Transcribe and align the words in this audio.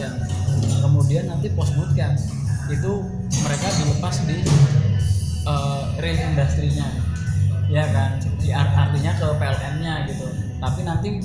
bootcamp 0.00 0.80
kemudian 0.80 1.24
nanti 1.28 1.52
post 1.52 1.76
bootcamp 1.76 2.16
itu 2.72 2.92
mereka 3.44 3.66
dilepas 3.76 4.16
di 4.24 4.38
eh, 5.44 5.82
real 6.00 6.18
industrinya 6.32 6.88
ya 7.70 7.84
kan? 7.94 8.18
Artinya 8.50 9.12
ke 9.14 9.26
PLN-nya 9.38 9.94
gitu. 10.10 10.26
Tapi 10.58 10.80
nanti 10.82 11.22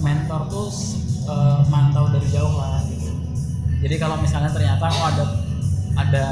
mentor 0.00 0.48
tuh 0.48 0.68
eh, 1.28 1.60
mantau 1.68 2.08
dari 2.08 2.28
jauh 2.32 2.56
lah 2.56 2.80
gitu. 2.88 3.12
Jadi 3.84 3.94
kalau 4.00 4.16
misalnya 4.18 4.50
ternyata 4.50 4.88
oh 4.88 5.04
ada 5.12 5.24
ada 5.96 6.26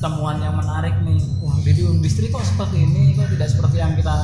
temuan 0.00 0.40
yang 0.40 0.56
menarik 0.56 0.96
nih 1.04 1.20
wah 1.44 1.54
di 1.60 1.72
industri 1.76 2.32
kok 2.32 2.40
seperti 2.40 2.80
ini 2.80 3.12
kok 3.12 3.28
tidak 3.28 3.48
seperti 3.52 3.76
yang 3.78 3.92
kita 3.94 4.16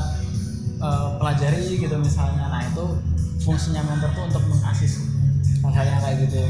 eh, 0.83 1.09
pelajari 1.21 1.79
gitu 1.79 1.97
misalnya. 2.01 2.51
Nah 2.51 2.63
itu 2.67 2.85
fungsinya 3.45 3.85
mentor 3.87 4.11
tuh 4.17 4.25
untuk 4.27 4.45
mengasis 4.51 5.16
hal-hal 5.73 5.87
yang 5.87 6.01
kayak 6.03 6.17
gitu. 6.29 6.43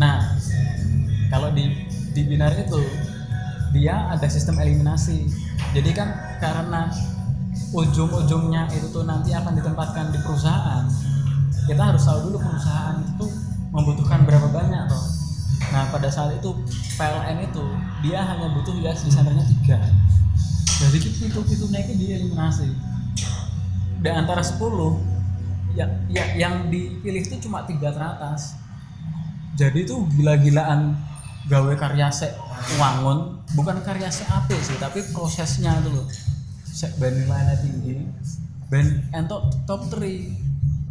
Nah 0.00 0.36
kalau 1.28 1.50
di 1.52 1.72
di 2.16 2.22
binar 2.24 2.52
itu 2.56 2.80
dia 3.76 4.12
ada 4.12 4.26
sistem 4.28 4.60
eliminasi. 4.60 5.28
Jadi 5.76 5.90
kan 5.92 6.12
karena 6.40 6.88
ujung-ujungnya 7.72 8.70
itu 8.72 8.88
tuh 8.92 9.04
nanti 9.04 9.34
akan 9.34 9.56
ditempatkan 9.58 10.14
di 10.14 10.18
perusahaan 10.22 10.86
kita 11.66 11.82
harus 11.82 12.02
tahu 12.06 12.30
dulu 12.30 12.38
perusahaan 12.38 13.02
itu 13.02 13.26
membutuhkan 13.74 14.22
berapa 14.22 14.48
banyak 14.54 14.86
toh. 14.86 15.04
Nah 15.74 15.90
pada 15.90 16.06
saat 16.06 16.38
itu 16.38 16.54
PLN 16.94 17.42
itu 17.42 17.64
dia 18.06 18.22
hanya 18.22 18.54
butuh 18.54 18.70
UX 18.78 19.02
desainernya 19.02 19.42
tiga. 19.50 19.82
Jadi 20.78 20.98
itu 21.02 21.40
itu 21.42 21.64
naiknya 21.74 21.96
dieliminasi. 21.98 22.70
Di 23.98 24.10
antara 24.14 24.46
10 24.46 24.62
ya, 25.76 25.86
ya 26.08 26.24
yang 26.34 26.72
dipilih 26.72 27.22
itu 27.22 27.36
cuma 27.44 27.68
tiga 27.68 27.92
teratas. 27.92 28.56
Jadi 29.56 29.84
itu 29.84 29.96
gila-gilaan 30.16 30.96
gawe 31.46 31.72
karya 31.78 32.10
se 32.10 32.32
wangun 32.80 33.38
bukan 33.54 33.78
karya 33.86 34.10
se 34.10 34.26
ape 34.26 34.56
sih 34.58 34.74
tapi 34.80 35.04
prosesnya 35.12 35.76
itu 35.84 35.92
loh. 35.92 36.06
Se 36.64 36.88
ben 36.98 37.14
nilainya 37.14 37.54
tinggi 37.60 38.02
ben 38.66 39.06
entok 39.14 39.46
top 39.68 39.86
3 39.92 40.46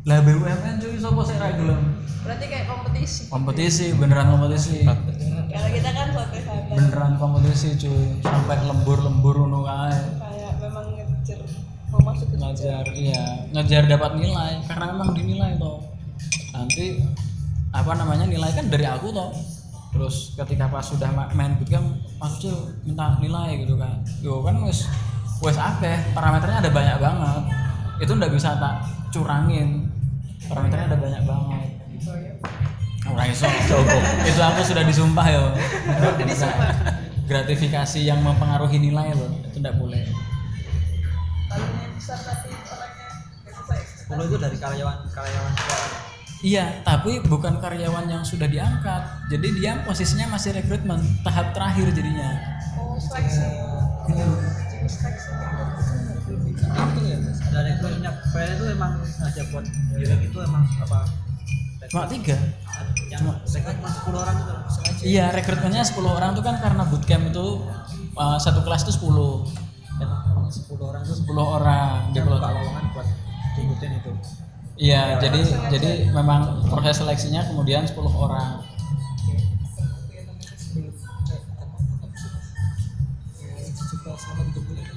lah 0.05 0.21
BUMN 0.21 0.77
cuy 0.77 1.01
sopo 1.01 1.25
sih 1.25 1.33
ra 1.41 1.49
gelem? 1.57 1.97
Berarti 2.21 2.45
kayak 2.45 2.69
kompetisi. 2.69 3.25
Kompetisi 3.25 3.85
beneran 3.97 4.37
kompetisi. 4.37 4.85
Kalau 4.85 5.69
kita 5.73 5.89
kan 5.97 6.07
sana 6.13 6.53
beneran 6.77 7.13
kompetisi 7.17 7.73
cuy 7.73 8.21
sampai 8.21 8.57
lembur-lembur 8.69 9.49
ngono 9.49 9.65
kae. 9.65 9.97
Kayak 10.21 10.53
memang 10.61 10.85
mau 10.93 11.64
masuk 12.01 12.27
ke 12.33 12.37
ngajar 12.39 12.83
iya. 12.91 13.47
Ngajar 13.53 13.87
dapat 13.87 14.11
nilai 14.19 14.63
karena 14.65 14.85
memang 14.95 15.09
dinilai 15.15 15.51
toh. 15.59 15.79
Nanti 16.55 16.99
apa 17.75 17.91
namanya 17.95 18.25
nilai 18.27 18.51
kan 18.51 18.65
dari 18.67 18.85
aku 18.87 19.11
toh. 19.11 19.31
Terus 19.95 20.35
ketika 20.35 20.67
pas 20.67 20.83
sudah 20.83 21.07
ma- 21.15 21.31
main 21.31 21.55
bootcamp 21.55 21.87
Mas 22.19 22.35
Ucil 22.39 22.55
minta 22.83 23.15
nilai 23.21 23.63
gitu 23.63 23.79
kan. 23.79 24.03
Yo 24.19 24.43
kan 24.43 24.59
wes 24.65 24.87
wes 25.39 25.55
akeh 25.55 26.11
parameternya 26.11 26.63
ada 26.63 26.71
banyak 26.71 26.97
banget. 26.99 27.43
Itu 28.03 28.11
ndak 28.19 28.31
bisa 28.35 28.59
tak 28.59 28.83
curangin. 29.15 29.87
Parameternya 30.51 30.91
ada 30.91 30.99
banyak 30.99 31.23
banget. 31.23 31.67
Ora 33.05 33.23
iso. 33.29 33.45
itu 34.25 34.41
aku 34.41 34.61
sudah 34.65 34.83
disumpah 34.83 35.27
ya 35.29 35.53
gratifikasi 37.25 37.99
yang 38.05 38.21
mempengaruhi 38.21 38.77
nilai 38.77 39.13
loh 39.17 39.29
itu 39.41 39.57
ndak 39.57 39.75
boleh 39.81 40.05
besar 41.95 42.19
tapi 42.21 42.49
orangnya 42.67 43.07
eksis. 43.47 44.09
10 44.09 44.27
itu 44.29 44.37
dari 44.37 44.57
karyawan 44.57 44.97
karyawan. 45.09 45.53
Iya, 46.45 46.65
tapi 46.85 47.25
bukan 47.25 47.57
karyawan 47.57 48.05
yang 48.05 48.21
sudah 48.21 48.45
diangkat. 48.45 49.01
Jadi 49.33 49.47
dia 49.57 49.81
posisinya 49.81 50.35
masih 50.35 50.53
rekrutmen, 50.53 51.01
tahap 51.25 51.55
terakhir 51.57 51.89
jadinya. 51.95 52.37
oh 52.77 52.99
seleksi 52.99 53.41
Itu 56.75 57.01
ya, 57.07 57.17
ada 57.55 58.51
itu 58.51 58.65
emang 58.67 58.99
aja 58.99 59.41
buat 59.49 59.65
UX 59.95 60.11
itu 60.27 60.37
emang 60.43 60.63
apa? 60.83 60.99
Cuma 61.89 62.05
tiga. 62.09 62.37
Yang 63.09 63.21
cuma 63.47 63.89
10 63.89 64.23
orang 64.25 64.35
itu 64.37 64.53
sengaja. 64.69 65.01
Iya, 65.05 65.25
rekrutmennya 65.33 65.83
10 65.87 66.03
orang 66.05 66.29
itu 66.35 66.41
kan 66.43 66.55
karena 66.59 66.83
bootcamp 66.85 67.25
itu 67.31 67.45
uh, 68.17 68.37
satu 68.37 68.61
kelas 68.65 68.85
itu 68.85 68.93
10. 69.01 69.64
Emang 69.95 70.51
10 70.51 70.75
orang 70.79 71.01
itu 71.07 71.13
10 71.23 71.39
orang 71.39 72.11
di 72.11 72.19
Pulau 72.19 72.39
lowongan 72.39 72.83
buat 72.91 73.07
diikutin 73.55 73.91
itu. 74.03 74.11
Iya, 74.75 75.23
jadi 75.23 75.39
jadi 75.71 75.91
memang 76.11 76.67
proses 76.67 76.99
seleksinya 76.99 77.47
kemudian 77.47 77.87
10 77.87 77.95
orang. 78.11 78.59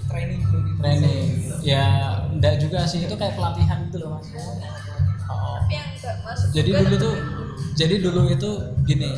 training. 0.08 0.41
Training. 0.81 1.26
Ya, 1.60 1.84
enggak 2.32 2.64
juga 2.64 2.88
sih, 2.88 3.04
itu 3.04 3.12
kayak 3.12 3.37
pelatihan 3.37 3.87
gitu 3.87 4.00
loh, 4.03 4.19
Mas. 4.19 4.26
Oh. 5.28 5.60
jadi 6.56 6.72
dulu 6.72 6.97
tuh 6.97 7.14
jadi 7.76 8.00
dulu 8.00 8.32
itu 8.32 8.50
gini 8.88 9.12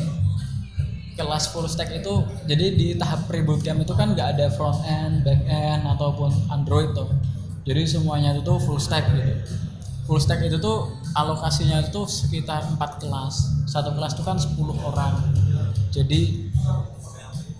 kelas 1.15 1.51
full 1.51 1.67
stack 1.67 1.91
itu 1.91 2.23
jadi 2.47 2.65
di 2.71 2.87
tahap 2.95 3.27
pre 3.27 3.43
bootcamp 3.43 3.83
itu 3.83 3.93
kan 3.93 4.15
nggak 4.15 4.39
ada 4.39 4.47
front 4.53 4.79
end 4.87 5.27
back 5.27 5.43
end 5.45 5.83
ataupun 5.83 6.31
android 6.51 6.95
tuh. 6.95 7.11
Jadi 7.61 7.85
semuanya 7.85 8.33
itu 8.33 8.41
tuh 8.41 8.57
full 8.57 8.81
stack 8.81 9.05
gitu. 9.13 9.33
Full 10.09 10.17
stack 10.17 10.41
itu 10.41 10.57
tuh 10.57 10.97
alokasinya 11.13 11.83
itu 11.83 12.01
sekitar 12.09 12.65
4 12.73 12.79
kelas. 12.97 13.63
Satu 13.69 13.93
kelas 13.93 14.17
itu 14.17 14.23
kan 14.25 14.39
10 14.39 14.57
orang. 14.81 15.13
Jadi 15.93 16.51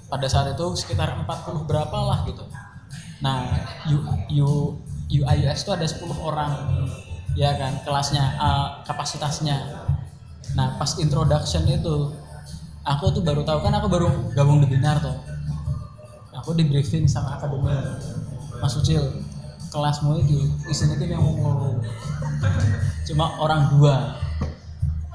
pada 0.09 0.27
saat 0.27 0.51
itu 0.51 0.65
sekitar 0.75 1.15
40 1.23 1.69
berapa 1.69 1.97
lah 2.01 2.25
gitu. 2.25 2.43
Nah 3.21 3.45
U, 3.87 3.95
U, 4.41 4.49
UI 5.07 5.37
itu 5.45 5.69
ada 5.69 5.85
10 5.85 6.01
orang. 6.17 6.51
Ya 7.37 7.55
kan 7.55 7.79
kelasnya 7.85 8.25
eh, 8.35 8.67
kapasitasnya. 8.89 9.85
Nah 10.57 10.75
pas 10.81 10.97
introduction 10.97 11.63
itu 11.69 12.11
aku 12.81 13.13
tuh 13.13 13.21
baru 13.21 13.45
tahu 13.45 13.61
kan 13.61 13.73
aku 13.77 13.87
baru 13.89 14.07
gabung 14.33 14.61
di 14.61 14.67
binar 14.69 14.97
tuh. 15.01 15.13
Aku 16.41 16.57
di 16.57 16.65
briefing 16.65 17.05
sama 17.05 17.37
akademi 17.37 17.69
Mas 18.57 18.73
Ucil. 18.77 19.01
Kelasmu 19.71 20.19
itu 20.19 20.51
isinya 20.67 20.99
itu 20.99 21.07
yang 21.07 21.23
mau 21.23 21.79
cuma 23.07 23.25
orang 23.39 23.71
dua. 23.71 24.19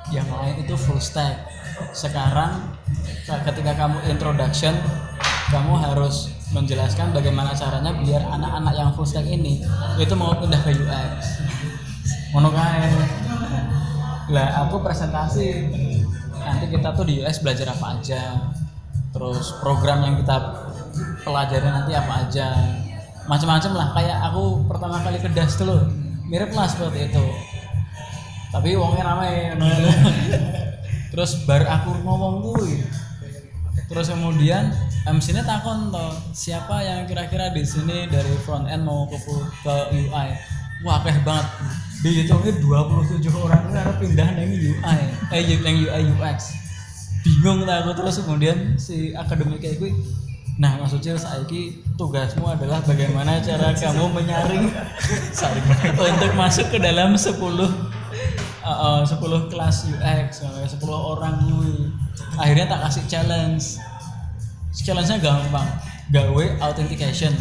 Yang 0.08 0.28
lain 0.32 0.54
itu 0.64 0.74
full 0.78 1.02
stack. 1.02 1.50
Sekarang 1.92 2.78
ketika 3.26 3.72
kamu 3.76 4.00
introduction 4.08 4.72
kamu 5.52 5.76
harus 5.76 6.32
menjelaskan 6.54 7.10
bagaimana 7.10 7.52
caranya 7.52 7.90
biar 8.00 8.22
anak-anak 8.22 8.74
yang 8.78 8.90
full 8.94 9.04
stack 9.04 9.26
ini 9.26 9.60
itu 9.98 10.14
mau 10.14 10.32
pindah 10.38 10.62
ke 10.62 10.72
UX 10.72 11.42
ngono 12.32 12.48
kae. 12.54 12.90
Lah 14.32 14.66
aku 14.66 14.82
presentasi 14.82 15.70
kita 16.70 16.94
tuh 16.94 17.04
di 17.06 17.22
US 17.22 17.40
belajar 17.42 17.72
apa 17.72 17.86
aja. 17.98 18.52
Terus 19.14 19.56
program 19.62 20.04
yang 20.04 20.14
kita 20.20 20.36
pelajari 21.24 21.68
nanti 21.68 21.92
apa 21.96 22.12
aja. 22.26 22.46
Macam-macam 23.26 23.72
lah. 23.74 23.88
Kayak 23.96 24.18
aku 24.30 24.66
pertama 24.68 25.02
kali 25.02 25.18
ke 25.18 25.28
das 25.32 25.56
dulu 25.56 25.82
mirip 26.26 26.50
lah 26.52 26.66
seperti 26.66 27.10
itu. 27.10 27.24
Tapi 28.50 28.72
uangnya 28.78 29.04
rame 29.04 29.32
terus 31.16 31.48
baru 31.48 31.64
aku 31.64 31.96
ngomong 32.04 32.44
gue 32.44 32.84
terus 33.88 34.12
kemudian 34.12 34.68
MC 35.08 35.32
nya 35.32 35.48
takon 35.48 35.88
toh 35.88 36.12
siapa 36.36 36.84
yang 36.84 37.08
kira-kira 37.08 37.54
di 37.56 37.64
sini 37.64 38.04
dari 38.10 38.36
front 38.44 38.68
end 38.68 38.84
mau 38.84 39.08
ke 39.08 39.16
ke 39.64 39.76
UI 39.96 40.28
wah 40.84 41.00
kayak 41.00 41.24
banget 41.24 41.46
dihitungnya 42.04 42.52
27 42.60 43.24
orang 43.32 43.60
itu 43.68 43.76
harus 43.76 43.96
pindah 44.00 44.28
dari 44.36 44.54
UI 44.68 45.00
eh 45.32 45.40
yang 45.44 45.76
UI 45.80 46.02
UX 46.16 46.66
bingung 47.26 47.66
lah 47.66 47.82
aku. 47.82 47.90
Terus 47.98 48.22
kemudian 48.22 48.58
si 48.78 49.10
akademik 49.16 49.58
kayak 49.58 49.82
gue 49.82 49.90
nah 50.56 50.80
Ucil 50.80 51.20
saiki 51.20 51.84
tugasmu 52.00 52.48
adalah 52.48 52.80
bagaimana 52.80 53.36
cara 53.44 53.76
kamu 53.76 54.08
menyaring 54.08 54.72
untuk 56.00 56.32
masuk 56.32 56.72
ke 56.72 56.80
dalam 56.80 57.12
10 57.12 57.36
uh, 57.36 57.60
uh, 58.64 59.00
10 59.04 59.52
kelas 59.52 59.76
UX 59.92 60.48
uh, 60.48 60.64
10 60.64 60.80
orang 60.88 61.44
gue 61.44 61.92
akhirnya 62.40 62.72
tak 62.72 62.88
kasih 62.88 63.04
challenge. 63.08 63.64
Challenge-nya 64.76 65.18
gampang. 65.18 65.66
Gawe 66.14 66.44
authentication 66.62 67.34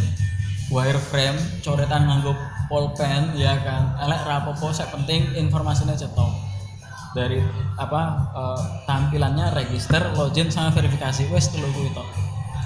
wireframe 0.74 1.38
coretan 1.62 2.10
nganggo 2.10 2.34
pulpen 2.66 3.34
ya 3.34 3.56
kan? 3.60 3.96
Elek 4.00 4.22
rapopo 4.24 4.70
saya 4.70 4.90
penting 4.90 5.34
informasinya 5.36 5.94
cetok. 5.94 6.32
Dari 7.14 7.40
apa 7.76 8.02
eh, 8.36 8.62
tampilannya 8.84 9.54
register 9.54 10.02
login 10.14 10.48
sama 10.48 10.70
verifikasi. 10.70 11.30
Wes 11.30 11.48
telu 11.48 11.68
kuwi 11.72 11.92
tok. 11.92 12.08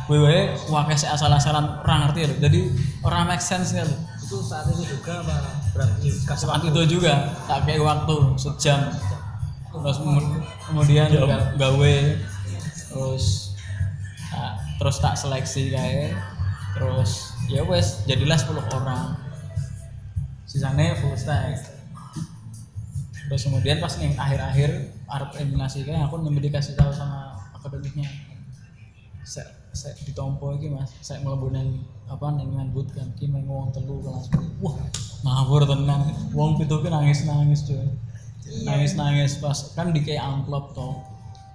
Wewe 0.09 0.57
wakai 0.67 0.97
asal-asalan 0.97 1.85
orang 1.85 2.09
ngerti 2.09 2.25
loh 2.25 2.37
jadi 2.41 2.59
orang 3.05 3.29
make 3.29 3.45
sense 3.45 3.77
ya 3.77 3.85
loh 3.85 3.93
Itu 4.17 4.41
saat 4.41 4.65
itu 4.65 4.97
juga 4.97 5.21
apa? 5.21 5.37
Berarti 5.69 6.09
kasih 6.25 6.49
saat 6.49 6.65
itu 6.65 6.81
juga 6.89 7.29
tak 7.45 7.69
kayak 7.69 7.77
waktu 7.77 8.17
sejam. 8.33 8.89
Terus 9.69 9.97
kemu- 10.01 10.41
kemudian 10.65 11.13
ga- 11.13 11.53
gawe. 11.53 11.95
Terus 12.89 13.53
terus 14.79 14.97
tak 14.97 15.13
seleksi 15.13 15.69
kayak 15.69 16.17
terus 16.73 17.37
ya 17.45 17.61
wes 17.61 18.01
jadilah 18.05 18.33
10 18.33 18.55
orang 18.71 19.13
sisanya 20.49 20.97
full 20.97 21.13
stack. 21.13 21.61
Terus 23.29 23.45
kemudian 23.45 23.77
pas 23.77 23.93
nih 24.01 24.17
akhir-akhir 24.17 24.69
arep 25.05 25.29
eliminasi 25.37 25.85
kayak 25.85 26.09
aku 26.09 26.17
nembe 26.25 26.41
dikasih 26.41 26.73
tahu 26.73 26.89
sama 26.89 27.37
akademiknya. 27.53 28.09
Saya 29.21 29.53
saya 29.69 29.93
ditompo 30.01 30.57
iki 30.57 30.73
mas. 30.73 30.89
Saya 31.05 31.21
mlebu 31.21 31.53
nang 31.53 31.85
apa 32.09 32.33
nang 32.33 32.49
nang 32.49 32.73
bootcamp 32.73 33.13
ki 33.21 33.29
meng 33.29 33.45
wong 33.45 33.69
telu 33.69 34.01
kelas 34.01 34.33
wah 34.65 34.73
ngawur 35.21 35.69
tenan 35.69 36.09
wong 36.33 36.57
pitu 36.57 36.81
ki 36.81 36.89
nangis 36.89 37.29
nangis 37.29 37.69
cuy. 37.69 37.85
Nangis 38.65 38.97
nangis 38.97 39.37
pas 39.37 39.77
kan 39.77 39.93
di 39.93 40.01
kayak 40.01 40.25
amplop 40.25 40.73
toh. 40.73 41.05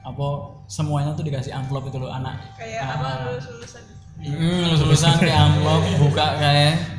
Apa 0.06 0.55
semuanya 0.70 1.19
tuh 1.19 1.26
dikasih 1.26 1.50
amplop 1.50 1.91
itu 1.91 1.99
loh 1.99 2.14
anak. 2.14 2.38
Kayak 2.55 2.87
Ah, 2.87 2.91
apa 2.94 3.06
ah. 3.11 3.14
lulus 3.26 3.46
lulusan 3.50 3.82
Hmm, 4.14 4.79
lulusan 4.79 5.12
kayak 5.19 5.38
amplop 5.43 5.82
buka 5.99 6.38
kayak 6.38 6.94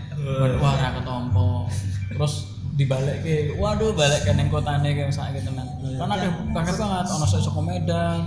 wah 0.60 0.74
ra 0.76 0.90
ketompo. 0.98 1.70
Terus 2.10 2.34
dibalik 2.76 3.24
ke 3.24 3.56
waduh 3.56 3.96
balik 3.96 4.28
ke 4.28 4.32
neng 4.36 4.52
kotane 4.52 4.92
kayak 4.92 5.14
sakit 5.14 5.48
tenan. 5.48 5.68
Kan 5.96 6.10
ada 6.12 6.28
banget 6.52 6.76
banget 6.76 7.06
ono 7.08 7.24
sok 7.24 7.42
saka 7.42 7.62
Medan, 7.64 8.20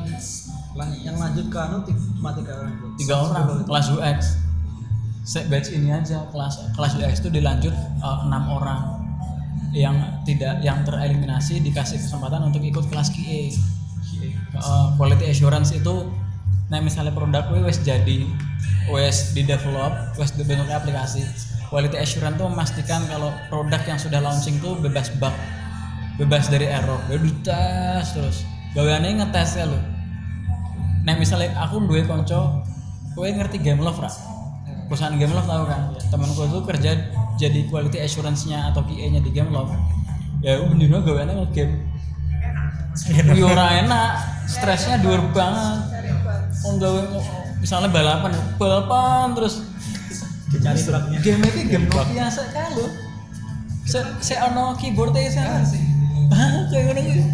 Lan- 0.73 1.01
yang 1.05 1.17
lanjut 1.19 1.47
ke 1.51 1.59
anu 1.59 1.85
ti- 1.85 1.97
cuma 2.17 2.33
tiga 2.33 2.53
orang 2.57 2.75
tiga 2.97 3.15
orang 3.19 3.45
kelas 3.67 3.87
UX. 3.93 4.19
Set 5.29 5.53
batch 5.53 5.69
ini 5.71 5.93
aja 5.93 6.25
kelas 6.33 6.73
kelas 6.73 6.93
UX 6.97 7.21
itu 7.21 7.29
dilanjut 7.29 7.75
eh, 7.75 8.19
enam 8.25 8.43
orang 8.49 8.81
yang 9.77 9.95
tidak 10.25 10.65
yang 10.65 10.81
tereliminasi 10.81 11.61
dikasih 11.61 12.01
kesempatan 12.01 12.49
untuk 12.49 12.65
ikut 12.65 12.89
kelas 12.89 13.13
QA. 13.13 13.53
Eh, 14.57 14.87
quality 14.97 15.29
assurance 15.29 15.71
itu 15.71 16.09
nah 16.69 16.81
misalnya 16.81 17.13
produk 17.13 17.49
wes 17.65 17.81
jadi 17.81 18.29
wes 18.93 19.33
di 19.33 19.41
develop 19.41 19.89
wes 20.17 20.37
dibentuk 20.37 20.69
aplikasi 20.69 21.25
quality 21.69 21.97
assurance 22.01 22.37
tuh 22.41 22.49
memastikan 22.49 23.05
kalau 23.07 23.31
produk 23.53 23.81
yang 23.85 24.01
sudah 24.01 24.21
launching 24.25 24.57
tuh 24.61 24.77
bebas 24.81 25.13
bug 25.21 25.33
bebas 26.19 26.51
dari 26.51 26.67
error. 26.67 26.99
Gue 27.07 27.23
dites 27.23 28.11
terus. 28.11 28.43
Gaweannya 28.75 29.23
ngetes 29.23 29.57
ya 29.57 29.65
lo 29.65 29.99
nah 31.09 31.17
misalnya 31.17 31.57
aku 31.57 31.81
dua 31.89 32.05
konco 32.05 32.61
gue 33.17 33.29
ngerti 33.33 33.65
game 33.65 33.81
love 33.81 33.97
ra? 33.97 34.13
Perusahaan 34.93 35.17
game 35.17 35.33
love 35.33 35.49
tau 35.49 35.65
kan? 35.65 35.97
Temanku 36.13 36.45
tuh 36.53 36.63
kerja 36.69 36.97
jadi 37.41 37.65
quality 37.73 38.05
assurance-nya 38.05 38.69
atau 38.69 38.85
QA 38.85 39.09
nya 39.09 39.21
di 39.25 39.33
game 39.33 39.49
love. 39.49 39.73
Ya 40.45 40.61
aku 40.61 40.77
bener 40.77 41.01
gaweannya 41.01 41.35
ngegame. 41.49 41.81
Iya 43.09 43.45
ora 43.47 43.67
enak, 43.85 44.11
stresnya 44.51 45.01
dhuwur 45.01 45.23
banget. 45.33 45.81
Oh 46.67 46.77
gawe 46.77 47.01
misalnya 47.63 47.89
balapan, 47.89 48.33
balapan 48.61 49.33
terus 49.33 49.65
Dicari 50.49 50.81
bugnya. 50.81 51.19
game 51.21 51.43
ini 51.45 51.63
game 51.69 51.87
biasa 51.93 52.43
kan 52.57 52.73
lo. 52.73 52.89
Se 53.85 54.01
se 54.21 54.35
ono 54.41 54.77
keyboardnya 54.77 55.29
sana 55.33 55.65
sih. 55.65 55.81
Ah, 56.29 56.69
kayak 56.69 56.93
kuwi. 56.93 57.25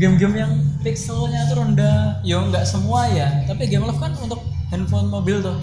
Game-game 0.00 0.36
yang 0.38 0.52
pixelnya 0.80 1.50
tuh 1.50 1.58
rendah, 1.58 2.22
ya 2.22 2.38
nggak 2.38 2.62
semua 2.62 3.10
ya, 3.10 3.42
tapi 3.50 3.66
game 3.66 3.82
love 3.82 3.98
kan 3.98 4.14
untuk 4.22 4.46
handphone 4.70 5.10
mobil 5.10 5.42
tuh, 5.42 5.58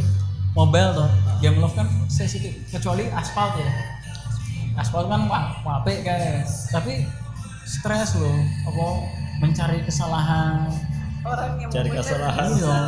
mobile 0.51 0.91
tuh, 0.91 1.07
game 1.39 1.55
love 1.63 1.71
kan 1.71 1.87
sensitif, 2.11 2.51
kecuali 2.67 3.07
aspal 3.15 3.55
ya, 3.55 3.71
aspal 4.75 5.07
kan 5.07 5.31
wah 5.31 5.55
wape 5.63 6.03
kayak, 6.03 6.43
tapi 6.67 7.07
stres 7.63 8.19
loh, 8.19 8.35
apa 8.67 8.85
mencari 9.39 9.79
kesalahan, 9.87 10.67
orang 11.25 11.51
yang 11.59 11.69
Cari 11.73 11.89
kesalahan. 11.89 12.47
iya. 12.55 12.79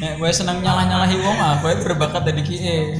Nek 0.00 0.12
gue 0.20 0.30
seneng 0.32 0.58
nyalah 0.64 0.84
nyalahi 0.88 1.16
wong 1.20 1.38
ah 1.38 1.54
gue 1.60 1.72
berbakat 1.84 2.22
dari 2.24 2.42
kie. 2.44 2.96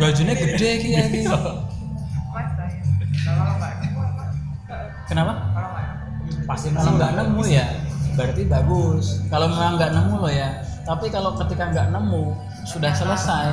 Bajunya 0.00 0.34
gede 0.34 0.70
ki 0.80 0.88
ya 0.94 1.04
ki 1.06 1.20
Mas, 1.28 2.48
saya. 2.54 2.80
kalau 3.24 3.56
nggak 3.56 3.72
kenapa? 5.08 5.32
Pasti 6.44 6.68
kalau 6.72 6.92
nggak 6.96 7.12
nemu 7.16 7.42
ya. 7.48 7.66
Berarti 8.16 8.42
bagus. 8.48 9.06
Kalau 9.30 9.46
memang 9.48 9.76
nggak 9.78 9.92
nemu 9.94 10.14
loh 10.18 10.32
ya. 10.32 10.64
Tapi 10.84 11.06
kalau 11.12 11.36
ketika 11.36 11.68
nggak 11.72 11.88
nemu 11.92 12.32
sudah 12.68 12.92
selesai 12.92 13.46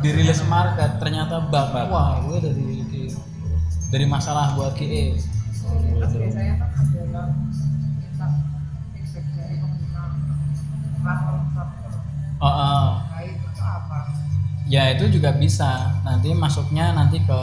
dirilis 0.00 0.40
market 0.48 0.96
ternyata 0.96 1.44
bug 1.52 1.74
wah 1.92 2.22
gue 2.24 2.38
dari 2.40 2.80
dari 3.92 4.06
masalah 4.08 4.56
buat 4.56 4.72
kie 4.78 5.18
oh, 12.40 12.46
oh. 12.46 12.88
Ya 14.70 14.94
itu 14.94 15.10
juga 15.10 15.34
bisa. 15.34 15.98
Nanti 16.06 16.30
masuknya 16.30 16.94
nanti 16.94 17.18
ke 17.24 17.40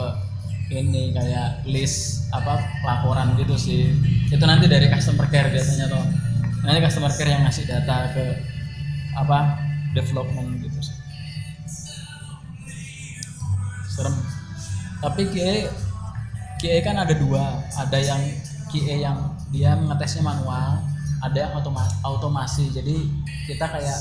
ini 0.72 1.12
kayak 1.12 1.64
list 1.68 2.28
apa 2.32 2.60
laporan 2.84 3.36
gitu 3.36 3.54
sih. 3.56 3.92
Itu 4.32 4.44
nanti 4.48 4.64
dari 4.68 4.88
customer 4.88 5.28
care 5.28 5.52
biasanya 5.52 5.92
tuh. 5.92 6.04
Nanti 6.64 6.78
customer 6.80 7.12
care 7.12 7.30
yang 7.36 7.42
ngasih 7.44 7.64
data 7.68 8.12
ke 8.16 8.24
apa 9.12 9.60
development 9.92 10.64
gitu 10.64 10.78
sih. 10.80 10.96
Serem. 13.92 14.14
Tapi 15.04 15.22
QA 15.28 15.68
QA 16.58 16.78
kan 16.80 16.96
ada 16.96 17.12
dua. 17.12 17.60
Ada 17.76 17.98
yang 18.00 18.22
QA 18.72 18.94
yang 19.04 19.18
dia 19.52 19.76
ngetesnya 19.76 20.24
manual 20.24 20.84
ada 21.18 21.38
yang 21.38 21.52
otoma- 21.58 21.94
automasi. 22.06 22.70
Jadi 22.70 23.10
kita 23.48 23.64
kayak 23.64 23.98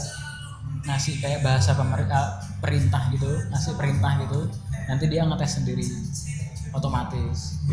ngasih 0.84 1.24
kayak 1.24 1.40
bahasa 1.40 1.72
pemerintah 1.72 2.44
perintah 2.60 3.08
gitu 3.16 3.32
ngasih 3.48 3.80
perintah 3.80 4.20
gitu 4.28 4.52
nanti 4.92 5.08
dia 5.08 5.24
ngetes 5.24 5.64
sendiri 5.64 5.88
otomatis. 6.76 7.64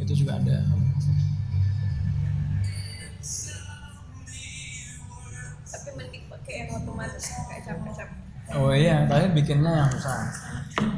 Itu 0.00 0.12
juga 0.24 0.40
ada. 0.40 0.56
Tapi 5.70 5.88
mending 5.94 6.24
pakai 6.30 6.54
yang 6.66 6.70
otomatis 6.82 7.24
kayak 7.46 7.62
capek-capek. 7.66 8.18
oh 8.50 8.74
iya 8.74 9.06
tapi 9.06 9.30
bikinnya 9.30 9.86
yang 9.86 9.90
susah. 9.94 10.26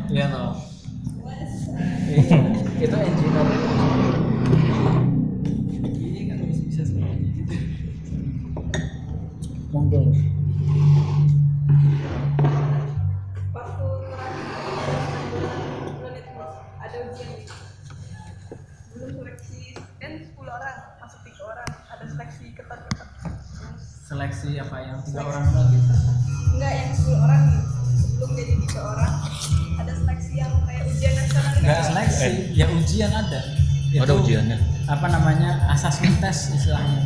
Iya 0.08 0.24
toh. 0.32 0.56
Iya, 2.12 2.38
itu 2.80 2.96
engineer 2.96 3.48
Terus 9.72 10.20
seleksi 24.12 24.60
apa 24.60 24.76
yang 24.84 25.00
tiga 25.08 25.24
orang 25.24 25.48
lagi 25.56 25.78
enggak 26.52 26.72
yang 26.76 26.90
10 26.92 27.24
orang 27.24 27.42
sebelum 27.96 28.30
jadi 28.36 28.54
tiga 28.68 28.80
orang. 28.92 29.14
Ada 29.80 29.92
seleksi 30.04 30.32
yang 30.36 30.52
kayak 30.68 30.84
ujian 30.84 31.12
nasional. 31.16 31.52
Nggak 31.56 31.78
gitu. 31.80 31.88
seleksi 31.88 32.30
ya 32.52 32.66
ujian 32.68 33.08
ada. 33.08 33.40
Ada 33.96 34.04
Itu 34.04 34.14
ujiannya. 34.20 34.58
apa 34.84 35.06
namanya? 35.08 35.50
Assessment 35.72 36.20
test 36.20 36.52
istilahnya. 36.52 37.00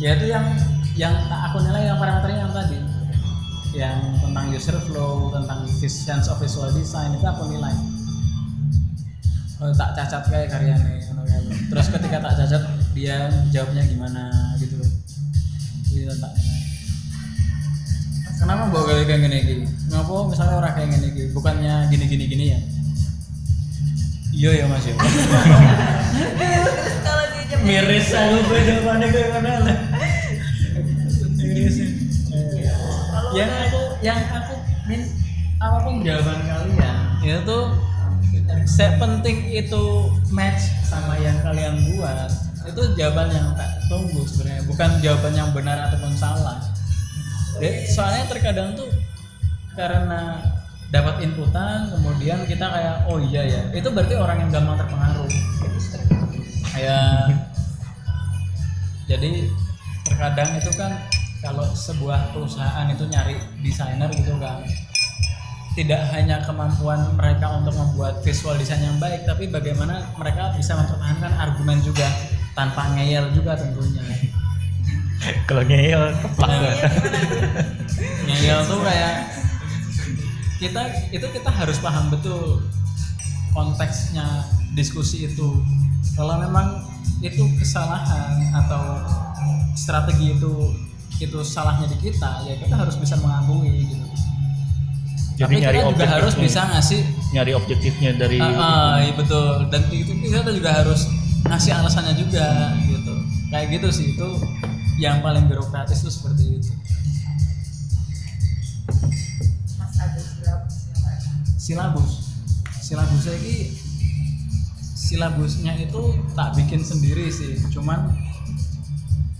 Ya 0.00 0.16
itu 0.16 0.32
yang 0.32 0.56
yang 0.96 1.12
aku 1.28 1.60
nilai 1.60 1.92
yang 1.92 2.00
parameternya 2.00 2.48
yang 2.48 2.52
tadi. 2.56 2.78
Yang 3.76 3.96
tentang 4.24 4.44
user 4.48 4.76
flow 4.88 5.28
tentang 5.28 5.68
sense 5.68 6.26
of 6.32 6.40
visual 6.40 6.72
design 6.72 7.12
itu 7.12 7.26
aku 7.28 7.52
nilai. 7.52 7.76
Oh, 9.60 9.72
tak 9.72 9.96
cacat 9.96 10.24
kayak 10.28 10.52
karyanya 10.52 11.00
gitu. 11.00 11.16
terus 11.72 11.88
ketika 11.88 12.20
tak 12.20 12.32
cacat 12.36 12.62
dia 12.96 13.28
jawabnya 13.52 13.84
gimana 13.84 14.32
gitu. 14.56 14.80
Itu 15.92 16.12
tak 16.16 16.32
nilai. 16.32 16.60
Kenapa 18.36 18.68
bawa 18.68 18.84
gawe 18.84 19.02
kayak 19.04 19.20
gini 19.28 19.38
gini 19.44 19.64
ngapa 19.88 20.28
misalnya 20.28 20.60
orang 20.60 20.72
kayak 20.76 20.88
gini 20.92 21.08
gini 21.12 21.28
bukannya 21.32 21.88
gini 21.88 22.04
gini 22.04 22.24
gini 22.28 22.44
ya? 22.52 22.60
Iya 24.36 24.50
ya 24.60 24.64
mas 24.68 24.84
ya. 24.84 24.96
Miris 27.66 28.12
aku 28.12 28.36
beda 28.52 28.74
mana 28.84 29.06
kayak 29.08 29.30
mana 29.40 29.95
yang 33.36 33.52
aku 33.52 33.80
yang 34.00 34.20
aku 34.32 34.54
min 34.88 35.00
apa 35.60 35.76
pun 35.84 35.94
jawaban 36.00 36.40
kalian? 36.44 36.96
Itu 37.20 37.58
saya 38.64 38.96
penting 39.00 39.50
itu 39.52 39.82
match 40.32 40.72
sama 40.84 41.20
yang 41.20 41.36
kalian 41.44 41.76
buat. 41.96 42.30
Itu 42.66 42.82
jawaban 42.98 43.30
yang 43.30 43.54
tak 43.54 43.70
tunggu 43.86 44.26
sebenarnya. 44.26 44.62
Bukan 44.66 44.90
jawaban 45.04 45.32
yang 45.36 45.50
benar 45.54 45.86
ataupun 45.90 46.12
salah. 46.18 46.58
Jadi, 47.56 47.88
soalnya 47.88 48.28
terkadang 48.28 48.76
tuh 48.76 48.90
karena 49.72 50.44
dapat 50.92 51.24
inputan 51.24 51.88
kemudian 51.88 52.44
kita 52.44 52.66
kayak 52.68 52.96
oh 53.08 53.18
iya 53.22 53.42
ya. 53.48 53.62
Itu 53.72 53.92
berarti 53.94 54.14
orang 54.18 54.44
yang 54.44 54.50
gampang 54.52 54.76
terpengaruh. 54.82 55.30
Kayak 56.76 57.32
jadi 59.06 59.30
terkadang 60.04 60.50
itu 60.58 60.70
kan 60.76 60.92
kalau 61.46 61.62
sebuah 61.70 62.34
perusahaan 62.34 62.90
itu 62.90 63.06
nyari 63.06 63.38
desainer 63.62 64.10
gitu 64.10 64.34
kan 64.42 64.66
tidak 65.78 66.02
hanya 66.10 66.42
kemampuan 66.42 66.98
mereka 67.14 67.62
untuk 67.62 67.78
membuat 67.78 68.18
visual 68.26 68.58
desain 68.58 68.82
yang 68.82 68.98
baik 68.98 69.22
tapi 69.22 69.46
bagaimana 69.46 70.10
mereka 70.18 70.50
bisa 70.58 70.74
mempertahankan 70.74 71.30
argumen 71.38 71.78
juga 71.86 72.10
tanpa 72.56 72.88
ngeyel 72.96 73.30
juga 73.36 73.52
tentunya. 73.54 74.00
Kalau 75.44 75.62
ngeyel. 75.68 76.16
Nah, 76.40 76.72
ngeyel 78.24 78.58
tuh 78.64 78.80
kayak 78.80 79.14
kita 80.56 80.82
itu 81.12 81.26
kita 81.28 81.50
harus 81.52 81.76
paham 81.84 82.08
betul 82.08 82.64
konteksnya 83.52 84.48
diskusi 84.72 85.28
itu. 85.28 85.60
Kalau 86.16 86.40
memang 86.40 86.88
itu 87.20 87.44
kesalahan 87.60 88.48
atau 88.56 89.04
strategi 89.76 90.32
itu 90.32 90.72
itu 91.16 91.38
salahnya 91.40 91.88
di 91.88 91.96
kita 92.00 92.44
ya 92.44 92.54
kita 92.60 92.74
harus 92.76 92.96
bisa 93.00 93.16
mengakui 93.20 93.88
gitu. 93.88 94.06
Jadi 95.36 95.42
tapi 95.44 95.54
nyari 95.60 95.78
kita 95.84 95.92
juga 95.92 96.06
harus 96.08 96.34
bisa 96.40 96.60
ngasih 96.72 97.00
Nyari 97.36 97.52
objektifnya 97.52 98.10
dari 98.16 98.40
Ah, 98.40 98.48
ah, 98.56 98.92
iya 99.04 99.12
betul. 99.12 99.68
Dan 99.68 99.84
itu 99.92 100.12
kita 100.16 100.48
juga 100.48 100.70
harus 100.72 101.04
ngasih 101.44 101.72
alasannya 101.76 102.14
juga 102.16 102.72
gitu. 102.88 103.12
Kayak 103.52 103.66
gitu 103.76 103.88
sih 103.92 104.06
itu 104.16 104.28
yang 104.96 105.20
paling 105.20 105.44
birokratis 105.44 106.00
itu 106.00 106.10
seperti 106.10 106.44
itu. 106.56 106.72
Mas 109.76 109.92
Pak. 110.00 110.60
silabus. 111.60 112.12
Silabusnya 112.80 113.34
ini 113.42 113.56
silabusnya 114.94 115.72
itu 115.82 116.02
tak 116.32 116.56
bikin 116.56 116.80
sendiri 116.80 117.28
sih. 117.28 117.60
Cuman 117.68 118.14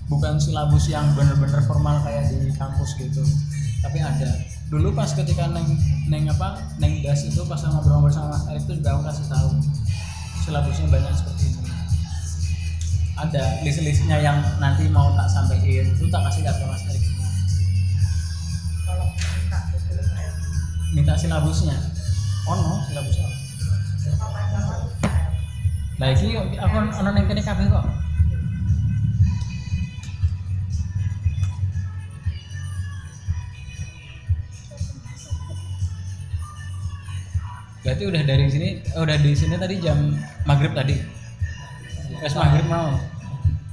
bukan 0.07 0.39
silabus 0.39 0.87
yang 0.87 1.07
bener-bener 1.19 1.59
formal 1.67 1.99
kayak 2.07 2.31
di 2.31 2.51
kampus 2.55 2.95
gitu. 2.99 3.23
Tapi 3.83 3.99
ada. 4.03 4.31
Dulu 4.67 4.95
pas 4.95 5.11
ketika 5.15 5.47
neng 5.51 5.79
neng 6.11 6.27
apa 6.27 6.59
neng 6.83 7.03
das 7.03 7.23
itu 7.27 7.39
pas 7.47 7.59
ngobrol-ngobrol 7.63 8.11
sama 8.11 8.35
mas 8.35 8.45
Arif 8.51 8.67
itu 8.67 8.83
juga 8.83 8.99
aku 8.99 9.03
kasih 9.07 9.27
tahu. 9.31 9.51
Silabusnya 10.43 10.87
banyak 10.91 11.15
seperti 11.15 11.45
ini. 11.51 11.71
Ada 13.17 13.45
list-listnya 13.63 14.19
yang 14.23 14.39
nanti 14.59 14.87
mau 14.91 15.15
tak 15.15 15.31
sampaikan 15.31 15.87
itu 15.87 16.05
tak 16.11 16.23
kasih 16.31 16.43
ke 16.47 16.65
mas 16.67 16.83
Arif 16.87 17.03
semua 17.03 17.29
Kalau 18.87 19.07
minta 19.11 19.59
minta 20.95 21.15
silabusnya. 21.15 21.77
Oh 22.47 22.55
no 22.55 22.83
silabusnya 22.91 23.27
Lah 25.97 26.13
iki 26.13 26.37
aku 26.37 26.75
ono 26.77 27.11
ning 27.15 27.25
kene 27.25 27.43
kok. 27.43 28.06
Berarti 37.87 38.03
udah 38.03 38.23
dari 38.27 38.51
sini, 38.51 38.69
eh, 38.83 38.99
udah 38.99 39.15
di 39.15 39.31
sini 39.31 39.55
tadi 39.55 39.79
jam 39.79 40.11
maghrib 40.43 40.75
tadi. 40.75 40.99
Pas 42.19 42.35
maghrib 42.35 42.67
mau. 42.67 42.99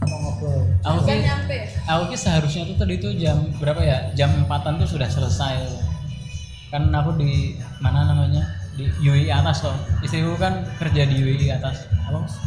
Mau 0.05 0.17
ngobrol. 0.21 0.69
Aku 0.85 1.01
kan 1.01 1.17
ki, 1.17 1.25
nyampe. 1.25 1.57
aku 1.89 2.01
ki 2.13 2.17
seharusnya 2.21 2.69
tuh 2.69 2.77
tadi 2.77 3.01
tuh 3.01 3.17
jam 3.17 3.41
berapa 3.57 3.81
ya? 3.81 4.13
Jam 4.13 4.29
empatan 4.37 4.77
tuh 4.77 4.85
sudah 4.85 5.09
selesai. 5.09 5.65
Kan 6.69 6.93
aku 6.93 7.17
di 7.17 7.57
mana 7.81 8.05
namanya? 8.05 8.53
Di 8.77 8.85
UI 9.01 9.33
atas 9.33 9.65
loh. 9.65 9.73
Istriku 10.05 10.37
kan 10.37 10.61
kerja 10.77 11.09
di 11.09 11.17
UI 11.17 11.49
atas. 11.49 11.89
Apa? 12.05 12.21
Mas? 12.21 12.37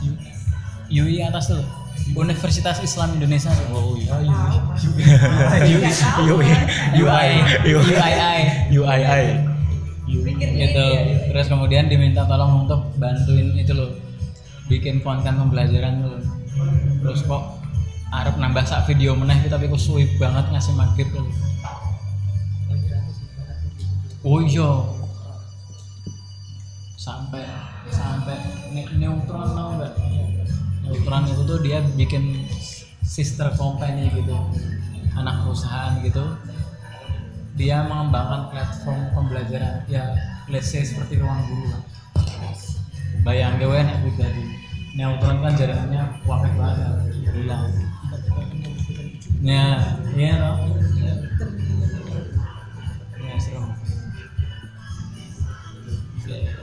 UI 0.87 1.19
atas 1.27 1.51
tuh. 1.51 1.67
Universitas 2.15 2.79
Islam 2.79 3.19
Indonesia. 3.19 3.51
Oh 3.75 3.99
iya. 3.99 4.23
UI 5.67 5.91
UI 6.31 6.51
UII 7.03 7.43
UII 8.71 9.27
Bikin 9.27 9.46
gitu. 10.07 10.87
Terus 11.35 11.47
kemudian 11.51 11.91
diminta 11.91 12.23
tolong 12.25 12.65
untuk 12.65 12.95
bantuin 12.97 13.53
itu 13.59 13.75
loh 13.75 13.91
bikin 14.71 15.03
konten 15.03 15.35
pembelajaran 15.35 16.03
tuh. 16.03 16.23
Terus 17.03 17.21
kok 17.27 17.43
Arab 18.15 18.39
nambah 18.39 18.63
sak 18.63 18.87
video 18.87 19.19
meneh 19.19 19.43
tapi 19.51 19.67
kok 19.67 19.83
suwi 19.83 20.07
banget 20.17 20.47
ngasih 20.55 20.75
maghrib 20.79 21.11
loh. 21.11 21.27
Oh 24.27 24.43
iya. 24.43 24.71
Sampai 26.99 27.47
sampai 27.87 28.35
ne- 28.75 28.91
neutron 28.99 29.55
tau 29.55 29.79
nggak? 29.79 29.95
Neutron 30.83 31.23
itu 31.31 31.43
tuh 31.47 31.59
dia 31.63 31.79
bikin 31.95 32.47
sister 33.07 33.47
company 33.55 34.11
gitu, 34.11 34.35
anak 35.15 35.47
perusahaan 35.47 36.03
gitu. 36.03 36.23
Dia 37.57 37.89
mengembangkan 37.89 38.53
platform 38.53 39.01
pembelajaran 39.17 39.81
ya 39.89 40.13
let's 40.53 40.69
say 40.69 40.85
seperti 40.85 41.17
ruang 41.17 41.41
guru 41.49 41.73
lah. 41.73 41.83
Bayang 43.25 43.57
gue 43.59 43.73
enak 43.73 44.05
pribadi. 44.05 44.45
Neutron 44.97 45.45
kan 45.45 45.53
jaringannya 45.57 46.21
wakil 46.25 46.53
banget, 46.57 47.01
hilang. 47.33 47.69
Ya, 49.45 49.93
iya 50.17 50.33
toh. 50.41 50.57
Ya, 53.21 53.37
serem. 53.37 53.77
Islam 56.17 56.57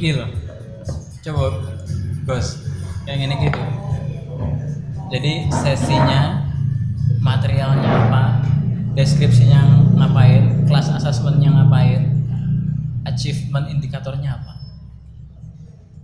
iki 0.00 0.16
loh. 0.16 0.32
Coba 1.20 1.60
bos 2.24 2.64
yang 3.04 3.20
ini 3.20 3.36
gitu. 3.44 3.60
Jadi 5.12 5.52
sesinya 5.52 6.48
materialnya 7.20 8.08
apa 8.08 8.22
deskripsinya 8.96 9.92
ngapain 10.00 10.64
kelas 10.64 10.96
asesmennya 10.96 11.52
ngapain 11.52 12.24
achievement 13.04 13.68
indikatornya 13.68 14.40
apa? 14.40 14.56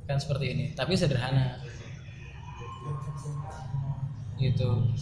Kan 0.04 0.20
seperti 0.20 0.52
ini 0.52 0.64
tapi 0.76 0.92
sederhana. 0.92 1.56
Gitu. 4.36 4.92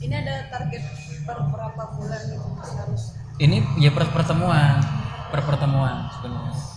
Ini 0.00 0.14
ada 0.24 0.48
target 0.48 0.80
per 1.28 1.44
berapa 1.52 1.82
bulan 1.92 2.20
gitu 2.32 2.48
harus? 2.72 3.20
Ini 3.36 3.60
ya 3.84 3.92
per 3.92 4.08
pertemuan. 4.08 4.80
Per 5.28 5.40
pertemuan 5.44 6.08
sebenarnya 6.14 6.73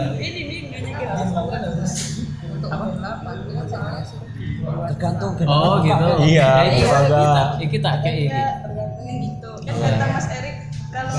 Tergantung 4.88 5.32
oh 5.46 5.74
gitu. 5.82 6.06
Iya, 6.24 6.48
Ya, 6.66 6.66
iki 6.66 6.80
bisa 6.80 6.98
tak- 7.78 8.00
kayak 8.02 8.16
gitu. 8.16 9.50
Kan 9.66 9.74
kata 9.76 10.06
Mas 10.08 10.26
Erik 10.28 10.56
kalau 10.88 11.12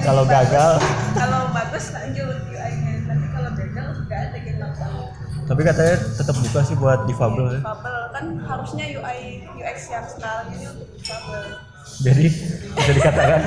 Kalau 0.00 0.24
gagal. 0.24 0.72
kalau 1.12 1.40
bagus 1.52 1.84
lanjut 1.92 2.26
UI-nya 2.48 2.92
tapi 3.04 3.26
kalau 3.28 3.50
gagal 3.52 3.86
nggak 4.00 4.20
ada 4.22 4.38
gitu 4.38 4.66
Tapi 5.42 5.60
katanya 5.60 5.94
tetap 6.16 6.36
buka 6.38 6.60
sih 6.62 6.76
buat 6.78 7.00
difabel. 7.04 7.46
Ya. 7.50 7.60
Difabel 7.60 7.91
Jadi 12.02 12.26
bisa 12.74 12.92
dikatakan. 12.98 13.40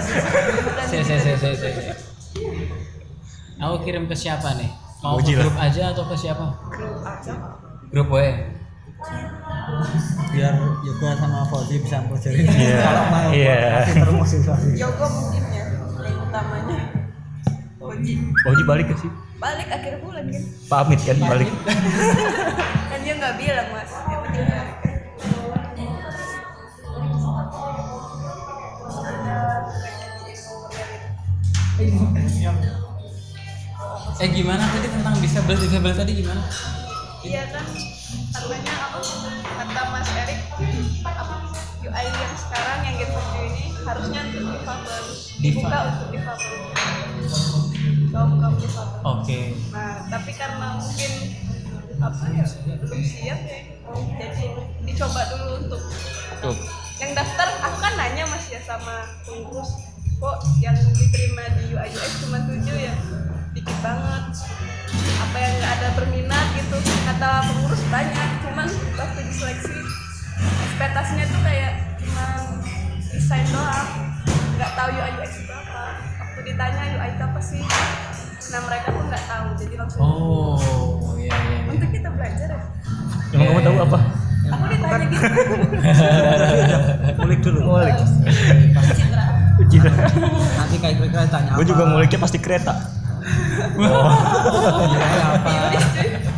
Si 0.87 0.97
si 1.03 1.15
si 1.19 1.31
si 1.35 1.49
si 1.59 1.69
aku 3.59 3.75
kirim 3.83 4.07
ke 4.07 4.15
siapa 4.15 4.55
nih? 4.55 4.69
Mau 5.03 5.19
ke 5.19 5.35
grup 5.35 5.55
aja 5.59 5.91
atau 5.91 6.07
ke 6.07 6.15
siapa? 6.15 6.45
Grup 6.71 7.03
aja. 7.03 7.33
Grup 7.91 8.09
we 8.11 8.27
biar 10.33 10.55
Yoga 10.81 11.09
sama 11.15 11.45
Fauzi 11.47 11.77
bisa 11.77 12.01
mempelajari 12.01 12.41
Iya, 12.47 12.77
kalau 12.81 13.03
mau 13.11 13.29
iya. 13.31 13.57
kasih 13.85 13.95
termotivasi. 14.01 14.69
Yogo 14.81 15.05
mungkin 15.05 15.43
ya 15.53 15.63
yang 16.01 16.19
utamanya. 16.25 16.79
Oh 17.85 18.53
di 18.55 18.63
balik 18.65 18.89
ke 18.91 18.95
sih? 18.97 19.11
balik 19.35 19.67
akhir 19.69 20.01
bulan 20.01 20.25
kan? 20.31 20.43
Pamit 20.71 20.99
kan 21.05 21.17
balik. 21.21 21.49
kan 22.91 22.99
dia 23.03 23.13
nggak 23.13 23.35
bilang 23.37 23.67
mas. 23.77 23.91
Yang 24.09 24.21
penting 24.25 24.64
eh 34.15 34.29
gimana 34.31 34.63
tadi 34.63 34.87
tentang 34.87 35.15
disable 35.19 35.55
disable 35.59 35.91
tadi 35.91 36.11
gimana? 36.23 36.41
Iya 37.19 37.43
kan 37.51 37.65
katanya 38.31 38.73
apa 38.87 38.99
kata 39.43 39.81
mas 39.91 40.09
Erik 40.15 40.39
apa 41.03 41.35
UI 41.83 42.07
yang 42.07 42.35
sekarang 42.39 42.79
yang 42.87 42.95
You 42.95 43.11
ini 43.51 43.63
harusnya 43.83 44.19
untuk 44.31 44.43
difabel 44.55 45.03
dibuka 45.43 45.77
untuk 45.91 46.07
difabel. 46.15 46.53
Kaum 48.15 48.31
kaum 48.39 48.55
difabel. 48.55 48.99
Oke. 49.03 49.39
Nah, 49.75 50.07
tapi 50.07 50.31
karena 50.31 50.79
mungkin 50.79 51.11
apa 51.99 52.23
ya 52.31 52.45
belum 52.79 53.01
siap 53.03 53.39
ya, 53.47 53.59
jadi 54.19 54.43
dicoba 54.83 55.21
dulu 55.31 55.51
untuk 55.63 55.81
tuh. 56.43 56.55
yang 56.99 57.11
daftar 57.15 57.47
aku 57.63 57.77
kan 57.79 57.93
nanya 57.95 58.23
mas 58.27 58.47
ya 58.51 58.59
sama 58.63 59.03
pengurus 59.23 59.79
kok 60.19 60.37
yang 60.63 60.75
diterima 60.75 61.43
di 61.59 61.75
UI 61.75 61.91
UX 61.91 62.11
cuma 62.23 62.39
tujuh 62.47 62.75
ya 62.75 62.95
dikit 63.65 63.81
banget 63.81 64.25
apa 65.25 65.37
yang 65.41 65.53
nggak 65.57 65.73
ada 65.73 65.87
berminat 65.97 66.47
gitu 66.53 66.77
kata 66.85 67.29
pengurus 67.49 67.81
banyak 67.89 68.29
cuman 68.45 68.67
waktu 68.93 69.19
diseleksi 69.25 69.77
ekspektasinya 70.69 71.25
tuh 71.33 71.41
kayak 71.41 71.97
cuma 71.97 72.25
desain 73.09 73.41
doang 73.49 73.89
nggak 74.61 74.71
tahu 74.77 74.89
UI 74.93 75.11
UX 75.17 75.31
itu 75.41 75.49
apa 75.49 75.97
waktu 75.97 76.39
ditanya 76.45 76.81
UI 76.93 77.09
itu 77.09 77.23
apa 77.25 77.41
sih 77.41 77.63
nah 78.53 78.61
mereka 78.69 78.87
tuh 78.93 79.03
nggak 79.09 79.23
tahu 79.25 79.47
jadi 79.57 79.73
langsung 79.81 80.01
oh 80.05 81.17
iya 81.17 81.33
iya 81.33 81.57
iya. 81.65 81.71
untuk 81.73 81.89
kita 81.89 82.09
belajar 82.13 82.49
ya 82.53 82.61
Emang 83.33 83.47
kamu 83.51 83.61
tahu 83.65 83.77
apa? 83.81 83.99
aku 84.45 84.65
ditanya 84.69 85.05
gitu 85.09 85.27
Kulik 87.17 87.39
dulu. 87.41 87.59
Ngulik. 87.65 87.97
citra. 89.65 89.91
Nanti 90.55 90.75
kayak 90.79 90.95
kira-kira 91.01 91.25
tanya 91.27 91.49
apa? 91.51 91.57
Gue 91.59 91.65
juga 91.67 91.83
nguliknya 91.89 92.19
pasti 92.21 92.37
kereta. 92.39 92.73
Oh. 93.25 94.09
Iya, 94.85 95.25
apa? 95.33 95.53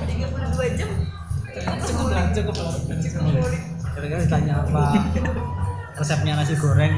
tiga 0.08 0.28
puluh 0.32 0.48
dua 0.56 0.68
jam 0.76 0.90
cukup 1.84 2.08
lah 2.12 2.24
cukup 2.36 2.56
lah. 2.56 2.74
Kira-kira 3.98 4.20
ditanya 4.24 4.54
apa? 4.64 4.84
Resepnya 5.98 6.38
nasi 6.38 6.54
goreng. 6.56 6.94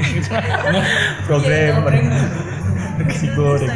Programmer. 1.26 1.94
Si 3.08 3.26
Itu 3.32 3.40
goreng. 3.40 3.72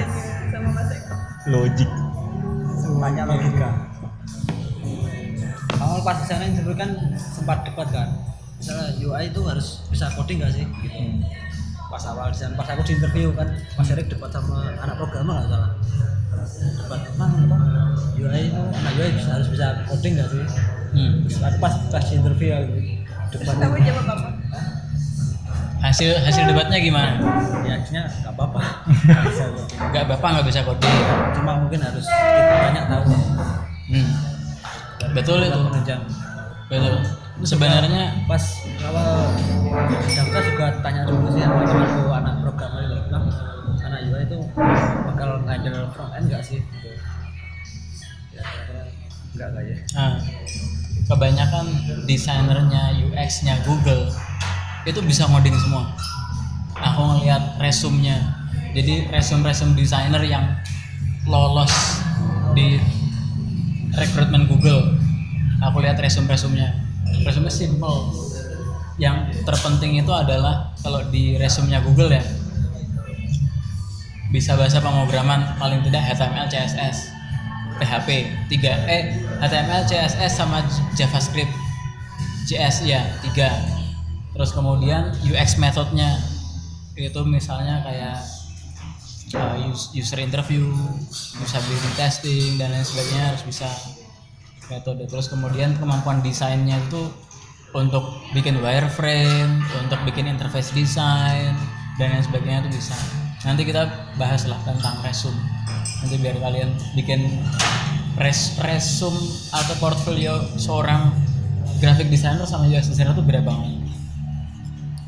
Logik. 1.48 1.91
Banyak 3.00 3.25
logika. 3.27 3.70
Awal 5.79 6.00
pas 6.03 6.17
di 6.20 6.25
sana 6.27 6.43
interview 6.48 6.75
kan 6.75 6.91
sempat 7.17 7.63
debat 7.67 7.88
kan. 7.91 8.10
Misalnya 8.60 8.96
UI 9.00 9.24
itu 9.27 9.41
harus 9.43 9.84
bisa 9.91 10.08
coding 10.15 10.39
gak 10.39 10.55
sih? 10.55 10.63
Gitu. 10.63 11.00
Pas 11.93 12.09
awal 12.09 12.33
di 12.33 12.41
sana, 12.41 12.57
pas 12.57 12.65
aku 12.73 12.81
di 12.89 12.97
interview 12.97 13.29
kan, 13.38 13.53
Mas 13.77 13.93
Erik 13.93 14.09
debat 14.09 14.33
sama 14.33 14.65
anak 14.81 14.97
programmer 14.97 15.45
nggak 15.45 15.50
salah. 15.53 15.71
Debat 16.81 17.01
emang 17.13 17.31
apa? 17.45 17.57
UI 18.17 18.50
itu 18.50 18.62
anak 18.73 18.93
UI 18.97 19.09
bisa, 19.13 19.29
harus 19.38 19.47
bisa 19.53 19.86
coding 19.86 20.17
gak 20.17 20.25
sih? 20.34 20.41
hmm. 20.97 21.13
Terus 21.29 21.41
aku 21.45 21.58
pas 21.62 21.73
pas 21.93 22.01
di 22.01 22.13
interview 22.17 22.49
aku 22.49 22.73
debat 23.34 23.56
kamu 23.62 23.77
jawab 23.82 24.06
apa 24.10 24.29
hasil 25.84 26.15
hasil 26.23 26.43
debatnya 26.47 26.79
gimana 26.79 27.19
ya 27.67 27.75
akhirnya 27.75 28.03
nggak 28.08 28.34
apa-apa 28.39 28.62
Nggak 29.03 29.23
bisa 29.27 29.43
coding. 29.51 29.79
nggak 29.91 30.06
bapak 30.15 30.29
nggak 30.32 30.47
bisa 30.47 30.60
coding 30.63 30.95
cuma 31.36 31.51
mungkin 31.60 31.79
harus 31.84 32.06
kita 32.08 32.56
banyak 32.56 32.84
tahu 32.88 33.03
hmm. 33.91 34.10
betul 35.12 35.38
itu 35.43 35.58
menunjang 35.60 36.01
betul 36.71 36.95
sebenarnya 37.41 38.30
pas 38.30 38.43
awal 38.86 39.34
daftar 40.06 40.41
juga 40.54 40.65
tanya 40.86 41.02
dulu 41.10 41.34
sih 41.34 41.41
sama 41.41 41.65
temanku 41.65 42.02
anak 42.13 42.34
programmer 42.46 42.82
itu 42.86 42.96
bilang 43.10 43.26
anak 43.82 44.00
UI 44.06 44.22
itu 44.22 44.38
bakal 45.10 45.30
ngandel 45.41 45.78
front 45.98 46.13
end 46.13 46.30
nggak 46.30 46.43
sih 46.46 46.62
gitu. 46.62 46.89
ya 48.38 48.43
nggak 49.34 49.50
lah 49.50 49.63
ya 49.65 49.78
Nah, 49.98 50.15
kebanyakan 51.10 51.65
desainernya 52.06 53.02
UX-nya 53.02 53.65
Google 53.65 54.13
itu 54.86 55.00
bisa 55.02 55.26
ngoding 55.26 55.58
semua. 55.58 55.89
Aku 56.78 57.02
ngelihat 57.02 57.58
resumnya. 57.58 58.46
Jadi 58.74 59.10
resume-resume 59.13 59.78
desainer 59.78 60.22
yang 60.26 60.58
lolos 61.30 61.72
di 62.58 62.82
rekrutmen 63.93 64.50
Google. 64.50 64.98
Aku 65.62 65.80
lihat 65.80 66.02
resume-resumnya. 66.02 66.83
Resume 67.23 67.49
simple. 67.49 67.99
Yang 69.01 69.41
terpenting 69.47 69.97
itu 69.97 70.12
adalah 70.13 70.75
kalau 70.83 71.01
di 71.09 71.39
resume-nya 71.39 71.81
Google 71.81 72.13
ya 72.13 72.23
bisa 74.33 74.57
bahasa 74.57 74.81
pemrograman 74.81 75.45
paling 75.62 75.86
tidak 75.86 76.09
HTML, 76.09 76.49
CSS, 76.49 77.13
PHP 77.77 78.09
3 78.49 78.89
eh 78.89 79.03
HTML, 79.38 79.86
CSS 79.86 80.33
sama 80.33 80.65
JavaScript 80.97 81.53
JS 82.49 82.89
ya 82.89 83.01
3 83.21 84.33
terus 84.33 84.49
kemudian 84.49 85.13
UX 85.21 85.62
metodenya 85.62 86.17
itu 86.97 87.21
misalnya 87.25 87.86
kayak 87.86 88.17
uh, 89.38 89.69
us- 89.69 89.93
user 89.93 90.17
interview 90.21 90.65
usability 91.38 91.89
testing 91.93 92.57
dan 92.57 92.73
lain 92.73 92.86
sebagainya 92.86 93.33
harus 93.33 93.45
bisa 93.45 93.69
metode. 94.71 95.04
Terus 95.10 95.28
kemudian 95.32 95.76
kemampuan 95.80 96.23
desainnya 96.23 96.80
itu 96.89 97.10
untuk 97.73 98.21
bikin 98.38 98.62
wireframe 98.62 99.58
untuk 99.82 99.97
bikin 100.06 100.30
interface 100.30 100.69
design 100.78 101.58
dan 101.97 102.13
lain 102.13 102.23
sebagainya 102.23 102.69
itu 102.69 102.78
bisa. 102.78 102.95
Nanti 103.43 103.65
kita 103.67 104.13
bahas 104.15 104.45
lah 104.45 104.58
tentang 104.63 104.95
resume. 105.04 105.36
Nanti 106.06 106.15
biar 106.21 106.38
kalian 106.39 106.69
bikin 106.93 107.43
res 108.21 108.56
resume 108.62 109.17
atau 109.52 109.73
portfolio 109.82 110.38
seorang 110.56 111.10
graphic 111.82 112.13
designer 112.13 112.45
sama 112.45 112.69
UX 112.69 112.93
designer 112.93 113.17
itu 113.17 113.26
beda 113.26 113.41
banget. 113.41 113.73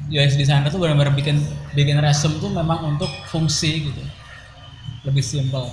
UX 0.09 0.37
designer 0.37 0.69
tuh 0.69 0.81
benar-benar 0.81 1.13
bikin 1.13 1.41
bikin 1.77 2.01
resume 2.01 2.37
tuh 2.41 2.49
memang 2.49 2.97
untuk 2.97 3.09
fungsi 3.29 3.93
gitu. 3.93 4.03
Lebih 5.05 5.21
simple 5.21 5.69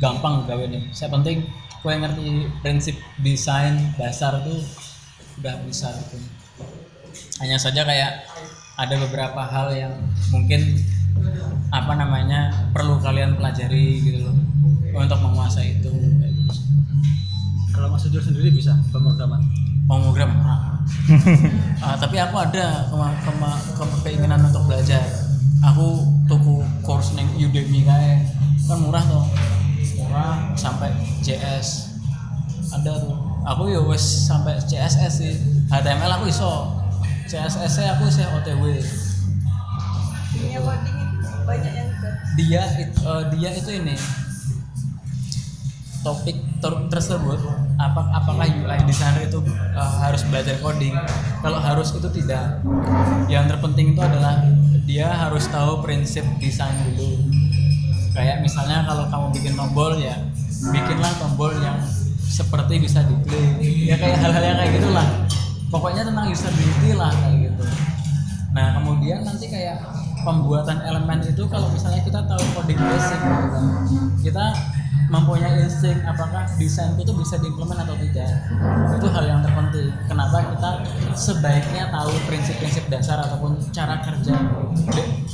gampang 0.00 0.48
gawe 0.48 0.64
nih 0.64 0.88
saya 0.96 1.12
penting 1.12 1.44
gue 1.80 1.92
ngerti 1.96 2.26
prinsip 2.60 2.96
desain 3.18 3.92
dasar 3.96 4.44
tuh 4.44 4.60
udah 5.40 5.56
bisa 5.64 5.88
gitu. 5.96 6.16
Hanya 7.40 7.56
saja 7.56 7.82
kayak 7.82 8.28
ada 8.76 8.94
beberapa 8.98 9.40
hal 9.42 9.72
yang 9.72 9.92
mungkin 10.28 10.76
apa 11.70 11.92
namanya 11.94 12.68
perlu 12.70 13.00
kalian 13.00 13.34
pelajari 13.34 14.00
gitu 14.00 14.28
loh 14.28 14.36
untuk 14.92 15.18
menguasai 15.18 15.80
itu. 15.80 15.92
Kalau 17.70 17.88
Mas 17.88 18.04
Ujur 18.04 18.20
sendiri 18.20 18.52
bisa 18.52 18.76
pemrograman? 18.90 19.40
Pemrogram 19.88 20.30
Ah, 21.84 21.96
tapi 21.96 22.16
aku 22.16 22.36
ada 22.36 22.86
kema- 22.86 23.16
kema- 23.24 23.62
ke- 23.72 24.00
keinginan 24.04 24.44
untuk 24.44 24.68
belajar. 24.68 25.00
Aku 25.62 26.04
tuku 26.24 26.60
course 26.80 27.12
neng 27.14 27.28
Udemy 27.36 27.84
kayak 27.84 28.28
kan 28.64 28.78
murah 28.78 29.02
tuh 29.02 29.24
murah 30.10 30.50
sampai 30.58 30.90
JS 31.22 31.94
ada 32.74 32.98
tuh. 32.98 33.14
Aku 33.46 33.72
ya 33.72 33.80
wes 33.80 34.02
sampai 34.28 34.58
CSS 34.60 35.12
sih. 35.16 35.34
HTML 35.70 36.20
aku 36.20 36.28
iso. 36.28 36.76
CSS 37.24 37.78
nya 37.78 37.94
aku 37.94 38.10
sih 38.10 38.26
OTW 38.26 38.82
dunia 40.30 40.58
coding 40.62 40.98
itu 40.98 41.28
banyak 41.46 41.72
yang 41.74 41.88
juga 41.94 42.10
dia 42.34 42.62
it- 42.78 42.98
eh, 43.00 43.22
dia 43.30 43.50
itu 43.54 43.70
ini. 43.70 43.94
Topik 46.00 46.36
ter- 46.58 46.86
tersebut 46.88 47.38
apa 47.76 48.00
apakah 48.12 48.44
UI 48.48 48.78
designer 48.84 49.24
itu 49.24 49.38
eh, 49.46 49.92
harus 50.02 50.26
belajar 50.26 50.58
coding? 50.58 50.96
Kalau 51.38 51.62
harus 51.62 51.94
itu 51.94 52.08
tidak. 52.10 52.58
Yang 53.30 53.54
terpenting 53.56 53.94
itu 53.94 54.00
adalah 54.02 54.42
dia 54.90 55.06
harus 55.06 55.46
tahu 55.46 55.86
prinsip 55.86 56.26
desain 56.42 56.74
dulu 56.98 57.29
kayak 58.10 58.42
misalnya 58.42 58.82
kalau 58.84 59.06
kamu 59.06 59.26
bikin 59.34 59.52
tombol 59.54 59.94
ya 59.96 60.14
bikinlah 60.70 61.12
tombol 61.16 61.54
yang 61.62 61.78
seperti 62.30 62.78
bisa 62.78 63.02
diklik 63.04 63.58
ya 63.86 63.96
kayak 63.98 64.16
hal-hal 64.22 64.42
yang 64.42 64.58
kayak 64.58 64.72
gitulah. 64.78 65.06
Pokoknya 65.70 66.02
tentang 66.02 66.26
usability 66.26 66.98
lah 66.98 67.14
kayak 67.14 67.50
gitu. 67.50 67.64
Nah 68.50 68.74
kemudian 68.74 69.22
nanti 69.22 69.46
kayak 69.46 69.78
pembuatan 70.26 70.82
elemen 70.84 71.22
itu 71.24 71.42
kalau 71.48 71.70
misalnya 71.72 72.02
kita 72.04 72.20
tahu 72.26 72.42
coding 72.52 72.76
basic 72.76 73.20
kita 74.20 74.44
mempunyai 75.10 75.66
insting 75.66 75.98
apakah 76.06 76.46
desain 76.54 76.94
itu 76.94 77.10
bisa 77.18 77.34
diimplement 77.42 77.82
atau 77.82 77.98
tidak. 77.98 78.30
Itu 78.94 79.06
hal 79.10 79.24
yang 79.26 79.40
terpenting. 79.42 79.90
Kenapa 80.06 80.38
kita 80.54 80.70
sebaiknya 81.18 81.90
tahu 81.90 82.14
prinsip-prinsip 82.30 82.86
dasar 82.86 83.18
ataupun 83.26 83.58
cara 83.74 83.98
kerja 84.06 84.34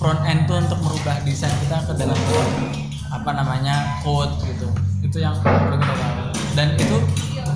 front 0.00 0.20
end 0.24 0.48
itu 0.48 0.54
untuk 0.56 0.80
merubah 0.80 1.20
desain 1.28 1.52
kita 1.60 1.84
ke 1.84 1.92
dalam 1.96 2.16
apa 3.12 3.30
namanya 3.36 4.00
code 4.00 4.32
gitu. 4.48 4.68
Itu 5.04 5.20
yang 5.20 5.36
perlu 5.44 5.76
kita 5.76 5.94
tahu 5.94 6.14
dan 6.56 6.72
itu 6.80 6.96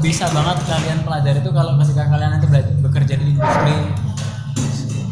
bisa 0.04 0.28
banget 0.32 0.60
kalian 0.68 1.00
pelajari 1.04 1.40
itu 1.40 1.50
kalau 1.52 1.72
ketika 1.80 2.04
kalian 2.08 2.30
nanti 2.36 2.46
bekerja 2.84 3.14
di 3.16 3.24
industri 3.36 3.76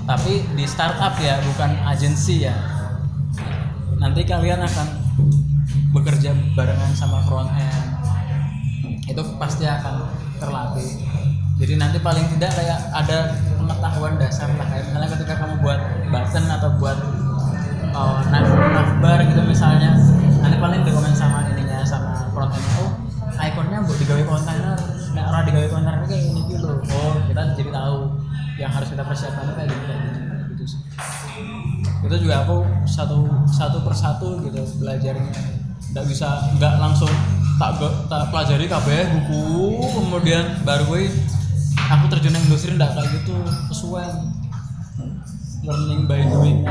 tapi 0.09 0.41
di 0.57 0.65
startup 0.65 1.17
ya 1.21 1.41
bukan 1.41 1.73
agensi 1.89 2.49
ya. 2.49 2.57
Nanti 3.97 4.25
kalian 4.29 4.61
akan 4.61 4.87
bekerja 5.93 6.37
barengan 6.53 6.93
sama 6.93 7.25
front 7.25 7.49
end 7.57 7.99
itu 9.09 9.23
pasti 9.41 9.65
akan 9.65 10.05
terlatih. 10.37 11.01
Jadi 11.59 11.75
nanti 11.75 11.99
paling 11.99 12.23
tidak 12.37 12.55
kayak 12.55 12.79
ada 12.95 13.35
pengetahuan 13.57 14.15
dasar 14.21 14.47
lah 14.55 14.69
kayak 14.69 14.85
misalnya 14.93 15.09
ketika 15.17 15.35
kamu 15.43 15.55
buat 15.65 15.81
button 16.13 16.45
atau 16.47 16.71
buat 16.79 16.99
uh, 17.91 18.21
nav 18.31 18.47
navbar 18.47 19.19
gitu 19.27 19.43
misalnya 19.43 19.97
nanti 20.39 20.57
paling 20.61 20.87
dokumen 20.87 21.11
sama 21.17 21.51
ininya 21.51 21.83
sama 21.83 22.31
front 22.31 22.55
end 22.55 22.69
oh 22.79 22.91
ikonnya 23.43 23.83
buat 23.83 23.99
digawe 23.99 24.23
kontainer 24.23 24.79
nah 25.19 25.23
orang 25.35 25.43
digawe 25.51 25.67
kontainer 25.67 26.03
kayak 26.07 26.23
gini 26.31 26.41
gitu 26.55 26.71
oh 26.79 27.15
kita 27.27 27.43
jadi 27.59 27.71
tahu 27.75 27.99
yang 28.59 28.71
harus 28.71 28.89
kita 28.95 29.03
persiapkan 29.03 29.51
kayak 29.59 29.69
gini 29.73 29.85
kayak 29.87 30.01
gini 30.15 30.19
gitu 30.55 30.65
sih. 30.75 30.81
Itu 32.07 32.15
juga 32.23 32.47
aku 32.47 32.63
satu 32.87 33.27
satu 33.51 33.83
persatu 33.83 34.47
gitu 34.47 34.63
belajarnya 34.79 35.58
nggak 35.99 36.15
bisa 36.15 36.47
nggak 36.63 36.79
langsung 36.79 37.11
tak 37.59 37.75
tak 38.07 38.31
pelajari 38.31 38.71
kabeh 38.71 39.11
buku 39.19 39.83
kemudian 39.83 40.63
baru 40.63 40.87
gue 40.95 41.11
aku 41.75 42.07
terjun 42.07 42.39
ke 42.39 42.41
industri 42.47 42.71
nggak 42.79 42.95
kayak 42.95 43.11
gitu 43.19 43.35
kesuwen. 43.67 44.31
Learning 45.67 46.07
by 46.07 46.23
doing 46.23 46.63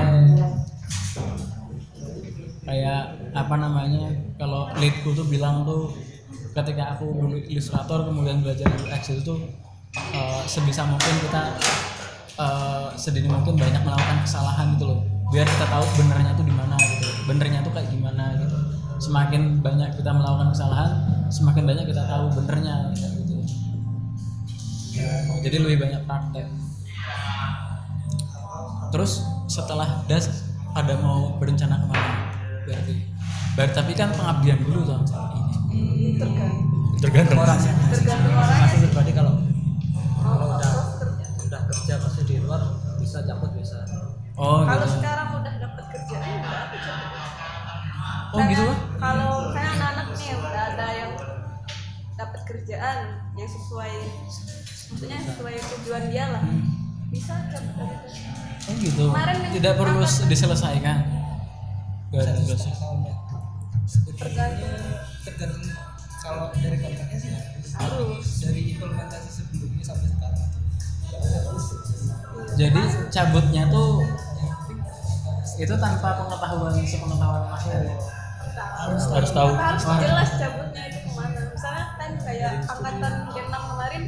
kayak 2.63 3.19
apa 3.35 3.55
namanya 3.59 4.15
kalau 4.39 4.71
leadku 4.79 5.11
tuh 5.11 5.27
bilang 5.27 5.67
tuh 5.67 5.91
ketika 6.55 6.95
aku 6.95 7.11
dulu 7.19 7.35
ilustrator 7.35 8.07
kemudian 8.07 8.39
belajar 8.39 8.71
UX 8.79 9.11
itu 9.11 9.27
tuh 9.27 9.43
eh, 10.15 10.41
sebisa 10.47 10.87
mungkin 10.87 11.19
kita 11.19 11.51
eh, 12.39 12.87
sedini 12.95 13.27
mungkin 13.27 13.59
banyak 13.59 13.83
melakukan 13.83 14.23
kesalahan 14.23 14.79
gitu 14.79 14.87
loh. 14.87 15.03
Biar 15.35 15.43
kita 15.43 15.67
tahu 15.67 15.83
benernya 15.99 16.31
tuh 16.31 16.47
di 16.47 16.55
mana 16.55 16.79
gitu. 16.79 17.07
Benernya 17.27 17.59
tuh 17.59 17.75
kayak 17.75 17.91
gimana 17.91 18.39
gitu 18.39 18.46
semakin 18.97 19.61
banyak 19.61 19.93
kita 19.97 20.09
melakukan 20.09 20.53
kesalahan 20.53 20.91
semakin 21.29 21.63
banyak 21.67 21.85
kita 21.89 22.03
tahu 22.07 22.25
benernya 22.41 22.75
gitu. 22.95 23.35
Jadi 25.45 25.57
lebih 25.61 25.77
banyak 25.85 26.01
praktek. 26.09 26.45
Terus 28.89 29.21
setelah 29.45 30.03
das 30.09 30.49
ada 30.73 30.97
mau 31.01 31.37
berencana 31.37 31.81
ke 31.81 31.85
mana? 31.89 32.11
Berarti 32.65 32.95
berarti 33.57 33.73
tapi 33.73 33.93
kan 33.97 34.09
pengabdian 34.13 34.59
dulu 34.61 34.79
tuh 34.85 34.99
ini. 35.73 36.17
Tergantung. 36.17 36.97
Tergantung. 36.97 37.37
Orang 37.37 37.59
sih 37.61 37.73
tergantung 37.93 38.33
orang 38.33 38.57
masih 38.65 38.77
pribadi 38.89 39.11
kalau 39.13 39.33
mau 40.23 40.57
udah 40.57 40.73
udah 41.47 41.61
kerja 41.71 41.93
pasti 42.03 42.21
di 42.27 42.35
luar 42.43 42.61
bisa 42.99 43.23
cabut 43.23 43.51
bisa 43.55 43.79
oh 44.35 44.67
kalau 44.67 44.83
gitu. 44.83 44.99
sekarang 44.99 45.27
udah 45.39 45.53
dapat 45.55 45.85
kerjaan 45.95 46.39
oh 48.35 48.41
gitu 48.51 48.65
Karena 48.67 48.76
kerjaan 52.47 52.97
yang 53.35 53.49
sesuai 53.49 53.93
maksudnya 54.87 55.19
sesuai 55.21 55.53
tujuan 55.55 56.03
dia 56.07 56.25
lah. 56.31 56.43
Bisa 57.07 57.33
cabut 57.47 57.73
dari 57.75 57.95
itu 58.07 58.67
oh 58.67 58.73
gitu. 58.77 59.03
Kemarin 59.11 59.37
tidak 59.51 59.73
perlu 59.75 59.99
angkatan- 60.01 60.27
diselesaikan. 60.27 60.97
Gak 62.07 62.21
ada 62.23 62.31
selesai 62.35 62.71
tergantung. 64.17 64.73
tergantung 65.23 65.63
kalau 66.19 66.49
dari 66.51 66.77
kontraknya 66.77 67.17
sih 67.17 67.31
harus. 67.77 68.25
Dari 68.41 68.61
implementasi 68.73 69.29
sebelumnya 69.29 69.83
sampai 69.83 70.09
sekarang. 70.09 70.49
Jadi 72.57 72.81
cabutnya 73.09 73.63
tuh 73.69 74.01
itu 75.57 75.73
tanpa 75.73 76.09
pengetahuan 76.17 76.73
sepengetahuan 76.79 77.43
mas 77.47 77.63
Heri. 77.65 77.89
harus 78.57 79.03
Harus 79.09 79.31
tahu. 79.31 79.49
harus 79.53 79.83
jelas 80.01 80.29
cabutnya 80.35 80.83
itu. 80.85 80.96
kan 80.96 80.96
kayak 82.27 82.67
angkatan 82.67 83.13
Gen 83.31 83.47
6 83.47 83.71
kemarin 83.71 84.03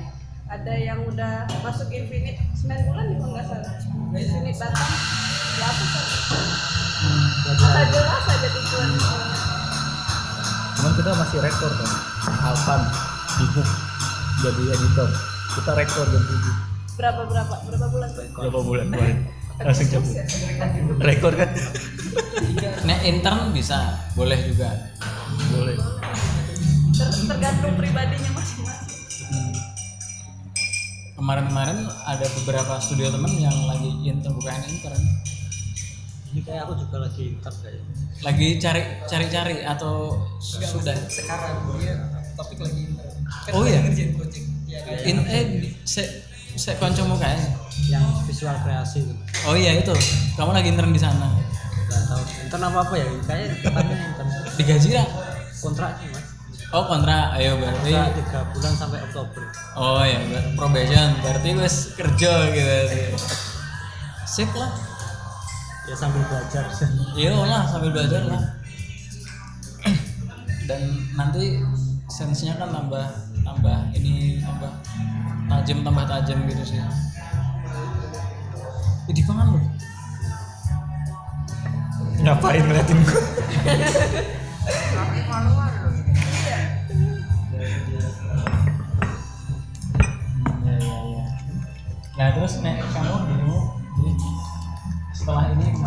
ada 0.52 0.74
yang 0.76 1.00
udah 1.08 1.48
masuk 1.64 1.88
Infinite. 1.88 2.36
9 2.60 2.68
bulan 2.92 3.06
juga 3.16 3.26
nggak 3.32 3.46
salah. 3.48 3.74
Infinite 4.12 4.60
Batam 4.60 4.90
ya 5.60 5.68
aku 5.72 5.84
ada 7.64 7.84
jelas 7.88 8.24
aja 8.28 8.48
tujuan? 8.52 8.90
Cuman 10.76 10.92
kita 11.00 11.12
masih 11.16 11.40
rekor 11.40 11.72
kan 11.72 11.92
Alpan 12.44 12.82
di 13.40 13.46
book 13.56 13.70
jadi 14.44 14.64
editor. 14.76 15.10
Kita 15.56 15.72
rekor 15.80 16.06
jam 16.12 16.24
tujuh. 16.28 16.56
Berapa 17.00 17.22
berapa? 17.24 17.56
Berapa 17.72 17.88
bulan? 17.88 18.10
Tuh 18.12 18.28
berapa 18.36 18.60
bulan 18.60 18.86
kemarin 18.92 19.18
langsung 19.60 19.88
cabut 19.92 20.16
rekor 21.00 21.34
kan? 21.40 21.50
Nah 22.84 22.98
intern 23.08 23.56
bisa 23.56 23.96
boleh 24.20 24.40
juga. 24.44 24.92
Boleh 25.56 25.80
Ter- 27.00 27.16
tergantung 27.32 27.74
pribadinya 27.80 28.32
masing-masing. 28.36 29.56
Kemarin-kemarin 31.16 31.88
ada 32.04 32.26
beberapa 32.44 32.76
studio 32.84 33.08
temen 33.12 33.40
yang 33.40 33.56
lagi 33.68 33.88
intern 34.04 34.36
bukan 34.36 34.56
intern 34.68 35.04
ini 36.30 36.46
kayak 36.46 36.70
aku 36.70 36.78
juga 36.78 37.10
lagi 37.10 37.24
intern 37.34 37.58
kayak. 37.66 37.82
Lagi 38.22 38.48
cari 38.62 38.82
cari-cari 39.10 39.56
atau 39.66 40.14
sudah? 40.38 40.94
sekarang 41.10 41.74
dia 41.82 41.96
topik 42.38 42.62
lagi 42.62 42.82
intern. 42.86 43.18
Kan 43.26 43.52
Oh, 43.58 43.64
iya? 43.66 43.80
ngerjain 43.82 44.14
project. 44.14 44.46
Ya 44.70 44.80
in 45.10 45.26
eh 45.26 45.74
se 45.90 46.06
se 46.54 46.78
koncomu 46.78 47.18
kayaknya 47.18 47.58
yang 47.90 48.06
visual 48.30 48.54
kreasi 48.62 49.10
itu. 49.10 49.14
Oh 49.50 49.58
iya 49.58 49.74
itu. 49.74 49.96
Kamu 50.38 50.54
lagi 50.54 50.70
intern 50.70 50.94
di 50.94 51.02
sana? 51.02 51.34
Nggak 51.90 52.02
tahu. 52.14 52.22
Intern 52.46 52.64
apa 52.70 52.80
apa 52.86 52.94
ya? 52.94 53.06
Kayak 53.26 53.48
katanya 53.66 53.96
intern. 53.98 54.30
Digaji 54.60 54.88
nggak? 54.94 55.10
kontraknya 55.60 56.08
mas 56.16 56.29
oh 56.70 56.84
kontrak 56.86 57.34
ayo 57.38 57.58
berarti 57.58 57.92
tiga 58.22 58.40
bulan 58.54 58.74
sampai 58.78 59.02
Oktober. 59.02 59.44
Oh 59.74 60.06
ya 60.06 60.22
ber- 60.30 60.54
probation. 60.54 61.18
Berarti 61.26 61.50
wes 61.58 61.76
kerja 61.98 62.32
gitu 62.54 62.78
sip 64.30 64.50
lah. 64.54 64.72
Ya 65.90 65.96
sambil 65.98 66.22
belajar. 66.30 66.70
Iya 67.20 67.34
lah 67.34 67.66
sambil 67.66 67.90
belajar 67.90 68.22
lah. 68.30 68.42
Dan 70.70 70.82
nanti 71.18 71.66
sensinya 72.06 72.62
kan 72.62 72.70
tambah 72.70 73.06
tambah 73.42 73.78
ini 73.98 74.38
tambah 74.46 74.70
tajam 75.50 75.82
tambah 75.82 76.06
tajam 76.06 76.38
gitu 76.46 76.64
sih. 76.64 76.78
Jadi 79.10 79.22
pangan 79.26 79.58
loh. 79.58 79.64
Ngapain 82.20 82.62
ngeliatin 82.62 83.00
gua 83.02 83.22
ya 86.50 86.60
ya 90.76 90.98
ya 91.14 91.26
nah 92.18 92.28
terus 92.36 92.54
nek 92.66 92.78
kamu 92.92 93.16
dulu 93.30 93.58
jadi 94.00 94.32
setelah 95.14 95.44
ini 95.54 95.66
ke 95.70 95.78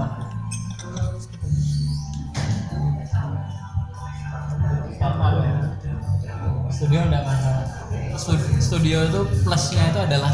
mana 5.19 5.43
ya? 5.43 5.59
studio 6.71 7.01
enggak 7.07 7.23
masalah. 7.27 7.67
Studio, 8.19 8.59
studio 8.59 8.99
itu 9.07 9.21
plusnya 9.43 9.85
itu 9.91 10.01
adalah 10.03 10.33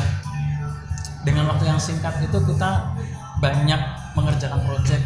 dengan 1.24 1.46
waktu 1.52 1.64
yang 1.68 1.80
singkat 1.80 2.14
itu 2.24 2.38
kita 2.40 2.70
banyak 3.38 3.80
mengerjakan 4.16 4.60
project 4.66 5.04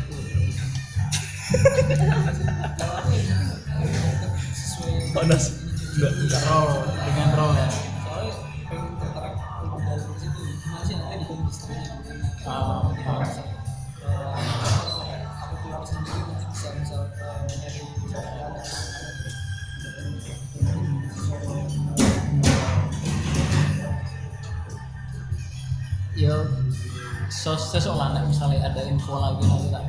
panas. 5.12 5.44
Enggak 5.92 6.12
dengan 6.16 6.42
role 6.48 6.76
dengan 7.04 7.28
role 7.36 7.54
ya. 7.56 7.68
Soalnya 7.68 8.32
pengen 8.68 8.92
tertarik 8.96 9.36
lebih 9.36 9.80
dalam 9.84 10.08
di 10.08 10.16
situ 10.16 10.40
gimana 10.40 10.82
sih 10.88 10.94
nanti 10.96 11.14
di 11.20 11.26
industrinya 11.28 11.94
Ah, 12.42 12.90
aku 15.46 15.54
keluar 15.62 15.84
sendiri 15.86 16.20
nanti 16.26 16.44
bisa 16.50 16.68
misal 16.74 17.06
nyari 17.46 17.80
pekerjaan 17.86 18.52
ya 26.12 26.36
so 27.32 27.56
seseorang 27.56 28.14
nek 28.14 28.24
misalnya 28.28 28.68
ada 28.68 28.82
info 28.84 29.16
lagi 29.16 29.42
nanti 29.48 29.68
tak. 29.72 29.84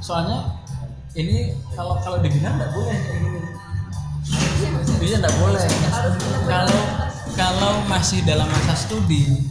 Soalnya 0.00 0.56
ini 1.14 1.52
kalau 1.76 2.00
kalau 2.00 2.18
di 2.18 2.32
Binar 2.32 2.56
nggak 2.56 2.70
boleh 2.72 2.98
bisa 5.00 5.14
nggak 5.18 5.36
boleh. 5.40 5.60
Kalau 6.46 6.80
kalau 7.34 7.72
masih 7.88 8.20
dalam 8.26 8.46
masa 8.50 8.74
studi 8.76 9.48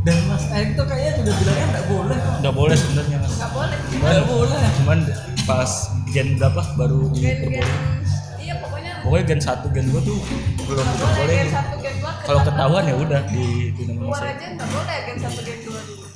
dan 0.00 0.16
Mas 0.24 0.48
Erik 0.48 0.72
tuh 0.80 0.86
kayaknya 0.88 1.12
juga 1.20 1.32
bilangnya 1.36 1.66
nggak 1.76 1.86
boleh. 1.86 2.16
Kok 2.16 2.34
nggak 2.40 2.54
boleh 2.56 2.76
sebenarnya 2.76 3.16
mas. 3.20 3.32
Nggak 3.36 3.52
boleh. 3.52 3.76
Nggak 4.00 4.26
boleh. 4.28 4.58
cuman 4.80 4.98
pas 5.44 5.70
gen 6.10 6.28
berapa 6.38 6.62
baru 6.74 7.10
gen 7.14 7.22
gen 7.22 7.38
diperbolehkan 7.42 8.02
iya 8.38 8.54
pokoknya 8.58 8.92
pokoknya 9.02 9.24
gen 9.26 9.40
1 9.42 9.74
gen 9.74 9.86
2 9.94 10.08
tuh 10.08 10.18
belum 10.66 10.86
nggak 10.86 11.10
boleh 11.10 11.34
diperbolehin 11.34 11.38
gen 11.38 11.50
satu 11.50 11.74
gen 11.78 11.94
dua 12.00 12.12
kalau 12.22 12.40
ketahuan 12.46 12.84
ya 12.86 12.94
udah 12.98 13.20
di 13.30 13.46
di 13.74 13.82
keluar 13.86 14.18
saya 14.18 14.32
aja 14.34 14.46
nggak 14.54 14.68
boleh 14.70 14.96
gen 15.06 15.18
satu 15.18 15.40
gen 15.42 15.58
dua 15.66 15.80
dulu. 15.86 16.06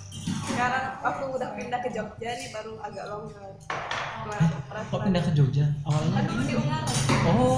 Sekarang 0.44 0.84
waktu 1.02 1.24
udah 1.24 1.48
pindah 1.56 1.80
ke 1.82 1.88
Jogja 1.90 2.30
nih 2.36 2.48
baru 2.54 2.72
agak 2.78 3.04
longgar 3.10 3.42
kok 3.44 3.68
peraturan. 4.70 5.02
pindah 5.04 5.22
ke 5.24 5.32
Jogja? 5.34 5.66
Kan 5.66 5.84
awalnya 5.88 6.20
dulu 6.24 6.42
di 6.46 6.54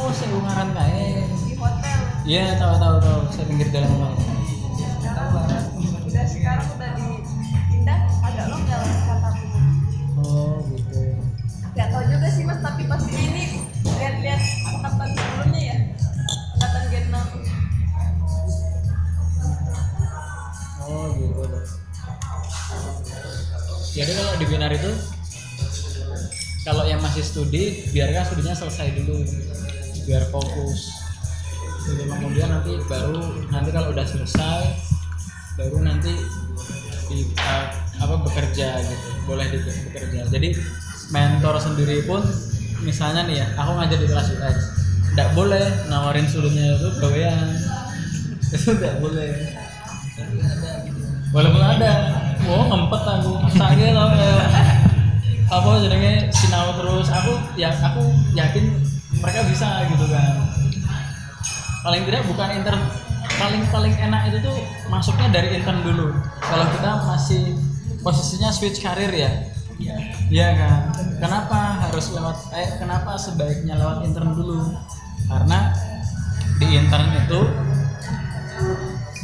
oh 0.07 0.15
saya 0.15 0.31
ungaran 0.39 0.71
kae 0.71 1.27
di 1.51 1.59
hotel. 1.59 1.99
Iya 2.23 2.55
tahu 2.63 2.79
tahu 2.79 2.97
tahu. 3.03 3.27
Saya 3.35 3.45
pinggir 3.51 3.75
jalan 3.75 3.91
tahu 3.91 4.15
sekarang 5.03 5.67
udah 6.07 6.25
sekarang 6.31 6.67
udah 6.79 6.91
dipindah 6.95 8.07
agak 8.23 8.47
longgar 8.55 8.79
kataku 8.87 9.47
oh 10.23 10.63
gitu. 10.71 11.19
Gak 11.75 11.91
tau 11.91 12.07
juga 12.07 12.29
sih 12.31 12.47
mas, 12.47 12.63
tapi 12.63 12.87
pasti 12.87 13.19
ini 13.19 13.67
lihat-lihat 13.83 14.41
angkatan 14.71 15.11
sebelumnya 15.11 15.61
ya. 15.75 15.77
Angkatan 16.55 16.83
Gen 16.87 17.05
6 17.11 17.19
oh 20.87 21.07
gitu. 21.19 21.43
Jadi 23.97 24.13
kalau 24.15 24.33
di 24.39 24.47
binar 24.47 24.71
itu 24.71 24.93
kalau 26.63 26.87
yang 26.87 27.03
masih 27.03 27.27
studi 27.27 27.91
biarkan 27.91 28.23
studinya 28.23 28.55
selesai 28.55 28.95
dulu 29.03 29.27
biar 30.07 30.25
fokus. 30.31 30.95
Jadi 31.87 32.07
kemudian 32.07 32.49
nanti 32.51 32.79
baru 32.87 33.43
nanti 33.51 33.69
kalau 33.75 33.91
udah 33.91 34.07
selesai 34.07 34.63
baru 35.59 35.83
nanti 35.83 36.15
di 37.11 37.27
uh, 37.39 37.67
apa 37.99 38.15
bekerja 38.23 38.69
gitu. 38.87 39.09
Boleh 39.27 39.47
di 39.51 39.59
bekerja. 39.59 40.31
Jadi 40.31 40.49
mentor 41.11 41.59
sendiri 41.59 42.07
pun 42.07 42.23
misalnya 42.83 43.27
nih 43.27 43.43
ya 43.43 43.47
aku 43.59 43.71
ngajar 43.79 43.99
di 43.99 44.09
kelas 44.11 44.29
UX 44.35 44.57
tidak 45.15 45.29
boleh 45.33 45.65
nawarin 45.89 46.27
studinya 46.29 46.77
itu 46.77 46.89
gawean 47.03 47.49
itu 48.55 48.69
tidak 48.79 49.03
boleh. 49.03 49.31
Walaupun 51.35 51.63
ada. 51.63 51.93
Wow 52.47 52.71
ngempet 52.71 53.03
aku. 53.03 53.33
Sakit 53.59 53.91
kayak 53.91 54.43
apa 55.47 55.69
jadinya 55.83 56.13
sinau 56.31 56.79
terus. 56.79 57.11
Aku 57.11 57.33
ya 57.59 57.75
aku 57.75 58.15
yakin 58.39 58.96
mereka 59.21 59.41
bisa 59.49 59.87
gitu 59.89 60.07
kan. 60.11 60.35
Paling 61.87 62.03
tidak 62.09 62.23
bukan 62.27 62.49
intern 62.57 62.83
paling 63.37 63.63
paling 63.69 63.95
enak 63.95 64.33
itu 64.33 64.39
tuh 64.41 64.57
masuknya 64.89 65.29
dari 65.29 65.61
intern 65.61 65.85
dulu. 65.85 66.17
Kalau 66.41 66.67
kita 66.73 66.91
masih 67.05 67.43
posisinya 68.01 68.51
switch 68.51 68.81
karir 68.81 69.13
ya. 69.13 69.31
Iya. 70.33 70.49
Kan? 70.57 70.81
Kenapa 71.21 71.85
harus 71.85 72.11
lewat 72.17 72.37
eh 72.57 72.81
kenapa 72.81 73.21
sebaiknya 73.21 73.77
lewat 73.77 74.09
intern 74.09 74.33
dulu? 74.33 74.73
Karena 75.29 75.75
di 76.57 76.67
intern 76.73 77.13
itu 77.13 77.41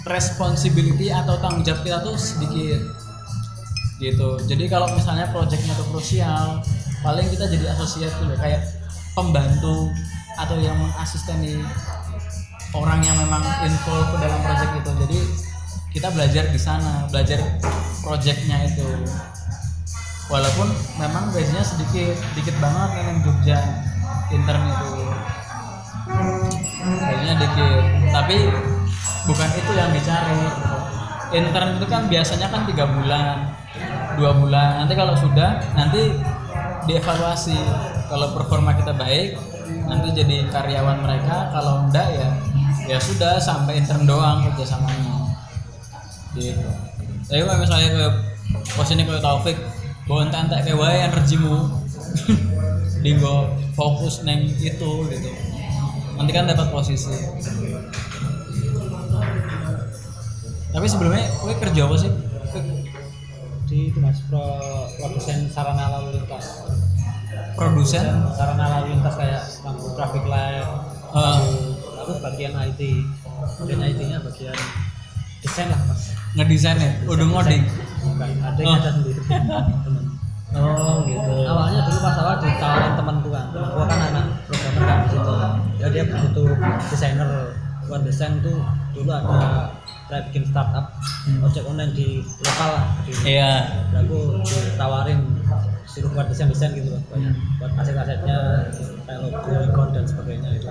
responsibility 0.05 1.09
atau 1.09 1.39
tanggung 1.41 1.65
jawab 1.65 1.81
kita 1.87 1.99
tuh 2.05 2.17
sedikit. 2.21 2.81
Gitu. 4.03 4.29
Jadi 4.51 4.65
kalau 4.67 4.91
misalnya 4.93 5.31
proyeknya 5.31 5.73
tuh 5.79 5.89
krusial 5.95 6.61
paling 7.03 7.27
kita 7.33 7.51
jadi 7.51 7.75
asosiat 7.75 8.13
dulu 8.23 8.35
kayak 8.39 8.82
pembantu 9.13 9.93
atau 10.41 10.57
yang 10.57 10.77
mengasisteni 10.81 11.61
orang 12.73 13.05
yang 13.05 13.17
memang 13.21 13.45
involved 13.65 14.17
ke 14.17 14.17
dalam 14.25 14.41
proyek 14.41 14.71
itu. 14.81 14.91
Jadi 15.05 15.19
kita 15.93 16.09
belajar 16.09 16.45
di 16.49 16.61
sana 16.61 17.05
belajar 17.13 17.39
proyeknya 18.01 18.65
itu. 18.65 18.89
Walaupun 20.33 20.73
memang 20.97 21.29
gajinya 21.29 21.61
sedikit 21.61 22.17
dikit 22.33 22.57
banget 22.57 22.91
yang 22.97 23.21
Jogja 23.21 23.59
intern 24.33 24.65
itu. 24.73 24.93
Gajinya 26.81 27.35
dikit. 27.37 27.83
Tapi 28.09 28.37
bukan 29.29 29.51
itu 29.53 29.73
yang 29.77 29.91
dicari. 29.93 30.41
Intern 31.33 31.81
itu 31.81 31.87
kan 31.89 32.13
biasanya 32.13 32.49
kan 32.53 32.65
tiga 32.69 32.85
bulan 32.89 33.57
dua 34.17 34.33
bulan. 34.37 34.85
Nanti 34.85 34.95
kalau 34.97 35.17
sudah 35.17 35.61
nanti 35.77 36.13
dievaluasi. 36.87 37.59
Kalau 38.11 38.37
performa 38.37 38.77
kita 38.77 38.93
baik 38.93 39.39
nanti 39.89 40.09
jadi 40.13 40.49
karyawan 40.51 40.99
mereka. 41.01 41.51
Kalau 41.55 41.89
enggak 41.89 42.09
ya 42.13 42.29
ya 42.83 42.99
sudah 42.99 43.39
sampai 43.39 43.79
intern 43.79 44.05
doang 44.05 44.43
kerjasamanya 44.51 45.39
gitu. 46.35 46.69
Tapi 47.29 47.41
kalau 47.45 47.61
misalnya 47.61 47.89
ke 47.95 48.07
pos 48.75 48.91
ini 48.91 49.07
kayak 49.07 49.23
Taufik 49.23 49.57
bawa 50.09 50.29
entek 50.29 50.67
kayak 50.67 50.79
wae 50.79 50.99
energimu. 51.07 51.57
Dinggo 53.03 53.51
fokus 53.75 54.23
neng 54.23 54.47
itu 54.61 54.91
gitu. 55.11 55.31
Nanti 56.19 56.31
kan 56.31 56.47
dapat 56.47 56.71
posisi. 56.71 57.11
Tapi 60.73 60.87
sebelumnya 60.89 61.29
gue 61.29 61.55
kerja 61.61 61.85
apa 61.85 61.97
sih 62.01 62.32
di 63.73 63.89
itu 63.89 63.99
mas 64.05 64.21
pro 64.29 64.45
produsen 65.01 65.49
sarana 65.49 65.89
lalu 65.89 66.21
lintas. 66.21 66.61
Produsen? 67.57 68.05
Sarana 68.37 68.65
lalu 68.69 68.93
lintas 68.93 69.15
kayak 69.17 69.43
lampu 69.65 69.97
traffic 69.97 70.25
light 70.29 70.61
Ah. 71.13 71.41
lampu 71.41 71.73
aku 71.97 72.13
bagian 72.21 72.53
IT 72.53 72.81
bagian 73.65 73.81
IT 73.81 74.01
nya 74.05 74.19
bagian 74.21 74.53
desain 75.41 75.73
lah 75.73 75.81
mas. 75.89 76.13
Ngedesain 76.37 76.77
ya? 76.77 76.93
Udah 77.09 77.25
ngoding 77.25 77.65
bukan 78.05 78.31
ada 78.45 78.61
yang 78.61 78.69
Oh. 78.69 78.77
ada 78.77 78.91
sendiri. 78.93 79.21
Oh 80.53 81.01
gitu. 81.09 81.33
Awalnya 81.49 81.81
dulu 81.89 81.99
pas 82.05 82.17
awal 82.21 82.37
ditawarin 82.37 82.93
teman 82.93 83.17
gua. 83.25 83.41
Teman 83.57 83.69
gua 83.73 83.85
kan 83.89 84.01
anak 84.13 84.25
programmer 84.45 84.85
kan 84.85 84.97
di 85.01 85.09
situ. 85.09 85.33
Ya 85.81 85.87
dia 85.89 86.05
butuh 86.05 86.49
desainer. 86.93 87.57
Buat 87.89 88.05
desain 88.05 88.37
tuh 88.45 88.61
dulu 88.93 89.09
ada 89.09 89.73
kayak 90.13 90.29
bikin 90.29 90.45
startup 90.45 90.93
ojek 91.41 91.65
online 91.65 91.97
di 91.97 92.21
lokal 92.21 92.69
lah 92.77 92.85
di 93.09 93.13
iya. 93.25 93.53
Aku 94.05 94.45
ditawarin 94.45 95.21
suruh 95.89 96.13
buat 96.13 96.29
desain 96.29 96.53
desain 96.53 96.77
gitu 96.77 96.93
loh 96.93 97.01
buat, 97.09 97.21
buat 97.57 97.73
aset 97.81 97.97
asetnya 97.97 98.69
kayak 99.09 99.19
logo 99.25 99.41
ikon 99.73 99.89
dan 99.97 100.05
sebagainya 100.05 100.49
itu 100.61 100.69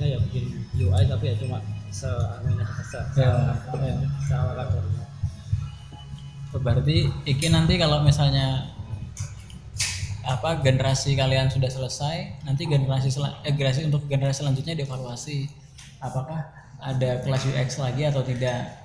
ya 0.00 0.06
ya 0.10 0.18
bikin 0.26 0.44
UI 0.74 1.02
tapi 1.06 1.24
ya 1.30 1.34
cuma 1.38 1.58
seanunya 1.90 2.66
se 2.82 2.98
Ya, 3.14 3.54
ya. 3.78 3.94
seawal 4.26 4.54
kadarnya 4.58 5.04
berarti 6.50 6.96
iki 7.30 7.46
nanti 7.46 7.78
kalau 7.78 8.02
misalnya 8.02 8.74
apa 10.26 10.60
generasi 10.62 11.14
kalian 11.14 11.46
sudah 11.50 11.70
selesai 11.70 12.42
nanti 12.42 12.66
generasi 12.66 13.08
sel- 13.10 13.38
eh, 13.42 13.54
generasi 13.54 13.86
untuk 13.88 14.04
generasi 14.06 14.44
selanjutnya 14.44 14.76
dievaluasi. 14.78 15.48
Apakah 15.98 16.59
ada 16.80 17.10
kelas 17.24 17.42
UX 17.44 17.78
lagi 17.80 18.02
atau 18.08 18.24
tidak. 18.24 18.80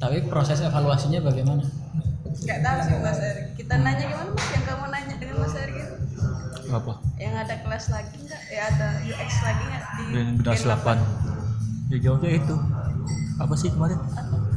Tapi 0.00 0.24
proses 0.28 0.60
evaluasinya 0.64 1.20
bagaimana? 1.20 1.64
Gak 2.40 2.60
tahu 2.64 2.78
sih 2.88 2.96
Mas 3.04 3.20
Erik. 3.20 3.46
Kita 3.56 3.74
nanya 3.80 4.04
gimana 4.08 4.30
Mas? 4.32 4.46
Yang 4.52 4.64
kamu 4.64 4.84
nanya 4.88 5.14
dengan 5.20 5.36
Mas 5.44 5.54
Erik 5.56 5.76
itu? 5.76 5.96
Apa? 6.70 6.92
Yang 7.18 7.34
ada 7.42 7.54
kelas 7.66 7.84
lagi 7.90 8.16
nggak? 8.16 8.42
Ya 8.48 8.62
ada 8.70 8.88
UX 9.02 9.30
lagi 9.42 9.62
nggak 9.66 9.82
di 9.90 10.04
dan 10.14 10.26
Gen 10.38 10.60
8 10.70 11.90
ya 11.90 11.96
jawabnya 11.98 12.30
itu. 12.38 12.54
Apa 13.42 13.54
sih 13.58 13.68
kemarin? 13.74 13.98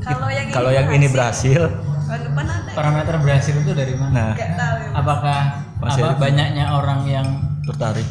Kalau 0.03 0.27
yang 0.29 0.47
kalau 0.53 0.71
yang 0.71 0.87
ini 0.93 1.07
berhasil 1.09 1.71
parameter 2.75 3.15
berhasil 3.17 3.55
itu 3.57 3.71
dari 3.73 3.95
mana? 3.97 4.13
Nah. 4.13 4.33
Nggak 4.37 4.51
tahu 4.53 4.75
ya 4.77 4.89
apakah 4.93 5.41
Masih 5.83 6.03
apa 6.05 6.15
banyaknya 6.15 6.65
orang 6.71 7.01
yang 7.09 7.27
tertarik. 7.67 8.07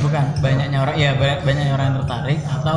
Bukan 0.00 0.24
banyaknya 0.40 0.78
orang 0.80 0.96
ya 0.96 1.10
banyak 1.18 1.40
banyaknya 1.44 1.72
orang 1.76 1.86
yang 1.92 1.98
tertarik 2.00 2.40
atau 2.46 2.76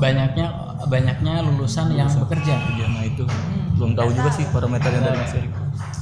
banyaknya 0.00 0.46
banyaknya 0.88 1.44
lulusan 1.44 1.92
yang 1.92 2.08
bekerja 2.08 2.56
ya 2.74 2.86
nah 2.88 3.04
itu. 3.04 3.24
Belum 3.76 3.92
tahu 3.92 4.10
juga 4.16 4.30
sih 4.32 4.48
parameternya 4.48 5.00
dari 5.04 5.16
Mas 5.20 5.34
Erik. 5.36 5.52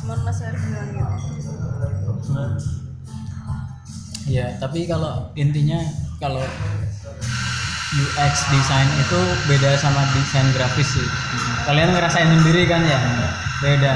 Cuman 0.03 0.19
Mas 0.23 0.39
Erik 0.41 0.61
bilang 0.63 0.89
gitu 0.95 1.17
ya 4.29 4.47
tapi 4.61 4.85
kalau 4.85 5.33
intinya 5.33 5.81
kalau 6.21 6.45
UX 7.89 8.35
design 8.53 8.85
itu 9.01 9.21
beda 9.49 9.73
sama 9.81 10.05
desain 10.13 10.45
grafis 10.53 11.01
sih. 11.01 11.09
Kalian 11.65 11.97
ngerasain 11.97 12.29
sendiri 12.29 12.69
kan 12.69 12.85
ya? 12.85 13.01
Beda. 13.65 13.95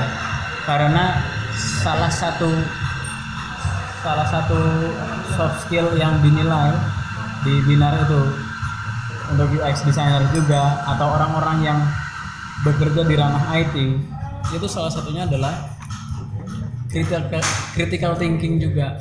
Karena 0.65 1.21
salah 1.85 2.09
satu 2.09 2.49
salah 4.01 4.25
satu 4.25 4.61
soft 5.37 5.69
skill 5.69 5.93
yang 6.01 6.25
dinilai 6.25 6.73
di 7.45 7.61
binar 7.69 8.09
itu 8.09 8.42
untuk 9.33 9.49
UX 9.57 9.89
designer 9.89 10.29
juga 10.31 10.85
atau 10.85 11.17
orang-orang 11.17 11.59
yang 11.65 11.79
bekerja 12.63 13.03
di 13.09 13.15
ranah 13.17 13.45
IT 13.57 13.77
itu 14.53 14.67
salah 14.69 14.93
satunya 14.93 15.25
adalah 15.25 15.73
critical 17.73 18.13
thinking 18.21 18.61
juga. 18.61 19.01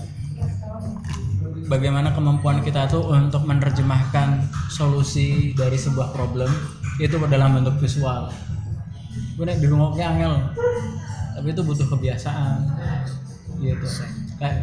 Bagaimana 1.68 2.16
kemampuan 2.16 2.64
kita 2.64 2.88
tuh 2.88 3.12
untuk 3.12 3.44
menerjemahkan 3.48 4.44
solusi 4.72 5.52
dari 5.56 5.76
sebuah 5.76 6.16
problem 6.16 6.52
itu 7.00 7.16
dalam 7.28 7.60
bentuk 7.60 7.80
visual. 7.84 8.32
Gue 9.36 9.48
di 9.52 9.68
rumah 9.68 9.92
angel 9.96 10.56
tapi 11.32 11.48
itu 11.52 11.62
butuh 11.64 11.88
kebiasaan 11.92 12.60
gitu. 13.60 13.88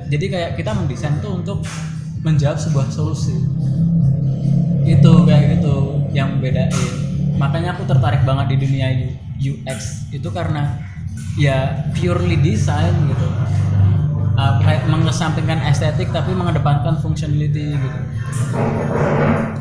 Jadi 0.08 0.24
kayak 0.32 0.50
kita 0.56 0.72
mendesain 0.72 1.16
tuh 1.20 1.40
untuk 1.44 1.60
menjawab 2.24 2.56
sebuah 2.56 2.88
solusi 2.88 3.36
itu 4.96 5.12
kayak 5.28 5.60
gitu 5.60 6.00
yang 6.16 6.40
bedain. 6.40 6.72
Makanya 7.36 7.76
aku 7.76 7.84
tertarik 7.84 8.24
banget 8.24 8.56
di 8.56 8.66
dunia 8.66 8.88
UX 9.38 10.10
itu 10.10 10.28
karena 10.32 10.74
ya 11.38 11.86
purely 11.94 12.40
design 12.40 12.92
gitu. 13.06 13.28
Uh, 14.38 14.54
kayak 14.62 14.86
mengesampingkan 14.86 15.58
estetik 15.66 16.14
tapi 16.14 16.30
mengedepankan 16.30 16.94
functionality 17.02 17.74
gitu. 17.74 18.00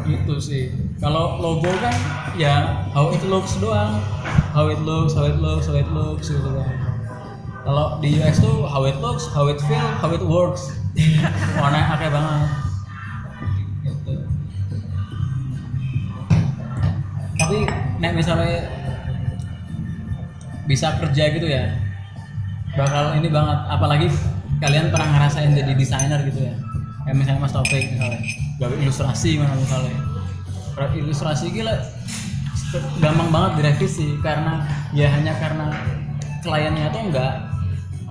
Itu 0.06 0.36
sih. 0.38 0.70
Kalau 1.02 1.42
logo 1.42 1.70
kan 1.82 1.94
ya 2.38 2.86
how 2.94 3.10
it 3.10 3.22
looks 3.26 3.58
doang. 3.58 4.02
How 4.54 4.70
it 4.70 4.82
looks 4.82 5.14
how 5.14 5.26
it 5.26 5.38
looks 5.38 5.66
how 5.70 5.78
it 5.78 5.90
looks 5.90 6.30
gitu 6.30 6.50
kan. 6.50 6.74
Kalau 7.66 8.00
di 8.00 8.22
UX 8.22 8.40
tuh 8.40 8.64
how 8.70 8.86
it 8.86 8.98
looks 9.02 9.26
how 9.34 9.50
it 9.50 9.58
feel 9.66 9.90
how 9.98 10.14
it 10.14 10.22
works. 10.22 10.74
Warna 11.62 11.98
akeh 11.98 12.10
banget 12.10 12.67
nek 17.98 18.14
misalnya 18.14 18.70
bisa 20.68 20.94
kerja 21.00 21.24
gitu 21.34 21.48
ya 21.48 21.88
bakal 22.78 23.18
ini 23.18 23.28
banget. 23.28 23.60
Apalagi 23.74 24.08
kalian 24.62 24.94
pernah 24.94 25.10
ngerasain 25.18 25.52
jadi 25.58 25.74
desainer 25.74 26.22
gitu 26.30 26.46
ya. 26.46 26.54
Kayak 27.04 27.16
misalnya 27.18 27.42
Mas 27.42 27.54
Taufik 27.56 27.86
misalnya 27.98 28.20
gawe 28.62 28.76
ilustrasi 28.78 29.30
mana 29.42 29.54
misalnya. 29.58 29.98
Ilustrasi 30.94 31.46
gila 31.50 31.74
gampang 33.00 33.32
banget 33.32 33.52
direvisi 33.64 34.20
karena 34.20 34.62
ya 34.92 35.08
hanya 35.10 35.34
karena 35.40 35.72
kliennya 36.44 36.92
tuh 36.92 37.02
enggak 37.10 37.34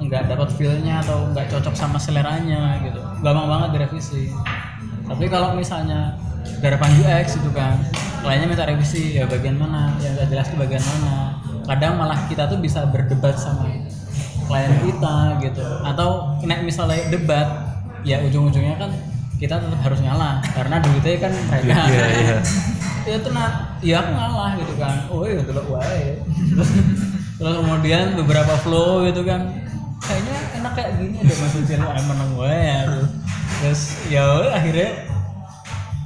enggak 0.01 0.22
dapat 0.33 0.49
feel-nya 0.57 1.05
atau 1.05 1.31
enggak 1.31 1.46
cocok 1.53 1.75
sama 1.79 2.01
seleranya 2.01 2.83
gitu. 2.83 2.99
Gampang 3.22 3.46
banget 3.46 3.68
direvisi. 3.79 4.35
Tapi 5.07 5.31
kalau 5.31 5.55
misalnya 5.55 6.18
garapan 6.61 6.90
UX 7.01 7.38
itu 7.38 7.51
kan. 7.53 7.77
Kliennya 8.25 8.47
minta 8.51 8.64
revisi 8.66 9.16
ya 9.16 9.25
bagian 9.29 9.57
mana? 9.61 9.95
Yang 10.03 10.12
enggak 10.19 10.29
jelas 10.33 10.47
itu 10.51 10.57
bagian 10.59 10.85
mana. 10.85 11.14
Kadang 11.66 11.92
malah 11.99 12.19
kita 12.27 12.47
tuh 12.51 12.59
bisa 12.59 12.87
berdebat 12.88 13.37
sama 13.38 13.71
klien 14.47 14.75
kita 14.83 15.16
gitu. 15.42 15.64
Atau 15.83 16.38
nek 16.47 16.62
misalnya 16.62 17.03
debat 17.11 17.49
ya 18.07 18.23
ujung-ujungnya 18.23 18.79
kan 18.79 18.90
kita 19.37 19.61
tetap 19.61 19.81
harus 19.85 20.01
ngalah. 20.03 20.42
Karena 20.55 20.77
duitnya 20.83 21.16
kan 21.29 21.33
mereka 21.53 21.75
Iya, 21.87 22.07
iya. 22.11 22.38
ya 23.14 23.19
tenang. 23.23 23.53
Ya 23.85 23.95
aku 24.03 24.11
ngalah 24.14 24.51
gitu 24.59 24.75
kan. 24.81 24.95
Oh 25.12 25.23
iya 25.23 25.40
dulu 25.45 25.62
wae. 25.77 26.19
Terus, 26.25 26.71
terus 27.38 27.55
kemudian 27.62 28.16
beberapa 28.19 28.55
flow 28.64 29.07
gitu 29.07 29.23
kan. 29.23 29.47
Kayaknya 29.97 30.37
enak 30.62 30.73
kayak 30.77 30.90
gini 31.03 31.19
deh 31.25 31.37
maksudnya 31.40 31.83
lu 31.83 32.03
menang 32.07 32.31
wae 32.38 32.62
ya 32.62 32.81
terus 33.61 33.83
ya 34.12 34.25
akhirnya 34.53 35.16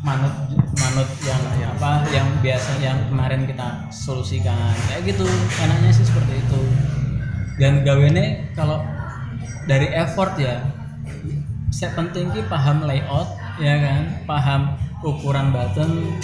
manut 0.00 0.32
manut 0.80 1.08
yang 1.28 1.42
ya 1.60 1.68
apa 1.76 2.08
yang 2.08 2.28
biasa 2.40 2.70
yang 2.80 2.98
kemarin 3.12 3.44
kita 3.44 3.68
solusikan. 3.92 4.72
Kayak 4.88 5.12
gitu 5.12 5.28
enaknya 5.60 5.90
sih 5.92 6.06
seperti 6.08 6.40
itu. 6.40 6.60
Dan 7.60 7.84
gawene 7.84 8.48
kalau 8.56 8.80
dari 9.68 9.92
effort 9.92 10.32
ya 10.40 10.64
saya 11.68 11.92
penting 11.92 12.32
ki 12.32 12.48
paham 12.48 12.88
layout 12.88 13.28
ya 13.60 13.76
kan? 13.76 14.02
Paham 14.24 14.60
ukuran 15.04 15.52
button 15.52 16.16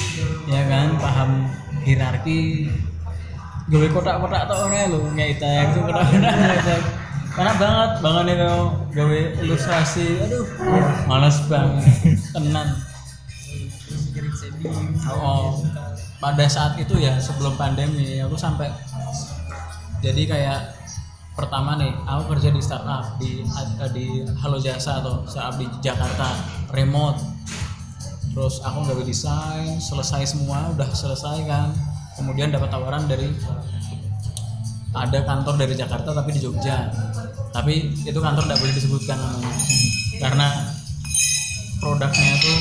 ya 0.48 0.64
kan? 0.64 0.96
Paham 0.96 1.52
hierarki 1.84 2.72
gawe 3.66 3.86
kotak-kotak 3.92 4.46
atau 4.46 4.70
orang 4.70 4.94
lo 4.94 5.00
nggak 5.10 5.42
tag 5.42 5.74
itu 5.74 5.80
kotak-kotak 5.84 6.82
karena 7.36 7.52
banget 7.60 7.90
banget 8.00 8.24
kalau 8.40 8.62
gawe 8.96 9.20
ilustrasi. 9.44 10.24
Aduh 10.24 10.48
malas 11.04 11.44
banget 11.44 11.84
tenan 12.32 12.72
oh 15.12 15.62
pada 16.16 16.48
saat 16.48 16.81
itu 16.81 16.96
ya 16.96 17.20
sebelum 17.20 17.55
pandemi 17.61 18.18
aku 18.24 18.35
sampai 18.35 18.72
jadi 20.00 20.22
kayak 20.29 20.61
pertama 21.37 21.76
nih 21.76 21.92
aku 22.09 22.33
kerja 22.37 22.48
di 22.48 22.61
startup 22.64 23.20
di 23.20 23.44
di 23.92 24.24
Halo 24.40 24.57
Jasa 24.57 25.05
atau 25.05 25.20
startup 25.29 25.61
di 25.61 25.68
Jakarta 25.85 26.33
remote. 26.72 27.20
Terus 28.33 28.61
aku 28.64 28.85
nggak 28.85 29.05
desain 29.05 29.76
selesai 29.81 30.37
semua 30.37 30.72
udah 30.72 30.88
selesai 30.88 31.44
kan. 31.44 31.72
Kemudian 32.16 32.48
dapat 32.48 32.72
tawaran 32.72 33.05
dari 33.05 33.29
ada 34.96 35.18
kantor 35.29 35.61
dari 35.61 35.76
Jakarta 35.76 36.16
tapi 36.16 36.33
di 36.33 36.40
Jogja. 36.40 36.88
Tapi 37.52 37.92
itu 38.05 38.16
kantor 38.16 38.48
tidak 38.48 38.61
boleh 38.61 38.74
disebutkan 38.76 39.18
karena 40.16 40.48
produknya 41.81 42.31
itu 42.40 42.55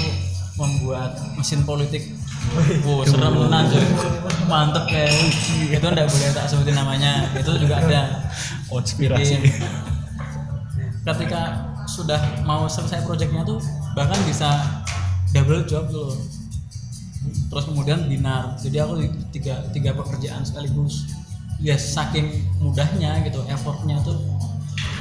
membuat 0.56 1.20
mesin 1.36 1.68
politik 1.68 2.16
Wow, 2.86 3.02
serem 3.04 3.34
cuy. 3.50 3.86
Mantep 4.46 4.86
kayak 4.86 5.12
itu 5.74 5.82
enggak 5.82 6.08
boleh 6.08 6.30
tak 6.32 6.46
sebutin 6.46 6.78
namanya. 6.78 7.26
Itu 7.34 7.58
juga 7.58 7.82
ada 7.82 8.30
Konspirasi. 8.70 9.42
Ketika 11.06 11.42
sudah 11.86 12.18
mau 12.46 12.66
selesai 12.66 13.06
proyeknya 13.06 13.46
tuh 13.46 13.62
bahkan 13.94 14.18
bisa 14.26 14.62
double 15.34 15.66
job 15.66 15.90
tuh. 15.90 16.14
loh. 16.14 16.18
Terus 17.50 17.66
kemudian 17.66 18.06
binar. 18.06 18.54
Jadi 18.62 18.78
aku 18.82 19.02
tiga 19.34 19.66
tiga 19.74 19.92
pekerjaan 19.98 20.46
sekaligus. 20.46 21.10
Ya 21.58 21.80
saking 21.80 22.46
mudahnya 22.62 23.26
gitu, 23.26 23.42
effortnya 23.48 23.98
tuh. 24.06 24.18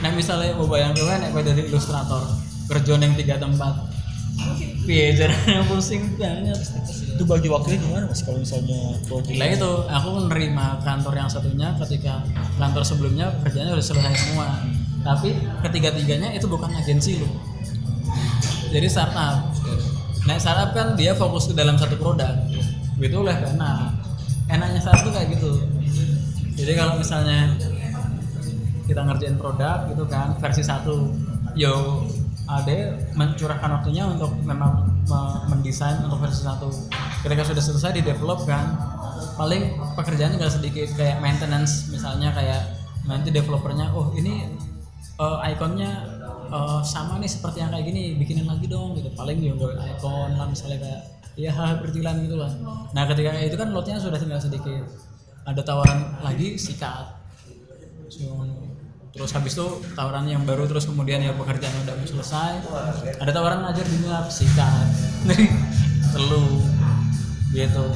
Nah 0.00 0.10
misalnya 0.12 0.54
mau 0.56 0.68
bayangin 0.68 1.02
kan 1.04 1.18
nek 1.20 1.34
dari 1.44 1.66
ilustrator 1.66 2.24
kerja 2.64 2.96
yang 2.96 3.12
tiga 3.12 3.36
tempat 3.36 3.93
Piye 4.84 5.16
caranya 5.16 5.64
pusing 5.64 6.12
banget. 6.20 6.60
itu 7.14 7.22
bagi 7.30 7.46
waktunya 7.46 7.78
gimana 7.78 8.10
mas 8.10 8.26
kalau 8.26 8.42
misalnya 8.42 8.98
project 9.06 9.38
Lah 9.38 9.48
itu 9.54 9.72
aku 9.86 10.08
menerima 10.18 10.66
kantor 10.82 11.14
yang 11.14 11.30
satunya 11.30 11.70
ketika 11.78 12.26
kantor 12.58 12.82
sebelumnya 12.82 13.30
kerjanya 13.46 13.72
udah 13.72 13.86
selesai 13.86 14.14
semua. 14.18 14.60
Tapi 15.06 15.30
ketiga-tiganya 15.62 16.34
itu 16.34 16.50
bukan 16.50 16.74
agensi 16.74 17.22
loh. 17.22 17.32
Jadi 18.74 18.86
startup. 18.90 19.54
Nah 20.26 20.36
startup 20.42 20.74
kan 20.74 20.98
dia 20.98 21.14
fokus 21.14 21.46
ke 21.46 21.54
dalam 21.54 21.78
satu 21.78 21.94
produk. 21.94 22.34
Itu 22.98 23.22
oleh 23.22 23.36
enak. 23.36 23.94
Enaknya 24.50 24.80
startup 24.82 25.06
tuh 25.06 25.12
kayak 25.14 25.28
gitu. 25.38 25.52
Jadi 26.58 26.72
kalau 26.74 26.98
misalnya 26.98 27.54
kita 28.84 29.00
ngerjain 29.00 29.38
produk 29.40 29.88
gitu 29.88 30.04
kan 30.10 30.36
versi 30.42 30.60
satu, 30.60 31.14
yo 31.56 32.04
ada 32.44 33.00
mencurahkan 33.16 33.70
waktunya 33.80 34.04
untuk 34.04 34.36
memang 34.44 34.84
me- 35.08 35.42
mendesain 35.48 36.04
untuk 36.04 36.20
versi 36.20 36.44
satu. 36.44 36.68
Ketika 37.24 37.40
sudah 37.40 37.62
selesai 37.64 37.90
di 37.96 38.02
develop 38.04 38.44
kan, 38.44 38.76
paling 39.40 39.80
pekerjaannya 39.96 40.36
nggak 40.36 40.52
sedikit 40.52 40.88
kayak 40.94 41.24
maintenance 41.24 41.88
misalnya 41.88 42.30
kayak 42.36 42.76
nanti 43.08 43.32
developernya, 43.32 43.92
oh 43.96 44.12
ini 44.12 44.44
eh, 45.16 45.38
ikonnya 45.56 45.90
eh, 46.52 46.80
sama 46.84 47.16
nih 47.16 47.30
seperti 47.32 47.64
yang 47.64 47.72
kayak 47.72 47.88
gini, 47.88 48.20
bikinin 48.20 48.44
lagi 48.44 48.68
dong 48.68 48.92
gitu. 48.92 49.08
Paling 49.16 49.40
ya 49.40 49.56
icon 49.96 50.36
lah 50.36 50.46
misalnya 50.48 50.78
kayak 50.84 51.00
ya 51.34 51.50
hal 51.56 51.80
bertilan 51.80 52.28
gitu 52.28 52.36
lah. 52.36 52.52
Nah 52.92 53.08
ketika 53.08 53.32
itu 53.40 53.56
kan 53.56 53.72
lotnya 53.72 53.96
sudah 53.96 54.20
tinggal 54.20 54.40
sedikit. 54.40 54.84
Ada 55.44 55.60
tawaran 55.60 56.24
lagi 56.24 56.56
sikat. 56.56 57.20
So, 58.08 58.48
terus 59.14 59.30
habis 59.30 59.54
itu 59.54 59.66
tawaran 59.94 60.26
yang 60.26 60.42
baru 60.42 60.66
terus 60.66 60.90
kemudian 60.90 61.22
ya 61.22 61.30
pekerjaan 61.38 61.70
udah 61.86 61.94
mau 61.94 62.02
selesai. 62.02 62.52
Ada 63.22 63.30
tawaran 63.30 63.62
ngajar 63.62 63.86
di 63.86 63.96
Milab 64.02 64.26
sikat 64.26 64.90
telu. 66.12 66.58
Gitu. 67.54 67.86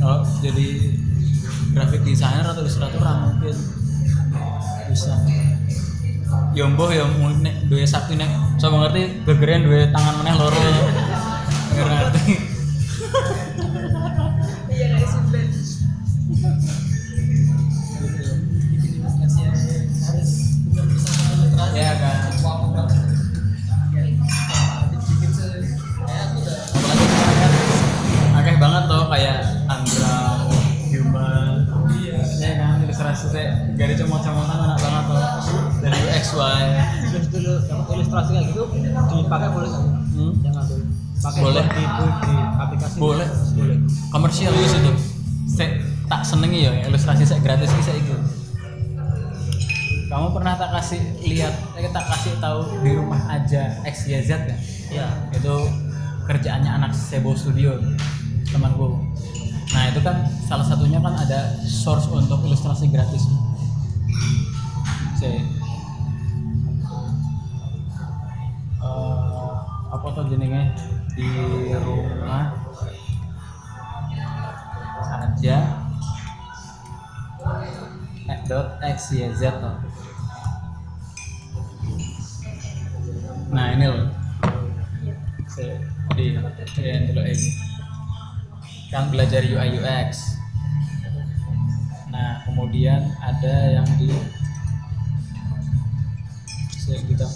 Kalau 0.00 0.24
jadi 0.40 0.68
graphic 1.76 2.02
designer 2.08 2.48
atau 2.48 2.64
ilustrator 2.64 3.04
mungkin. 3.04 3.56
Bisa. 4.88 5.12
Yombo 6.56 6.88
ya 6.88 7.04
mungkin 7.04 7.44
nek 7.44 7.68
duwe 7.68 7.84
sakti 7.84 8.16
nek 8.16 8.56
coba 8.56 8.88
ngerti 8.88 9.28
gegerian 9.28 9.68
duwe 9.68 9.92
tangan 9.92 10.24
meneh 10.24 10.34
loro. 10.40 10.60
Ngerti 11.76 12.32
gak 33.78 33.94
comot-comotan 34.02 34.58
enak 34.58 34.78
banget 34.82 35.04
tuh 35.06 35.62
dari 35.78 35.98
UXY 36.02 36.62
terus 37.14 37.26
dulu 37.30 37.54
ilustrasi 37.94 38.30
kayak 38.34 38.46
gitu 38.50 38.62
dipakai 39.22 39.48
boleh 39.54 39.68
nggak? 39.70 39.86
Hmm? 40.18 40.32
jangan 40.42 40.64
dulu 40.66 40.84
pakai 41.18 41.40
Boleh. 41.42 41.64
di, 41.66 41.84
di 42.30 42.34
aplikasi. 42.62 42.96
Boleh. 43.02 43.28
boleh. 43.58 43.78
Komersial 44.14 44.54
wis 44.54 44.74
itu. 44.78 44.92
Saya 45.50 45.82
tak 46.06 46.22
senengi 46.22 46.62
ya 46.62 46.72
ilustrasi 46.86 47.26
saya 47.26 47.42
gratis 47.42 47.68
sih 47.74 47.82
saya 47.82 47.98
ikut 47.98 48.20
kamu 50.08 50.32
pernah 50.32 50.56
tak 50.56 50.72
kasih 50.72 51.02
lihat 51.20 51.52
eh, 51.76 51.90
tak 51.92 52.06
kasih 52.08 52.32
tahu 52.40 52.64
di 52.80 52.96
rumah 52.96 53.20
aja 53.28 53.76
XYZ 53.84 54.30
kan 54.30 54.58
ya? 54.88 55.04
Itu 55.36 55.68
kerjaannya 56.24 56.70
anak 56.80 56.96
Sebo 56.96 57.36
Studio 57.36 57.76
temanku. 58.48 58.96
Nah 59.76 59.82
itu 59.92 60.00
kan 60.00 60.24
salah 60.48 60.64
satunya 60.64 60.96
kan 60.96 61.12
ada 61.12 61.60
source 61.60 62.08
untuk 62.08 62.40
ilustrasi 62.40 62.88
gratis 62.88 63.20
si 65.18 65.30
Eh, 68.78 69.52
apa 69.90 70.06
tuh 70.14 70.30
jenenge 70.30 70.70
di 71.18 71.26
rumah 71.82 72.54
aja. 75.18 75.58
Dot 78.48 78.80
xyz 78.80 79.42
tuh. 79.44 79.76
nah 83.52 83.76
ini 83.76 83.84
loh. 83.92 84.08
Se- 85.50 85.80
di 86.16 86.32
yang 86.80 87.02
dulu 87.12 87.22
ini. 87.28 87.50
Kan 88.88 89.12
belajar 89.12 89.44
UI 89.44 89.76
UX 89.76 90.37
nah 92.18 92.42
kemudian 92.42 93.14
ada 93.22 93.78
yang 93.78 93.86
di 93.94 94.10
Se- 96.74 96.98
gitu 97.06 97.28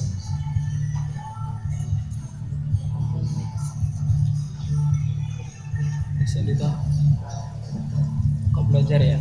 bisa 6.18 6.38
gitu 6.42 6.68
kok 8.52 8.64
belajar 8.68 9.00
ya? 9.00 9.18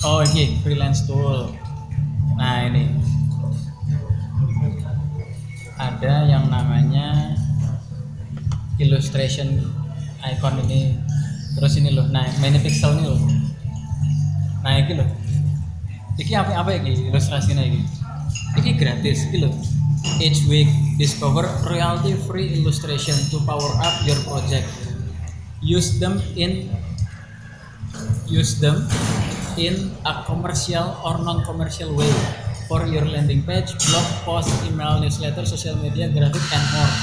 Oh 0.00 0.24
ini 0.24 0.56
freelance 0.64 1.04
tool. 1.04 1.52
Nah 2.40 2.66
ini. 2.66 2.88
Ada 5.80 6.28
yang 6.28 6.48
namanya 6.52 7.36
illustration 8.76 9.60
icon 10.20 10.56
ini 10.68 10.96
terus 11.56 11.74
ini 11.78 11.90
loh 11.94 12.06
nah 12.10 12.26
mini 12.38 12.58
pixel 12.62 12.98
ini 12.98 13.06
loh. 13.06 13.20
Nah 14.60 14.72
ini 14.76 14.92
loh. 14.94 15.08
Ini 16.20 16.32
apa 16.36 16.52
apa 16.52 16.70
ini 16.76 17.08
ilustrasinya 17.08 17.64
ini 17.64 17.80
ini 18.60 18.70
gratis 18.76 19.26
ini 19.32 19.48
loh. 19.48 19.54
Each 20.20 20.44
week 20.48 20.68
discover 20.96 21.44
royalty 21.68 22.16
free 22.28 22.60
illustration 22.60 23.16
to 23.32 23.40
power 23.44 23.72
up 23.80 23.94
your 24.04 24.20
project. 24.24 24.68
Use 25.60 26.00
them 26.00 26.20
in 26.36 26.68
use 28.28 28.56
them 28.60 28.88
in 29.60 29.92
a 30.08 30.24
commercial 30.24 30.96
or 31.04 31.20
non-commercial 31.20 31.92
way. 31.92 32.12
For 32.70 32.86
your 32.86 33.02
landing 33.02 33.42
page, 33.42 33.74
blog 33.90 34.06
post, 34.22 34.54
email, 34.62 35.02
newsletter, 35.02 35.42
social 35.42 35.74
media, 35.82 36.06
graphic, 36.06 36.44
and 36.54 36.66
more. 36.70 36.94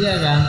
Iya 0.00 0.14
kan? 0.16 0.40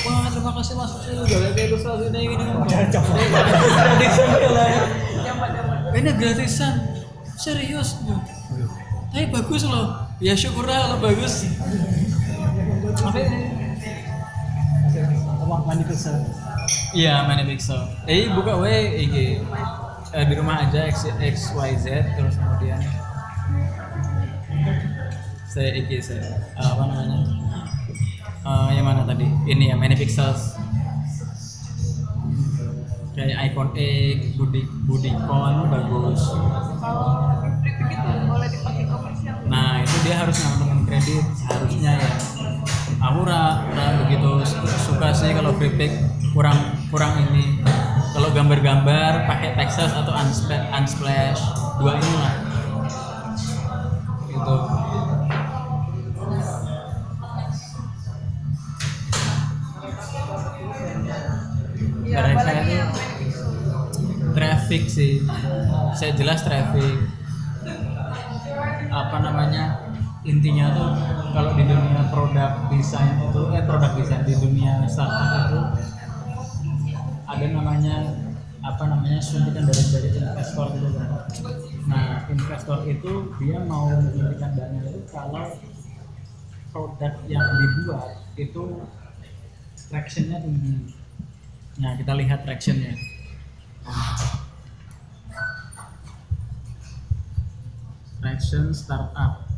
Wah 0.06 0.30
terima 0.30 0.54
kasih 0.54 0.74
mas. 0.78 0.92
Lu 1.11 1.26
gak 1.26 1.50
kayak 1.58 1.66
ilustrasi 1.74 2.06
ini 2.14 2.18
gini 2.30 2.44
ini. 5.98 6.11
Gratisan. 6.14 6.74
Serius 7.40 7.96
Bu. 8.04 8.14
tapi 9.11 9.26
bagus 9.26 9.66
loh 9.66 10.06
ya 10.22 10.38
syukurlah 10.38 10.86
kalau 10.86 10.98
bagus. 11.02 11.50
Apa 13.00 13.18
ini 13.18 13.40
uang 15.50 15.66
mani 15.66 15.82
pixel. 15.82 16.14
Iya, 16.94 17.26
mana 17.26 17.42
pixel. 17.42 17.80
Eh, 18.06 18.30
buka 18.30 18.54
we 18.62 19.02
IG. 19.02 19.42
Eh, 20.11 20.24
di 20.26 20.34
rumah 20.34 20.66
aja 20.66 20.90
X, 20.90 21.06
X 21.18 21.54
Y 21.54 21.70
Z 21.78 21.86
terus 22.18 22.34
kemudian 22.34 22.82
saya 25.51 25.70
IG 25.74 25.90
saya 25.98 26.22
eh, 26.55 26.62
apa 26.62 26.82
namanya? 26.86 27.18
Eh, 28.40 28.68
yang 28.78 28.86
mana 28.86 29.03
tadi? 29.05 29.26
Ini 29.51 29.74
ya, 29.74 29.76
many 29.76 29.98
pixels. 29.98 30.55
Kayak 33.12 33.51
icon 33.51 33.68
X, 33.74 34.38
budi 34.38 34.62
budicon 34.86 35.66
bagus. 35.68 36.22
komersial 38.90 39.36
Nah, 39.51 39.82
itu 39.82 39.96
dia 40.07 40.14
harus 40.22 40.36
ngantongin 40.38 40.80
kredit 40.86 41.24
seharusnya 41.34 41.92
ya. 41.98 42.11
Aku 43.01 43.26
ra, 43.26 43.66
begitu 44.07 44.30
su- 44.46 44.62
suka 44.86 45.11
sih 45.11 45.34
kalau 45.34 45.57
pick 45.59 45.74
kurang 46.30 46.78
kurang 46.94 47.18
ini. 47.28 47.59
Kalau 48.11 48.30
gambar-gambar 48.34 49.26
pakai 49.26 49.55
Texas 49.55 49.90
atau 49.94 50.11
Unsplash, 50.14 50.66
Unsplash 50.74 51.40
dua 51.78 51.98
ini 51.98 52.11
lah. 52.18 52.34
Itu. 54.30 54.57
Traffic 64.71 64.87
sih. 64.87 65.18
Saya 65.99 66.14
jelas 66.14 66.47
traffic. 66.47 67.11
Apa 68.87 69.18
namanya? 69.18 69.83
Intinya 70.23 70.71
tuh 70.71 70.95
kalau 71.35 71.59
di 71.59 71.66
dunia 71.66 72.07
produk 72.14 72.71
desain 72.71 73.18
itu 73.18 73.43
eh 73.51 73.66
produk 73.66 73.99
desain 73.99 74.23
di 74.23 74.39
dunia 74.39 74.87
startup 74.87 75.51
itu 75.51 75.61
ada 77.27 77.47
namanya 77.51 78.14
apa 78.62 78.83
namanya 78.87 79.18
suntikan 79.18 79.66
dari 79.66 79.83
dari 79.91 80.09
investor 80.23 80.71
gitu 80.79 80.89
kan. 80.95 81.27
Nah 81.91 82.31
investor 82.31 82.87
itu 82.87 83.35
dia 83.43 83.59
mau 83.66 83.91
menyuntikkan 83.91 84.55
dana 84.55 84.87
itu 84.87 85.03
kalau 85.11 85.51
produk 86.71 87.12
yang 87.27 87.43
dibuat 87.59 88.23
itu 88.39 88.87
tractionnya 89.91 90.39
tinggi. 90.39 90.95
Nah 91.83 91.99
kita 91.99 92.12
lihat 92.14 92.47
tractionnya 92.47 92.95
traction 98.21 98.68
startup. 98.77 99.49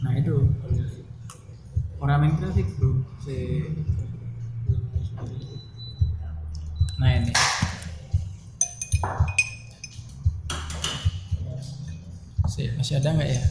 Nah 0.00 0.12
itu. 0.16 0.48
Orang 2.00 2.18
main 2.24 2.32
grafik 2.40 2.66
bro. 2.80 3.04
Si 3.22 3.36
nah 6.98 7.10
ini. 7.14 7.32
Si 12.48 12.62
masih 12.74 12.96
ada 12.98 13.08
nggak 13.12 13.30
ya? 13.30 13.42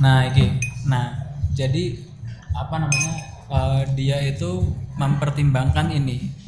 Nah 0.00 0.28
ini. 0.30 0.46
Nah 0.86 1.06
jadi 1.52 1.98
apa 2.52 2.76
namanya 2.78 3.14
eh, 3.50 3.82
dia 3.96 4.20
itu 4.22 4.64
mempertimbangkan 4.96 5.88
ini 5.92 6.41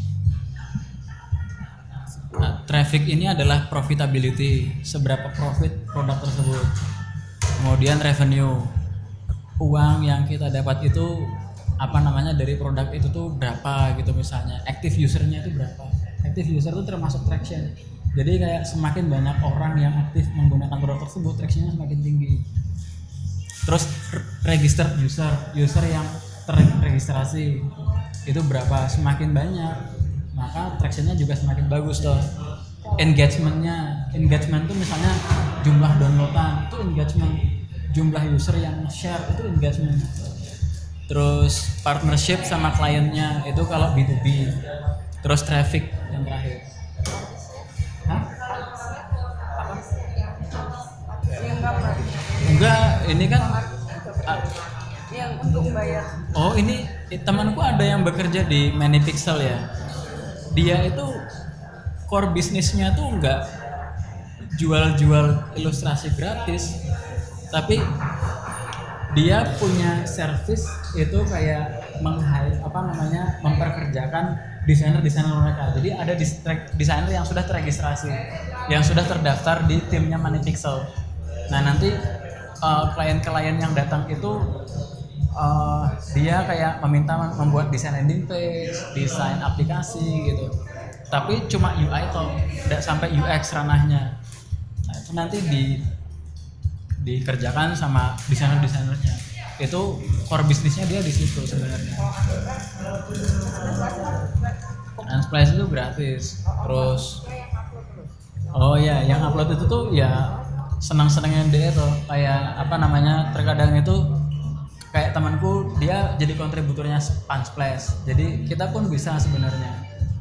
Nah, 2.34 2.66
traffic 2.66 3.06
ini 3.06 3.30
adalah 3.30 3.70
profitability, 3.70 4.82
seberapa 4.82 5.30
profit 5.34 5.86
produk 5.86 6.18
tersebut. 6.18 6.66
Kemudian 7.62 8.02
revenue, 8.02 8.58
uang 9.62 10.02
yang 10.02 10.26
kita 10.26 10.50
dapat 10.50 10.90
itu 10.90 11.22
apa 11.78 11.98
namanya 11.98 12.34
dari 12.34 12.54
produk 12.54 12.90
itu 12.94 13.10
tuh 13.10 13.34
berapa 13.34 13.94
gitu 13.98 14.10
misalnya. 14.14 14.62
Active 14.66 14.94
usernya 14.98 15.46
itu 15.46 15.54
berapa? 15.54 15.84
Active 16.26 16.48
user 16.50 16.74
itu 16.74 16.84
termasuk 16.86 17.22
traction. 17.26 17.74
Jadi 18.14 18.32
kayak 18.38 18.62
semakin 18.62 19.10
banyak 19.10 19.36
orang 19.42 19.74
yang 19.78 19.94
aktif 19.98 20.30
menggunakan 20.38 20.78
produk 20.78 21.02
tersebut, 21.02 21.34
tractionnya 21.34 21.74
semakin 21.74 21.98
tinggi. 21.98 22.32
Terus 23.64 23.84
registered 24.46 24.94
user, 25.02 25.30
user 25.58 25.82
yang 25.86 26.06
terregistrasi 26.46 27.58
itu 28.24 28.40
berapa? 28.46 28.86
Semakin 28.86 29.34
banyak, 29.34 29.76
maka 30.34 30.76
tractionnya 30.82 31.14
juga 31.14 31.38
semakin 31.38 31.70
bagus 31.70 32.02
tuh. 32.02 32.18
Engagementnya, 33.00 34.10
engagement 34.12 34.68
tuh 34.68 34.76
misalnya 34.76 35.12
jumlah 35.64 35.92
downloadan 35.96 36.68
itu 36.68 36.76
engagement 36.84 37.34
jumlah 37.94 38.22
user 38.36 38.58
yang 38.60 38.84
share 38.90 39.22
itu 39.32 39.48
engagement 39.48 40.02
terus 41.06 41.80
partnership 41.80 42.42
sama 42.44 42.74
kliennya 42.76 43.46
itu 43.48 43.62
kalau 43.64 43.94
B2B 43.96 44.50
terus 45.24 45.40
traffic 45.46 45.88
yang 46.12 46.26
terakhir 46.26 46.68
Hah? 48.04 48.22
enggak 52.44 52.84
ini 53.08 53.24
kan 53.30 53.42
ah, 54.28 54.38
yang 55.14 55.32
untuk 55.40 55.70
bayar 55.72 56.04
Oh 56.34 56.58
ini 56.58 56.82
temanku 57.22 57.62
ada 57.62 57.86
yang 57.86 58.02
bekerja 58.02 58.42
di 58.42 58.74
Pixel 59.06 59.38
ya. 59.38 59.70
Dia 60.54 60.86
itu 60.86 61.06
core 62.06 62.30
bisnisnya 62.30 62.94
tuh 62.94 63.10
nggak 63.18 63.40
jual-jual 64.54 65.58
ilustrasi 65.58 66.14
gratis, 66.14 66.86
tapi 67.50 67.82
dia 69.14 69.46
punya 69.58 70.06
service 70.06 70.66
itu 70.94 71.18
kayak 71.26 71.98
menghai 72.02 72.54
apa 72.62 72.80
namanya 72.86 73.38
memperkerjakan 73.42 74.38
desainer-desainer 74.66 75.34
mereka. 75.42 75.74
Jadi 75.78 75.88
ada 75.94 76.12
desainer 76.74 77.10
yang 77.10 77.26
sudah 77.26 77.42
terregistrasi, 77.46 78.10
yang 78.70 78.82
sudah 78.82 79.06
terdaftar 79.06 79.66
di 79.66 79.78
timnya 79.90 80.18
Pixel. 80.42 80.86
Nah 81.50 81.60
nanti 81.62 81.90
eh, 82.62 82.84
klien-klien 82.94 83.58
yang 83.58 83.72
datang 83.74 84.06
itu 84.10 84.30
eh, 85.16 85.84
dia 86.16 86.36
kayak 86.46 86.72
meminta 86.86 87.14
mem- 87.18 87.36
membuat 87.46 87.66
desain 87.74 87.94
landing 87.94 88.26
page, 88.28 88.92
desain 88.94 89.38
aplikasi 89.42 90.30
gitu. 90.30 90.46
Tapi 91.10 91.46
cuma 91.50 91.76
UI 91.78 92.04
toh, 92.10 92.42
tidak 92.66 92.80
sampai 92.82 93.08
UX 93.14 93.54
ranahnya. 93.54 94.18
Nah, 94.88 94.94
itu 94.98 95.10
nanti 95.14 95.38
di 95.46 95.62
dikerjakan 97.04 97.76
sama 97.76 98.16
desainer-desainernya. 98.30 99.14
Itu 99.60 100.00
core 100.26 100.44
bisnisnya 100.48 100.88
dia 100.88 101.00
di 101.04 101.12
situ 101.12 101.44
sebenarnya. 101.44 101.94
Splice 105.22 105.52
itu 105.56 105.64
gratis. 105.70 106.22
Terus 106.64 107.02
Oh 108.54 108.78
iya, 108.78 109.02
yang 109.02 109.18
upload 109.26 109.50
itu 109.58 109.64
tuh 109.66 109.90
ya 109.90 110.30
senang-senangnya 110.78 111.42
dia 111.50 111.68
tuh 111.74 111.90
kayak 112.06 112.60
apa 112.62 112.76
namanya 112.78 113.34
terkadang 113.34 113.74
itu 113.74 113.94
kayak 114.94 115.10
temanku 115.10 115.74
dia 115.82 116.14
jadi 116.22 116.38
kontributornya 116.38 117.02
Pansplash. 117.26 118.06
Jadi 118.06 118.46
kita 118.46 118.70
pun 118.70 118.86
bisa 118.86 119.18
sebenarnya. 119.18 119.74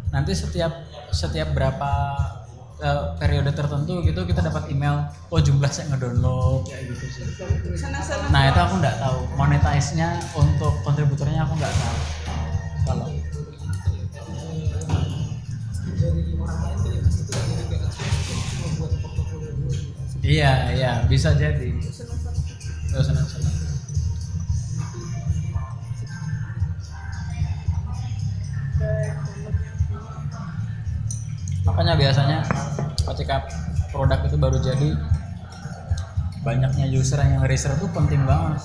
Nanti 0.10 0.34
setiap 0.34 0.90
setiap 1.14 1.54
berapa 1.54 1.94
eh, 2.82 3.04
periode 3.22 3.54
tertentu 3.54 4.02
gitu 4.02 4.26
kita 4.26 4.42
dapat 4.42 4.74
email 4.74 5.14
oh 5.30 5.38
jumlah 5.38 5.70
saya 5.70 5.94
ngedownload 5.94 6.66
kayak 6.66 6.90
gitu 6.90 7.06
sih. 7.06 7.22
Nah 8.34 8.50
itu 8.50 8.60
aku 8.66 8.74
nggak 8.82 8.98
tahu 8.98 9.18
monetize-nya 9.38 10.18
untuk 10.34 10.74
kontributornya 10.82 11.46
aku 11.46 11.54
nggak 11.54 11.74
tahu. 11.78 11.98
Kalau 12.90 13.08
iya 20.26 20.74
iya 20.74 20.92
bisa 21.06 21.30
jadi. 21.38 21.70
Senang-senang. 22.94 23.43
Makanya 31.64 31.94
biasanya 31.96 32.40
ketika 33.14 33.48
produk 33.90 34.20
itu 34.28 34.36
baru 34.36 34.58
jadi 34.60 34.90
banyaknya 36.44 36.86
user 36.92 37.24
yang 37.24 37.40
register 37.44 37.72
itu 37.74 37.88
penting 37.96 38.28
banget. 38.28 38.60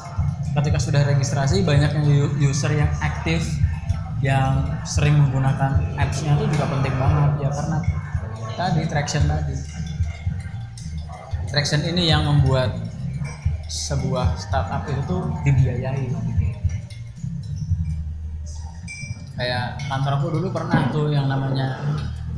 Ketika 0.58 0.78
sudah 0.82 1.02
registrasi 1.06 1.62
banyaknya 1.62 2.02
user 2.42 2.74
yang 2.74 2.90
aktif 2.98 3.46
yang 4.18 4.66
sering 4.82 5.14
menggunakan 5.14 5.78
apps-nya 5.94 6.34
itu 6.34 6.50
juga 6.50 6.66
penting 6.66 6.94
banget 6.98 7.32
ya 7.46 7.50
karena 7.54 7.78
tadi 8.58 8.82
traction 8.90 9.22
tadi. 9.30 9.54
Traction 11.48 11.80
ini 11.86 12.10
yang 12.10 12.26
membuat 12.26 12.74
sebuah 13.70 14.34
startup 14.36 14.82
itu 14.90 15.00
tuh 15.06 15.22
dibiayai. 15.46 16.10
Kayak 19.38 19.78
kantorku 19.86 20.34
dulu 20.34 20.50
pernah 20.50 20.90
tuh 20.90 21.14
yang 21.14 21.30
namanya 21.30 21.78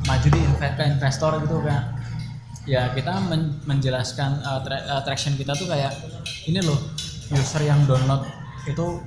maju 0.05 0.27
di 0.29 0.39
inve- 0.39 0.75
ke 0.77 0.83
investor 0.85 1.41
gitu 1.41 1.57
kan. 1.65 1.97
Ya 2.69 2.93
kita 2.93 3.17
men- 3.25 3.57
menjelaskan 3.65 4.45
uh, 4.45 4.61
tra- 4.61 4.85
uh, 4.85 5.01
traction 5.01 5.33
kita 5.33 5.57
tuh 5.57 5.65
kayak 5.65 5.91
ini 6.45 6.61
loh 6.61 6.77
user 7.33 7.65
yang 7.65 7.81
download 7.89 8.21
itu 8.69 9.01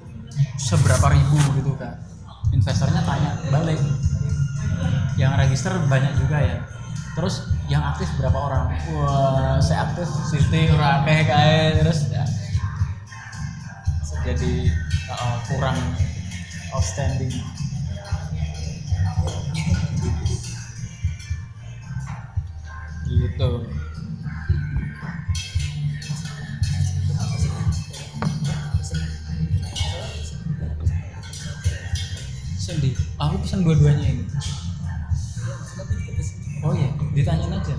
seberapa 0.58 1.06
ribu 1.14 1.38
gitu 1.62 1.72
kan. 1.78 2.02
Investornya 2.50 3.06
tanya 3.06 3.38
balik 3.54 3.78
yang 5.14 5.38
register 5.38 5.70
banyak 5.86 6.10
juga 6.18 6.38
ya 6.42 6.58
terus 7.14 7.46
yang 7.70 7.82
aktif 7.94 8.10
berapa 8.18 8.34
orang 8.34 8.74
wah 8.98 9.56
saya 9.62 9.86
aktif 9.86 10.10
Siti 10.26 10.66
Rake 10.74 11.30
kayak 11.30 11.78
terus 11.78 12.10
ya, 12.10 12.26
jadi 14.26 14.52
uh, 15.14 15.36
kurang 15.46 15.78
outstanding 16.74 17.30
gitu 23.04 23.48
Sendi, 32.64 32.96
aku 33.20 33.44
pesan 33.44 33.60
dua-duanya 33.60 34.08
ini. 34.08 34.24
Oh 36.64 36.72
iya, 36.72 36.88
ditanyain 37.12 37.52
aja. 37.52 37.76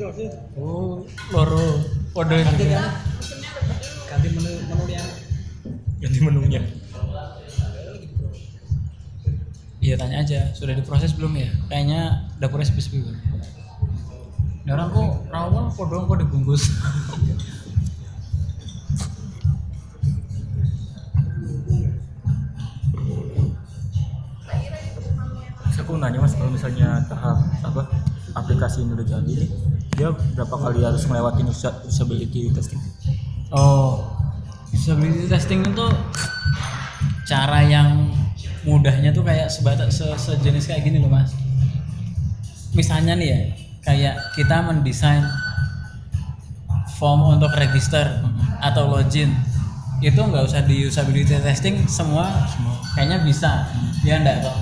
Oh, 0.00 1.04
loro 1.28 1.84
kode 2.16 2.40
Ganti 2.40 2.64
kan? 2.72 2.88
Ganti 4.08 4.28
menu 4.32 4.50
menu 4.64 4.84
yang 4.88 5.08
ganti 6.00 6.18
menunya 6.24 6.62
Iya 9.84 10.00
tanya 10.00 10.24
aja, 10.24 10.48
sudah 10.56 10.72
diproses 10.72 11.12
belum 11.12 11.36
ya? 11.36 11.52
Kayaknya 11.68 12.32
dapurnya 12.40 12.68
sepi-sepi 12.68 13.04
Bang. 13.04 13.20
Ini 14.64 14.70
orang 14.72 14.88
kok 14.88 15.08
rawon 15.28 15.64
kok 15.68 15.86
doang 15.88 16.04
kok 16.08 16.18
dibungkus. 16.24 16.64
Aku 25.80 25.98
nanya 25.98 26.22
mas 26.22 26.38
kalau 26.38 26.54
misalnya 26.54 27.02
tahap 27.10 27.42
apa 27.66 27.82
aplikasi 28.38 28.86
ini 28.86 28.94
udah 28.94 29.02
jadi 29.02 29.32
nih 29.42 29.50
dia 30.00 30.08
berapa 30.32 30.56
kali 30.56 30.80
harus 30.80 31.04
melewati 31.04 31.44
usa- 31.44 31.84
usability 31.84 32.48
testing? 32.56 32.80
Oh, 33.52 34.00
usability 34.72 35.28
testing 35.28 35.60
itu 35.60 35.86
cara 37.28 37.60
yang 37.60 38.08
mudahnya 38.64 39.12
tuh 39.12 39.20
kayak 39.20 39.52
sebatas 39.52 40.00
se- 40.00 40.16
sejenis 40.16 40.72
kayak 40.72 40.88
gini 40.88 41.04
loh 41.04 41.12
mas. 41.12 41.36
Misalnya 42.72 43.12
nih 43.12 43.28
ya, 43.28 43.40
kayak 43.84 44.14
kita 44.40 44.64
mendesain 44.64 45.20
form 46.96 47.36
untuk 47.36 47.52
register 47.60 48.24
atau 48.64 48.88
login. 48.96 49.36
Itu 50.00 50.16
nggak 50.16 50.48
usah 50.48 50.64
di 50.64 50.88
usability 50.88 51.36
testing 51.44 51.84
semua 51.84 52.48
kayaknya 52.96 53.20
bisa. 53.20 53.68
Ya 54.00 54.16
enggak 54.16 54.48
toh 54.48 54.56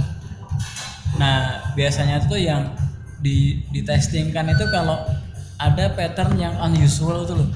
nah 1.19 1.67
biasanya 1.75 2.23
tuh 2.31 2.39
yang 2.39 2.71
di 3.19 3.67
di 3.75 3.83
testing 3.83 4.31
kan 4.31 4.47
itu 4.47 4.63
kalau 4.71 5.03
ada 5.59 5.91
pattern 5.93 6.39
yang 6.39 6.55
unusual 6.63 7.27
tuh 7.27 7.43
loh. 7.43 7.49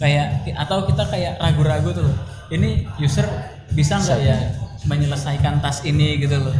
Kayak 0.00 0.44
atau 0.56 0.84
kita 0.88 1.04
kayak 1.08 1.40
ragu-ragu 1.40 1.92
tuh 1.92 2.04
loh. 2.04 2.16
Ini 2.52 2.88
user 3.00 3.24
bisa 3.72 3.96
nggak 4.00 4.20
ya 4.20 4.36
menyelesaikan 4.88 5.60
tas 5.60 5.84
ini 5.84 6.20
gitu 6.20 6.36
loh. 6.40 6.56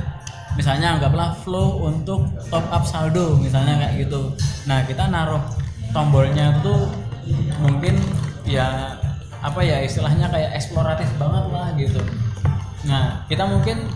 Misalnya 0.58 0.98
anggaplah 0.98 1.36
flow 1.46 1.86
untuk 1.86 2.26
top 2.50 2.66
up 2.72 2.84
saldo 2.84 3.38
misalnya 3.38 3.78
kayak 3.78 4.08
gitu. 4.08 4.34
Nah 4.66 4.82
kita 4.84 5.08
naruh 5.08 5.40
tombolnya 5.94 6.58
itu 6.58 6.60
tuh 6.64 6.80
mungkin 7.62 7.94
ya 8.48 8.96
apa 9.40 9.60
ya 9.64 9.80
istilahnya 9.80 10.28
kayak 10.28 10.58
eksploratif 10.58 11.08
banget 11.16 11.44
lah 11.48 11.68
gitu. 11.78 12.00
Nah 12.84 13.24
kita 13.28 13.46
mungkin 13.46 13.88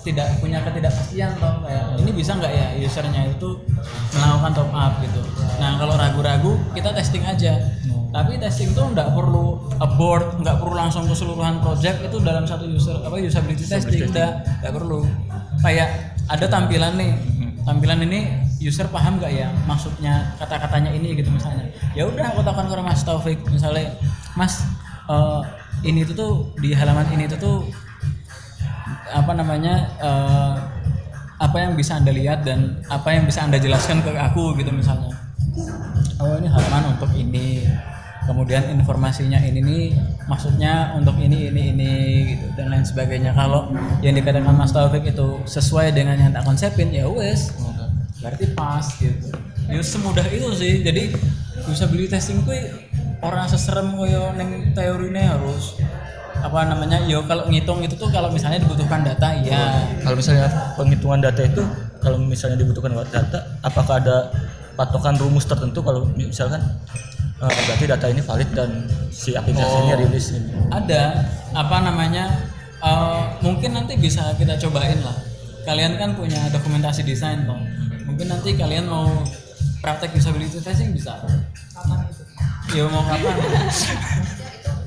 tidak 0.00 0.40
punya 0.40 0.64
ketidakpastian 0.64 1.36
loh 1.36 1.60
kayak 1.64 1.84
ini 2.00 2.10
bisa 2.16 2.32
nggak 2.36 2.52
ya 2.52 2.66
usernya 2.80 3.22
itu 3.28 3.48
melakukan 4.16 4.52
top 4.56 4.70
up? 4.72 4.92
gitu. 5.04 5.20
Nah 5.60 5.76
kalau 5.76 5.94
ragu-ragu 5.96 6.52
kita 6.72 6.90
testing 6.96 7.24
aja. 7.24 7.60
Tapi 8.10 8.42
testing 8.42 8.74
tuh 8.74 8.90
nggak 8.90 9.14
perlu 9.14 9.70
abort 9.78 10.34
nggak 10.42 10.56
perlu 10.58 10.74
langsung 10.74 11.06
keseluruhan 11.06 11.62
project 11.62 12.02
itu 12.02 12.18
dalam 12.18 12.42
satu 12.42 12.66
user 12.66 12.98
apa 13.06 13.22
usability 13.22 13.62
testing 13.62 14.10
udah 14.10 14.42
nggak 14.64 14.72
perlu. 14.74 15.06
Kayak 15.62 16.18
ada 16.26 16.46
tampilan 16.48 16.96
nih. 16.96 17.12
Tampilan 17.60 18.02
ini 18.08 18.26
user 18.58 18.88
paham 18.88 19.20
nggak 19.20 19.30
ya 19.30 19.52
maksudnya 19.68 20.34
kata-katanya 20.40 20.90
ini 20.96 21.14
gitu 21.14 21.28
misalnya. 21.30 21.70
Ya 21.92 22.08
udah 22.08 22.34
aku 22.34 22.40
takkan 22.42 22.66
ke 22.66 22.74
Mas 22.82 23.04
Taufik. 23.04 23.38
Misalnya 23.46 23.94
Mas 24.34 24.64
eh, 25.06 25.40
ini 25.86 26.02
tuh 26.02 26.16
tuh 26.16 26.32
di 26.58 26.74
halaman 26.74 27.06
ini 27.14 27.30
tuh 27.30 27.38
tuh 27.38 27.56
apa 29.10 29.32
namanya 29.34 29.74
eh, 29.98 30.54
apa 31.40 31.56
yang 31.56 31.72
bisa 31.72 31.96
anda 31.96 32.12
lihat 32.12 32.44
dan 32.44 32.84
apa 32.92 33.16
yang 33.16 33.24
bisa 33.24 33.40
anda 33.40 33.56
jelaskan 33.56 34.04
ke 34.04 34.12
aku 34.12 34.52
gitu 34.60 34.68
misalnya. 34.70 35.16
Oh 36.20 36.36
ini 36.36 36.48
halaman 36.52 36.96
untuk 36.96 37.10
ini. 37.16 37.64
Kemudian 38.20 38.76
informasinya 38.76 39.40
ini 39.42 39.58
nih 39.64 39.84
maksudnya 40.28 40.94
untuk 40.94 41.16
ini 41.18 41.50
ini 41.50 41.72
ini 41.72 41.92
gitu 42.36 42.46
dan 42.54 42.68
lain 42.68 42.84
sebagainya. 42.84 43.32
Kalau 43.32 43.72
yang 44.04 44.12
dikatakan 44.14 44.52
Mas 44.52 44.70
Taufik 44.70 45.02
itu 45.08 45.40
sesuai 45.48 45.96
dengan 45.96 46.20
yang 46.20 46.30
tak 46.30 46.44
konsepin 46.44 46.92
ya 46.92 47.08
wes. 47.08 47.56
Berarti 48.20 48.52
pas 48.52 48.84
gitu. 49.00 49.32
Ya 49.66 49.80
semudah 49.80 50.28
itu 50.28 50.52
sih. 50.54 50.84
Jadi 50.84 51.16
usability 51.66 52.12
testing 52.12 52.44
kuwi 52.44 52.68
orang 53.24 53.48
seserem 53.48 53.96
koyo 53.96 54.36
neng 54.36 54.76
teorinya 54.76 55.40
harus 55.40 55.80
apa 56.40 56.60
namanya 56.66 56.98
yo 57.04 57.20
kalau 57.28 57.44
ngitung 57.46 57.80
itu 57.84 57.94
tuh 57.94 58.08
kalau 58.08 58.32
misalnya 58.32 58.60
dibutuhkan 58.64 59.04
data 59.04 59.28
iya. 59.36 59.84
Kalau 60.00 60.16
misalnya 60.16 60.48
penghitungan 60.74 61.20
data 61.20 61.42
itu 61.44 61.62
kalau 62.00 62.16
misalnya 62.16 62.56
dibutuhkan 62.58 62.92
data 63.08 63.38
apakah 63.60 64.00
ada 64.00 64.32
patokan 64.74 65.14
rumus 65.20 65.44
tertentu? 65.44 65.84
Kalau 65.84 66.08
misalkan 66.16 66.60
eh, 67.40 67.60
berarti 67.68 67.84
data 67.84 68.06
ini 68.08 68.20
valid 68.24 68.50
dan 68.56 68.70
si 69.12 69.36
aplikasinya 69.36 69.94
Oh. 69.96 70.00
rilis 70.00 70.26
ini. 70.32 70.50
Ada 70.72 71.02
apa 71.52 71.76
namanya 71.84 72.24
eh, 72.80 73.22
mungkin 73.44 73.76
nanti 73.76 74.00
bisa 74.00 74.32
kita 74.40 74.56
cobain 74.56 75.00
lah. 75.04 75.16
Kalian 75.68 76.00
kan 76.00 76.16
punya 76.16 76.40
dokumentasi 76.48 77.04
desain 77.04 77.44
toh 77.44 77.60
mungkin 78.08 78.26
nanti 78.26 78.58
kalian 78.58 78.90
mau 78.90 79.06
praktek 79.84 80.16
usability 80.18 80.58
testing 80.58 80.90
bisa. 80.90 81.14
Kapan 81.76 82.08
itu 82.08 82.24
ya 82.74 82.84
mau 82.88 83.02
kapan 83.06 83.34
itu 83.38 83.48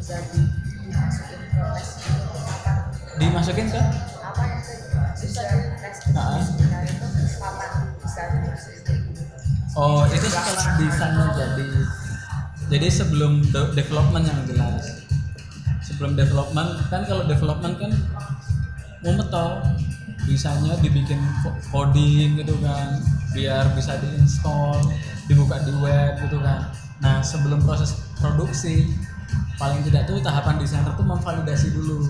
bisa 0.04 1.33
dimasukin 3.18 3.68
ke? 3.70 3.82
Apa 4.24 4.44
oh 9.74 10.02
itu 10.06 10.28
setelah 10.30 10.66
desainnya 10.78 11.28
jadi. 11.34 11.68
Jadi 12.74 12.88
sebelum 12.90 13.32
de- 13.54 13.72
development 13.78 14.26
yang 14.26 14.42
jelas. 14.50 15.06
Sebelum 15.84 16.18
development 16.18 16.90
kan 16.90 17.06
kalau 17.06 17.24
development 17.28 17.76
kan 17.78 17.92
mumet 19.04 19.28
toh 19.30 19.60
bisanya 20.24 20.80
dibikin 20.80 21.20
coding 21.68 22.40
gitu 22.40 22.56
kan 22.64 23.04
biar 23.36 23.68
bisa 23.76 24.00
diinstal 24.00 24.80
dibuka 25.28 25.60
di 25.62 25.74
web 25.84 26.18
gitu 26.24 26.40
kan. 26.40 26.72
Nah 27.04 27.20
sebelum 27.20 27.62
proses 27.68 28.00
produksi 28.16 28.88
paling 29.58 29.82
tidak 29.86 30.10
tuh 30.10 30.20
tahapan 30.20 30.60
desainer 30.60 30.94
tuh 30.94 31.06
memvalidasi 31.06 31.74
dulu. 31.74 32.10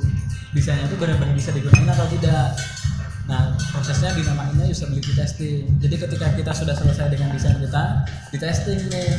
Desainnya 0.54 0.86
tuh 0.88 0.98
benar-benar 1.02 1.34
bisa 1.34 1.50
digunakan 1.50 1.94
atau 1.94 2.08
tidak. 2.14 2.56
Nah 3.24 3.56
prosesnya 3.72 4.12
dinamainnya 4.16 4.68
usability 4.68 5.16
testing. 5.16 5.68
Jadi 5.80 5.96
ketika 5.96 6.28
kita 6.36 6.52
sudah 6.52 6.76
selesai 6.76 7.08
dengan 7.08 7.32
desain 7.32 7.56
kita 7.58 8.04
di 8.32 8.38
testing 8.38 8.80
nih. 8.92 9.16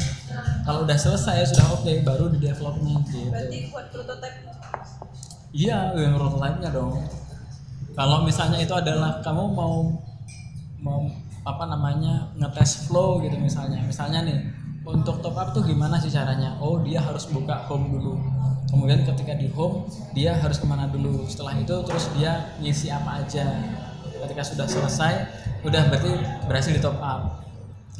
Kalau 0.65 0.85
udah 0.85 0.99
selesai 0.99 1.55
sudah 1.55 1.67
oke 1.73 1.93
baru 2.05 2.33
di 2.33 2.39
development 2.41 3.05
gitu. 3.09 3.33
Berarti 3.33 3.59
buat 3.73 3.87
prototipe? 3.93 4.45
Iya, 5.55 5.95
yang 5.95 6.19
prototype-nya 6.19 6.71
dong. 6.75 6.99
Kalau 7.95 8.27
misalnya 8.27 8.59
itu 8.59 8.75
adalah 8.75 9.23
kamu 9.23 9.55
mau 9.55 9.87
mau 10.83 11.07
apa 11.47 11.65
namanya 11.71 12.27
ngetes 12.35 12.91
flow 12.91 13.23
gitu 13.23 13.39
misalnya. 13.39 13.79
Misalnya 13.87 14.27
nih, 14.27 14.39
untuk 14.85 15.24
top 15.24 15.37
up 15.37 15.49
tuh 15.57 15.64
gimana 15.64 15.97
sih 15.99 16.12
caranya? 16.12 16.57
Oh, 16.61 16.80
dia 16.85 17.01
harus 17.01 17.24
buka 17.32 17.64
home 17.68 17.97
dulu. 17.97 18.20
Kemudian 18.68 19.05
ketika 19.05 19.35
di 19.37 19.49
home, 19.53 19.89
dia 20.12 20.37
harus 20.37 20.61
ke 20.61 20.66
mana 20.68 20.89
dulu. 20.89 21.24
Setelah 21.24 21.57
itu 21.57 21.74
terus 21.85 22.09
dia 22.16 22.53
ngisi 22.61 22.93
apa 22.93 23.24
aja. 23.24 23.45
Ketika 24.24 24.43
sudah 24.45 24.66
selesai, 24.68 25.12
udah 25.64 25.82
berarti 25.93 26.12
berhasil 26.49 26.72
di 26.72 26.80
top 26.80 26.97
up. 27.01 27.45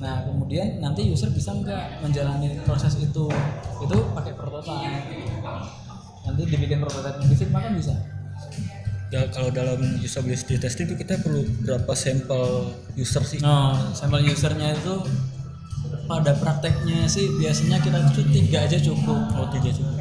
Nah, 0.01 0.26
kemudian 0.26 0.82
nanti 0.82 1.07
user 1.07 1.30
bisa 1.30 1.55
nggak 1.55 2.03
menjalani 2.03 2.59
proses 2.66 2.99
itu? 2.99 3.30
Itu 3.80 3.97
pakai 4.16 4.32
prototype 4.35 5.24
nanti 6.24 6.43
dibikin 6.49 6.80
prototipe 6.80 7.20
di 7.28 7.37
Figma 7.37 7.61
kan 7.61 7.74
bisa 7.76 7.95
Ya, 9.12 9.30
kalau 9.30 9.47
dalam 9.55 9.78
usability 10.03 10.59
testing 10.59 10.91
itu 10.91 11.07
kita 11.07 11.22
perlu 11.22 11.47
berapa 11.62 11.93
sampel 11.95 12.74
user 12.99 13.22
sih 13.22 13.39
no 13.39 13.78
sampel 13.95 14.26
usernya 14.26 14.74
itu 14.74 15.07
pada 16.05 16.33
prakteknya 16.37 17.09
sih 17.09 17.37
biasanya 17.41 17.81
kita 17.81 17.99
tuh 18.13 18.25
tiga 18.29 18.65
aja 18.65 18.77
cukup. 18.81 19.21
Oh 19.37 19.49
tiga 19.49 19.71
cukup. 19.73 19.97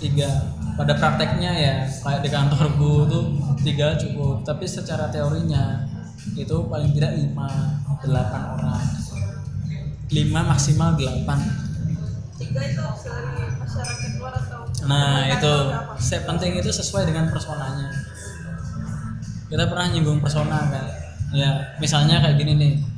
Tiga. 0.00 0.30
Pada 0.74 0.98
prakteknya 0.98 1.50
ya 1.54 1.74
kayak 1.86 2.20
di 2.24 2.30
kantorku 2.32 3.06
tuh 3.06 3.24
tiga 3.62 3.94
cukup. 3.96 4.42
Tapi 4.42 4.64
secara 4.64 5.08
teorinya 5.12 5.84
itu 6.34 6.56
paling 6.66 6.90
tidak 6.96 7.16
lima 7.20 7.48
delapan 8.00 8.42
orang. 8.56 8.82
Lima 10.12 10.40
maksimal 10.44 10.96
delapan. 10.96 11.38
Tiga 12.34 12.60
itu 12.66 12.82
dari 12.82 13.46
masyarakat 13.56 14.10
luar 14.18 14.34
atau 14.34 14.60
Nah 14.88 15.30
itu. 15.30 15.38
kantor 15.38 15.96
saya 16.02 16.20
penting 16.26 16.50
itu 16.58 16.70
sesuai 16.72 17.06
dengan 17.06 17.30
personanya. 17.30 17.88
Kita 19.48 19.70
pernah 19.70 19.86
nyinggung 19.92 20.18
persona 20.18 20.58
kan. 20.66 20.86
Ya 21.34 21.76
misalnya 21.78 22.18
kayak 22.22 22.36
gini 22.40 22.52
nih. 22.56 22.93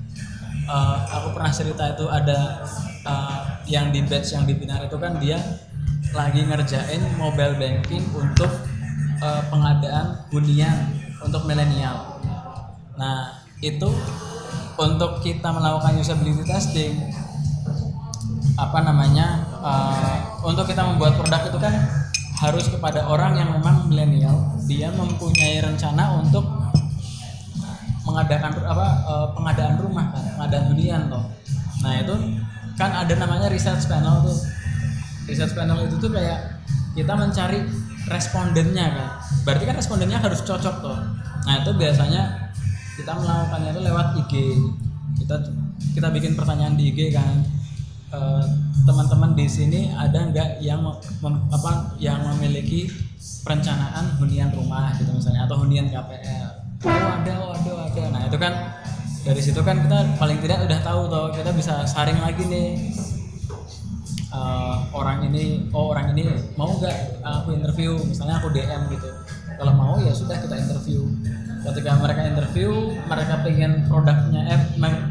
Eh, 0.67 0.99
aku 1.14 1.31
pernah 1.31 1.53
cerita 1.55 1.95
itu 1.95 2.11
ada 2.11 2.67
eh, 3.07 3.41
yang 3.71 3.95
di 3.95 4.03
batch 4.03 4.35
yang 4.35 4.51
di 4.51 4.59
Binar 4.59 4.83
itu 4.83 4.99
kan 4.99 5.14
dia 5.23 5.39
lagi 6.11 6.43
ngerjain 6.43 7.03
mobile 7.14 7.55
banking 7.55 8.03
untuk 8.11 8.51
eh, 9.23 9.43
pengadaan 9.47 10.27
hunian 10.35 10.91
untuk 11.23 11.47
milenial. 11.47 12.19
Nah 12.99 13.47
itu 13.62 13.87
untuk 14.75 15.23
kita 15.23 15.55
melakukan 15.55 16.03
usability 16.03 16.43
testing 16.45 17.14
apa 18.57 18.81
namanya 18.81 19.45
uh, 19.61 20.41
untuk 20.41 20.64
kita 20.64 20.81
membuat 20.81 21.17
produk 21.21 21.45
itu 21.45 21.59
kan 21.61 21.77
harus 22.41 22.69
kepada 22.73 23.05
orang 23.05 23.37
yang 23.37 23.53
memang 23.53 23.85
milenial 23.89 24.57
dia 24.64 24.89
mempunyai 24.93 25.61
rencana 25.61 26.21
untuk 26.21 26.45
mengadakan 28.07 28.55
apa 28.63 28.87
uh, 29.03 29.27
pengadaan 29.35 29.77
rumah 29.83 30.15
kan 30.15 30.23
pengadaan 30.39 30.65
hunian 30.71 31.11
toh. 31.11 31.27
Nah 31.83 31.93
itu 31.99 32.15
kan 32.79 32.91
ada 32.95 33.15
namanya 33.19 33.51
research 33.51 33.91
panel 33.91 34.23
tuh. 34.23 34.39
Research 35.27 35.59
panel 35.59 35.91
itu 35.91 35.99
tuh 35.99 36.15
kayak 36.15 36.63
kita 36.95 37.13
mencari 37.19 37.67
respondennya 38.07 38.87
kan 38.95 39.09
berarti 39.43 39.67
kan 39.67 39.75
respondennya 39.75 40.23
harus 40.23 40.41
cocok 40.47 40.77
toh. 40.79 40.99
Nah 41.51 41.55
itu 41.67 41.71
biasanya 41.75 42.55
kita 42.95 43.13
melakukannya 43.13 43.71
itu 43.75 43.83
lewat 43.83 44.07
IG 44.25 44.33
kita 45.19 45.37
kita 45.99 46.09
bikin 46.15 46.39
pertanyaan 46.39 46.79
di 46.79 46.95
IG 46.95 47.11
kan. 47.11 47.43
Eh, 48.07 48.45
teman-teman 48.87 49.35
di 49.35 49.51
sini 49.51 49.91
ada 49.91 50.31
nggak 50.31 50.63
yang 50.63 50.79
mem- 51.19 51.45
apa 51.51 51.99
yang 51.99 52.23
memiliki 52.23 52.87
perencanaan 53.43 54.15
hunian 54.23 54.55
rumah 54.55 54.95
gitu 54.95 55.11
misalnya 55.11 55.43
atau 55.51 55.59
hunian 55.59 55.91
KPL 55.91 56.56
oh 56.87 57.11
ada 57.20 57.34
oh 57.43 57.51
ada 57.53 57.70
oh 57.74 57.82
ada 57.84 58.03
nah 58.14 58.22
itu 58.30 58.39
kan 58.39 58.55
dari 59.26 59.43
situ 59.43 59.59
kan 59.66 59.82
kita 59.82 59.99
paling 60.22 60.39
tidak 60.39 60.70
udah 60.70 60.80
tahu 60.87 61.11
toh 61.11 61.26
kita 61.34 61.51
bisa 61.51 61.82
saring 61.82 62.22
lagi 62.22 62.47
nih. 62.47 62.95
Eh, 64.30 64.76
orang 64.95 65.26
ini 65.26 65.66
oh 65.74 65.91
orang 65.91 66.14
ini 66.14 66.30
mau 66.55 66.70
nggak 66.70 67.26
aku 67.26 67.59
interview? 67.59 67.99
Misalnya 68.07 68.39
aku 68.39 68.55
DM 68.55 68.87
gitu. 68.95 69.11
Kalau 69.59 69.72
mau 69.74 69.99
ya 69.99 70.14
sudah 70.14 70.39
kita 70.39 70.55
interview. 70.55 71.11
Ketika 71.66 71.99
mereka 71.99 72.22
interview 72.22 72.95
mereka 73.11 73.43
pengen 73.43 73.91
produknya 73.91 74.47
eh 74.47 74.61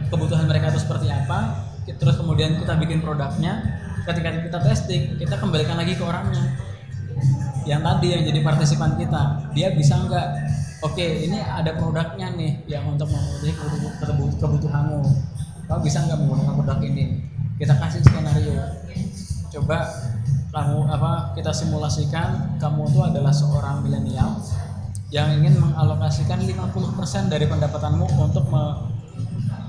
kebutuhan 0.07 0.47
mereka 0.47 0.71
itu 0.71 0.79
seperti 0.79 1.11
apa 1.11 1.67
terus 1.83 2.15
kemudian 2.15 2.55
kita 2.55 2.79
bikin 2.79 3.03
produknya. 3.03 3.83
Ketika 4.07 4.31
kita 4.31 4.59
testing 4.63 5.19
kita 5.19 5.35
kembalikan 5.35 5.75
lagi 5.75 5.91
ke 5.91 6.03
orangnya. 6.07 6.55
Yang 7.67 7.81
tadi 7.83 8.07
yang 8.15 8.23
jadi 8.31 8.39
partisipan 8.47 8.95
kita. 8.95 9.51
Dia 9.51 9.75
bisa 9.75 9.99
nggak 10.07 10.27
oke 10.83 11.05
ini 11.05 11.39
ada 11.39 11.75
produknya 11.77 12.35
nih 12.35 12.65
yang 12.67 12.89
untuk 12.89 13.07
memenuhi 13.07 13.51
kebutuh- 13.55 13.95
kebutuh- 14.01 14.39
kebutuhanmu. 14.41 15.01
Kamu 15.65 15.79
bisa 15.81 16.05
nggak 16.05 16.19
menggunakan 16.21 16.53
produk 16.59 16.79
ini? 16.83 17.25
Kita 17.55 17.73
kasih 17.79 18.01
skenario. 18.03 18.59
Coba 19.55 19.87
kamu 20.51 20.87
apa 20.87 21.35
kita 21.35 21.51
simulasikan 21.51 22.59
kamu 22.59 22.87
itu 22.87 22.99
adalah 23.03 23.31
seorang 23.31 23.83
milenial 23.83 24.39
yang 25.11 25.31
ingin 25.35 25.59
mengalokasikan 25.59 26.43
50% 26.43 27.27
dari 27.31 27.47
pendapatanmu 27.47 28.07
untuk 28.19 28.45
me- 28.51 28.77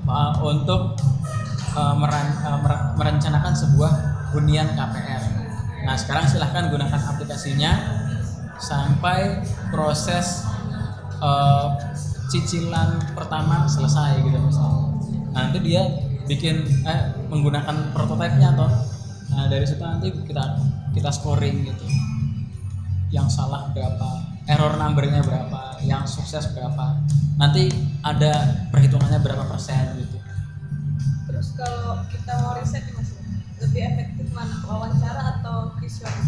uh, 0.07 0.35
untuk 0.43 0.99
uh, 1.75 1.95
meran- 1.99 2.39
uh, 2.43 2.59
mer- 2.63 2.87
merencanakan 2.99 3.55
sebuah 3.55 3.93
hunian 4.35 4.75
KPR 4.75 5.23
Nah 5.87 5.95
sekarang 5.95 6.27
silahkan 6.27 6.67
gunakan 6.67 6.99
aplikasinya 7.15 7.73
sampai 8.59 9.39
proses 9.71 10.43
eh, 11.21 11.67
cicilan 12.27 12.99
pertama 13.15 13.65
selesai 13.71 14.21
gitu 14.23 14.39
misalnya. 14.39 14.87
Nah, 15.33 15.41
nanti 15.49 15.59
dia 15.63 15.83
bikin 16.27 16.67
eh 16.83 17.01
menggunakan 17.31 17.95
prototipenya 17.95 18.59
toh. 18.59 18.71
Nah 19.31 19.47
dari 19.47 19.63
situ 19.67 19.83
nanti 19.83 20.11
kita 20.27 20.43
kita 20.95 21.11
scoring 21.15 21.67
gitu. 21.71 21.87
Yang 23.15 23.39
salah 23.39 23.71
berapa, 23.71 24.11
error 24.51 24.75
numbernya 24.75 25.23
berapa, 25.23 25.79
yang 25.87 26.03
sukses 26.03 26.51
berapa. 26.51 26.99
Nanti 27.39 27.71
ada 28.03 28.67
perhitungannya 28.75 29.23
berapa 29.23 29.47
persen 29.47 30.03
gitu. 30.03 30.19
Terus 31.31 31.55
kalau 31.55 32.03
kita 32.11 32.33
mau 32.43 32.59
riset 32.59 32.83
mas, 32.97 33.15
lebih 33.63 33.83
efektif 33.87 34.27
mana 34.35 34.57
wawancara 34.67 35.39
atau 35.39 35.71
kuesioner? 35.79 36.27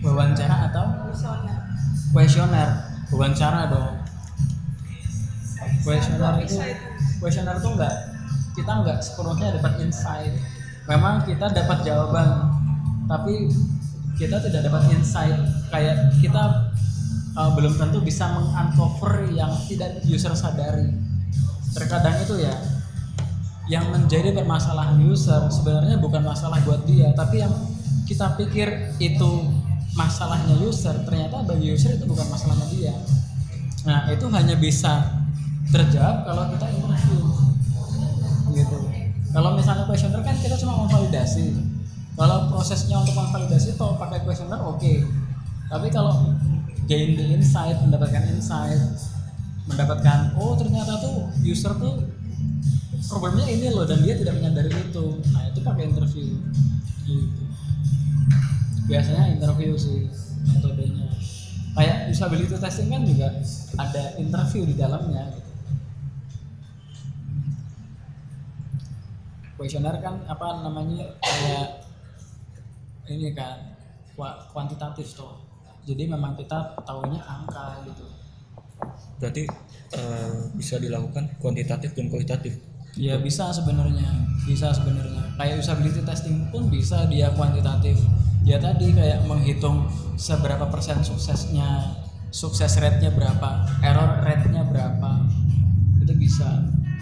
Wawancara 0.00 0.56
atau 0.72 0.84
Kuesioner. 1.04 1.58
kuesioner? 2.14 2.68
Wawancara 3.12 3.60
dong. 3.68 3.99
Kuesioner 5.84 6.34
itu 6.40 6.56
kuesioner 7.20 7.56
itu 7.60 7.68
enggak 7.68 7.94
kita 8.56 8.72
enggak 8.82 8.98
sepenuhnya 9.00 9.56
dapat 9.56 9.72
insight. 9.80 10.34
Memang 10.88 11.22
kita 11.22 11.48
dapat 11.54 11.86
jawaban, 11.86 12.50
tapi 13.06 13.46
kita 14.18 14.42
tidak 14.42 14.68
dapat 14.68 14.90
insight. 14.90 15.36
Kayak 15.70 16.10
kita 16.18 16.74
uh, 17.38 17.50
belum 17.54 17.78
tentu 17.78 18.02
bisa 18.02 18.26
menguncover 18.34 19.30
yang 19.30 19.54
tidak 19.70 20.02
user 20.04 20.34
sadari. 20.34 20.90
Terkadang 21.70 22.18
itu 22.20 22.42
ya 22.42 22.54
yang 23.70 23.86
menjadi 23.94 24.34
permasalahan 24.34 24.98
user 24.98 25.46
sebenarnya 25.46 26.02
bukan 26.02 26.26
masalah 26.26 26.58
buat 26.66 26.82
dia, 26.90 27.14
tapi 27.14 27.38
yang 27.38 27.54
kita 28.10 28.34
pikir 28.34 28.98
itu 28.98 29.46
masalahnya 29.94 30.58
user 30.58 30.94
ternyata 31.06 31.46
bagi 31.46 31.70
user 31.70 31.94
itu 31.94 32.02
bukan 32.02 32.26
masalahnya 32.26 32.66
dia. 32.74 32.94
Nah 33.86 34.10
itu 34.10 34.26
hanya 34.34 34.58
bisa 34.58 35.19
terjawab 35.70 36.26
kalau 36.26 36.42
kita 36.54 36.66
interview 36.74 37.22
gitu. 38.54 38.78
Kalau 39.30 39.54
misalnya 39.54 39.86
questionnaire 39.86 40.26
kan 40.26 40.36
kita 40.42 40.58
cuma 40.58 40.86
memvalidasi. 40.86 41.54
Kalau 42.18 42.50
prosesnya 42.50 42.98
untuk 42.98 43.14
memvalidasi 43.14 43.78
itu 43.78 43.86
pakai 43.96 44.18
questionnaire 44.26 44.66
oke. 44.66 44.94
Tapi 45.70 45.86
kalau 45.94 46.34
gain 46.90 47.14
the 47.14 47.38
insight, 47.38 47.78
mendapatkan 47.78 48.26
insight, 48.34 48.82
mendapatkan 49.70 50.34
oh 50.34 50.58
ternyata 50.58 50.98
tuh 50.98 51.30
user 51.46 51.70
tuh 51.78 52.02
problemnya 53.06 53.46
ini 53.46 53.70
loh 53.70 53.86
dan 53.86 54.02
dia 54.02 54.18
tidak 54.18 54.34
menyadari 54.42 54.74
itu. 54.74 55.06
Nah 55.30 55.46
itu 55.46 55.62
pakai 55.62 55.84
interview. 55.86 56.34
Gitu. 57.06 57.42
Biasanya 58.90 59.38
interview 59.38 59.78
sih 59.78 60.10
metodenya. 60.50 61.06
Kayak 61.78 62.10
usability 62.10 62.58
testing 62.58 62.90
kan 62.90 63.06
juga 63.06 63.30
ada 63.78 64.18
interview 64.18 64.66
di 64.66 64.74
dalamnya. 64.74 65.30
Gitu. 65.30 65.49
Kuesioner 69.60 69.92
kan 70.00 70.24
apa 70.24 70.64
namanya 70.64 71.04
kayak 71.20 71.84
ini 73.12 73.36
kan 73.36 73.76
kuantitatif 74.56 75.12
tuh. 75.12 75.36
Jadi 75.84 76.08
memang 76.08 76.32
kita 76.32 76.80
tahunya 76.80 77.20
angka 77.20 77.84
gitu. 77.84 78.08
Berarti 79.20 79.44
eh, 79.92 80.32
bisa 80.56 80.80
dilakukan 80.80 81.36
kuantitatif 81.36 81.92
dan 81.92 82.08
kualitatif. 82.08 82.56
Ya 82.96 83.20
bisa 83.20 83.52
sebenarnya, 83.52 84.08
bisa 84.48 84.72
sebenarnya. 84.72 85.36
Kayak 85.36 85.60
usability 85.60 86.08
testing 86.08 86.48
pun 86.48 86.72
bisa 86.72 87.04
dia 87.12 87.28
kuantitatif. 87.36 88.00
Ya 88.48 88.56
tadi 88.56 88.96
kayak 88.96 89.28
menghitung 89.28 89.84
seberapa 90.16 90.72
persen 90.72 91.04
suksesnya, 91.04 92.00
sukses 92.32 92.80
rate-nya 92.80 93.12
berapa, 93.12 93.68
error 93.84 94.24
rate-nya 94.24 94.64
berapa. 94.64 95.28
Itu 96.00 96.16
bisa. 96.16 96.48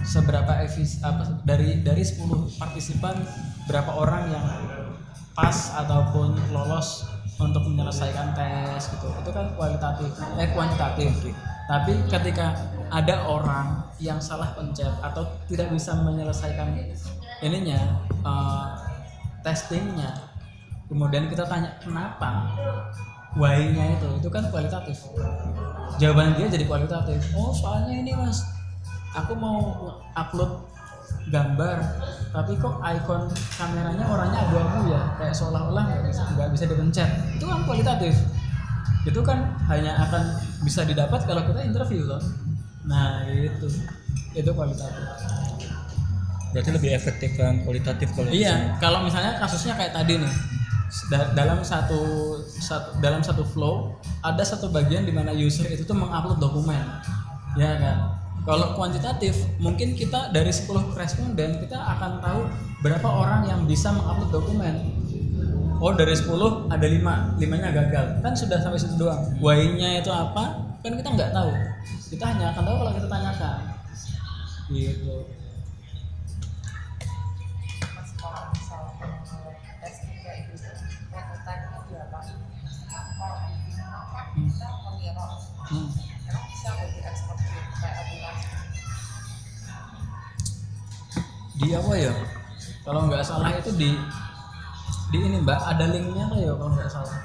Seberapa 0.08 0.64
efis 0.64 1.04
apa 1.04 1.44
dari 1.44 1.84
dari 1.84 2.00
10 2.00 2.56
partisipan 2.56 3.12
berapa 3.68 3.92
orang 3.92 4.32
yang 4.32 4.46
pas 5.36 5.76
ataupun 5.76 6.32
lolos 6.48 7.04
untuk 7.38 7.62
menyelesaikan 7.68 8.34
tes 8.34 8.90
gitu. 8.90 9.08
Itu 9.22 9.30
kan 9.30 9.54
kualitatif, 9.54 10.10
eh 10.40 10.48
kuantitatif. 10.50 11.12
Tapi 11.68 11.92
ketika 12.08 12.56
ada 12.88 13.28
orang 13.28 13.84
yang 14.00 14.18
salah 14.18 14.56
pencet 14.56 14.90
atau 15.04 15.22
tidak 15.46 15.68
bisa 15.70 15.92
menyelesaikan 16.00 16.72
ininya 17.44 18.02
eh, 18.08 18.66
testingnya, 19.46 20.10
kemudian 20.90 21.30
kita 21.30 21.46
tanya 21.46 21.78
kenapa, 21.78 22.50
why-nya 23.38 24.00
itu, 24.00 24.08
itu 24.18 24.28
kan 24.32 24.50
kualitatif. 24.50 25.06
Jawaban 26.02 26.34
dia 26.34 26.50
jadi 26.50 26.64
kualitatif. 26.66 27.20
Oh 27.38 27.54
soalnya 27.54 27.94
ini 28.02 28.12
mas, 28.18 28.42
aku 29.24 29.32
mau 29.34 29.58
upload 30.14 30.52
gambar, 31.28 31.76
tapi 32.32 32.52
kok 32.56 32.80
icon 32.84 33.22
kameranya 33.56 34.04
orangnya 34.08 34.38
abu-abu 34.48 34.92
ya, 34.92 35.02
kayak 35.16 35.34
seolah-olah 35.36 35.82
nggak 35.88 36.02
bisa 36.08 36.22
nggak 36.36 36.48
bisa 36.52 36.64
dipencet. 36.68 37.10
Itu 37.36 37.44
kan 37.48 37.64
kualitatif. 37.64 38.14
Itu 39.04 39.20
kan 39.24 39.56
hanya 39.72 39.96
akan 40.04 40.22
bisa 40.64 40.84
didapat 40.84 41.24
kalau 41.24 41.44
kita 41.48 41.64
interview 41.64 42.04
kan 42.08 42.22
nah 42.88 43.20
itu 43.28 43.68
itu 44.32 44.50
kualitatif. 44.52 45.04
Berarti 46.56 46.70
lebih 46.72 46.90
efektif 46.96 47.30
kan 47.36 47.60
kualitatif 47.64 48.08
kalau 48.16 48.32
iya 48.32 48.76
kalau 48.80 49.04
misalnya 49.04 49.36
kasusnya 49.36 49.76
kayak 49.76 49.92
tadi 49.92 50.16
nih 50.16 50.32
da- 51.12 51.30
dalam 51.36 51.60
satu, 51.60 52.00
satu 52.40 52.96
dalam 53.04 53.20
satu 53.20 53.44
flow 53.44 54.00
ada 54.24 54.40
satu 54.40 54.72
bagian 54.72 55.04
di 55.04 55.12
mana 55.12 55.36
user 55.36 55.68
itu 55.68 55.84
tuh 55.84 55.92
mengupload 55.92 56.40
dokumen. 56.40 56.80
Ya 57.56 57.76
kan 57.76 58.17
kalau 58.48 58.72
kuantitatif 58.72 59.44
mungkin 59.60 59.92
kita 59.92 60.32
dari 60.32 60.48
10 60.48 60.96
responden 60.96 61.60
kita 61.60 61.76
akan 61.76 62.24
tahu 62.24 62.40
berapa 62.80 63.04
orang 63.04 63.44
yang 63.44 63.68
bisa 63.68 63.92
mengupload 63.92 64.32
dokumen. 64.32 64.74
Oh 65.84 65.92
dari 65.92 66.16
10 66.16 66.72
ada 66.72 66.86
5 66.88 67.36
limanya 67.36 67.68
gagal. 67.76 68.24
Kan 68.24 68.32
sudah 68.32 68.56
sampai 68.56 68.80
situ 68.80 68.96
doang. 68.96 69.20
Why-nya 69.44 70.00
itu 70.00 70.08
apa? 70.08 70.64
Kan 70.80 70.96
kita 70.96 71.12
nggak 71.12 71.30
tahu. 71.36 71.52
Kita 72.08 72.24
hanya 72.24 72.56
akan 72.56 72.62
tahu 72.64 72.76
kalau 72.80 72.92
kita 72.96 73.08
tanyakan. 73.12 73.58
Gitu 74.72 75.37
di 91.58 91.74
apa 91.74 91.92
ya? 91.98 92.12
Kalau 92.86 93.10
nggak 93.10 93.22
salah 93.26 93.50
itu 93.52 93.74
di 93.74 93.98
di 95.10 95.18
ini 95.18 95.42
mbak. 95.42 95.58
Ada 95.58 95.90
linknya 95.90 96.30
apa 96.30 96.36
ya 96.38 96.52
kalau 96.54 96.72
nggak 96.72 96.90
salah? 96.90 97.16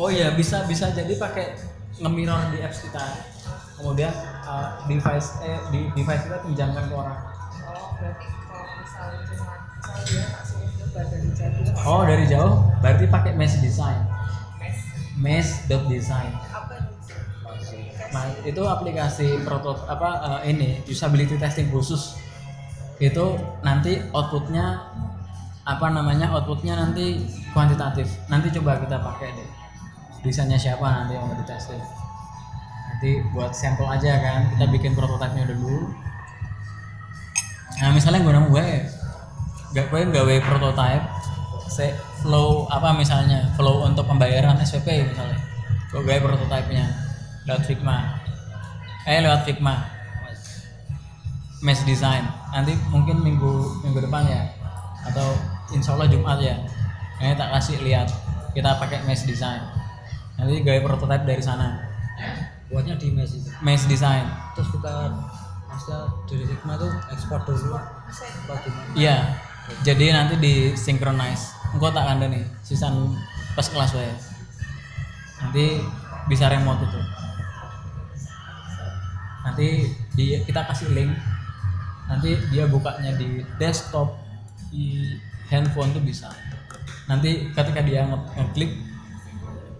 Oh 0.00 0.08
iya 0.08 0.32
bisa 0.32 0.64
bisa 0.64 0.88
jadi 0.96 1.12
pakai 1.20 1.56
nge-mirror 2.00 2.52
di 2.56 2.64
apps 2.64 2.84
kita. 2.84 3.04
Kemudian 3.76 4.12
uh, 4.44 4.84
device 4.88 5.40
eh 5.44 5.60
di 5.72 5.88
device 5.96 6.24
kita 6.28 6.38
pinjamkan 6.44 6.84
ke 6.88 6.94
orang. 6.96 7.20
Oh, 7.68 7.96
berarti 7.96 8.26
kalau 8.48 8.64
misalnya 8.80 9.20
cuma 9.28 9.52
misalnya 9.76 10.04
dia 10.08 10.24
kasih 10.36 10.60
coba 10.80 11.00
dari 11.08 11.28
jauh? 11.36 11.84
Oh 11.84 12.02
dari 12.04 12.24
jauh 12.28 12.54
berarti 12.80 13.04
pakai 13.08 13.32
mesh 13.36 13.60
design. 13.60 14.00
Mes 14.56 14.76
mesh 15.20 15.50
dot 15.68 15.84
design 15.88 16.32
Nah, 18.10 18.26
itu 18.42 18.62
aplikasi 18.66 19.46
proto 19.46 19.78
apa 19.86 20.42
eh, 20.42 20.50
ini 20.50 20.82
usability 20.90 21.38
testing 21.38 21.70
khusus. 21.70 22.18
Itu 22.98 23.38
nanti 23.62 24.02
outputnya 24.10 24.82
apa 25.62 25.86
namanya 25.94 26.34
outputnya 26.34 26.74
nanti 26.74 27.22
kuantitatif. 27.54 28.10
Nanti 28.26 28.50
coba 28.58 28.82
kita 28.82 28.98
pakai 28.98 29.30
deh. 29.30 29.50
Desainnya 30.26 30.58
siapa 30.58 30.84
nanti 30.84 31.16
yang 31.16 31.30
mau 31.30 31.38
ditesting. 31.38 31.80
Nanti 32.90 33.10
buat 33.32 33.54
sampel 33.54 33.86
aja 33.88 34.20
kan, 34.20 34.40
kita 34.52 34.66
bikin 34.68 34.92
prototipenya 34.92 35.48
dulu. 35.54 35.88
Nah, 37.80 37.94
misalnya 37.96 38.20
gue 38.20 38.34
gue 38.52 38.66
gak 39.70 39.86
gue 39.88 40.02
gawe 40.10 40.34
prototype 40.44 41.06
se 41.70 41.94
flow 42.20 42.66
apa 42.66 42.90
misalnya 42.98 43.46
flow 43.54 43.86
untuk 43.86 44.02
pembayaran 44.02 44.58
SPP 44.58 45.06
misalnya 45.06 45.38
gue 45.94 46.02
gawe 46.02 46.18
prototipenya 46.18 47.09
lewat 47.48 47.62
Figma. 47.64 48.20
Eh 49.08 49.20
lewat 49.24 49.48
Figma. 49.48 49.74
Mesh 51.60 51.84
design. 51.84 52.24
Nanti 52.52 52.76
mungkin 52.88 53.20
minggu 53.20 53.84
minggu 53.84 54.00
depan 54.04 54.24
ya. 54.28 54.42
Atau 55.04 55.36
insya 55.72 55.96
Allah 55.96 56.08
Jumat 56.08 56.40
ya. 56.40 56.56
Ini 57.20 57.36
tak 57.36 57.52
kasih 57.56 57.80
lihat. 57.84 58.08
Kita 58.52 58.80
pakai 58.80 59.04
mesh 59.06 59.28
design. 59.28 59.60
Nanti 60.40 60.64
gawe 60.64 60.80
prototype 60.84 61.24
dari 61.28 61.42
sana. 61.44 61.80
Buatnya 62.72 62.96
di 62.96 63.12
mes 63.12 63.32
itu. 63.32 63.48
Mesh 63.60 63.88
design. 63.88 64.24
Terus 64.56 64.68
kita 64.72 65.12
maksudnya 65.68 66.00
dari 66.28 66.44
Sigma 66.48 66.74
tuh 66.76 66.92
ekspor 67.12 67.40
dulu. 67.44 67.76
Apa 67.76 68.54
gimana? 68.64 68.90
Iya. 68.96 69.18
Jadi 69.86 70.10
nanti 70.10 70.34
di 70.40 70.54
synchronize 70.74 71.54
engkau 71.70 71.94
tak 71.94 72.02
ada 72.02 72.26
nih 72.26 72.42
sisan 72.66 73.14
pas 73.54 73.68
kelas 73.70 73.94
wae. 73.94 74.10
Nanti 75.40 75.78
bisa 76.26 76.50
remote 76.50 76.82
itu 76.84 77.19
nanti 79.40 79.88
dia 80.14 80.36
kita 80.44 80.60
kasih 80.68 80.92
link. 80.92 81.12
Nanti 82.10 82.34
dia 82.50 82.66
bukanya 82.66 83.14
di 83.14 83.46
desktop 83.56 84.18
di 84.68 85.14
handphone 85.46 85.94
tuh 85.94 86.02
bisa. 86.02 86.28
Nanti 87.06 87.50
ketika 87.50 87.80
dia 87.82 88.06
nge- 88.06 88.30
ngeklik 88.36 88.70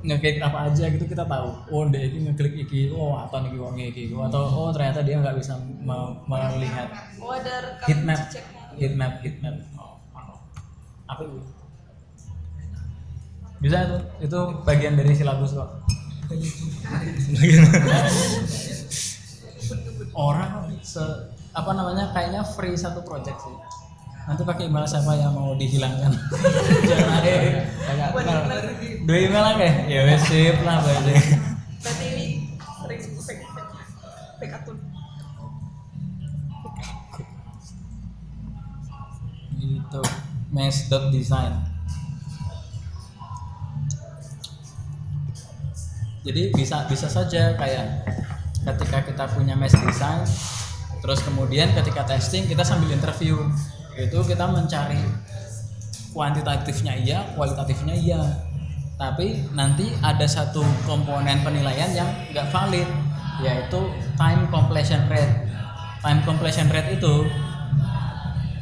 ngeklik 0.00 0.40
apa 0.40 0.70
aja 0.70 0.88
gitu 0.88 1.04
kita 1.04 1.26
tahu. 1.26 1.48
Oh 1.68 1.84
dia 1.90 2.06
ini 2.06 2.30
ngeklik 2.30 2.54
iki 2.64 2.90
oh 2.90 3.14
apa 3.14 3.44
nih 3.44 3.52
wong 3.58 3.76
iki? 3.76 4.14
Atau 4.14 4.42
oh 4.46 4.70
ternyata 4.72 5.02
dia 5.02 5.20
nggak 5.20 5.36
bisa 5.36 5.58
me- 5.58 6.16
melihat 6.24 6.88
Oh 7.20 7.34
ada 7.34 7.54
rekam 7.66 7.86
heat 7.86 8.00
map. 8.06 8.20
ceknya. 8.30 8.62
heat 8.78 8.94
map 8.96 9.14
heat 9.20 9.36
map. 9.42 9.54
Oh, 9.76 9.98
apa 11.04 11.20
itu? 11.26 11.40
Bisa 13.61 13.76
itu? 13.84 13.98
Itu 14.24 14.38
bagian 14.64 14.96
dari 14.96 15.12
silabus 15.12 15.52
kok 15.52 15.68
orang 20.14 20.74
se 20.82 21.02
apa 21.50 21.70
namanya 21.74 22.14
kayaknya 22.14 22.42
free 22.46 22.78
satu 22.78 23.02
project 23.02 23.38
sih. 23.42 23.56
Nanti 24.28 24.42
pakai 24.46 24.70
email 24.70 24.86
siapa 24.86 25.16
yang 25.18 25.34
mau 25.34 25.56
dihilangkan. 25.58 26.12
Jangan. 26.90 27.18
Ada 27.18 27.30
kayak 27.90 28.11
email 28.14 28.61
dua 29.02 29.18
email 29.18 29.44
aja. 29.56 29.68
Ya 29.90 30.00
wes 30.06 30.22
sip 30.28 30.56
lah 30.62 30.78
berarti 30.84 31.14
Berarti 31.80 32.04
ini 32.14 32.26
sering 32.84 33.00
fake 33.26 33.44
fake 34.38 34.54
akun. 34.54 34.78
gitu 39.61 40.02
mesh 40.54 40.88
dot 40.88 41.12
design. 41.12 41.52
Jadi 46.20 46.52
bisa 46.52 46.84
bisa 46.84 47.08
saja 47.08 47.56
kayak 47.56 48.04
ketika 48.61 48.98
kita 49.04 49.24
punya 49.32 49.56
mesh 49.56 49.76
design 49.80 50.24
terus 51.00 51.24
kemudian 51.24 51.72
ketika 51.72 52.04
testing 52.04 52.44
kita 52.44 52.61
sambil 52.61 52.92
interview. 52.92 53.40
Itu 53.96 54.24
kita 54.24 54.48
mencari 54.48 55.00
kuantitatifnya 56.12 56.94
iya 56.96 57.24
kualitatifnya 57.36 57.96
iya. 57.96 58.20
Tapi 59.00 59.48
nanti 59.56 59.88
ada 60.04 60.28
satu 60.28 60.61
komponen 60.84 61.40
penilaian 61.40 61.88
yang 61.96 62.08
nggak 62.32 62.48
valid 62.52 62.88
yaitu 63.40 63.80
time 64.20 64.44
completion 64.52 65.00
rate. 65.08 65.48
Time 66.04 66.20
completion 66.24 66.68
rate 66.68 67.00
itu 67.00 67.28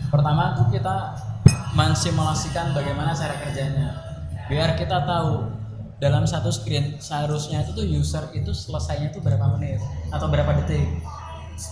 pertama 0.08 0.54
tuh 0.56 0.70
kita 0.70 1.14
mensimulasikan 1.74 2.70
bagaimana 2.72 3.10
cara 3.14 3.34
kerjanya. 3.42 3.94
Biar 4.46 4.78
kita 4.78 5.04
tahu 5.04 5.57
dalam 5.98 6.22
satu 6.22 6.50
screen 6.50 6.98
seharusnya 7.02 7.66
itu 7.66 7.74
tuh 7.74 7.86
user 7.86 8.24
itu 8.34 8.54
selesainya 8.54 9.10
tuh 9.10 9.22
berapa 9.22 9.58
menit 9.58 9.82
atau 10.14 10.30
berapa 10.30 10.54
detik. 10.62 10.86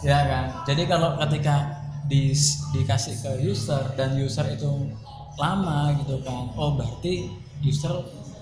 Ya 0.02 0.26
kan? 0.26 0.44
Jadi 0.66 0.82
kalau 0.90 1.14
ketika 1.22 1.86
di, 2.10 2.34
dikasih 2.74 3.22
ke 3.22 3.30
user 3.46 3.82
dan 3.94 4.18
user 4.18 4.46
itu 4.50 4.90
lama 5.36 5.92
gitu 6.00 6.16
kan 6.24 6.48
oh 6.56 6.80
berarti 6.80 7.28
user 7.60 7.92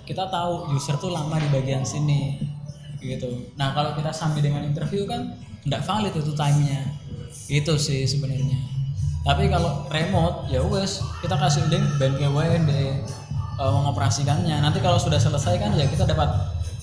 kita 0.07 0.29
tahu 0.31 0.71
user 0.77 0.95
tuh 1.01 1.11
lama 1.11 1.37
di 1.41 1.49
bagian 1.53 1.85
sini 1.85 2.41
gitu. 3.01 3.53
Nah 3.57 3.77
kalau 3.77 3.93
kita 3.97 4.13
sambil 4.13 4.41
dengan 4.41 4.65
interview 4.65 5.05
kan 5.05 5.37
nggak 5.65 5.85
valid 5.85 6.13
itu 6.17 6.33
timenya. 6.33 6.81
Itu 7.49 7.77
sih 7.77 8.09
sebenarnya. 8.09 8.57
Tapi 9.25 9.49
kalau 9.49 9.89
remote 9.89 10.53
ya 10.53 10.61
wes 10.65 11.01
kita 11.25 11.37
kasih 11.37 11.65
link 11.73 11.85
band 11.97 12.21
KWN 12.21 12.63
deh 12.69 13.01
eh, 13.59 13.73
mengoperasikannya. 13.73 14.57
Nanti 14.61 14.79
kalau 14.83 14.99
sudah 14.99 15.19
selesai 15.19 15.59
kan 15.59 15.73
ya 15.75 15.87
kita 15.87 16.05
dapat 16.05 16.29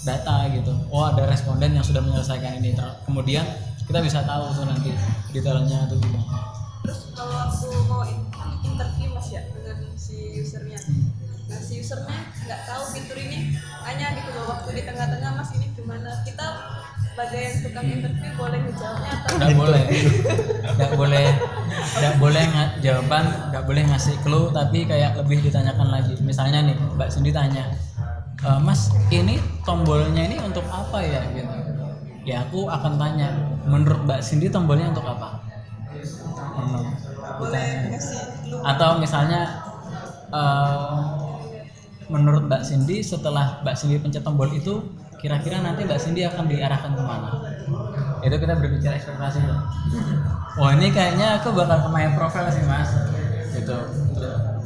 data 0.02 0.50
gitu. 0.50 0.74
Oh 0.90 1.06
ada 1.06 1.30
responden 1.30 1.78
yang 1.78 1.86
sudah 1.86 2.02
menyelesaikan 2.02 2.58
ini. 2.58 2.74
Kemudian 3.06 3.46
kita 3.86 4.00
bisa 4.02 4.24
tahu 4.26 4.50
tuh 4.56 4.66
nanti 4.66 4.96
detailnya 5.36 5.86
tuh 5.86 6.00
gimana. 6.02 6.50
Terus 6.82 7.14
kalau 7.14 7.38
aku 7.46 7.70
mau 7.86 8.02
in- 8.10 8.26
interview 8.66 9.14
mas 9.14 9.30
ya 9.30 9.46
dengan 9.54 9.78
si 9.94 10.42
usernya, 10.42 10.82
nah 11.46 11.62
si 11.62 11.78
usernya 11.78 12.34
nggak 12.50 12.62
tahu 12.66 12.84
fitur 12.90 13.18
ini, 13.22 13.54
hanya 13.86 14.18
gitu 14.18 14.34
loh 14.34 14.50
waktu 14.50 14.70
di 14.74 14.84
tengah-tengah 14.90 15.21
sebagai 17.22 17.62
tukang 17.62 17.86
interview 17.86 18.32
boleh 18.34 18.60
ngejawabnya 18.66 19.12
atau 19.14 19.36
nggak 19.38 19.54
boleh. 19.54 19.84
Nggak 20.74 20.92
boleh. 20.98 21.28
Nggak 21.72 22.16
boleh 22.18 22.44
jawaban 22.82 23.26
nggak 23.54 23.64
boleh 23.66 23.84
ngasih 23.94 24.16
clue 24.26 24.50
tapi 24.50 24.80
kayak 24.90 25.12
lebih 25.22 25.38
ditanyakan 25.46 25.88
lagi. 25.94 26.14
Misalnya 26.26 26.66
nih 26.66 26.76
mbak 26.98 27.10
Cindy 27.14 27.30
tanya 27.30 27.70
"E, 28.42 28.50
mas 28.58 28.90
ini 29.14 29.38
tombolnya 29.62 30.24
ini 30.26 30.38
untuk 30.42 30.66
apa 30.66 30.98
ya? 31.02 31.22
Gitu. 31.30 31.54
Ya 32.26 32.46
aku 32.46 32.70
akan 32.70 32.98
tanya 32.98 33.30
menurut 33.70 34.02
mbak 34.06 34.20
Cindy 34.26 34.50
tombolnya 34.50 34.90
untuk 34.90 35.06
apa? 35.06 35.46
Hmm, 36.58 36.84
boleh 37.38 37.96
atau 38.66 38.90
misalnya 38.98 39.62
eh, 40.32 40.98
menurut 42.12 42.44
Mbak 42.52 42.62
Cindy 42.68 43.00
setelah 43.00 43.64
Mbak 43.64 43.76
Cindy 43.80 43.96
pencet 44.04 44.20
tombol 44.20 44.52
itu 44.52 44.84
kira-kira 45.22 45.62
nanti 45.62 45.86
Mbak 45.86 46.00
Cindy 46.02 46.26
akan 46.26 46.50
diarahkan 46.50 46.92
ke 46.98 47.04
mana? 47.06 47.30
Itu 48.26 48.36
kita 48.42 48.54
berbicara 48.58 48.98
ekspektasi 48.98 49.40
loh 49.46 49.62
wah 50.60 50.72
ini 50.76 50.92
kayaknya 50.92 51.40
aku 51.40 51.56
bakal 51.56 51.88
ke 51.88 51.90
my 51.92 52.12
profile 52.16 52.50
sih 52.52 52.64
mas. 52.68 52.90
Gitu. 53.56 53.78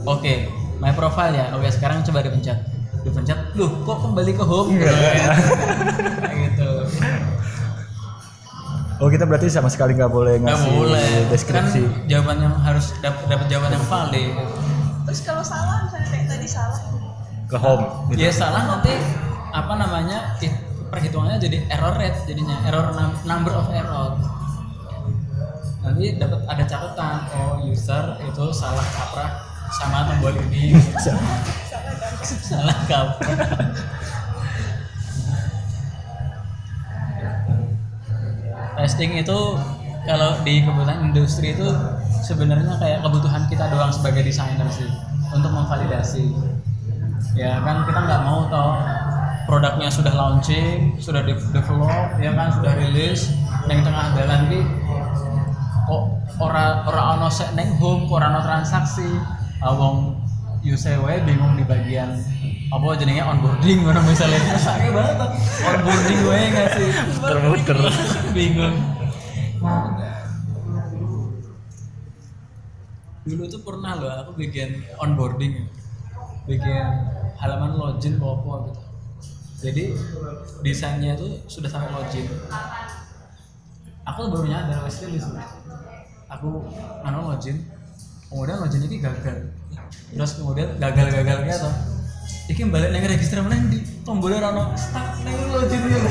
Oke 0.05 0.49
my 0.81 0.93
profile 0.95 1.33
ya. 1.33 1.45
Oke 1.53 1.69
sekarang 1.69 2.01
coba 2.01 2.25
dipencet. 2.25 2.57
Dipencet. 3.05 3.37
Loh 3.53 3.69
kok 3.85 3.97
kembali 4.01 4.31
ke 4.33 4.43
home? 4.45 4.69
Kayak 4.81 5.37
gitu. 6.49 6.71
Oh 8.95 9.11
kita 9.11 9.27
berarti 9.27 9.51
sama 9.51 9.67
sekali 9.67 9.91
nggak 9.93 10.09
boleh 10.09 10.39
nggak 10.41 10.55
ngasih 10.55 10.71
boleh. 10.71 11.09
Deskripsi. 11.29 11.81
kan 11.83 12.07
jawaban 12.07 12.37
yang 12.41 12.55
harus 12.63 12.95
dapat 13.03 13.23
dapat 13.27 13.45
jawaban 13.51 13.71
yang 13.75 13.85
valid. 13.85 14.33
Terus 15.05 15.19
kalau 15.21 15.43
salah 15.45 15.85
misalnya 15.85 16.07
kayak 16.09 16.25
tadi 16.31 16.47
salah. 16.49 16.79
Ke 17.45 17.57
home. 17.61 17.85
Gitu. 18.09 18.25
ya 18.25 18.31
salah 18.33 18.61
nanti 18.65 18.93
apa 19.55 19.73
namanya 19.79 20.35
it- 20.43 20.59
perhitungannya 20.91 21.39
jadi 21.39 21.57
error 21.71 21.95
rate 21.95 22.27
jadinya 22.27 22.59
error 22.67 22.91
num- 22.91 23.19
number 23.23 23.55
of 23.55 23.71
error. 23.71 24.19
Nanti 25.79 26.19
dapat 26.19 26.43
ada 26.49 26.63
catatan 26.67 27.15
oh 27.39 27.63
user 27.63 28.19
itu 28.19 28.45
salah 28.51 28.83
kaprah 28.83 29.31
sama 29.71 30.11
tombol 30.11 30.35
ini. 30.49 30.75
Salah 32.25 32.79
kaprah. 32.89 33.69
Testing 38.75 39.11
itu 39.23 39.39
kalau 40.05 40.31
di 40.41 40.61
kebutuhan 40.61 41.09
industri 41.09 41.53
itu 41.53 41.69
sebenarnya 42.21 42.77
kayak 42.81 43.01
kebutuhan 43.05 43.45
kita 43.49 43.69
doang 43.69 43.93
sebagai 43.93 44.25
desainer 44.25 44.67
sih 44.73 44.89
untuk 45.33 45.53
memvalidasi. 45.53 46.33
Ya 47.37 47.61
kan 47.61 47.85
kita 47.85 47.99
nggak 47.99 48.21
mau 48.25 48.49
toh 48.49 48.73
produknya 49.45 49.89
sudah 49.93 50.13
launching 50.13 50.97
sudah 50.97 51.21
de- 51.21 51.49
develop 51.53 52.17
ya 52.17 52.33
kan 52.33 52.49
sudah 52.53 52.73
rilis. 52.77 53.31
Neng 53.65 53.81
tengah 53.81 54.13
jalan 54.17 54.41
ki 54.49 54.61
kok 55.85 56.03
ora 56.41 56.81
ora 56.85 57.01
ono 57.17 57.29
sek 57.29 57.53
neng 57.53 57.77
home 57.77 58.09
kok 58.09 58.17
ora 58.17 58.33
ono 58.33 58.41
transaksi. 58.41 59.09
Awong 59.65 60.21
UCW 60.65 61.05
bingung 61.25 61.57
di 61.57 61.63
bagian 61.65 62.17
apa 62.73 62.85
jenenge 62.97 63.21
onboarding 63.21 63.85
ngono 63.85 64.01
misalnya. 64.03 64.41
Sakit 64.65 64.91
banget 64.91 65.17
onboarding 65.61 66.19
gue 66.21 66.37
nggak 66.51 66.67
sih? 66.73 66.89
Muter-muter. 67.21 67.79
bingung. 68.33 68.75
Dulu 73.25 73.43
tuh 73.49 73.61
pernah 73.65 73.97
loh 73.97 74.11
aku 74.21 74.37
bikin 74.37 74.85
onboarding 75.01 75.65
bikin 76.45 76.85
halaman 77.41 77.73
login 77.73 78.21
apa 78.21 78.27
apa 78.37 78.53
gitu 78.69 78.84
jadi 79.59 79.83
desainnya 80.61 81.15
itu 81.15 81.39
sudah 81.47 81.69
sampai 81.71 81.91
login 81.95 82.27
aku 84.05 84.19
baru 84.29 84.45
nyadar 84.45 84.83
wes 84.83 84.99
rilis 85.01 85.25
aku 86.29 86.67
anu 87.07 87.31
login 87.31 87.63
kemudian 88.29 88.57
login 88.59 88.81
ini 88.83 88.97
gagal. 88.99 89.37
Terus 90.11 90.31
kemudian 90.41 90.69
gagal-gagalnya 90.75 91.55
tuh 91.55 91.73
iki 92.45 92.61
balik 92.69 92.93
nang 92.93 93.05
register 93.05 93.41
mana 93.41 93.57
di 93.69 93.81
tombolnya 94.05 94.49
rano 94.49 94.73
stuck 94.77 95.23
nang 95.25 95.37
login 95.49 95.81
gitu 95.87 96.09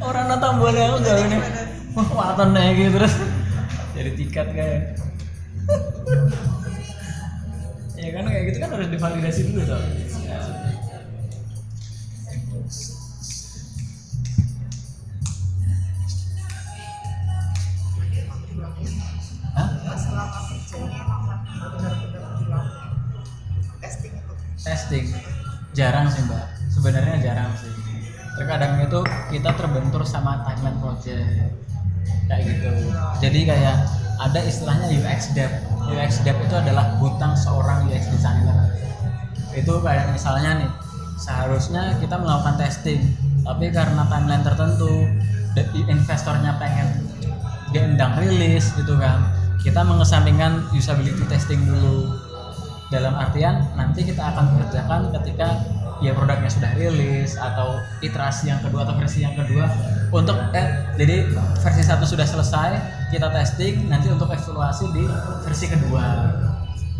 orang 0.00 0.24
nonton 0.28 0.40
tombolnya 0.40 0.82
aku 0.88 0.96
gak 1.04 1.18
ini 1.28 1.38
wah 1.92 2.08
waton 2.14 2.48
nih 2.56 2.66
gitu 2.78 2.90
terus. 2.96 3.14
Jadi 3.92 4.10
tiket 4.16 4.48
kayak. 4.54 4.80
Ya 8.02 8.10
kan 8.18 8.26
kayak 8.26 8.50
gitu 8.50 8.58
kan 8.58 8.74
harus 8.74 8.90
divalidasi 8.90 9.40
dulu 9.54 9.62
tuh 9.62 9.78
Testing 24.62 25.06
jarang 25.72 26.06
sih 26.08 26.22
mbak. 26.28 26.44
Sebenarnya 26.72 27.16
jarang 27.20 27.50
sih. 27.56 27.72
Terkadang 28.36 28.80
itu 28.80 29.00
kita 29.32 29.50
terbentur 29.56 30.02
sama 30.04 30.40
timeline 30.48 30.78
project. 30.80 31.52
Kayak 32.28 32.42
gitu. 32.48 32.70
Jadi 33.20 33.40
kayak 33.44 33.76
ada 34.22 34.40
istilahnya 34.40 34.88
UX 34.92 35.36
dev. 35.36 35.52
UX 35.90 36.22
dev 36.24 36.36
itu 36.40 36.54
adalah 36.54 36.96
hutang 36.96 37.36
seorang 37.36 37.88
UX 37.90 38.08
designer. 38.12 38.72
Itu 39.52 39.82
kayak 39.84 40.14
misalnya 40.14 40.64
nih 40.64 40.70
seharusnya 41.20 42.00
kita 42.00 42.18
melakukan 42.18 42.58
testing 42.58 43.14
tapi 43.42 43.70
karena 43.70 44.02
timeline 44.10 44.42
tertentu 44.42 45.06
investornya 45.86 46.56
pengen 46.58 46.88
diundang 47.70 48.18
rilis 48.18 48.74
gitu 48.74 48.98
kan 48.98 49.41
kita 49.62 49.80
mengesampingkan 49.86 50.66
usability 50.74 51.22
testing 51.30 51.62
dulu. 51.62 52.10
Dalam 52.92 53.16
artian 53.16 53.64
nanti 53.72 54.04
kita 54.04 54.20
akan 54.20 54.60
kerjakan 54.60 55.08
ketika 55.16 55.64
ya 56.04 56.12
produknya 56.12 56.50
sudah 56.50 56.70
rilis 56.76 57.38
atau 57.38 57.78
iterasi 58.04 58.52
yang 58.52 58.60
kedua 58.60 58.84
atau 58.84 58.98
versi 59.00 59.24
yang 59.24 59.32
kedua. 59.32 59.64
Untuk 60.12 60.36
eh 60.52 60.92
jadi 61.00 61.30
versi 61.62 61.82
satu 61.86 62.04
sudah 62.04 62.26
selesai 62.26 62.70
kita 63.08 63.32
testing 63.32 63.88
nanti 63.88 64.12
untuk 64.12 64.28
evaluasi 64.28 64.92
di 64.92 65.08
versi 65.46 65.72
kedua. 65.72 66.04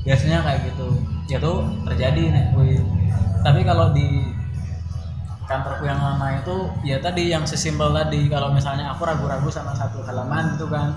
Biasanya 0.06 0.40
kayak 0.46 0.60
gitu. 0.72 0.88
Ya 1.28 1.38
tuh 1.42 1.66
terjadi 1.84 2.22
nih 2.30 2.44
Wih. 2.56 2.80
tapi 3.42 3.66
kalau 3.66 3.90
di 3.90 4.32
kantorku 5.50 5.84
yang 5.84 5.98
lama 5.98 6.38
itu 6.38 6.56
ya 6.86 6.96
tadi 7.02 7.28
yang 7.34 7.44
sesimpel 7.44 7.90
tadi 7.90 8.30
kalau 8.30 8.54
misalnya 8.54 8.94
aku 8.94 9.02
ragu-ragu 9.04 9.50
sama 9.50 9.74
satu 9.74 10.00
halaman 10.06 10.54
itu 10.54 10.64
kan 10.70 10.94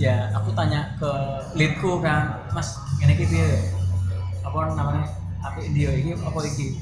ya 0.00 0.32
aku 0.32 0.48
tanya 0.56 0.96
ke 0.96 1.10
leadku 1.52 2.00
kan 2.00 2.48
mas 2.56 2.80
ini 3.04 3.12
piye? 3.20 3.68
Apa 4.40 4.72
namanya? 4.72 5.04
Apa 5.44 5.60
dia 5.60 5.92
iki 5.92 6.16
apa 6.16 6.40
iki? 6.48 6.80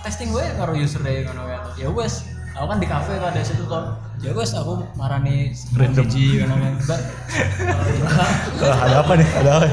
Testing 0.00 0.32
gue 0.32 0.44
karo 0.56 0.72
user 0.72 1.04
deh 1.04 1.28
ngono 1.28 1.44
ya 1.52 1.60
ya 1.76 1.88
wes 1.92 2.24
aku 2.56 2.64
kan 2.72 2.78
di 2.80 2.88
cafe 2.88 3.20
tuh 3.20 3.28
ada 3.28 3.42
situ 3.44 3.68
tuh 3.68 3.84
ya 4.24 4.32
wes 4.32 4.56
aku 4.56 4.80
marani 4.96 5.52
Random. 5.76 6.08
biji 6.08 6.40
ngono 6.40 6.56
kan. 6.56 6.74
Mbak 6.80 7.00
ada 8.72 8.96
apa 9.04 9.12
nih? 9.20 9.28
Ada 9.36 9.50
apa? 9.60 9.66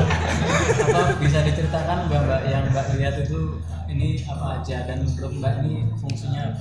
Apa 0.84 1.02
bisa 1.24 1.40
diceritakan 1.48 1.98
mbak 2.12 2.20
mbak? 2.28 2.42
Yang 2.52 2.64
mbak 2.76 2.86
lihat 3.00 3.16
itu 3.24 3.40
ini 3.88 4.28
apa 4.28 4.60
aja 4.60 4.78
dan 4.84 5.08
menurut 5.08 5.32
mbak 5.40 5.54
ini 5.64 5.88
fungsinya 5.96 6.52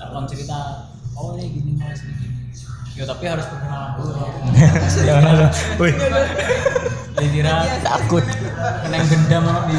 apa? 0.00 0.16
Gitu. 0.24 0.28
cerita 0.32 0.88
oh 1.20 1.36
ini 1.36 1.44
gini 1.52 1.72
mas 1.76 2.00
ini 2.00 2.12
gini 2.16 2.32
ya 2.92 3.04
tapi 3.08 3.24
harus 3.24 3.46
perkenalan 3.48 3.90
dulu. 3.96 4.12
Jangan 5.00 5.48
wih 5.80 5.94
dikira 7.12 7.64
takut. 7.84 8.24
kena 8.82 8.94
yang 8.98 9.08
gendam 9.08 9.42
sama 9.44 9.60
di 9.68 9.76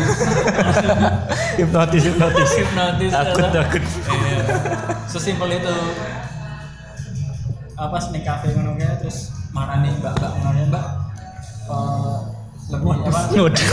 hipnotis 1.61 2.01
hipnotis. 2.09 2.49
Hipnotis 2.57 3.11
takut 3.13 3.45
takut. 3.53 3.83
Iya. 3.83 4.37
sesimpel 5.09 5.49
itu. 5.57 5.75
Apa 7.73 7.97
snack 7.97 8.23
cafe 8.25 8.53
ngono 8.53 8.77
kayak 8.77 9.01
terus 9.01 9.33
marani 9.49 9.89
mbak 9.97 10.13
mbak 10.17 10.31
ngono 10.41 10.57
ya, 10.57 10.65
mbak. 10.69 10.85
Eh, 11.63 12.17
lebih 12.69 12.97
apa? 13.09 13.19
Nut. 13.33 13.53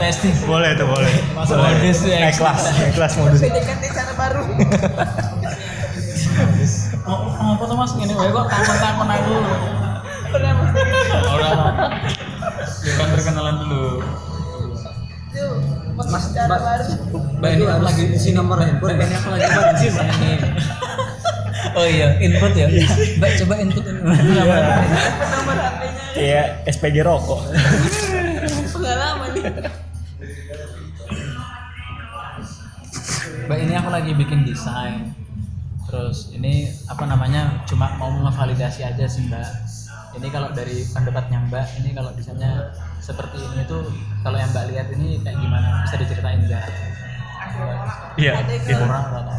testing. 0.00 0.34
Boleh 0.44 0.74
tuh 0.74 0.88
boleh. 0.88 1.14
Masuk 1.36 1.56
modus 1.56 1.98
ya, 2.04 2.16
naik 2.28 2.36
kelas. 2.36 2.60
Kelas 2.96 3.12
modus. 3.20 3.40
PDKT 3.40 3.82
cara 3.92 4.12
baru 4.16 4.42
mas 7.82 7.98
ini 7.98 8.14
wae 8.14 8.30
kok 8.30 8.46
takon 8.46 8.78
takon 8.78 9.10
aku. 9.10 9.34
Udah 10.30 10.52
mas. 10.54 10.70
Orang 11.26 11.58
ya 12.86 12.92
kan 12.94 13.06
perkenalan 13.10 13.54
dulu. 13.66 13.98
Mas, 15.98 16.06
mas 16.14 16.24
mbak 16.30 17.50
ini 17.58 17.62
aku 17.66 17.82
lagi 17.82 18.04
isi 18.14 18.30
nomor 18.38 18.62
handphone. 18.62 19.02
Ini 19.02 19.14
aku 19.18 19.28
lagi? 19.34 19.50
Bantu 19.50 19.82
ini. 19.90 20.32
Oh 21.74 21.86
iya 21.88 22.22
input 22.22 22.54
ya? 22.54 22.70
Mbak 23.18 23.30
coba 23.42 23.54
input. 23.58 23.82
Ini 23.82 24.30
nomor 24.30 24.62
HP-nya? 24.62 25.02
Kayak 26.14 26.46
SPG 26.70 26.96
rokok. 27.02 27.50
Pengalaman. 28.70 29.30
Nih 29.34 29.44
mbak 33.42 33.58
ini 33.58 33.74
aku 33.74 33.90
lagi 33.90 34.14
bikin 34.14 34.46
desain 34.46 35.18
terus 35.92 36.32
ini 36.32 36.72
apa 36.88 37.04
namanya 37.04 37.60
cuma 37.68 37.92
mau 38.00 38.08
ngevalidasi 38.08 38.80
aja 38.80 39.04
sih 39.04 39.28
mbak. 39.28 39.44
Ini 40.16 40.28
kalau 40.32 40.48
dari 40.56 40.88
pendapatnya 40.88 41.36
mbak 41.52 41.68
ini 41.84 41.92
kalau 41.92 42.16
desainnya 42.16 42.72
seperti 42.96 43.36
ini 43.36 43.68
tuh 43.68 43.84
kalau 44.24 44.40
yang 44.40 44.48
mbak 44.56 44.72
lihat 44.72 44.88
ini 44.96 45.20
kayak 45.20 45.36
gimana? 45.36 45.84
Bisa 45.84 46.00
diceritain 46.00 46.40
nggak? 46.48 46.64
Iya 48.16 48.32
gitu. 48.64 48.80
orang 48.88 49.04
atau 49.12 49.36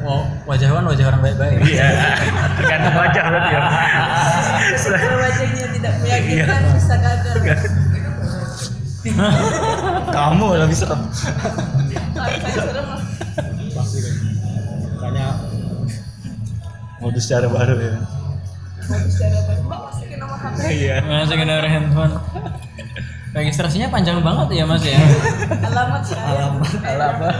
Oh, 0.00 0.24
wajah 0.48 0.64
kan 0.72 0.84
wajah 0.88 1.12
orang 1.12 1.20
baik-baik. 1.20 1.60
iya 1.76 2.16
tergantung 2.56 2.96
wajah 2.96 3.22
berarti 3.30 3.52
ya 3.52 3.62
kalau 4.80 5.18
wajahnya 5.20 5.66
tidak 5.76 5.94
meyakinkan 6.02 6.62
bisa 6.74 6.94
gagal. 6.98 7.36
Kamu 10.16 10.46
lebih 10.60 10.76
serem. 10.76 11.00
Kalau 12.16 12.36
saya 12.40 12.60
serem 12.64 13.09
modus 17.00 17.24
cara 17.26 17.48
baru 17.48 17.74
ya 17.80 17.94
modus 18.86 19.14
cara 19.16 19.38
baru 19.48 19.60
mbak 19.66 19.80
masukin 19.88 20.18
nomor 20.20 20.38
HP 20.38 20.56
iya 20.72 20.96
Masukin 21.00 21.48
dari 21.48 21.68
handphone. 21.68 22.14
Registrasinya 23.30 23.86
panjang 23.86 24.18
banget 24.26 24.58
ya 24.58 24.64
mas 24.66 24.82
ya. 24.82 24.98
alamat 25.70 26.02
saya 26.02 26.22
alamat 26.34 26.70
Alamat. 26.82 27.36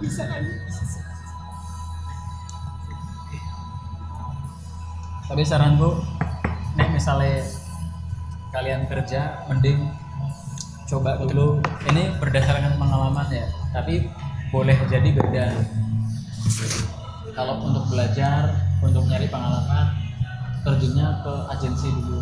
bisa 0.00 0.22
kan 0.24 0.42
Tapi 5.26 5.42
saranku, 5.42 5.90
nek 6.78 6.94
misalnya 6.94 7.42
kalian 8.54 8.86
kerja, 8.86 9.42
mending 9.50 9.90
coba 10.86 11.18
dulu. 11.18 11.58
Ini 11.90 12.14
berdasarkan 12.22 12.78
pengalaman 12.78 13.26
ya, 13.34 13.50
tapi 13.74 14.06
boleh 14.56 14.78
jadi 14.88 15.08
beda. 15.12 15.46
Kalau 17.36 17.60
untuk 17.60 17.92
belajar, 17.92 18.72
untuk 18.80 19.04
nyari 19.04 19.28
pengalaman, 19.28 19.92
terjunnya 20.64 21.20
ke 21.20 21.34
agensi 21.52 21.92
dulu. 21.92 22.20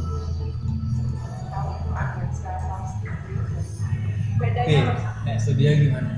Oke, 4.35 4.77
mas 4.83 5.03
nek 5.23 5.39
studio 5.39 5.71
gimana? 5.79 6.13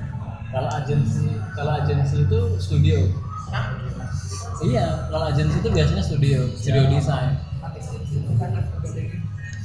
Kalau 0.48 0.70
agensi, 0.72 1.36
kalau 1.52 1.72
agensi 1.84 2.24
itu 2.24 2.40
studio. 2.56 2.98
Iya, 4.64 5.12
kalau 5.12 5.28
agensi 5.28 5.60
itu 5.60 5.68
biasanya 5.68 6.00
studio, 6.00 6.48
studio 6.56 6.82
desain. 6.88 7.36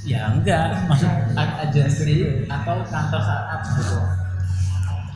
Ya 0.03 0.35
enggak, 0.35 0.83
maksud 0.91 1.07
agensi 1.39 2.43
atau 2.51 2.83
kantor 2.91 3.21
startup 3.23 3.61
gitu. 3.79 4.20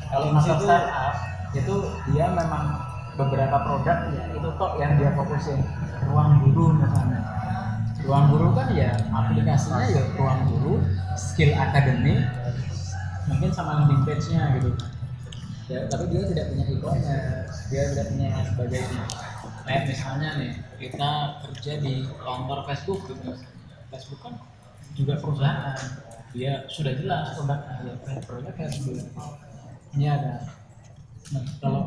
Kalau 0.10 0.28
kantor 0.32 0.58
startup 0.62 1.16
itu 1.56 1.76
dia 2.12 2.26
memang 2.36 2.66
beberapa 3.16 3.58
produk 3.64 3.98
ya 4.12 4.24
itu 4.36 4.48
kok 4.60 4.72
yang 4.78 5.00
dia 5.00 5.10
fokusin. 5.16 5.60
Ruang 6.12 6.44
guru 6.44 6.76
misalnya. 6.76 7.22
Ruang 8.06 8.26
guru 8.30 8.48
kan 8.54 8.68
ya 8.76 8.92
aplikasinya 9.10 9.88
ya 9.90 10.04
ruang 10.20 10.40
guru 10.52 10.74
skill 11.18 11.56
academy 11.56 12.22
mungkin 13.26 13.50
sama 13.50 13.82
landing 13.82 14.06
page-nya 14.06 14.60
gitu. 14.62 14.70
Ya, 15.66 15.90
tapi 15.90 16.14
dia 16.14 16.30
tidak 16.30 16.54
punya 16.54 16.66
e-commerce 16.70 17.58
dia 17.74 17.84
tidak 17.90 18.06
punya 18.14 18.30
sebagainya. 18.46 19.04
Kayak 19.66 19.84
misalnya 19.90 20.30
nih 20.38 20.52
kita 20.78 21.12
kerja 21.42 21.72
di 21.82 21.94
kantor 22.22 22.60
Facebook 22.70 23.02
gitu. 23.10 23.34
Facebook 23.90 24.22
kan 24.22 24.34
juga 24.94 25.18
perusahaan. 25.18 25.74
Dia 26.36 26.68
sudah 26.70 26.94
jelas 26.94 27.34
produknya 27.40 27.96
ya 27.96 28.22
produk 28.28 28.54
kayak 28.54 28.76
gitu 28.76 29.08
ini 29.96 30.06
ada. 30.12 30.44
Nah 31.32 31.44
kalau 31.64 31.84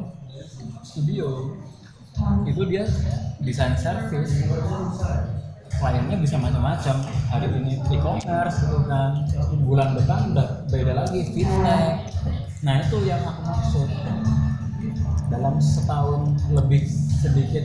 studio 0.83 1.55
itu 2.49 2.63
dia 2.67 2.85
desain 3.45 3.77
service. 3.79 4.49
Kliennya 5.69 6.17
bisa 6.19 6.41
macam-macam. 6.41 6.97
Hari 7.31 7.47
ini 7.63 7.79
e-commerce 7.93 8.67
gitu 8.67 8.81
kan. 8.89 9.23
Bulan 9.63 9.95
depan 9.95 10.35
udah 10.35 10.67
beda 10.73 10.93
lagi 11.05 11.21
fintech. 11.31 12.11
Nah 12.65 12.83
itu 12.83 12.97
yang 13.07 13.23
aku 13.23 13.41
maksud. 13.47 13.89
Dalam 15.29 15.61
setahun 15.61 16.35
lebih 16.51 16.89
sedikit 17.21 17.63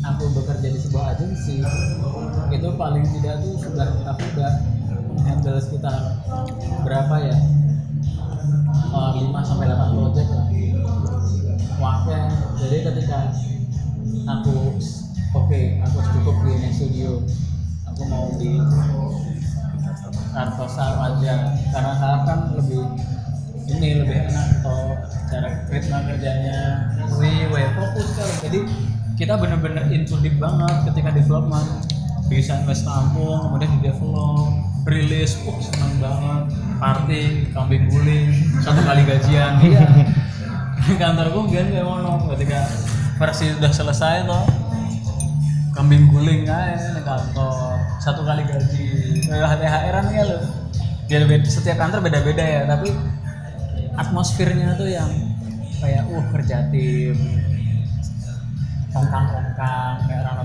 aku 0.00 0.24
bekerja 0.32 0.68
di 0.72 0.78
sebuah 0.80 1.18
agensi 1.18 1.60
itu 2.54 2.68
paling 2.78 3.04
tidak 3.18 3.42
tuh 3.42 3.54
sudah 3.58 3.88
aku 4.06 4.24
udah 4.32 4.52
handle 5.26 5.58
sekitar 5.58 6.22
berapa 6.86 7.16
ya 7.26 7.36
5 9.14 9.32
sampai 9.44 9.66
8 9.68 9.96
project 9.96 10.30
lah. 10.32 10.46
Wakil 11.76 12.20
jadi 12.56 12.76
ketika 12.88 13.18
aku 14.24 14.80
oke 15.36 15.60
aku 15.84 15.98
cukup 16.16 16.36
di 16.44 16.52
next 16.60 16.80
studio. 16.80 17.20
Aku 17.92 18.02
mau 18.08 18.32
di 18.40 18.56
saham 20.68 20.96
aja. 21.04 21.34
Karena 21.72 21.92
saham 22.00 22.20
kan 22.24 22.38
lebih 22.56 22.82
ini 23.66 23.88
lebih 24.04 24.16
enak 24.30 24.62
atau 24.62 24.96
cara 25.28 25.48
ritme 25.68 25.98
kerjanya. 26.12 26.60
Lebih 27.12 27.68
fokus 27.76 28.08
kan. 28.16 28.30
Jadi 28.48 28.58
kita 29.16 29.36
bener-bener 29.36 29.88
deep 29.92 30.36
banget 30.40 30.74
ketika 30.92 31.12
development. 31.12 31.68
Bisa 32.26 32.58
invest 32.58 32.82
tampung 32.82 33.38
kemudian 33.38 33.70
di 33.78 33.86
develop 33.86 34.50
rilis 34.86 35.38
uh 35.46 35.58
seneng 35.62 35.94
banget 36.02 36.44
party 36.76 37.50
kambing 37.52 37.88
guling 37.88 38.32
satu 38.60 38.80
kali 38.84 39.02
gajian. 39.04 39.58
Iya. 40.86 41.02
Kantorku 41.02 41.50
kan 41.50 41.66
kayak 41.66 41.82
ngono 41.82 42.30
ketika 42.36 42.62
versi 43.18 43.50
udah 43.58 43.72
selesai 43.74 44.22
toh 44.22 44.46
kambing 45.74 46.06
guling 46.06 46.46
aja 46.46 46.94
di 46.94 47.02
kantor. 47.02 47.74
Satu 47.98 48.22
kali 48.22 48.46
gaji. 48.46 48.86
Kayak 49.26 49.58
THR 49.58 49.96
an 49.98 50.06
ya 50.14 50.24
lo 50.30 50.38
biar 51.06 51.22
beda, 51.26 51.46
setiap 51.46 51.78
kantor 51.78 52.02
beda-beda 52.02 52.42
ya 52.42 52.62
tapi 52.66 52.90
atmosfernya 53.94 54.74
tuh 54.78 54.90
yang 54.90 55.10
kayak 55.82 56.06
uh 56.06 56.24
kerja 56.38 56.70
tim. 56.70 57.18
Ongkang-ongkang 58.94 60.06
kayak 60.06 60.22
orang 60.22 60.36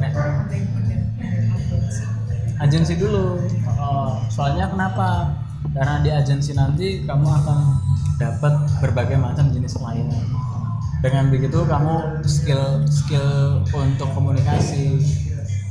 mending 0.00 0.64
mending 0.74 2.15
agensi. 2.60 2.96
dulu. 2.96 3.40
Oh, 3.76 4.20
soalnya 4.32 4.70
kenapa? 4.72 5.34
Karena 5.76 6.00
di 6.00 6.10
agensi 6.12 6.56
nanti 6.56 7.04
kamu 7.04 7.26
akan 7.26 7.58
dapat 8.16 8.54
berbagai 8.80 9.20
macam 9.20 9.52
jenis 9.52 9.76
klien 9.76 10.08
dengan 11.04 11.28
begitu 11.28 11.60
kamu 11.68 12.24
skill 12.24 12.80
skill 12.88 13.60
untuk 13.76 14.08
komunikasi 14.16 14.96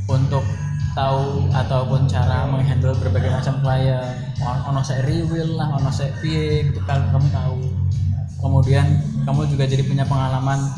untuk 0.05 0.45
tahu 0.93 1.49
ataupun 1.51 2.07
cara 2.07 2.47
menghandle 2.47 2.95
berbagai 3.01 3.33
macam 3.33 3.59
klien. 3.59 4.05
Ono 4.45 4.79
saya 4.85 5.03
rewill 5.03 5.57
lah 5.57 5.75
ono 5.75 5.89
saya 5.89 6.13
piye 6.21 6.69
gitu 6.69 6.79
kan 6.85 7.09
kamu 7.09 7.27
tahu. 7.33 7.57
Kemudian 8.39 8.85
kamu 9.25 9.49
juga 9.49 9.65
jadi 9.65 9.81
punya 9.83 10.05
pengalaman 10.05 10.71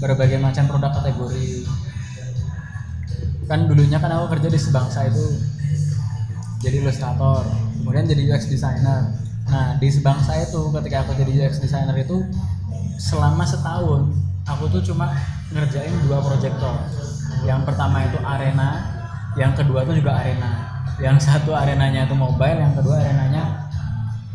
berbagai 0.00 0.40
macam 0.40 0.64
produk 0.64 0.90
kategori 0.96 1.68
kan 3.50 3.66
dulunya 3.66 3.98
kan 3.98 4.14
aku 4.14 4.38
kerja 4.38 4.46
di 4.46 4.60
sebangsa 4.62 5.10
itu. 5.10 5.26
Jadi 6.62 6.86
ilustrator 6.86 7.42
kemudian 7.82 8.06
jadi 8.06 8.30
UX 8.30 8.46
designer. 8.46 9.10
Nah 9.50 9.74
di 9.82 9.90
sebangsa 9.90 10.38
itu 10.38 10.70
ketika 10.70 11.02
aku 11.02 11.18
jadi 11.18 11.50
UX 11.50 11.58
designer 11.58 11.98
itu 11.98 12.22
selama 13.02 13.42
setahun 13.42 14.06
aku 14.46 14.70
tuh 14.70 14.94
cuma 14.94 15.10
ngerjain 15.50 15.90
dua 16.06 16.22
proyektor. 16.22 16.78
Yang 17.42 17.66
pertama 17.66 18.06
itu 18.06 18.22
arena 18.22 18.86
yang 19.34 19.50
kedua 19.58 19.82
tuh 19.82 19.98
juga 19.98 20.22
arena. 20.22 20.70
Yang 21.02 21.26
satu 21.26 21.50
arenanya 21.50 22.06
itu 22.06 22.14
mobile 22.14 22.54
yang 22.62 22.70
kedua 22.78 23.02
arenanya 23.02 23.66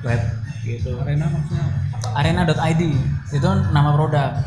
web 0.04 0.20
gitu. 0.68 1.00
Arena 1.00 1.32
maksudnya 1.32 1.72
arena.id 2.20 2.84
itu 3.32 3.50
nama 3.72 3.96
produk. 3.96 4.44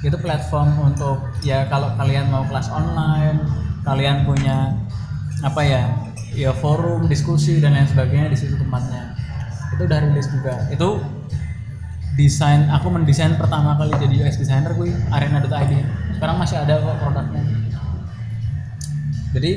Itu 0.00 0.16
platform 0.16 0.88
untuk 0.88 1.20
ya 1.44 1.68
kalau 1.68 1.92
kalian 2.00 2.32
mau 2.32 2.48
kelas 2.48 2.72
online 2.72 3.59
kalian 3.86 4.28
punya 4.28 4.76
apa 5.40 5.60
ya 5.64 5.82
ya 6.36 6.52
forum 6.54 7.08
diskusi 7.10 7.58
dan 7.58 7.74
lain 7.74 7.88
sebagainya 7.88 8.28
di 8.30 8.38
situ 8.38 8.54
tempatnya. 8.60 9.16
Itu 9.74 9.82
udah 9.86 9.98
rilis 10.04 10.28
juga. 10.30 10.54
Itu 10.70 11.00
desain 12.18 12.68
aku 12.68 12.92
mendesain 12.92 13.38
pertama 13.40 13.78
kali 13.78 13.94
jadi 13.96 14.26
UX 14.26 14.36
designer 14.36 14.76
gue 14.76 14.92
arena.id 15.14 15.72
sekarang 16.18 16.36
masih 16.36 16.56
ada 16.60 16.76
kok 16.82 16.96
produknya. 17.00 17.42
Jadi 19.30 19.50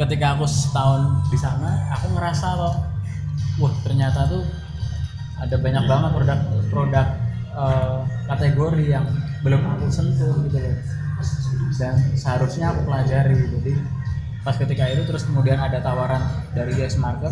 ketika 0.00 0.34
aku 0.34 0.48
setahun 0.48 1.28
di 1.28 1.38
sana 1.38 1.92
aku 1.92 2.16
ngerasa 2.16 2.48
loh 2.56 2.74
wah 3.60 3.74
ternyata 3.84 4.24
tuh 4.30 4.42
ada 5.38 5.54
banyak 5.58 5.84
banget 5.84 6.10
produk 6.16 6.38
produk 6.72 7.06
eh, 7.54 7.98
kategori 8.26 8.84
yang 8.88 9.06
belum 9.44 9.62
aku 9.62 9.86
sentuh 9.92 10.34
gitu 10.48 10.58
loh 10.58 10.74
dan 11.76 12.00
seharusnya 12.16 12.72
aku 12.72 12.88
pelajari 12.88 13.36
jadi 13.36 13.74
pas 14.46 14.56
ketika 14.56 14.88
itu 14.88 15.04
terus 15.04 15.28
kemudian 15.28 15.60
ada 15.60 15.82
tawaran 15.84 16.24
dari 16.56 16.72
UX 16.72 16.96
Marker. 16.96 17.28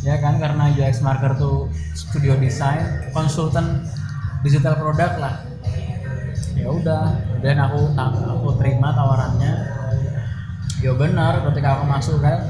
Ya 0.00 0.16
kan 0.18 0.40
karena 0.40 0.72
UX 0.72 1.04
Marker 1.04 1.36
tuh 1.36 1.68
studio 1.92 2.34
desain 2.40 3.12
konsultan 3.14 3.86
digital 4.42 4.74
produk 4.80 5.12
lah. 5.20 5.34
Ya 6.56 6.66
udah 6.66 7.14
dan 7.44 7.62
aku 7.62 7.94
aku 7.94 8.48
terima 8.58 8.90
tawarannya. 8.90 9.52
Ya 10.80 10.92
benar 10.96 11.44
ketika 11.52 11.78
aku 11.78 11.84
masuk 11.86 12.18
kan 12.24 12.48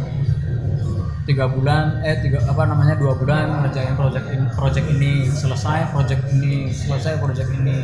tiga 1.29 1.47
bulan 1.51 2.01
eh 2.07 2.17
tiga 2.23 2.43
apa 2.49 2.65
namanya 2.65 2.97
dua 2.97 3.15
bulan 3.19 3.67
ngerjain 3.67 3.95
project 3.95 4.27
ini 4.31 4.47
project 4.57 4.87
ini 4.89 5.13
selesai 5.29 5.93
project 5.93 6.23
ini 6.33 6.71
selesai 6.73 7.19
project 7.19 7.51
ini. 7.55 7.77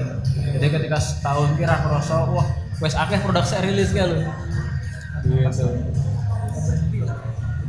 Jadi 0.57 0.67
ketika 0.73 0.97
setahun 0.97 1.53
kira 1.59 1.85
kerasa 1.85 2.27
wah 2.31 2.66
wes 2.83 2.95
akeh 2.95 3.19
produk 3.25 3.45
saya 3.45 3.65
rilis 3.65 3.91
kan 3.93 4.11
lo 4.13 4.21
gitu 5.27 5.67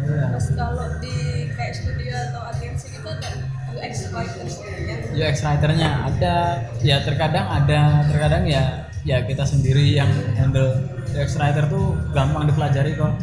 terus 0.08 0.48
kalau 0.56 0.88
di 1.04 1.50
kayak 1.58 1.74
studio 1.76 2.16
atau 2.32 2.42
agensi 2.54 2.88
itu 2.96 3.08
ada 3.08 3.30
UX 3.76 3.94
writers 4.14 4.56
ya 4.64 4.96
UX 5.14 5.44
writernya 5.44 5.90
ada. 6.08 6.36
Ya 6.80 7.04
terkadang 7.04 7.46
ada. 7.46 8.06
Terkadang 8.08 8.44
ya 8.48 8.88
ya 9.04 9.24
kita 9.24 9.44
sendiri 9.44 9.96
yang 9.96 10.10
handle 10.36 10.84
UX 11.12 11.36
writer 11.40 11.68
tuh 11.68 11.96
gampang 12.16 12.48
dipelajari 12.48 12.96
kok. 12.96 13.14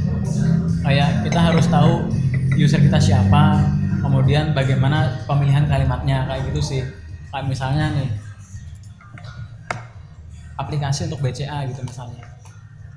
Kayak 0.85 1.24
kita 1.24 1.41
harus 1.41 1.66
tahu 1.68 2.12
user 2.55 2.80
kita 2.80 3.01
siapa 3.01 3.64
kemudian 4.05 4.53
bagaimana 4.53 5.24
pemilihan 5.24 5.64
kalimatnya 5.64 6.28
kayak 6.28 6.43
gitu 6.53 6.61
sih. 6.61 6.82
Kayak 7.32 7.47
misalnya 7.51 7.95
nih 7.97 8.09
aplikasi 10.59 11.11
untuk 11.11 11.21
BCA 11.22 11.67
gitu 11.71 11.83
misalnya. 11.83 12.25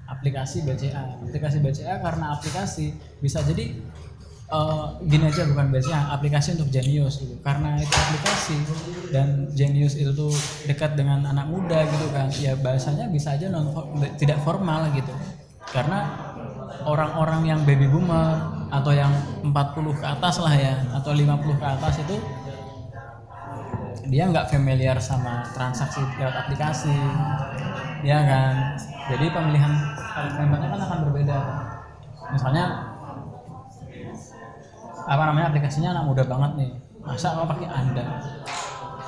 Aplikasi 0.08 0.64
BCA 0.64 1.20
aplikasi 1.20 1.60
BCA 1.60 2.00
karena 2.00 2.32
aplikasi 2.40 2.96
bisa 3.20 3.44
jadi 3.44 3.76
eh, 4.48 4.86
gini 5.04 5.28
aja 5.28 5.44
bukan 5.52 5.68
BCA 5.74 6.16
aplikasi 6.16 6.56
untuk 6.56 6.70
Genius 6.72 7.20
gitu. 7.20 7.36
Karena 7.44 7.76
itu 7.82 7.92
aplikasi 7.92 8.58
dan 9.12 9.52
Genius 9.52 10.00
itu 10.00 10.16
tuh 10.16 10.32
dekat 10.70 10.96
dengan 10.96 11.28
anak 11.28 11.48
muda 11.52 11.84
gitu 11.86 12.08
kan. 12.16 12.32
Ya 12.40 12.56
bahasanya 12.56 13.12
bisa 13.12 13.36
aja 13.36 13.52
non 13.52 13.74
tidak 14.16 14.40
formal 14.48 14.88
gitu. 14.96 15.12
Karena 15.68 16.08
orang-orang 16.88 17.42
yang 17.44 17.60
baby 17.68 17.92
boomer 17.92 18.40
atau 18.72 18.92
yang 18.96 19.12
40 19.44 19.54
ke 20.00 20.06
atas 20.06 20.40
lah 20.40 20.56
ya 20.56 20.76
atau 20.96 21.12
50 21.12 21.60
ke 21.60 21.68
atas 21.68 22.00
itu 22.04 22.16
dia 24.08 24.24
nggak 24.28 24.48
familiar 24.52 24.98
sama 25.00 25.44
transaksi 25.52 26.04
lewat 26.20 26.48
aplikasi 26.48 26.96
ya 28.04 28.20
kan? 28.24 28.80
Jadi 29.08 29.26
pemilihan 29.32 29.74
kalimatnya 30.12 30.70
kan 30.74 30.82
akan 30.88 31.00
berbeda. 31.08 31.40
Misalnya 32.32 32.66
apa 35.08 35.24
namanya 35.32 35.48
aplikasinya 35.52 35.90
anak 35.96 36.04
muda 36.08 36.24
banget 36.28 36.52
nih. 36.60 36.72
Masa 37.04 37.40
mau 37.40 37.48
pakai 37.48 37.68
anda? 37.72 38.06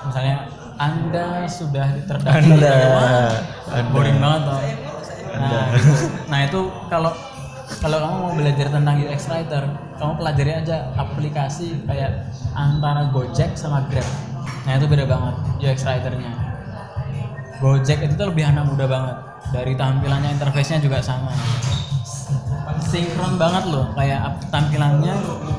Misalnya 0.07 0.47
anda 0.79 1.43
sudah 1.43 1.87
terdaftar 2.07 2.39
Anda, 2.39 2.71
Anda. 3.67 3.91
boring 3.91 4.17
banget 4.23 4.41
toh 4.47 4.59
nah, 5.35 5.63
nah 6.31 6.39
itu 6.47 6.61
kalau 6.87 7.11
kalau 7.83 7.97
kamu 7.99 8.15
mau 8.15 8.33
belajar 8.33 8.67
tentang 8.71 8.95
UX 8.95 9.27
writer 9.27 9.63
kamu 9.99 10.13
pelajari 10.15 10.51
aja 10.63 10.77
aplikasi 10.95 11.83
kayak 11.83 12.31
antara 12.55 13.11
Gojek 13.11 13.59
sama 13.59 13.83
Grab 13.91 14.07
nah 14.67 14.73
itu 14.75 14.85
beda 14.87 15.05
banget 15.07 15.35
UX 15.63 15.87
writernya. 15.87 16.31
Gojek 17.59 17.99
itu 18.07 18.13
tuh 18.15 18.31
lebih 18.31 18.47
anak 18.47 18.71
muda 18.71 18.87
banget. 18.87 19.17
Dari 19.51 19.73
tampilannya 19.75 20.35
interface-nya 20.39 20.79
juga 20.79 21.03
sama. 21.03 21.31
Sinkron 22.79 23.35
banget 23.35 23.67
loh 23.67 23.91
kayak 23.93 24.39
tampilannya 24.47 25.13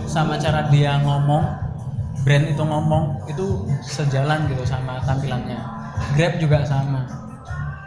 sama 0.08 0.40
cara 0.40 0.66
dia 0.72 0.98
ngomong 1.04 1.44
brand 2.24 2.46
itu 2.48 2.62
ngomong 2.64 3.24
itu 3.28 3.68
sejalan 3.84 4.48
gitu 4.48 4.64
sama 4.64 5.00
tampilannya. 5.04 5.60
Grab 6.16 6.40
juga 6.40 6.64
sama. 6.64 7.04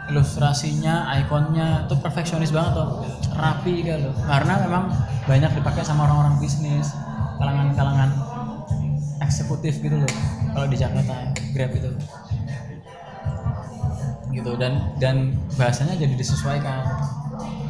Ilustrasinya 0.06 1.10
ikonnya 1.24 1.88
itu 1.88 1.94
perfeksionis 1.98 2.54
banget 2.54 2.78
tuh 2.78 2.88
rapi 3.34 3.82
gitu 3.82 4.10
loh. 4.10 4.14
Karena 4.28 4.62
memang 4.62 4.84
banyak 5.26 5.50
dipakai 5.58 5.82
sama 5.82 6.06
orang-orang 6.06 6.38
bisnis 6.38 6.94
kalangan-kalangan 7.40 8.33
eksekutif 9.24 9.80
gitu 9.80 9.96
loh 9.96 10.12
kalau 10.52 10.66
di 10.68 10.76
Jakarta 10.76 11.32
Grab 11.52 11.72
itu. 11.72 11.90
Gitu 14.30 14.50
dan 14.58 14.92
dan 14.98 15.16
bahasanya 15.54 15.94
jadi 15.94 16.14
disesuaikan. 16.14 16.82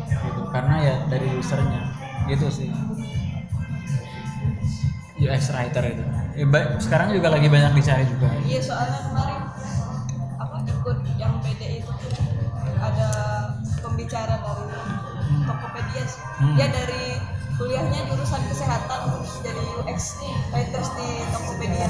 Gitu 0.09 0.41
karena 0.51 0.75
ya 0.81 0.95
dari 1.07 1.29
usernya. 1.35 1.81
Gitu 2.27 2.47
sih. 2.49 2.71
UX 5.15 5.55
writer 5.55 5.85
itu. 5.89 6.05
Ya, 6.35 6.47
ba- 6.51 6.77
sekarang 6.77 7.15
juga 7.15 7.31
lagi 7.31 7.47
banyak 7.47 7.73
dicari 7.73 8.05
juga. 8.05 8.29
Iya 8.43 8.61
soalnya 8.61 9.01
kemarin 9.09 9.41
apa 10.37 10.57
ikut 10.67 10.99
yang 11.17 11.39
PD 11.41 11.81
itu 11.81 11.93
ada 12.77 13.09
pembicara 13.81 14.37
dari 14.43 14.69
Tokopedia 15.45 16.05
sih. 16.05 16.21
Hmm. 16.35 16.55
dia 16.59 16.69
dari 16.69 17.05
kuliahnya 17.55 18.01
jurusan 18.11 18.43
kesehatan 18.51 19.01
terus 19.15 19.33
jadi 19.47 19.63
UX 19.83 19.99
writers 20.51 20.89
di 20.99 21.09
Tokopedia 21.31 21.87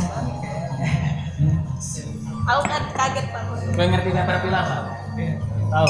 aku 2.45 2.63
kan 2.69 2.83
kaget 2.93 3.27
pak 3.33 3.43
Gue 3.75 3.87
ngerti 3.91 4.11
Caterpillar 4.13 4.65
Pak? 4.69 4.83
Tahu? 5.73 5.89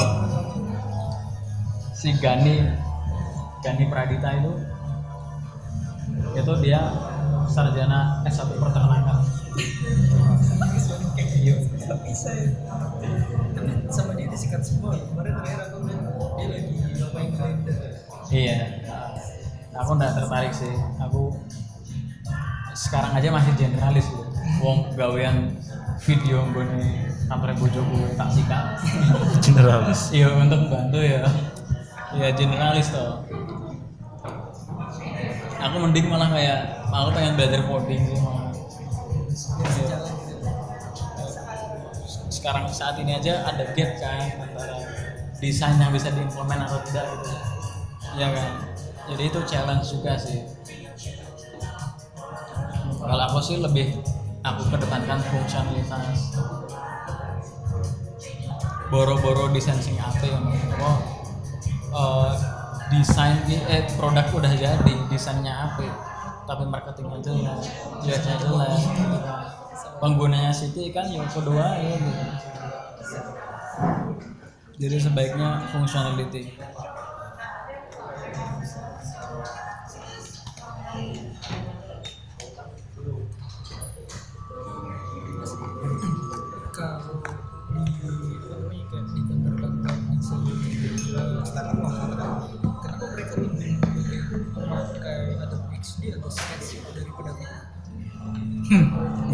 Si 1.93 2.09
Gani 2.17 2.55
Gani 3.61 3.85
Pradita 3.91 4.29
itu 4.39 4.53
itu 6.35 6.53
dia 6.63 6.81
sarjana 7.47 8.21
S1 8.27 8.49
peternakan. 8.59 9.23
Bisa 10.75 10.95
tapi 11.85 12.11
sama 13.93 14.11
dia 14.17 14.27
disikat 14.27 14.65
semua 14.65 14.97
kemarin 14.97 15.37
terakhir 15.37 15.59
aku 15.69 15.77
lihat 15.85 16.01
dia 16.33 16.47
lagi 16.49 16.73
blender 17.13 17.77
Iya. 18.25 18.57
Aku 19.75 19.91
nggak 19.99 20.15
tertarik 20.15 20.53
sih. 20.55 20.71
Aku 21.03 21.35
sekarang 22.75 23.11
aja 23.15 23.27
masih 23.31 23.51
generalis 23.59 24.07
gitu. 24.07 24.23
Wong 24.63 24.91
gawean 24.95 25.51
video 26.03 26.43
gue 26.55 26.67
kantor 27.27 27.51
bojoku 27.59 27.97
tak 28.15 28.29
sikat. 28.31 28.65
generalis 29.45 30.01
Iya 30.15 30.31
untuk 30.35 30.71
bantu 30.71 30.99
ya. 31.01 31.23
Iya 32.15 32.27
generalis 32.35 32.87
toh. 32.93 33.25
Aku 35.65 35.75
mending 35.81 36.07
malah 36.07 36.29
kayak 36.29 36.87
aku 36.93 37.09
pengen 37.11 37.33
belajar 37.35 37.59
coding 37.65 38.01
sih 38.05 38.19
malah. 38.21 38.53
Sekarang 42.29 42.69
saat 42.69 42.95
ini 43.01 43.17
aja 43.17 43.43
ada 43.49 43.63
gap 43.73 43.91
kan 43.97 44.29
antara 44.39 44.77
desain 45.41 45.75
yang 45.81 45.91
bisa 45.91 46.13
diimplement 46.13 46.63
atau 46.69 46.79
tidak 46.85 47.05
gitu. 47.17 47.29
Iya 48.15 48.27
kan. 48.31 48.74
Jadi 49.05 49.23
itu 49.29 49.39
challenge 49.45 49.85
juga 49.89 50.13
sih. 50.17 50.41
Kalau 53.05 53.23
aku 53.29 53.39
sih 53.43 53.57
lebih 53.61 54.01
aku 54.45 54.61
kedepankan 54.69 55.17
fungsionalitas 55.29 56.37
boro-boro 58.93 59.49
desain 59.49 59.81
sing 59.81 59.97
apik 59.97 60.29
yang 60.29 60.45
apa 60.45 60.91
eh, 61.89 62.31
desain 62.93 63.41
eh 63.49 63.89
produk 63.97 64.29
udah 64.29 64.53
jadi 64.53 64.93
desainnya 65.09 65.73
apik 65.73 65.89
tapi 66.45 66.69
marketingnya 66.69 67.17
jelek 67.25 67.57
UX-nya 68.05 68.35
jelek 68.37 68.69
gitu 68.77 69.17
kan. 69.25 69.41
penggunanya 69.97 70.53
Siti 70.53 70.93
kan 70.93 71.09
yang 71.09 71.25
kedua 71.25 71.81
ya 71.81 71.97
jadi 74.77 75.01
sebaiknya 75.01 75.65
functionality 75.73 76.53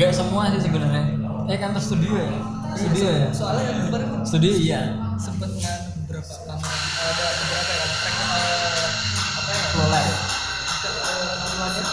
nggak 0.01 0.17
semua 0.17 0.49
sih 0.49 0.61
sebenarnya 0.65 1.03
eh 1.45 1.57
kantor 1.61 1.81
studio 1.83 2.11
ya 2.17 2.29
studio 2.73 3.05
ya 3.05 3.29
soalnya 3.29 3.63
yang 3.69 3.79
kemarin 3.85 4.07
studio 4.25 4.51
iya 4.57 4.81
nganu 5.21 5.69
beberapa 6.09 6.33
kamera 6.41 6.73
ada 7.05 7.25
beberapa 7.37 7.73
yang 7.77 7.91
track 8.01 8.15
eh, 8.17 8.81
apa 9.37 9.51
ya 10.01 10.15
eh, 10.89 11.33
namanya 11.37 11.83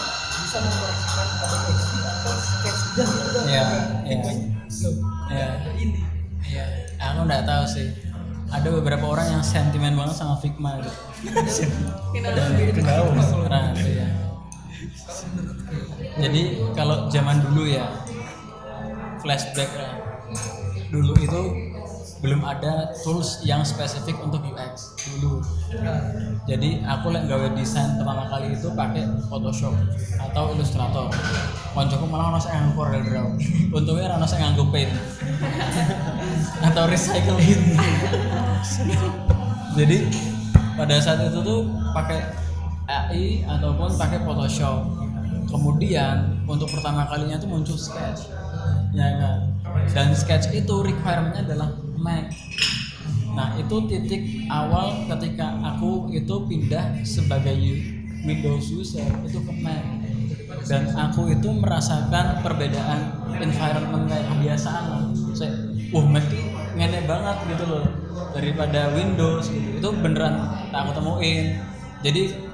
bisa 0.41 0.57
mengoreksikan 0.57 1.27
XD 1.69 1.93
atau 2.01 2.33
Sketch 2.33 2.81
udah 2.89 3.05
gitu 3.05 3.39
Iya, 3.45 3.63
Figmanya, 4.09 4.25
iya. 4.25 4.33
loh 4.81 4.95
Iya. 5.29 5.49
ini 5.77 6.01
Iya, 6.49 6.65
aku 6.97 7.19
nggak 7.29 7.45
tahu 7.45 7.63
sih. 7.69 7.93
Ada 8.49 8.73
beberapa 8.73 9.05
orang 9.05 9.37
yang 9.37 9.43
sentimen 9.45 9.93
banget 9.93 10.17
sama 10.17 10.41
Figma 10.41 10.81
gitu. 10.81 10.89
Nah, 12.89 13.69
iya. 13.77 14.28
Jadi 16.19 16.41
kalau 16.75 17.11
zaman 17.11 17.43
dulu 17.43 17.67
ya, 17.67 17.87
flashback 19.19 19.71
lah. 19.75 19.91
Dulu 20.89 21.13
itu 21.21 21.41
belum 22.19 22.43
ada 22.43 22.91
tools 22.99 23.47
yang 23.47 23.63
spesifik 23.63 24.19
untuk 24.19 24.43
UX 24.43 24.91
dulu. 25.15 25.39
Jadi 26.43 26.83
aku 26.83 27.15
lek 27.15 27.31
gawe 27.31 27.47
desain 27.55 27.95
pertama 27.95 28.27
kali 28.27 28.51
itu 28.51 28.67
pakai 28.75 29.07
Photoshop 29.31 29.71
atau 30.19 30.51
Illustrator. 30.51 31.07
Koncoku 31.71 32.05
malah 32.11 32.35
ono 32.35 32.39
sing 32.43 32.51
nganggo 32.51 32.75
Corel 32.75 33.07
Draw. 33.07 33.27
Untungnya 33.71 34.11
ora 34.11 34.15
ono 34.19 34.27
sing 34.27 34.43
nganggo 34.43 34.67
Paint. 34.67 34.91
atau 36.67 36.83
recycle. 36.91 37.39
Jadi 39.79 40.11
pada 40.75 40.99
saat 40.99 41.23
itu 41.23 41.39
tuh 41.39 41.71
pakai 41.95 42.48
AI 43.09 43.41
ataupun 43.45 43.89
pakai 43.97 44.21
Photoshop. 44.21 44.85
Kemudian 45.49 46.45
untuk 46.45 46.69
pertama 46.69 47.09
kalinya 47.09 47.41
tuh 47.41 47.49
muncul 47.49 47.73
Sketch. 47.73 48.29
Ya 48.93 49.17
kan? 49.17 49.37
Dan 49.89 50.13
Sketch 50.13 50.53
itu 50.53 50.75
requirementnya 50.85 51.49
adalah 51.49 51.73
Mac. 51.97 52.29
Nah, 53.33 53.57
itu 53.57 53.75
titik 53.89 54.45
awal 54.49 55.09
ketika 55.09 55.57
aku 55.61 56.09
itu 56.13 56.35
pindah 56.45 57.01
sebagai 57.01 57.57
Windows 58.25 58.69
user 58.69 59.09
itu 59.25 59.41
ke 59.41 59.53
Mac. 59.65 59.81
Dan 60.69 60.93
aku 60.93 61.33
itu 61.33 61.49
merasakan 61.49 62.45
perbedaan 62.45 63.25
environment 63.41 64.05
kayak 64.05 64.25
kebiasaan. 64.37 65.17
Saya, 65.33 65.53
wah 65.89 66.05
Mac 66.05 66.25
ngene 66.77 67.09
banget 67.09 67.37
gitu 67.49 67.65
loh 67.65 67.85
daripada 68.37 68.93
Windows 68.93 69.49
gitu. 69.49 69.81
Itu 69.81 69.89
beneran 69.97 70.45
tak 70.69 70.85
aku 70.85 71.01
temuin. 71.01 71.57
Jadi 72.05 72.48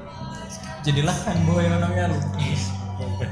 jadilah 0.85 1.17
fanboy 1.25 1.65
namanya. 1.65 2.13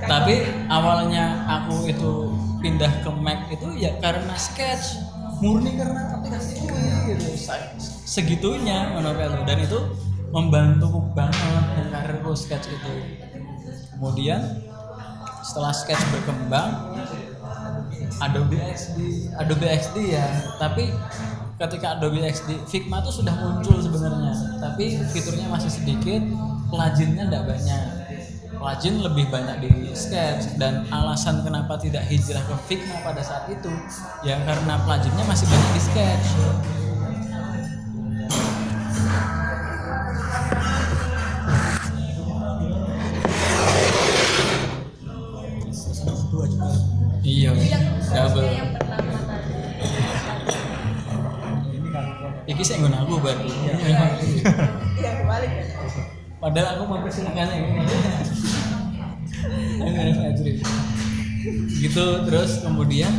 Tapi 0.10 0.50
awalnya 0.68 1.46
aku 1.46 1.88
itu 1.88 2.34
pindah 2.60 2.90
ke 3.06 3.10
Mac 3.14 3.48
itu 3.54 3.78
ya 3.78 3.94
karena 4.02 4.34
Sketch. 4.34 4.98
Murni 5.44 5.76
karena 5.76 6.16
aplikasi 6.16 6.64
itu 6.64 6.72
gitu 6.72 7.36
segitunya 8.08 8.96
menurut 8.96 9.44
dan 9.44 9.60
itu 9.60 9.80
membantu 10.32 11.04
banget 11.14 11.94
karirku 11.94 12.34
Sketch 12.34 12.72
itu. 12.72 12.94
Kemudian 13.94 14.40
setelah 15.44 15.76
Sketch 15.76 16.02
berkembang 16.16 16.96
Adobe 18.24 18.56
XD 18.72 18.98
Adobe 19.36 19.68
XD 19.68 19.96
ya. 20.16 20.28
Tapi 20.58 20.90
ketika 21.64 21.96
Adobe 21.96 22.20
XD 22.28 22.68
Figma 22.68 23.00
tuh 23.00 23.24
sudah 23.24 23.32
muncul 23.40 23.80
sebenarnya 23.80 24.36
tapi 24.60 25.00
fiturnya 25.16 25.48
masih 25.48 25.72
sedikit 25.72 26.20
plugin-nya 26.68 27.32
tidak 27.32 27.44
banyak. 27.56 27.84
Plugin 28.60 28.96
lebih 29.00 29.26
banyak 29.32 29.58
di 29.64 29.72
Sketch 29.96 30.60
dan 30.60 30.84
alasan 30.92 31.40
kenapa 31.44 31.80
tidak 31.80 32.04
hijrah 32.12 32.44
ke 32.44 32.56
Figma 32.68 33.00
pada 33.04 33.24
saat 33.24 33.48
itu 33.48 33.72
ya 34.28 34.36
karena 34.44 34.76
plugin-nya 34.84 35.24
masih 35.24 35.48
banyak 35.48 35.70
di 35.72 35.82
Sketch. 35.82 36.28
Juga. 36.36 36.56
Iya 47.24 47.56
double 48.14 48.73
saya 52.64 52.80
nggunakan 52.80 53.04
aku 53.04 53.14
berarti. 53.20 53.50
Iya. 54.98 55.12
Kebalik 55.20 55.52
ya. 55.52 55.66
Padahal 56.40 56.68
aku 56.76 56.84
mempersilahkannya 56.92 57.56
Aku 59.80 59.90
nggak 59.92 60.06
ada 60.08 60.14
fajri. 60.16 60.52
gitu 61.84 62.24
terus 62.24 62.64
kemudian 62.64 63.12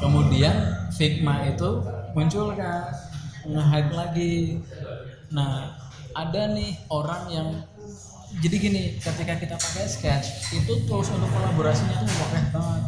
kemudian 0.00 0.56
Figma 0.88 1.44
itu 1.44 1.84
muncul 2.16 2.56
kan 2.56 2.88
nge-hype 3.44 3.92
lagi. 3.92 4.64
Nah 5.32 5.76
ada 6.16 6.56
nih 6.56 6.80
orang 6.88 7.22
yang 7.28 7.48
jadi 8.40 8.56
gini 8.56 8.82
ketika 8.96 9.36
kita 9.36 9.56
pakai 9.60 9.84
sketch 9.84 10.56
itu 10.56 10.72
tools 10.88 11.12
untuk 11.12 11.28
kolaborasinya 11.28 12.00
tuh 12.00 12.08
banyak 12.08 12.46
banget. 12.52 12.82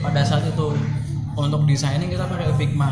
Pada 0.00 0.20
saat 0.24 0.44
itu 0.48 0.68
untuk 1.36 1.68
desainnya 1.68 2.08
kita 2.08 2.24
pakai 2.24 2.48
Figma 2.56 2.88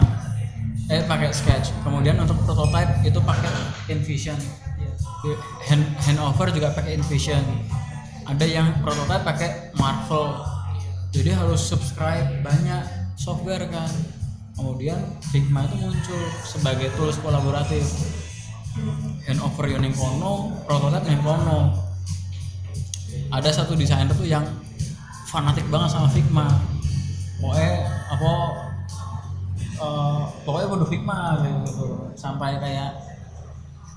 eh 0.89 1.05
pakai 1.05 1.29
sketch. 1.29 1.69
Kemudian 1.85 2.17
untuk 2.17 2.41
prototype 2.49 3.05
itu 3.05 3.21
pakai 3.21 3.53
InVision. 3.93 4.41
Hand, 5.69 5.85
handover 6.09 6.49
juga 6.49 6.73
pakai 6.73 6.97
InVision. 6.97 7.45
Ada 8.25 8.45
yang 8.49 8.81
prototype 8.81 9.25
pakai 9.25 9.51
Marvel. 9.77 10.41
Jadi 11.13 11.31
harus 11.33 11.61
subscribe 11.61 12.41
banyak 12.41 12.85
software 13.21 13.69
kan. 13.69 13.89
Kemudian 14.57 14.99
Figma 15.29 15.69
itu 15.69 15.77
muncul 15.77 16.23
sebagai 16.49 16.89
tools 16.97 17.21
kolaboratif. 17.21 17.85
Handover 19.29 19.65
yo 19.69 19.77
ning 19.77 19.93
kono 19.93 20.57
prototipe 20.65 21.13
ning 21.13 21.21
kono. 21.21 21.85
Ada 23.29 23.61
satu 23.61 23.77
desainer 23.77 24.09
tuh 24.17 24.25
yang 24.25 24.45
fanatik 25.29 25.69
banget 25.69 25.93
sama 25.93 26.09
Figma. 26.09 26.49
Pokoknya 27.39 27.73
apa 28.09 28.33
eh, 29.79 30.21
pokoknya 30.43 30.67
kudu 30.71 30.87
Figma 30.91 31.39
gitu. 31.43 32.11
Sampai 32.19 32.59
kayak 32.59 32.99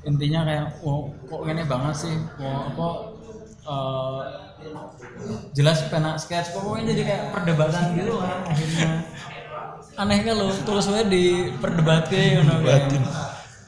intinya 0.05 0.41
kayak 0.45 0.65
oh, 0.81 1.09
kok 1.29 1.41
ini 1.45 1.63
banget 1.65 1.95
sih? 1.97 2.15
Oh, 2.41 2.59
apa 2.69 2.87
eh, 3.65 4.21
jelas 5.57 5.85
pena 5.89 6.17
sketch 6.17 6.53
pokoknya 6.53 6.93
jadi 6.93 7.01
kayak 7.05 7.23
perdebatan 7.33 7.83
gitu 7.97 8.13
lah 8.21 8.45
akhirnya. 8.45 8.89
Aneh 9.99 10.23
kan 10.23 10.35
lo 10.39 10.49
terus 10.53 10.87
gue 10.87 11.03
diperdebatkan 11.09 12.47
gitu. 12.47 12.55
Kan. 12.63 13.03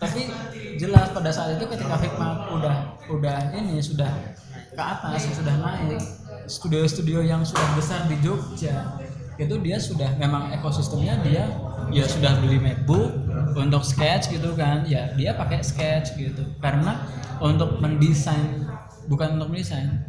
tapi 0.03 0.27
jelas 0.75 1.15
pada 1.15 1.31
saat 1.31 1.55
itu 1.55 1.63
ketika 1.63 1.95
Figma 1.95 2.51
udah 2.51 2.99
udah 3.07 3.55
ini 3.55 3.79
sudah 3.79 4.35
ke 4.73 4.83
atas 4.83 5.31
sudah 5.31 5.55
naik 5.63 6.01
studio-studio 6.49 7.23
yang 7.23 7.45
sudah 7.45 7.63
besar 7.77 8.03
di 8.09 8.19
Jogja 8.19 8.99
itu 9.37 9.55
dia 9.65 9.77
sudah 9.81 10.13
memang 10.21 10.53
ekosistemnya 10.53 11.17
dia 11.25 11.49
ya 11.89 12.05
sudah 12.05 12.37
beli 12.41 12.61
MacBook 12.61 13.11
untuk 13.57 13.81
sketch 13.81 14.29
gitu 14.33 14.53
kan. 14.53 14.85
Ya 14.85 15.13
dia 15.17 15.33
pakai 15.33 15.61
sketch 15.65 16.17
gitu. 16.17 16.45
Karena 16.61 17.01
untuk 17.41 17.81
mendesain 17.81 18.69
bukan 19.09 19.41
untuk 19.41 19.53
mendesain 19.53 20.05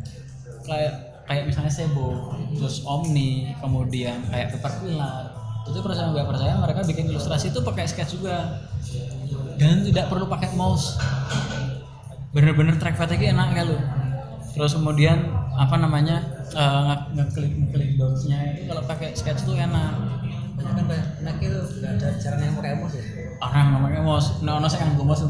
kayak 0.64 1.24
kayak 1.24 1.48
misalnya 1.48 1.72
Sebo 1.72 2.36
terus 2.52 2.84
Omni 2.84 3.56
kemudian 3.58 4.28
kayak 4.28 4.52
Pepperpilar 4.54 5.32
itu 5.64 5.80
percaya 5.80 6.12
nggak 6.12 6.28
percaya 6.28 6.54
mereka 6.60 6.84
bikin 6.84 7.08
ilustrasi 7.08 7.48
itu 7.48 7.60
pakai 7.64 7.88
sketch 7.88 8.20
juga. 8.20 8.68
Dan 9.54 9.86
tidak 9.86 10.10
perlu 10.10 10.26
pakai 10.26 10.52
mouse. 10.58 10.98
Bener-bener 12.34 12.74
trackpad 12.76 13.14
aja 13.14 13.26
enak 13.32 13.48
lu. 13.64 13.78
Terus 14.54 14.74
kemudian 14.76 15.30
apa 15.54 15.78
namanya 15.78 16.43
nge- 16.52 17.08
ngeklik 17.16 17.52
ngeklik 17.56 17.90
dotsnya 17.96 18.38
itu 18.52 18.68
kalau 18.68 18.82
pakai 18.84 19.08
sketch 19.16 19.48
tuh 19.48 19.56
enak. 19.56 19.92
Banyak 20.54 20.72
kan 20.78 20.84
banyak 20.86 21.08
anak 21.24 21.36
itu 21.42 21.58
nggak 21.80 21.92
ada 21.98 22.08
cara 22.20 22.36
yang 22.38 22.54
pakai 22.58 22.72
mouse 22.78 22.94
ya 22.94 23.04
orang 23.42 23.66
namanya 23.76 24.00
mouse 24.00 24.28
nah 24.40 24.56
ono 24.56 24.66
sing 24.70 24.80
nganggo 24.80 25.04
mouse 25.04 25.24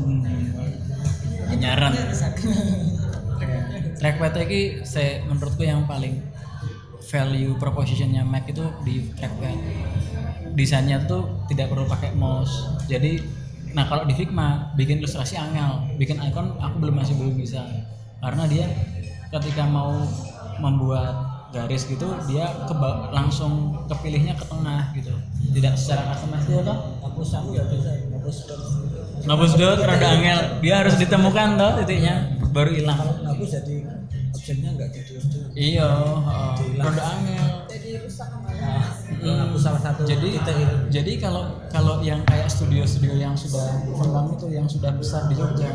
nyaran. 1.54 1.92
Trackpad 3.94 4.34
iki 4.44 4.84
saya 4.84 5.22
menurutku 5.24 5.62
yang 5.64 5.86
paling 5.88 6.18
value 7.04 7.54
propositionnya 7.60 8.24
Mac 8.26 8.48
itu 8.48 8.64
di 8.82 9.06
trackpad 9.14 9.54
desainnya 10.56 11.02
tuh 11.06 11.46
tidak 11.48 11.72
perlu 11.72 11.86
pakai 11.88 12.12
mouse. 12.16 12.84
Jadi 12.90 13.22
nah 13.74 13.86
kalau 13.90 14.06
di 14.06 14.14
Figma 14.14 14.70
bikin 14.78 15.02
ilustrasi 15.02 15.34
angel 15.34 15.98
bikin 15.98 16.20
icon 16.22 16.54
aku 16.58 16.76
belum 16.82 17.00
masih 17.00 17.14
belum 17.16 17.34
bisa. 17.38 17.64
Karena 18.20 18.44
dia 18.48 18.66
ketika 19.30 19.66
mau 19.66 20.04
membuat 20.58 21.34
garis 21.54 21.86
gitu 21.86 22.10
dia 22.26 22.50
keba- 22.66 23.14
langsung 23.14 23.78
kepilihnya 23.86 24.34
ke 24.34 24.44
tengah 24.50 24.90
gitu. 24.98 25.14
Tidak 25.54 25.74
secara 25.78 26.10
customize 26.10 26.46
dia 26.50 26.60
toh? 26.66 26.78
Hapus 26.98 27.28
aku 27.38 27.48
ya 27.54 27.62
bisa. 27.70 27.90
Hapus. 28.10 28.36
Dot 28.50 28.60
ngapus 29.24 29.52
dot 29.56 29.78
rada 29.86 30.06
angel. 30.10 30.40
Dia 30.58 30.74
harus 30.82 30.98
ditemukan 30.98 31.48
toh 31.54 31.72
titiknya. 31.82 32.34
Baru 32.50 32.74
hilang. 32.74 32.98
Kalau 32.98 33.14
hapus 33.22 33.48
jadi 33.62 33.76
objeknya 34.34 34.68
nggak 34.74 34.88
jadi 34.90 35.12
objek. 35.22 35.42
Iya 35.54 35.88
heeh. 36.26 36.54
rada 36.82 37.02
angel. 37.14 37.46
Jadi 37.70 37.88
rusak 38.02 38.28
nah 39.24 39.48
hapus 39.48 39.60
salah 39.62 39.80
satu 39.80 40.04
jadi 40.04 40.36
jadi 40.92 41.12
kalau 41.16 41.64
kalau 41.72 42.04
yang 42.04 42.20
kayak 42.28 42.50
studio-studio 42.50 43.16
yang 43.16 43.32
sudah 43.32 43.80
berkembang 43.88 44.36
itu 44.36 44.46
yang 44.52 44.66
sudah 44.68 44.92
besar 44.98 45.30
di 45.30 45.38
Jogja. 45.38 45.70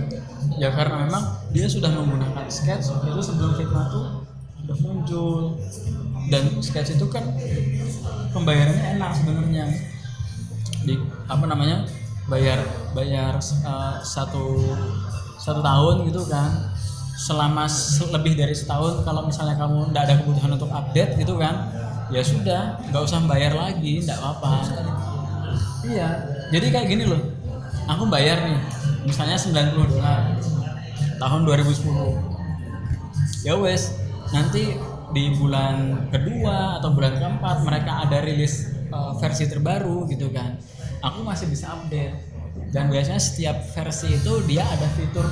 Ya 0.59 0.69
karena 0.75 1.07
memang 1.07 1.23
dia 1.49 1.65
sudah 1.65 1.89
menggunakan 1.89 2.45
sketch 2.51 2.91
itu 2.93 3.19
sebelum 3.23 3.57
Figma 3.57 3.89
tuh 3.89 4.18
udah 4.69 4.77
muncul. 4.85 5.57
Dan 6.29 6.61
sketch 6.61 6.93
itu 6.93 7.05
kan 7.09 7.25
pembayarannya 8.29 9.01
enak 9.01 9.11
sebenarnya. 9.17 9.65
Di 10.85 10.93
apa 11.25 11.45
namanya 11.49 11.89
bayar 12.29 12.61
bayar 12.93 13.41
eh, 13.41 13.95
satu 14.05 14.61
satu 15.41 15.65
tahun 15.65 16.05
gitu 16.05 16.21
kan. 16.29 16.69
Selama 17.19 17.67
se- 17.67 18.07
lebih 18.07 18.37
dari 18.39 18.55
setahun 18.55 19.03
kalau 19.03 19.27
misalnya 19.27 19.59
kamu 19.59 19.91
tidak 19.91 20.03
ada 20.07 20.13
kebutuhan 20.23 20.51
untuk 20.55 20.71
update 20.71 21.19
gitu 21.19 21.35
kan 21.35 21.67
ya 22.09 22.23
sudah 22.23 22.79
nggak 22.89 23.03
usah 23.05 23.19
bayar 23.27 23.53
lagi 23.53 23.99
tidak 23.99 24.23
apa-apa. 24.23 24.63
Iya 25.83 26.07
jadi 26.53 26.67
kayak 26.71 26.87
gini 26.87 27.03
loh. 27.09 27.19
Aku 27.89 28.07
bayar 28.07 28.45
nih 28.47 28.59
misalnya 29.03 29.35
90 29.35 29.75
dolar 29.89 30.37
tahun 31.19 31.41
2010 31.43 31.89
ya 33.43 33.55
wes 33.59 33.95
nanti 34.29 34.77
di 35.09 35.33
bulan 35.33 36.05
kedua 36.13 36.77
atau 36.77 36.93
bulan 36.93 37.17
keempat 37.17 37.65
mereka 37.65 38.05
ada 38.05 38.21
rilis 38.21 38.69
uh, 38.93 39.17
versi 39.17 39.49
terbaru 39.49 40.05
gitu 40.05 40.29
kan. 40.29 40.57
Aku 41.01 41.25
masih 41.25 41.49
bisa 41.49 41.73
update. 41.73 42.13
Dan 42.69 42.93
biasanya 42.93 43.17
setiap 43.17 43.57
versi 43.73 44.13
itu 44.13 44.33
dia 44.45 44.61
ada 44.61 44.85
fitur 44.93 45.25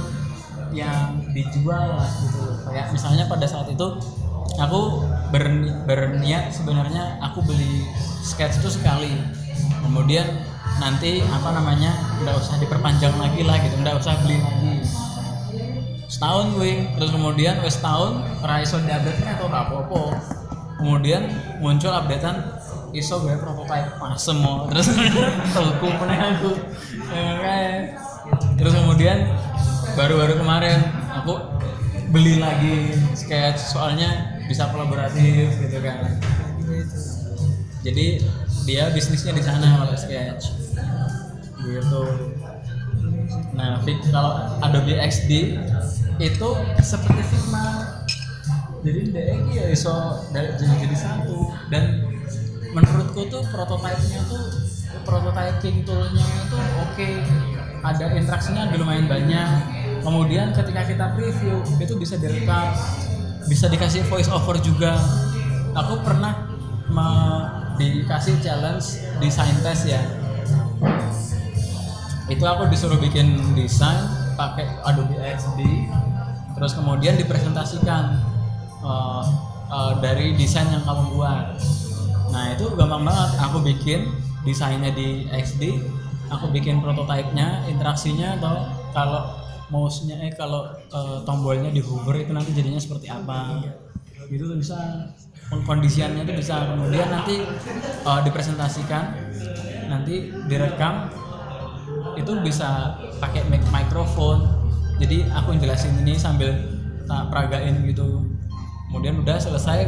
yang 0.74 1.22
dijual 1.38 2.02
lah 2.02 2.10
gitu. 2.26 2.42
Kayak 2.66 2.90
misalnya 2.90 3.30
pada 3.30 3.46
saat 3.46 3.70
itu 3.70 3.88
aku 4.58 5.06
berni- 5.30 5.76
berniat 5.86 6.50
sebenarnya 6.50 7.22
aku 7.22 7.46
beli 7.46 7.86
sketch 8.26 8.58
itu 8.58 8.82
sekali. 8.82 9.14
Kemudian 9.86 10.26
nanti 10.82 11.22
apa 11.22 11.54
namanya 11.54 11.94
nggak 12.26 12.36
usah 12.42 12.58
diperpanjang 12.58 13.14
lagi 13.14 13.46
lah 13.46 13.62
gitu. 13.62 13.76
Nggak 13.78 14.02
usah 14.02 14.18
beli 14.26 14.42
lagi 14.42 14.74
setahun 16.08 16.56
gue 16.56 16.88
terus 16.96 17.12
kemudian 17.12 17.60
wes 17.60 17.76
setahun 17.80 18.24
ora 18.40 18.64
iso 18.64 18.80
diupdate 18.80 19.28
atau 19.28 19.52
apa 19.52 19.76
apa 19.84 20.02
kemudian 20.80 21.28
muncul 21.60 21.92
updatean 21.92 22.58
iso 22.96 23.20
gue 23.20 23.36
prototype 23.36 24.00
pas 24.00 24.16
semua 24.16 24.72
terus 24.72 24.88
tuku 25.56 25.88
meneh 26.00 26.20
aku. 26.20 26.52
Ya, 27.12 27.92
terus 28.56 28.74
kemudian 28.74 29.28
baru-baru 30.00 30.40
kemarin 30.40 30.80
aku 31.12 31.36
beli 32.10 32.40
lagi 32.40 32.96
sketch 33.12 33.60
soalnya 33.60 34.40
bisa 34.48 34.72
kolaboratif 34.72 35.52
gitu 35.60 35.78
kan. 35.84 36.16
Jadi 37.84 38.24
dia 38.64 38.92
bisnisnya 38.92 39.36
di 39.36 39.44
sana 39.44 39.84
kalau 39.84 39.96
sketch. 40.00 40.56
Gitu 41.68 42.04
nah 43.54 43.82
kalau 44.12 44.32
Adobe 44.64 44.98
XD 44.98 45.58
itu 46.18 46.50
seperti 46.82 47.22
Figma. 47.30 47.66
Jadi 48.86 49.10
dia 49.12 49.24
ini 49.36 49.52
ya 49.58 49.66
iso 49.74 50.22
dari 50.32 50.54
jadi, 50.56 50.74
jadi 50.88 50.98
satu. 50.98 51.52
Dan 51.70 52.14
menurutku 52.72 53.28
tuh 53.28 53.42
prototipenya 53.50 54.22
tuh 54.30 54.44
prototyping 55.04 55.84
toolnya 55.86 56.26
itu 56.26 56.58
oke. 56.82 57.10
Ada 57.86 58.06
interaksinya 58.18 58.70
udah 58.72 58.78
lumayan 58.82 59.06
banyak. 59.06 59.50
Kemudian 60.02 60.56
ketika 60.56 60.82
kita 60.88 61.06
preview 61.14 61.62
itu 61.78 61.94
bisa 62.00 62.16
direkam. 62.18 62.74
Bisa 63.48 63.70
dikasih 63.70 64.04
voice 64.08 64.30
over 64.32 64.58
juga. 64.60 64.98
Aku 65.78 66.02
pernah 66.02 66.50
dikasih 67.78 68.42
challenge 68.42 69.06
design 69.22 69.54
test 69.62 69.86
ya 69.86 70.02
itu 72.28 72.44
aku 72.44 72.68
disuruh 72.68 73.00
bikin 73.00 73.40
desain 73.56 74.04
pakai 74.36 74.68
Adobe 74.84 75.16
XD 75.16 75.60
terus 76.58 76.74
kemudian 76.74 77.16
dipresentasikan 77.16 78.20
uh, 78.82 79.24
uh, 79.70 79.92
dari 80.02 80.34
desain 80.34 80.66
yang 80.74 80.82
kamu 80.82 81.14
buat. 81.14 81.46
Nah 82.34 82.58
itu 82.58 82.66
gampang 82.74 83.06
banget. 83.06 83.30
Aku 83.46 83.62
bikin 83.62 84.10
desainnya 84.42 84.90
di 84.92 85.30
XD 85.30 85.78
aku 86.28 86.52
bikin 86.52 86.84
prototipenya 86.84 87.64
interaksinya 87.72 88.36
atau 88.36 88.68
kalau 88.92 89.22
mouse-nya 89.72 90.20
eh 90.24 90.32
kalau 90.36 90.68
uh, 90.92 91.24
tombolnya 91.24 91.72
di 91.72 91.80
hover 91.84 92.20
itu 92.20 92.32
nanti 92.34 92.52
jadinya 92.56 92.80
seperti 92.80 93.08
apa. 93.12 93.64
Gitu 94.28 94.44
tuh 94.44 94.58
bisa 94.60 94.76
kondisiannya 95.48 96.26
itu 96.28 96.34
bisa. 96.36 96.74
Kemudian 96.74 97.08
nanti 97.08 97.44
uh, 98.04 98.20
dipresentasikan 98.26 99.14
nanti 99.88 100.36
direkam 100.52 101.08
itu 102.18 102.32
bisa 102.42 102.98
pakai 103.22 103.46
mic 103.48 103.62
mikrofon 103.70 104.58
jadi 104.98 105.30
aku 105.30 105.54
jelasin 105.62 105.94
ini 106.02 106.18
sambil 106.18 106.58
tak 107.06 107.30
peragain 107.30 107.86
gitu. 107.86 108.26
Kemudian 108.90 109.22
udah 109.22 109.38
selesai 109.38 109.86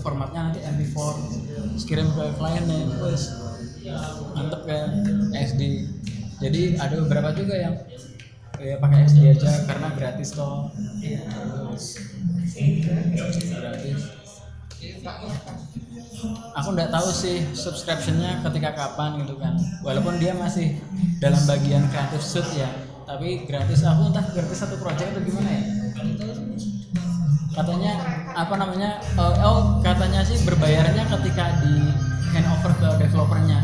formatnya 0.00 0.50
nanti 0.50 0.60
MP4 0.62 0.96
terus 1.76 1.84
kirim 1.84 2.08
ke 2.14 2.24
kliennya 2.38 2.94
terus 2.94 3.22
mantep 4.32 4.62
kan 4.64 5.02
SD 5.34 5.62
jadi 6.38 6.78
ada 6.78 6.94
beberapa 7.02 7.34
juga 7.34 7.54
yang 7.58 7.74
ya 8.56 8.78
pakai 8.78 9.04
SD 9.08 9.34
aja 9.34 9.66
karena 9.66 9.88
gratis 9.98 10.30
toh. 10.32 10.70
Gratis 13.60 14.25
aku 16.56 16.68
nggak 16.72 16.90
tahu 16.92 17.08
sih 17.12 17.44
subscriptionnya 17.52 18.40
ketika 18.44 18.70
kapan 18.76 19.20
gitu 19.24 19.36
kan. 19.40 19.56
Walaupun 19.84 20.20
dia 20.20 20.36
masih 20.36 20.80
dalam 21.20 21.40
bagian 21.48 21.84
kreatif 21.92 22.20
suit 22.20 22.46
ya 22.56 22.68
tapi 23.06 23.46
gratis. 23.46 23.86
Aku 23.86 24.10
entah 24.10 24.26
gratis 24.34 24.58
satu 24.60 24.76
project 24.82 25.16
atau 25.16 25.22
gimana 25.22 25.48
ya. 25.48 25.62
Katanya 27.56 27.92
apa 28.36 28.54
namanya 28.60 29.00
eh, 29.00 29.34
oh 29.46 29.80
katanya 29.80 30.20
sih 30.20 30.36
berbayarnya 30.44 31.08
ketika 31.08 31.44
di 31.64 31.74
hand 32.36 32.48
over 32.52 32.72
ke 32.76 32.88
developernya. 33.06 33.58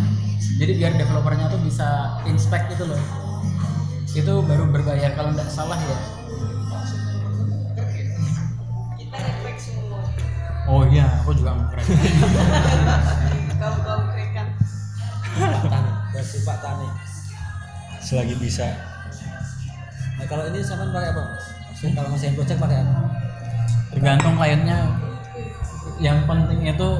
Jadi 0.57 0.73
biar 0.79 0.93
developernya 0.95 1.51
tuh 1.51 1.61
bisa 1.61 2.21
inspect 2.25 2.73
itu 2.73 2.89
loh. 2.89 3.03
Itu 4.13 4.45
baru 4.45 4.69
berbayar 4.69 5.17
kalau 5.17 5.33
nggak 5.33 5.49
salah 5.49 5.77
ya 5.77 6.22
oh 10.71 10.83
iya 10.87 11.07
aku 11.23 11.35
juga 11.35 11.59
mau 11.59 11.67
keren 11.73 11.87
kaum 13.63 14.03
kerekan 14.11 14.47
Pak 15.33 15.65
Tani. 15.71 15.91
Berarti 16.13 16.39
Pak 16.45 16.59
Tani. 16.61 16.89
Selagi 18.03 18.35
bisa. 18.37 18.69
Nah 20.19 20.27
kalau 20.29 20.45
ini 20.53 20.61
sama 20.61 20.91
pakai 20.93 21.11
apa 21.15 21.23
mas? 21.25 21.45
Maksudnya 21.73 21.93
kalau 21.97 22.09
masih 22.13 22.29
project 22.37 22.59
pakai 22.61 22.77
apa? 22.85 22.95
Tergantung 23.95 24.35
kliennya. 24.37 24.79
Yang 26.03 26.19
penting 26.27 26.61
itu 26.69 26.91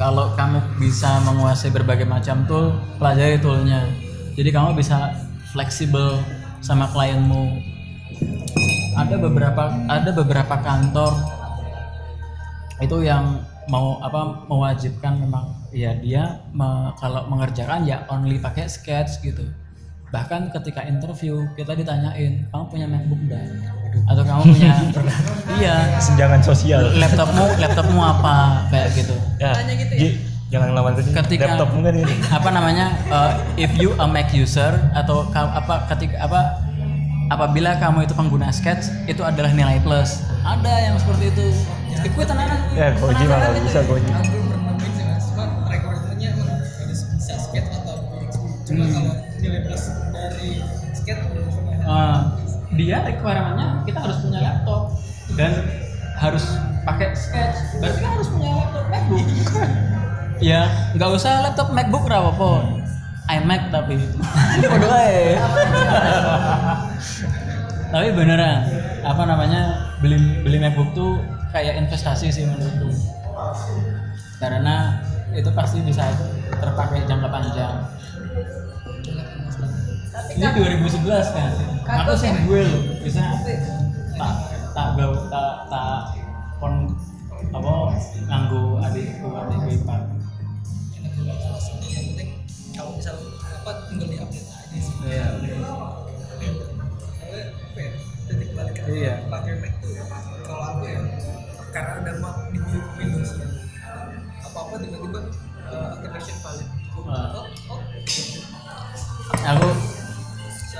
kalau 0.00 0.34
kamu 0.34 0.58
bisa 0.80 1.20
menguasai 1.22 1.70
berbagai 1.70 2.08
macam 2.08 2.42
tool 2.48 2.74
pelajari 2.98 3.38
toolnya. 3.38 3.86
Jadi 4.34 4.50
kamu 4.50 4.74
bisa 4.74 5.12
fleksibel 5.52 6.18
sama 6.64 6.88
klienmu. 6.90 7.60
Ada 8.98 9.16
beberapa 9.20 9.70
ada 9.86 10.10
beberapa 10.10 10.54
kantor 10.60 11.12
itu 12.82 12.96
yang 13.00 13.38
mau 13.64 13.96
apa 13.98 14.42
mewajibkan 14.44 15.16
memang 15.16 15.54
ya 15.70 15.94
dia 15.94 16.42
me- 16.50 16.90
kalau 16.98 17.24
mengerjakan 17.26 17.82
ya 17.82 18.02
only 18.06 18.36
pakai 18.36 18.66
sketch 18.66 19.22
gitu. 19.22 19.46
Bahkan 20.10 20.52
ketika 20.52 20.84
interview 20.84 21.46
kita 21.54 21.72
ditanyain 21.72 22.44
kamu 22.44 22.64
punya 22.68 22.84
MacBook 22.84 23.20
enggak 23.22 23.46
atau 24.04 24.22
kamu 24.22 24.42
punya 24.50 24.72
iya. 25.62 25.76
Senjangan 25.96 26.42
sosial. 26.42 26.92
Laptopmu 26.92 27.44
laptopmu 27.56 28.00
apa? 28.02 28.66
Kayak 28.68 28.88
gitu. 28.94 29.14
Ya, 29.38 29.54
Tanya 29.54 29.72
gitu 29.72 29.94
ya? 29.94 30.10
Jangan 30.52 30.68
lawan 30.76 30.92
kerja 30.92 31.16
Ketika- 31.16 31.46
laptopmu 31.48 31.80
kan 31.80 31.94
ini. 31.96 32.12
apa 32.28 32.48
namanya 32.50 32.86
uh, 33.08 33.32
if 33.56 33.72
you 33.78 33.96
a 33.96 34.04
Mac 34.04 34.34
user 34.36 34.68
atau 34.92 35.24
apa 35.32 35.88
ketika 35.88 36.20
apa 36.20 36.40
apabila 37.28 37.80
kamu 37.80 38.04
itu 38.04 38.12
pengguna 38.12 38.52
sketch 38.52 38.92
itu 39.06 39.24
adalah 39.24 39.48
nilai 39.48 39.80
plus. 39.80 40.20
Ada 40.44 40.92
yang 40.92 41.00
seperti 41.00 41.32
itu 41.32 41.44
ikut 42.00 42.24
tenanan. 42.24 42.58
Ya 42.72 42.88
goji 42.96 43.24
malah 43.28 43.52
bisa 43.60 43.80
goji 43.84 44.08
aku 44.08 44.36
pernah 44.48 44.72
nemuin 44.72 44.92
sih 44.92 45.04
cuma 45.32 45.44
requirement-nya 45.68 46.28
emang 46.32 46.48
harus 46.56 47.00
bisa 47.12 47.34
skate 47.36 47.68
atau 47.68 47.96
cuma 48.64 48.82
Hmm. 48.82 48.94
kalau 48.94 49.14
nilai 49.36 49.60
plus 49.66 49.84
dari 50.10 50.50
skate 50.96 51.22
belum 51.28 51.46
pernah 51.50 51.70
Uh, 51.82 52.18
dia 52.72 53.02
requirement-nya 53.02 53.84
kita 53.84 53.98
harus 54.00 54.16
punya 54.22 54.38
laptop 54.40 54.82
dan 55.34 55.52
harus 56.14 56.44
pakai 56.82 57.10
sketch. 57.12 57.58
Berarti 57.82 57.98
kan 58.00 58.10
harus 58.14 58.28
punya 58.30 58.50
laptop 58.54 58.84
MacBook. 58.88 59.26
Ya 60.42 60.66
nggak 60.94 61.10
usah 61.14 61.42
laptop 61.46 61.70
MacBook 61.70 62.06
apa 62.06 62.34
apa 62.34 62.50
iMac 63.30 63.62
tapi. 63.70 63.94
Waduh 64.66 64.90
ae. 64.90 65.38
tapi 67.92 68.08
beneran 68.10 68.58
apa 69.04 69.22
namanya 69.22 69.60
beli 70.00 70.16
beli 70.42 70.58
MacBook 70.58 70.90
tuh 70.96 71.20
kayak 71.52 71.74
investasi 71.78 72.32
sih 72.32 72.48
menurutku 72.48 72.88
karena 74.40 75.04
itu 75.32 75.48
pasti 75.52 75.78
bisa 75.84 76.12
terpakai 76.58 77.04
jangka 77.04 77.28
panjang 77.28 77.76
tapi 80.12 80.30
ini 80.36 80.42
kan 80.44 80.52
2011 80.56 81.36
kan 81.36 81.50
aku 82.04 82.12
sih 82.16 82.28
gue 82.48 82.60
loh 82.64 82.82
bisa 83.04 83.24
tak 84.16 84.34
tak 84.72 84.86
gawe 84.96 85.16
tak 85.28 85.50
tak 85.68 85.96
kon 86.56 86.74
apa 87.52 87.74
nganggo 88.28 88.80
adikku 88.80 89.28
adikku 89.28 89.68
ipar 89.76 90.00
yang 90.96 92.04
penting 92.12 92.28
kalau 92.72 92.96
misal 92.96 93.16
apa 93.60 93.70
tinggal 93.92 94.08
di 94.08 94.16
update 94.20 94.48
aja 94.48 94.78
sih 94.80 94.94
iya 95.04 95.26
ya 97.76 97.88
balik 98.52 98.74
Iya. 98.88 99.14
pakai 99.30 99.71
karena 101.72 101.92
ada 102.04 102.12
Mac 102.20 102.36
di 102.52 102.60
Windows 103.00 103.30
ya 103.40 103.48
apa 104.44 104.58
apa 104.68 104.74
tiba-tiba 104.78 105.20
uh, 105.72 105.96
automation 105.96 106.36
valid 106.44 106.68
Ah. 107.02 107.34
oh, 107.34 107.46
oh 107.72 107.80
aku 109.42 109.68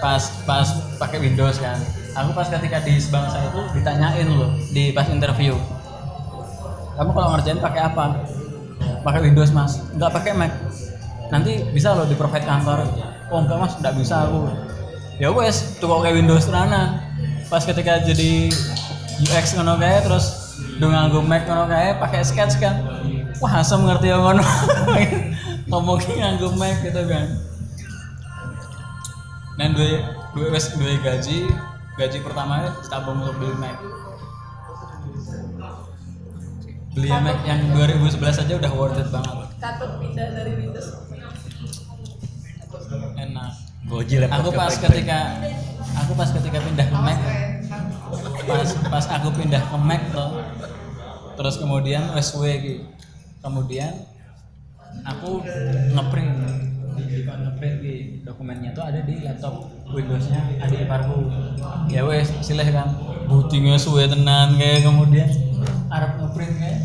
pas 0.03 0.23
pas 0.45 0.67
pakai 0.99 1.19
Windows 1.23 1.57
kan. 1.63 1.79
Aku 2.13 2.37
pas 2.37 2.45
ketika 2.51 2.85
di 2.85 3.01
sebangsa 3.01 3.41
itu 3.41 3.61
ditanyain 3.81 4.29
loh 4.29 4.53
di 4.75 4.93
pas 4.93 5.09
interview. 5.09 5.57
Kamu 6.99 7.11
kalau 7.17 7.29
ngerjain 7.33 7.63
pakai 7.63 7.83
apa? 7.89 8.29
Pakai 9.01 9.21
Windows 9.25 9.51
mas. 9.55 9.81
Nggak 9.97 10.11
pakai 10.13 10.33
Mac. 10.37 10.53
Nanti 11.33 11.65
bisa 11.73 11.97
loh 11.97 12.05
di 12.05 12.13
provide 12.19 12.45
kantor. 12.45 12.85
Oh 13.33 13.41
enggak 13.41 13.59
mas. 13.59 13.73
Nggak 13.81 13.95
bisa 13.97 14.29
aku. 14.29 14.53
Ya 15.17 15.33
wes 15.33 15.79
tuh 15.81 15.89
kayak 16.03 16.19
Windows 16.19 16.51
tenanan 16.51 16.99
pas 17.47 17.63
ketika 17.63 18.01
jadi 18.01 18.49
UX 19.23 19.55
ngono 19.55 19.77
kae 19.77 20.01
terus 20.03 20.42
do 20.79 20.87
nganggo 20.89 21.21
Mac 21.25 21.43
ngono 21.45 21.65
kae 21.69 21.99
pakai 22.01 22.23
sketch 22.25 22.61
kan? 22.63 22.77
Wah 23.41 23.61
asem 23.61 23.83
ngerti 23.83 24.13
yang 24.13 24.23
ngono. 24.23 24.45
Ngomongin 25.69 26.15
nganggo 26.21 26.49
Mac 26.57 26.81
gitu 26.81 27.03
kan. 27.09 27.27
Dan 29.61 29.77
dua 29.77 30.01
dua 30.33 30.47
wes 30.53 30.73
dua 30.77 30.97
gaji 31.01 31.49
gaji 32.01 32.19
pertama 32.25 32.73
tabung 32.89 33.21
untuk 33.21 33.37
beli 33.37 33.57
Mac 33.61 33.77
beli 36.93 37.09
Mac 37.09 37.41
yang 37.49 37.73
2011 37.73 38.21
aja 38.21 38.55
udah 38.61 38.73
worth 38.77 39.01
it 39.01 39.09
banget. 39.09 39.49
Takut 39.57 39.97
pindah 39.97 40.29
dari 40.37 40.53
Windows. 40.61 40.89
Enak. 43.17 43.51
Goji 43.89 44.15
laptop 44.23 44.39
aku 44.39 44.49
pas 44.55 44.75
ketika 44.77 45.19
aku 45.99 46.13
pas 46.15 46.31
ketika 46.31 46.59
pindah 46.63 46.87
ke 46.87 46.99
Mac 47.01 47.19
pas 48.47 48.71
pas 48.93 49.07
aku 49.09 49.29
pindah 49.35 49.59
ke 49.59 49.77
Mac 49.81 50.03
tuh 50.13 50.31
terus 51.37 51.57
kemudian 51.59 52.13
ki. 52.19 52.75
kemudian 53.43 53.93
aku 55.07 55.43
ngeprint. 55.97 56.33
Ngeprint 57.23 57.77
di 57.81 58.21
dokumennya 58.21 58.77
tuh 58.77 58.85
ada 58.85 59.01
di 59.01 59.25
laptop 59.25 59.73
Windowsnya 59.93 60.61
ada 60.61 60.75
di 60.75 60.87
parku. 60.87 61.29
Ya 61.89 62.05
wes 62.05 62.29
silih 62.45 62.69
kan. 62.69 62.93
Bootingnya 63.29 63.81
suwe 63.81 64.09
tenan 64.09 64.57
kayak 64.61 64.85
kemudian. 64.85 65.29
Arab 65.89 66.21
ngeprint 66.21 66.55
kayak 66.61 66.81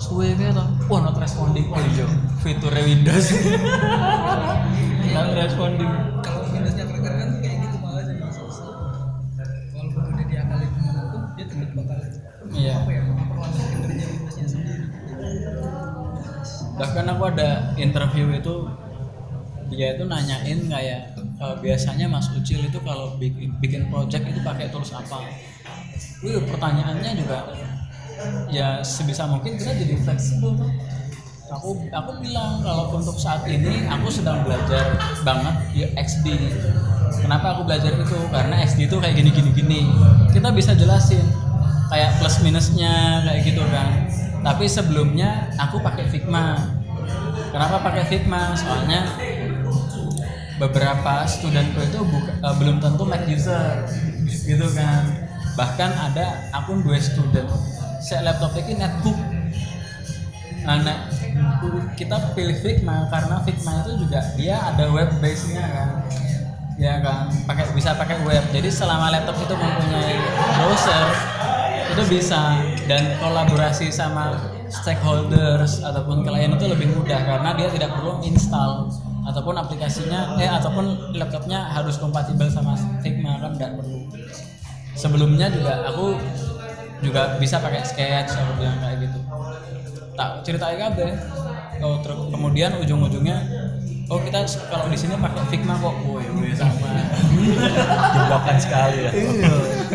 suwe 0.00 0.36
kayak 0.36 0.52
tuh 0.56 0.66
wah 0.88 1.00
not 1.00 1.16
responding. 1.16 1.66
Oh 1.72 1.80
iya 1.80 2.06
fiturnya 2.44 2.82
Windows. 2.84 3.26
Not 5.14 5.30
responding. 5.38 5.86
Kalau 6.26 6.42
Windowsnya 6.50 6.84
keren 6.90 7.14
kan 7.14 7.30
kayak 7.38 7.56
gitu 7.64 7.76
malah 7.78 8.02
jadi 8.02 8.26
susah. 8.34 8.66
Walaupun 9.70 10.02
udah 10.10 10.26
diakalin 10.26 10.70
gimana 10.74 11.02
pun 11.14 11.22
dia 11.38 11.44
tetap 11.46 11.70
bakal 11.78 11.98
iya. 12.52 12.72
apa 12.82 12.90
ya 12.90 13.13
bahkan 16.74 17.06
aku 17.06 17.30
ada 17.30 17.74
interview 17.78 18.34
itu 18.34 18.66
dia 19.72 19.96
itu 19.96 20.04
nanyain 20.04 20.60
kayak 20.68 21.16
e, 21.16 21.46
biasanya 21.62 22.06
Mas 22.10 22.28
Ucil 22.34 22.62
itu 22.66 22.78
kalau 22.84 23.16
bikin, 23.16 23.54
bikin 23.58 23.82
project 23.88 24.28
itu 24.28 24.40
pakai 24.44 24.68
tools 24.68 24.92
apa? 24.92 25.24
Wih 26.20 26.40
pertanyaannya 26.46 27.12
juga 27.16 27.48
ya 28.50 28.80
sebisa 28.84 29.26
mungkin 29.26 29.58
kita 29.58 29.74
jadi 29.74 29.94
fleksibel. 30.02 30.54
Aku 31.52 31.86
aku 31.92 32.10
bilang 32.24 32.64
kalau 32.64 32.90
untuk 32.96 33.14
saat 33.20 33.44
ini 33.46 33.86
aku 33.86 34.08
sedang 34.10 34.42
belajar 34.42 34.96
banget 35.22 35.54
ya 35.76 35.88
XD. 36.00 36.26
Kenapa 37.20 37.56
aku 37.56 37.68
belajar 37.68 37.94
itu? 37.94 38.18
Karena 38.32 38.58
XD 38.64 38.90
itu 38.90 38.96
kayak 38.98 39.14
gini 39.16 39.30
gini 39.30 39.50
gini. 39.54 39.80
Kita 40.34 40.50
bisa 40.50 40.74
jelasin 40.74 41.22
kayak 41.92 42.18
plus 42.18 42.42
minusnya 42.42 43.22
kayak 43.22 43.40
gitu 43.46 43.62
kan. 43.70 44.08
Tapi 44.44 44.68
sebelumnya 44.68 45.48
aku 45.56 45.80
pakai 45.80 46.04
Figma. 46.04 46.60
Kenapa 47.48 47.80
pakai 47.80 48.04
Figma? 48.04 48.52
Soalnya 48.52 49.08
beberapa 50.60 51.24
studentku 51.24 51.80
itu 51.80 51.98
buka- 52.04 52.36
eh, 52.38 52.54
belum 52.60 52.76
tentu 52.78 53.02
Mac 53.08 53.24
user 53.24 53.88
gitu 54.28 54.68
kan. 54.76 55.02
Bahkan 55.56 55.90
ada 56.12 56.50
akun 56.52 56.84
dua 56.84 57.00
student. 57.00 57.48
Saya 58.04 58.28
laptop 58.28 58.52
ini 58.60 58.84
netbook. 58.84 59.16
Nah, 60.64 60.80
nah, 60.80 60.98
kita 61.96 62.36
pilih 62.36 62.56
Figma 62.60 63.08
karena 63.08 63.40
Figma 63.48 63.80
itu 63.80 64.04
juga 64.04 64.20
dia 64.36 64.60
ada 64.60 64.92
web 64.92 65.08
base 65.24 65.56
nya 65.56 65.64
kan. 65.72 65.90
Ya 66.74 66.98
kan 67.00 67.30
pakai 67.48 67.70
bisa 67.72 67.96
pakai 67.96 68.20
web. 68.28 68.44
Jadi 68.52 68.68
selama 68.68 69.08
laptop 69.08 69.40
itu 69.40 69.54
mempunyai 69.56 70.20
browser 70.58 71.06
itu 71.94 72.02
bisa 72.10 72.58
dan 72.84 73.16
kolaborasi 73.16 73.88
sama 73.88 74.36
stakeholders 74.68 75.80
ataupun 75.80 76.24
klien 76.24 76.52
itu 76.52 76.66
lebih 76.68 76.92
mudah 76.92 77.20
karena 77.24 77.50
dia 77.56 77.68
tidak 77.72 77.90
perlu 77.96 78.20
install 78.24 78.92
ataupun 79.24 79.56
aplikasinya 79.56 80.36
eh 80.36 80.48
ataupun 80.48 81.16
laptopnya 81.16 81.64
harus 81.72 81.96
kompatibel 81.96 82.44
sama 82.52 82.76
Figma 83.00 83.40
kan 83.40 83.56
nggak 83.56 83.80
perlu. 83.80 84.04
Sebelumnya 84.94 85.48
juga 85.48 85.88
aku 85.88 86.20
juga 87.00 87.36
bisa 87.40 87.60
pakai 87.60 87.80
sketch 87.84 88.36
atau 88.36 88.60
yang 88.60 88.76
kayak 88.80 89.08
gitu. 89.08 89.18
Tak 90.14 90.44
ceritain 90.44 90.76
kabeh 90.78 91.10
oh, 91.82 91.98
ter- 92.04 92.28
kemudian 92.30 92.78
ujung-ujungnya 92.78 93.38
oh 94.12 94.20
kita 94.20 94.44
kalau 94.68 94.86
di 94.92 94.98
sini 95.00 95.16
pakai 95.16 95.42
Figma 95.48 95.74
kok. 95.80 95.94
Woi 96.04 96.24
woi 96.36 96.52
sama. 96.52 96.88
Jebakan 98.14 98.56
sekali 98.60 99.08
ya. 99.08 99.10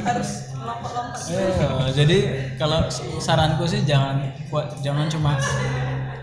Harus 0.02 0.50
Iya, 1.30 1.70
jadi 1.94 2.18
kalau 2.58 2.90
saranku 3.20 3.64
sih 3.64 3.86
jangan 3.86 4.18
jangan 4.82 5.06
cuma 5.08 5.38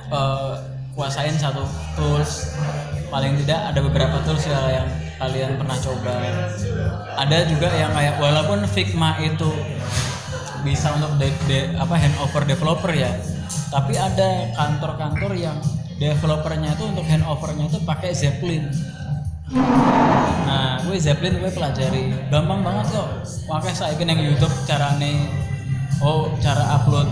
eh, 0.08 0.54
kuasain 0.92 1.34
satu 1.34 1.62
tools. 1.94 2.52
Paling 3.06 3.38
tidak 3.46 3.70
ada 3.70 3.80
beberapa 3.80 4.18
tools 4.26 4.42
ya 4.44 4.82
yang 4.82 4.88
kalian 5.16 5.54
pernah 5.56 5.78
coba. 5.78 6.14
Ada 7.16 7.38
juga 7.46 7.68
yang 7.70 7.94
kayak 7.94 8.18
walaupun 8.18 8.66
Figma 8.66 9.14
itu 9.22 9.46
bisa 10.60 10.90
untuk 10.98 11.14
de- 11.16 11.42
de- 11.46 11.70
apa 11.78 11.94
handover 11.94 12.42
developer 12.42 12.90
ya 12.90 13.06
tapi 13.70 13.94
ada 13.94 14.50
kantor-kantor 14.50 15.30
yang 15.38 15.54
developernya 15.94 16.74
itu 16.74 16.84
untuk 16.90 17.06
handovernya 17.06 17.70
itu 17.70 17.78
pakai 17.86 18.10
Zeppelin 18.10 18.66
Nah, 19.54 20.82
gue 20.82 20.96
Zeppelin 20.98 21.38
gue 21.38 21.50
pelajari. 21.54 22.10
Gampang 22.32 22.66
banget 22.66 22.86
kok. 22.90 23.08
Makanya 23.46 23.76
saya 23.76 23.94
yang 23.94 24.18
YouTube 24.18 24.54
carane 24.66 25.30
oh 26.02 26.34
cara 26.42 26.82
upload 26.82 27.06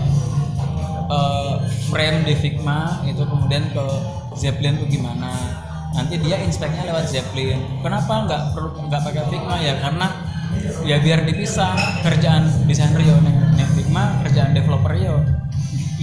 eh, 1.07 1.55
frame 1.87 2.27
di 2.27 2.35
Figma 2.35 3.01
itu 3.07 3.23
kemudian 3.23 3.71
ke 3.71 3.85
Zeppelin 4.35 4.75
tuh 4.83 4.87
gimana. 4.91 5.31
Nanti 5.95 6.19
dia 6.19 6.35
inspeknya 6.43 6.91
lewat 6.91 7.07
Zeppelin. 7.07 7.79
Kenapa 7.79 8.27
nggak 8.27 8.41
perlu 8.51 8.69
nggak 8.91 9.01
pakai 9.07 9.23
Figma 9.31 9.55
ya? 9.63 9.79
Karena 9.79 10.07
ya 10.83 10.99
biar 10.99 11.23
dipisah 11.23 12.03
kerjaan 12.03 12.67
desainer 12.67 12.99
yo 12.99 13.15
neng 13.23 13.71
Figma, 13.79 14.19
kerjaan 14.27 14.51
developer 14.51 14.91
yo. 14.99 15.23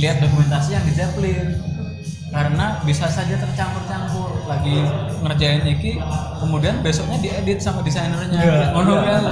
Lihat 0.01 0.25
dokumentasi 0.25 0.73
yang 0.73 0.85
di 0.89 0.93
Zeppelin 0.97 1.72
karena 2.33 2.81
bisa 2.89 3.07
saja 3.13 3.37
tercampur-campur. 3.37 4.49
Lagi 4.49 4.89
ngerjain 5.21 5.69
iki 5.69 6.01
kemudian 6.41 6.81
besoknya 6.81 7.21
diedit 7.21 7.61
sama 7.61 7.85
desainernya. 7.85 8.73
Ngono 8.73 8.93
iya. 8.97 9.05
kan? 9.05 9.23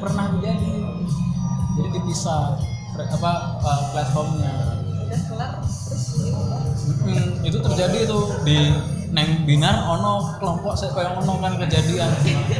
Pernah 0.00 0.24
terjadi 0.34 0.72
jadi 1.76 1.88
dipisah 2.00 2.56
pre- 2.96 3.10
apa 3.12 3.32
uh, 3.60 3.82
platformnya. 3.92 4.52
Udah 5.04 5.20
kelar 5.30 5.52
terus 5.60 6.04
gitu 6.18 6.42
Mm, 6.84 7.44
itu 7.44 7.58
terjadi 7.60 8.08
itu 8.08 8.18
di 8.44 8.72
neng 9.12 9.44
binar 9.44 9.88
ono 9.88 10.36
kelompok 10.40 10.72
saya 10.72 10.92
kayak 10.96 11.20
ono 11.20 11.36
kan 11.40 11.52
kejadian. 11.60 12.08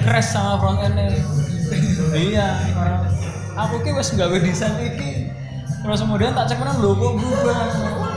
Crash 0.05 0.36
sama 0.36 0.61
front 0.61 0.81
end 0.85 1.01
iya 2.12 2.61
aku 3.57 3.81
ki 3.81 3.91
wes 3.97 4.12
gawe 4.12 4.36
desain 4.36 4.77
iki. 4.85 5.32
Terus 5.85 6.01
kemudian 6.01 6.32
tak 6.32 6.49
cek 6.49 6.61
kan 6.61 6.77
lho 6.81 6.93
kok 6.97 7.12
berubah? 7.20 7.57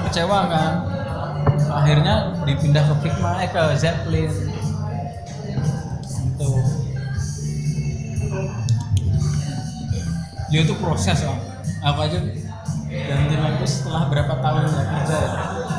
Kecewa 0.08 0.40
kan 0.48 0.97
akhirnya 1.66 2.16
dipindah 2.46 2.84
ke 2.86 2.96
Figma 3.06 3.32
eh 3.42 3.50
ke 3.50 3.62
Zeppelin. 3.78 4.32
Itu 6.38 6.50
ya 10.48 10.64
itu 10.64 10.74
proses 10.80 11.28
lah 11.28 11.36
aku 11.84 12.00
aja 12.08 12.24
ganti 12.88 13.36
lagu 13.36 13.68
setelah 13.68 14.08
berapa 14.08 14.34
tahun 14.40 14.64
ya 14.64 14.84
kerja 14.88 15.16
ya? 15.20 15.32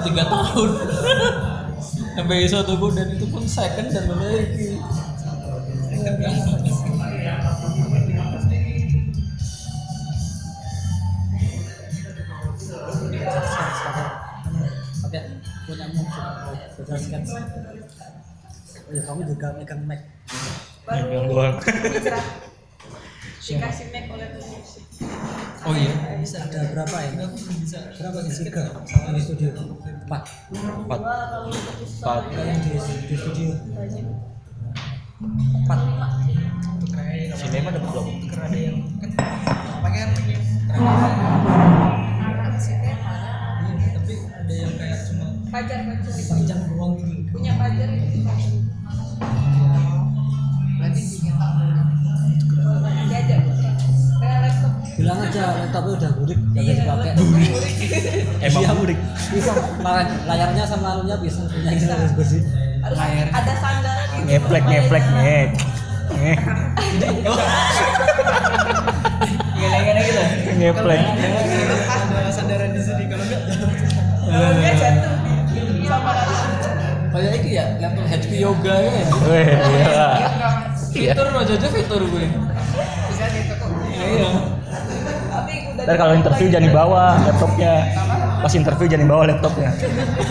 Tiga 0.04 0.24
tahun. 0.28 0.70
Sampai 2.18 2.50
tuku 2.50 2.86
dan 2.98 3.06
itu 3.14 3.26
pun 3.30 3.46
second 3.46 3.88
dan 3.94 4.10
lagi 4.10 4.74
belajar 16.88 17.20
sketch 17.20 17.30
ya 18.88 19.02
kamu 19.04 19.20
juga 19.28 19.46
megang 19.60 19.84
Mac 19.84 20.00
baru 20.88 21.06
Yang 21.12 21.24
doang. 21.28 21.56
dikasih 23.48 23.86
Mac 23.92 24.04
oleh 24.12 24.28
musik 24.40 24.84
oh 25.68 25.74
iya 25.76 25.92
bisa. 26.18 26.36
ada 26.42 26.60
berapa 26.74 26.96
ya? 26.96 27.10
Bisa. 27.60 27.78
Berapa 27.94 28.18
sih 28.26 28.44
tiga 28.48 28.62
sama 28.88 29.14
di 29.14 29.22
studio. 29.22 29.48
Empat. 29.54 30.22
Empat. 30.50 30.98
Empat 31.00 32.20
Ada 32.26 32.42
yang 32.42 32.60
di, 32.64 32.70
di 32.80 33.16
studio. 33.16 33.52
Empat. 35.22 35.80
Sinema 37.38 37.70
dapat 37.70 37.90
berapa 37.94 38.10
tuker 38.18 38.40
ada 38.42 38.58
yang 38.58 38.78
kan 38.98 39.10
pakai 39.82 41.57
pajar 45.48 45.78
pajar 45.82 46.12
dipajang 46.14 46.60
doang 46.68 46.92
gitu 46.96 47.30
punya 47.30 47.52
pajar 47.54 47.88
itu 47.90 48.20
pajar 48.20 48.52
Berarti 50.78 51.00
diajak 53.08 53.40
kayak 54.18 54.38
laptop. 54.44 54.72
Bilang 54.94 55.18
aja 55.20 55.42
laptopnya 55.58 55.92
udah 55.96 56.10
burik 56.14 56.38
gak 56.48 56.58
iya 56.58 56.70
bisa 56.70 56.80
dipakai 56.80 57.08
laptop 57.08 57.26
murid 57.28 57.50
emang 58.46 58.62
Iya. 58.62 58.72
burik. 58.74 58.98
bisa. 59.28 59.52
Layar- 59.78 60.18
layarnya 60.24 60.64
sama 60.64 60.86
anunya 60.92 61.16
bisa 61.18 61.40
punya 61.44 61.70
yang 61.72 61.90
harus 61.92 62.12
bersih. 62.14 62.42
Harus 62.78 62.98
ada 63.28 63.52
sandaran 63.56 64.06
gitu. 64.12 64.26
Ngeplek 64.28 64.64
ngeplek 64.64 65.04
ngek 65.08 65.48
ngek 66.08 66.38
gini-gini 69.58 70.00
gitu. 70.00 70.22
Ngeplek. 70.58 71.00
Ada 71.88 72.30
sandaran 72.30 72.70
di 72.70 72.80
sini 72.80 73.04
kalau 73.06 73.24
enggak 73.24 73.42
kalau 74.28 74.50
dia 74.54 74.72
jatuh 74.74 75.12
kayak 77.18 77.34
itu 77.36 77.48
ya 77.52 77.64
laptop 77.78 78.04
HP 78.06 78.30
yoga 78.38 78.74
ya 78.78 78.92
iya 78.94 80.06
Iya. 80.88 81.12
fitur 81.12 81.26
lo 81.28 81.38
aja 81.42 81.68
fitur 81.68 82.02
gue 82.02 82.24
Bisa 83.08 83.24
ditekuk. 83.28 83.70
iya 83.90 84.30
tapi 85.28 85.52
udah 85.68 85.84
Ntar 85.84 85.96
kalau 85.96 86.14
interview 86.14 86.46
jangan 86.48 86.66
dibawa 86.66 87.04
laptopnya. 87.22 87.72
Pas 88.38 88.52
interview 88.52 88.86
jangan 88.86 89.04
dibawa 89.06 89.22
laptopnya. 89.26 89.70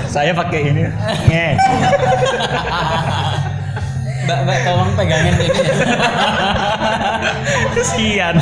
Saya 0.05 0.31
pakai 0.31 0.59
ini. 0.65 0.83
Ngek. 1.27 1.55
mbak 4.27 4.39
mbak 4.43 4.57
tolong 4.61 4.91
pegangin 4.93 5.33
ini 5.33 5.47
ya 5.47 5.75
Kesian. 7.73 8.35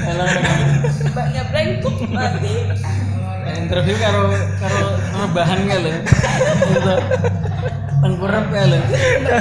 Tolong 0.00 0.28
pegangin 0.32 0.68
mbaknya 1.06 1.42
blank 1.48 1.70
mati 2.08 2.54
Interview 3.48 3.96
karo 3.96 4.22
karo 4.58 4.80
rebahan 5.14 5.58
ya 5.64 5.78
lo 5.78 5.90
gitu 6.66 6.94
tengkurap 7.96 8.46
ya 8.50 8.64
lo 8.66 8.78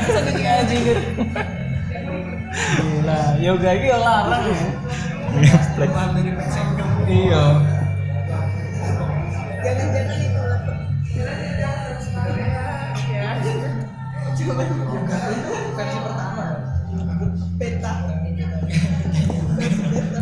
seneng 0.05 0.37
aja 0.39 0.75
gitu 0.75 1.01
gila 2.75 3.19
yoga 3.37 3.69
ini 3.73 3.87
ya 3.89 3.97
larang 3.99 4.43
ya. 4.47 4.57
Iya. 7.05 7.43
Jangan-jangan 9.65 10.17
itu 10.21 10.41
laptop 10.41 10.77
ya 13.11 13.29
coba 14.35 14.53
versi 15.75 15.99
pertama 15.99 16.43
beta 17.55 17.93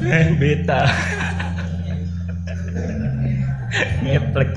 Eh, 0.04 0.36
Beta. 0.36 0.82
Ngeplek. 4.04 4.52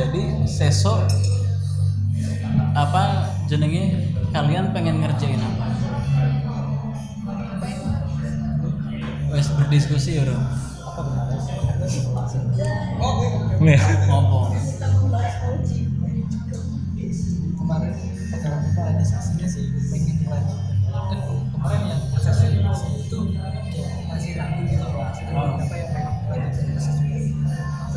jadi 0.00 0.22
sesok 0.46 1.12
apa 2.72 3.26
jenenge 3.50 4.14
kalian 4.32 4.72
pengen 4.72 5.02
ngerjain 5.02 5.36
apa 5.36 5.66
wes 9.34 9.48
berdiskusi 9.60 10.22
ya 10.22 10.24
Rom 10.24 10.40
Nih. 13.60 13.76
ngomong 14.08 14.56
kemarin 17.60 17.92
diskusinya 18.96 19.46
sih 19.46 19.64
pengen 19.92 20.16
melanjutkan 20.24 20.69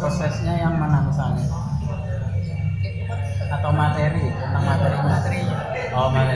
prosesnya 0.03 0.59
yang 0.59 0.75
mana 0.75 1.07
misalnya? 1.07 1.47
Atau 3.55 3.71
materi? 3.71 4.27
Tentang 4.35 4.63
materinya 4.67 5.03
materinya 5.07 5.57
oh 5.93 6.09
materinya 6.09 6.32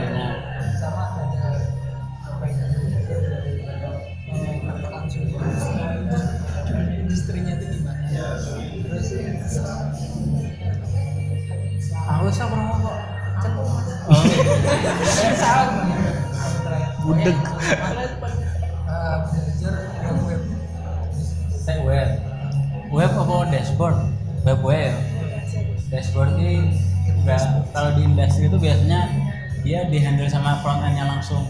dihandle 30.27 30.43
sama 30.43 30.59
front 30.59 30.83
end-nya 30.83 31.07
langsung. 31.07 31.47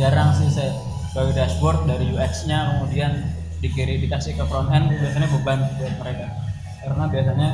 Jarang 0.00 0.32
sih 0.32 0.48
saya 0.48 0.72
bagi 1.12 1.36
dashboard 1.36 1.84
dari 1.84 2.08
UX-nya 2.08 2.72
kemudian 2.72 3.20
dikiri 3.60 4.00
dikasih 4.00 4.32
ke 4.40 4.44
front 4.48 4.72
end 4.72 4.88
biasanya 4.96 5.28
beban 5.28 5.60
buat 5.76 5.94
mereka. 6.00 6.26
Karena 6.80 7.04
biasanya 7.12 7.48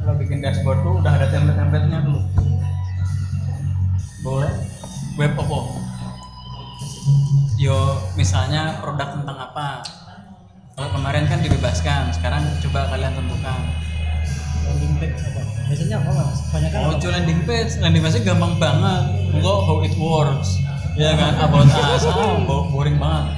kalau 0.00 0.14
bikin 0.16 0.40
dashboard 0.40 0.80
tuh 0.80 0.94
udah 1.04 1.12
ada 1.12 1.26
template-templatenya 1.28 1.98
dulu. 2.00 2.20
Boleh 4.24 4.52
web 5.20 5.32
apa? 5.36 5.58
Yo 7.60 7.76
misalnya 8.16 8.80
produk 8.80 9.20
tentang 9.20 9.36
apa? 9.36 9.84
Kalau 10.74 10.90
kemarin 10.90 11.30
kan 11.30 11.38
dibebaskan, 11.38 12.10
sekarang 12.10 12.42
coba 12.66 12.90
kalian 12.90 13.14
tentukan. 13.14 13.60
Landing 14.64 14.94
page 14.98 15.18
apa 15.20 15.40
biasanya 15.64 15.96
apa 16.00 16.10
mas 16.12 16.38
banyak 16.48 16.70
kan 16.70 16.80
Oh, 16.84 17.10
landing 17.10 17.40
page, 17.44 17.72
landing 17.78 18.02
page 18.02 18.20
gampang 18.20 18.54
banget. 18.56 19.02
Enggak 19.32 19.58
how 19.64 19.78
it 19.80 19.94
works. 19.96 20.50
Ya 20.94 21.10
kan, 21.14 21.34
about 21.36 21.66
us, 21.66 22.06
ah, 22.06 22.38
bo- 22.40 22.70
boring 22.70 22.96
banget. 22.96 23.34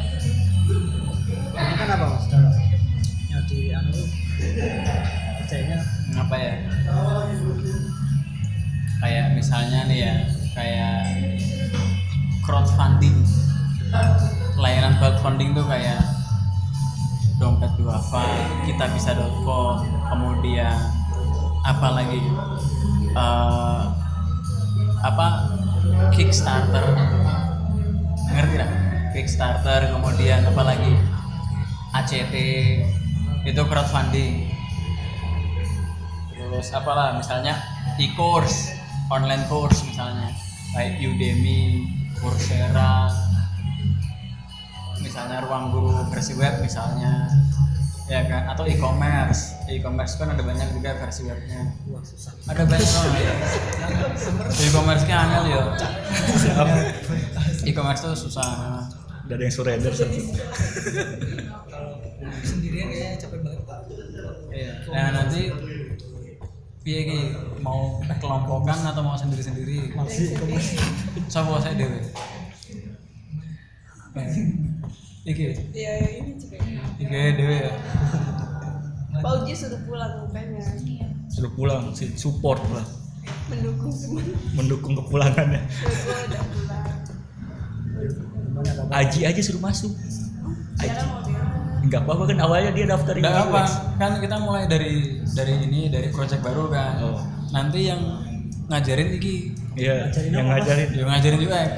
banyak 1.51 1.77
kan 1.79 1.89
apa 1.89 2.05
mas 2.11 2.25
kalau 2.29 2.53
yang 3.27 3.43
di 3.47 3.59
anu 3.71 4.01
kerjanya 5.41 5.79
Apa 6.17 6.35
ya? 6.35 6.53
Kayak 8.97 9.27
misalnya 9.33 9.81
nih 9.87 9.99
ya, 10.03 10.15
kayak 10.53 10.97
crowdfunding. 12.43 13.17
Layanan 14.57 14.97
crowdfunding 14.97 15.53
tuh 15.53 15.65
kayak 15.65 16.01
dompet 17.37 17.69
duafa, 17.77 18.25
kita 18.65 18.85
bisa.com, 18.91 19.81
kemudian 20.09 20.77
apa 21.67 21.89
lagi 21.91 22.23
Eh, 23.17 23.85
apa 25.01 25.27
Kickstarter. 26.13 26.85
Ngerti 28.29 28.57
lah 28.61 28.71
Kickstarter 29.17 29.89
kemudian 29.89 30.45
apa 30.45 30.63
lagi 30.69 30.93
ACT 31.97 32.35
itu 33.49 33.63
crowdfunding. 33.65 34.53
Terus 36.29 36.69
apalah 36.77 37.17
misalnya 37.17 37.57
e-course 37.97 38.77
online 39.09 39.49
course 39.49 39.81
misalnya. 39.89 40.29
Kayak 40.77 41.01
Udemy 41.01 41.89
Coursera 42.21 43.09
misalnya 45.01 45.41
ruang 45.41 45.73
guru 45.73 46.05
versi 46.13 46.37
web 46.37 46.61
misalnya 46.61 47.33
ya 48.07 48.21
kan? 48.27 48.43
Atau 48.55 48.65
e-commerce. 48.67 49.55
E-commerce 49.67 50.15
kan 50.19 50.31
ada 50.35 50.43
banyak 50.43 50.69
juga 50.75 50.95
versi 50.99 51.27
webnya. 51.27 51.75
Ada 52.49 52.63
banyak 52.65 52.91
ya. 53.19 53.35
E-commerce 54.67 55.05
kan 55.07 55.19
angel 55.27 55.45
ya 55.51 55.63
e-commerce 57.67 58.01
tuh 58.07 58.15
susah. 58.15 58.87
Gak 59.27 59.37
ada 59.37 59.43
yang 59.43 59.55
surrender 59.55 59.91
sendirian 62.47 62.87
kayaknya 62.91 63.19
capek 63.21 63.41
banget 63.43 63.63
pak. 63.67 63.81
Iya. 64.55 64.73
Nah 64.91 65.07
nanti 65.13 65.41
piye 66.87 67.01
ki? 67.03 67.19
Mau 67.61 67.99
kelompokan 68.23 68.79
atau 68.87 69.03
mau 69.03 69.19
sendiri-sendiri? 69.19 69.93
masih. 69.99 70.39
Sopo 71.27 71.59
saya 71.59 71.75
dewe. 71.75 72.01
Iki, 75.27 75.75
ya 75.75 75.93
ini 76.23 76.39
juga. 76.39 76.57
Iki 77.03 77.21
dewe 77.35 77.57
ya. 77.67 77.73
Pak 79.25 79.33
Uji 79.43 79.53
suruh 79.59 79.81
pulang 79.89 80.29
makanya 80.29 80.61
suruh 81.27 81.53
pulang 81.59 81.91
si 81.97 82.15
support 82.15 82.63
lah. 82.71 82.87
Mendukung 83.51 83.91
semua. 83.91 84.23
Mendukung 84.55 84.95
kepulangannya. 84.95 85.67
Aji 88.95 89.21
aja 89.27 89.41
suruh 89.43 89.59
masuk. 89.59 89.93
Sekarang 90.79 91.09
mau 91.11 91.21
dia 91.27 91.47
nggak 91.87 92.03
apa-apa 92.03 92.25
kan 92.35 92.39
awalnya 92.43 92.71
dia 92.75 92.87
daftar 92.91 93.15
Enggak 93.15 93.47
apa, 93.47 93.63
UX. 93.63 93.71
kan 93.95 94.11
kita 94.19 94.37
mulai 94.43 94.67
dari 94.67 95.23
dari 95.23 95.55
ini 95.71 95.87
dari 95.87 96.11
project 96.11 96.43
baru 96.43 96.67
kan. 96.67 96.93
Oh. 97.03 97.23
Nanti 97.55 97.87
yang 97.87 98.03
ngajarin 98.67 99.15
iki, 99.15 99.55
iya 99.79 100.11
yang 100.35 100.51
ngajarin. 100.51 100.89
Yang 100.99 101.09
ngajarin 101.15 101.41
UX, 101.47 101.75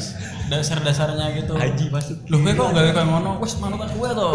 dasar-dasarnya 0.49 1.27
gitu. 1.37 1.53
Aji 1.55 1.87
masuk 1.89 2.17
Lu 2.27 2.41
gue 2.41 2.53
kok 2.53 2.69
gawe 2.71 2.91
kayak 2.91 3.07
ngono, 3.07 3.37
wes 3.39 3.55
manukan 3.57 3.89
gue 3.89 4.11
tuh. 4.11 4.35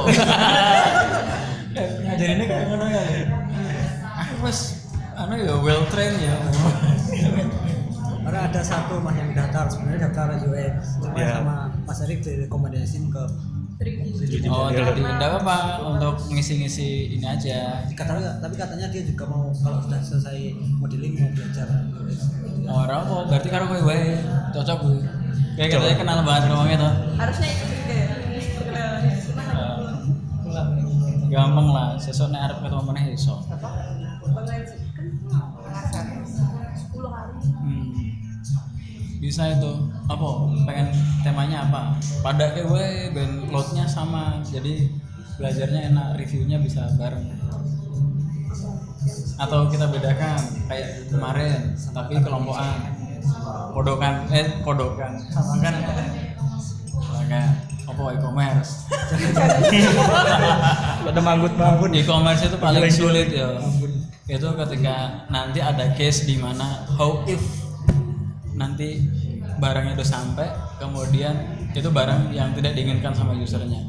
Ngajarinnya 1.74 2.46
kayak 2.46 2.64
ngono 2.70 2.86
ya. 2.88 3.04
Aku 4.16 4.34
wes 4.46 4.60
anu 5.14 5.34
ya 5.36 5.54
well 5.58 5.84
trained 5.90 6.20
ya. 6.20 6.36
karena 8.24 8.40
ada 8.48 8.62
satu 8.64 9.04
mas 9.04 9.20
yang 9.20 9.36
daftar 9.36 9.68
sebenarnya 9.68 10.08
daftar 10.08 10.40
UX 10.40 10.96
cuma 10.96 11.12
Iya. 11.14 11.44
sama 11.44 11.56
Mas 11.84 12.00
Erik 12.00 12.24
direkomendasiin 12.24 13.12
ke 13.12 13.24
3D 13.76 14.48
Oh, 14.48 14.72
model. 14.72 14.80
jadi 14.80 15.02
enggak 15.04 15.32
apa 15.44 15.58
untuk 15.84 16.16
ngisi-ngisi 16.32 17.20
ini 17.20 17.26
aja. 17.28 17.84
katanya 17.92 18.40
tapi 18.40 18.56
katanya 18.56 18.88
dia 18.88 19.04
juga 19.04 19.28
mau 19.28 19.52
kalau 19.52 19.84
sudah 19.84 20.00
selesai 20.00 20.56
modeling 20.80 21.20
mau 21.20 21.30
belajar 21.36 21.68
Oh, 22.64 22.80
ora 22.80 23.04
apa, 23.04 23.28
berarti 23.28 23.48
karo 23.52 23.68
kowe 23.68 23.82
wae 23.84 24.16
cocok 24.56 24.78
gue. 24.82 24.98
Kayak 25.54 25.70
katanya 25.78 25.96
kenal 26.02 26.18
banget 26.26 26.44
ngomongnya 26.50 26.78
tuh. 26.82 26.94
harusnya 27.18 27.48
ikut 27.54 27.70
juga 27.70 27.94
ya? 27.94 28.08
Gampang 31.34 31.68
lah, 31.74 31.98
sesuk 31.98 32.30
nek 32.30 32.46
arep 32.46 32.58
ketemu 32.62 32.84
meneh 32.94 33.06
iso. 33.18 33.42
Kan 33.50 33.58
10 36.78 37.10
hari 37.10 37.34
Hmm. 37.64 37.90
Bisa 39.18 39.56
itu. 39.56 39.72
Apa? 40.06 40.28
Pengen 40.68 40.88
temanya 41.26 41.66
apa? 41.66 41.98
Pada 42.22 42.54
gue 42.54 42.86
ben 43.16 43.50
loadnya 43.50 43.90
sama. 43.90 44.44
Jadi 44.46 44.94
belajarnya 45.42 45.90
enak, 45.90 46.08
reviewnya 46.22 46.62
bisa 46.62 46.86
bareng. 47.02 47.34
Atau 49.42 49.72
kita 49.74 49.90
bedakan 49.90 50.38
kayak 50.70 51.10
kemarin, 51.10 51.74
tapi 51.96 52.22
kelompokan. 52.22 53.03
Kodokan, 53.74 54.30
eh 54.30 54.48
kodokan. 54.62 55.18
Sama 55.34 55.58
kan 55.64 55.74
kayak 57.34 57.50
apa 57.84 58.04
e-commerce. 58.16 58.72
ada 61.10 61.22
manggut 61.22 61.54
manggut 61.58 61.92
e-commerce 61.92 62.48
itu 62.48 62.58
paling 62.58 62.82
Paling 62.86 62.96
sulit 62.96 63.28
ya. 63.34 63.60
Itu 64.30 64.56
ketika 64.56 65.28
nanti 65.28 65.60
ada 65.60 65.92
case 65.98 66.24
di 66.24 66.40
mana 66.40 66.88
how 66.96 67.26
if 67.28 67.42
nanti 68.56 69.04
barangnya 69.60 69.98
itu 70.00 70.06
sampai 70.06 70.48
kemudian 70.80 71.34
itu 71.74 71.90
barang 71.90 72.32
yang 72.32 72.54
tidak 72.56 72.78
diinginkan 72.78 73.12
sama 73.12 73.36
usernya. 73.36 73.84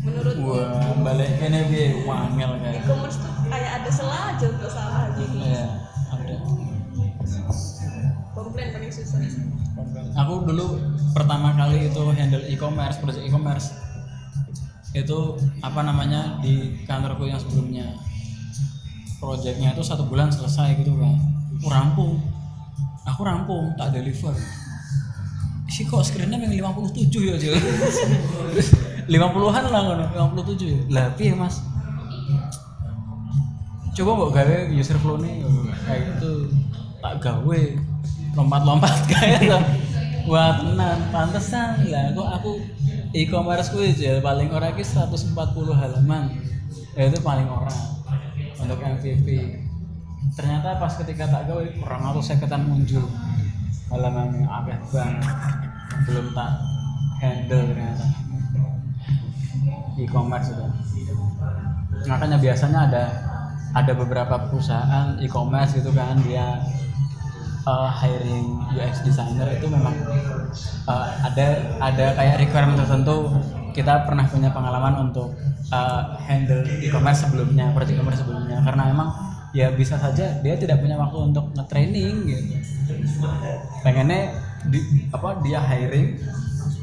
Menurut 0.00 0.36
wah 0.40 0.96
balik 1.04 1.36
ini 1.44 1.60
bi. 1.68 1.82
Wangel 2.08 2.56
kayak. 2.64 2.82
E-commerce 2.82 3.20
tuh 3.20 3.30
kayak 3.50 3.70
ada 3.82 3.90
salah 3.92 4.20
aja 4.32 4.46
untuk 4.48 4.70
salah 4.72 5.10
aja 5.10 5.24
ya 5.44 5.89
komplain 8.50 8.74
paling 8.74 8.90
susah. 8.90 9.22
Aku 10.18 10.42
dulu 10.42 10.82
pertama 11.14 11.54
kali 11.54 11.86
itu 11.86 12.02
handle 12.10 12.42
e-commerce 12.50 12.98
project 12.98 13.22
e-commerce. 13.30 13.70
Itu 14.90 15.38
apa 15.62 15.86
namanya 15.86 16.42
di 16.42 16.82
kantorku 16.82 17.30
yang 17.30 17.38
sebelumnya. 17.38 17.94
Projectnya 19.22 19.70
itu 19.70 19.86
satu 19.86 20.10
bulan 20.10 20.34
selesai 20.34 20.82
gitu 20.82 20.98
kan 20.98 21.14
aku 21.60 21.68
rampung. 21.70 22.12
Aku 23.06 23.20
rampung 23.22 23.70
tak 23.78 23.94
deliver. 23.94 24.34
Sih 25.70 25.86
kok 25.86 26.02
screennya 26.02 26.42
yang 26.42 26.74
57 26.74 27.06
ya 27.22 27.38
cuy 27.38 27.54
50-an 29.06 29.64
lah 29.74 29.80
ngono 29.86 30.04
57 30.34 30.66
ya. 30.66 30.78
Lah 30.90 31.06
piye 31.14 31.38
mas? 31.38 31.62
Coba 33.94 34.10
mbok 34.18 34.30
gawe 34.34 34.56
user 34.74 34.98
flow 34.98 35.22
nih 35.22 35.46
kayak 35.86 36.00
gitu. 36.16 36.50
Tak 36.98 37.22
gawe 37.22 37.60
lompat-lompat 38.34 38.96
kayak 39.10 39.38
gitu. 39.44 39.58
Wah 40.30 40.60
tenan 40.60 40.98
pantesan 41.10 41.88
lah. 41.90 42.12
Kok 42.14 42.28
aku 42.40 42.52
e-commerce 43.16 43.72
ku 43.74 43.82
ya 43.82 44.22
paling 44.22 44.52
ora 44.52 44.70
ki 44.74 44.84
140 44.84 45.34
halaman. 45.74 46.30
Ya 46.94 47.10
itu 47.10 47.18
paling 47.22 47.46
ora 47.50 47.72
untuk 48.60 48.78
MVP 48.78 49.58
ternyata 50.30 50.78
pas 50.78 50.92
ketika 50.94 51.26
tak 51.26 51.50
gawe 51.50 51.64
kurang 51.80 52.02
atau 52.06 52.22
seketan 52.22 52.68
muncul. 52.68 53.04
Halaman 53.90 54.38
yang 54.38 54.46
akeh 54.46 54.78
banget. 54.94 55.26
Belum 56.06 56.26
tak 56.30 56.50
handle 57.18 57.64
ternyata. 57.74 58.06
E-commerce 59.98 60.54
itu. 60.54 60.66
Makanya 62.06 62.38
biasanya 62.38 62.80
ada 62.86 63.04
ada 63.70 63.92
beberapa 63.94 64.34
perusahaan 64.50 65.18
e-commerce 65.18 65.78
gitu 65.78 65.90
kan 65.94 66.18
dia 66.26 66.58
uh, 67.70 67.88
hiring 67.90 68.58
UX 68.74 69.06
designer 69.06 69.46
itu 69.54 69.70
memang 69.70 69.94
uh, 70.90 71.06
ada 71.22 71.78
ada 71.78 72.06
kayak 72.18 72.34
requirement 72.42 72.78
tertentu. 72.82 73.30
Kita 73.70 74.02
pernah 74.02 74.26
punya 74.26 74.50
pengalaman 74.50 75.10
untuk 75.10 75.30
uh, 75.70 76.18
handle 76.26 76.66
e-commerce 76.82 77.22
sebelumnya 77.22 77.70
project 77.70 77.94
e-commerce 77.94 78.20
sebelumnya. 78.26 78.58
Karena 78.66 78.90
memang 78.90 79.08
ya 79.54 79.70
bisa 79.70 79.94
saja 79.98 80.42
dia 80.42 80.54
tidak 80.58 80.82
punya 80.82 80.98
waktu 80.98 81.18
untuk 81.30 81.54
nge-training 81.54 82.26
gitu. 82.26 82.58
Pengennya 83.86 84.34
di 84.66 85.06
apa 85.14 85.38
dia 85.40 85.62
hiring 85.62 86.18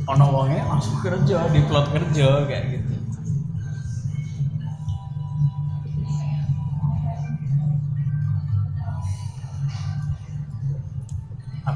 ono 0.08 0.26
wonge 0.32 0.60
langsung 0.64 0.98
kerja 1.04 1.52
di 1.52 1.60
plot 1.68 1.92
kerja 1.92 2.48
kayak 2.48 2.64
gitu 2.80 2.97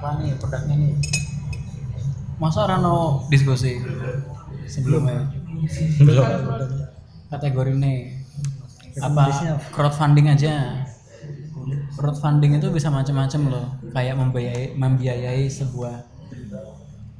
apa 0.01 0.17
nih 0.17 0.33
produknya 0.41 0.75
nih? 0.81 0.93
Masa 2.41 2.65
Rano 2.65 3.21
diskusi 3.29 3.77
sebelumnya? 4.65 5.29
Belum. 6.01 6.25
Kategori 7.29 7.77
nih 7.77 7.97
apa 8.97 9.29
crowdfunding 9.69 10.33
aja. 10.33 10.81
Crowdfunding 11.93 12.57
itu 12.57 12.73
bisa 12.73 12.89
macam-macam 12.89 13.41
loh. 13.45 13.65
Kayak 13.93 14.17
membiayai 14.17 14.73
membiayai 14.73 15.45
sebuah 15.45 16.09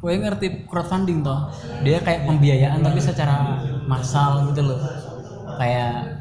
Gue 0.02 0.18
ngerti 0.18 0.66
crowdfunding 0.66 1.22
toh? 1.22 1.54
Dia 1.86 2.02
kayak 2.02 2.26
pembiayaan 2.26 2.82
tapi 2.82 2.98
secara 2.98 3.62
massal 3.86 4.50
gitu 4.50 4.74
loh. 4.74 4.82
Kayak 5.62 6.18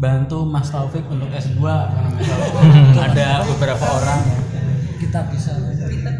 bantu 0.00 0.48
Mas 0.48 0.72
Taufik 0.72 1.04
untuk 1.12 1.28
S2 1.28 1.60
karena 1.60 2.08
misal 2.16 2.40
ada 3.12 3.44
beberapa 3.44 3.84
orang 4.00 4.20
ya 4.24 4.45
kita 4.96 5.20
bisa 5.28 5.52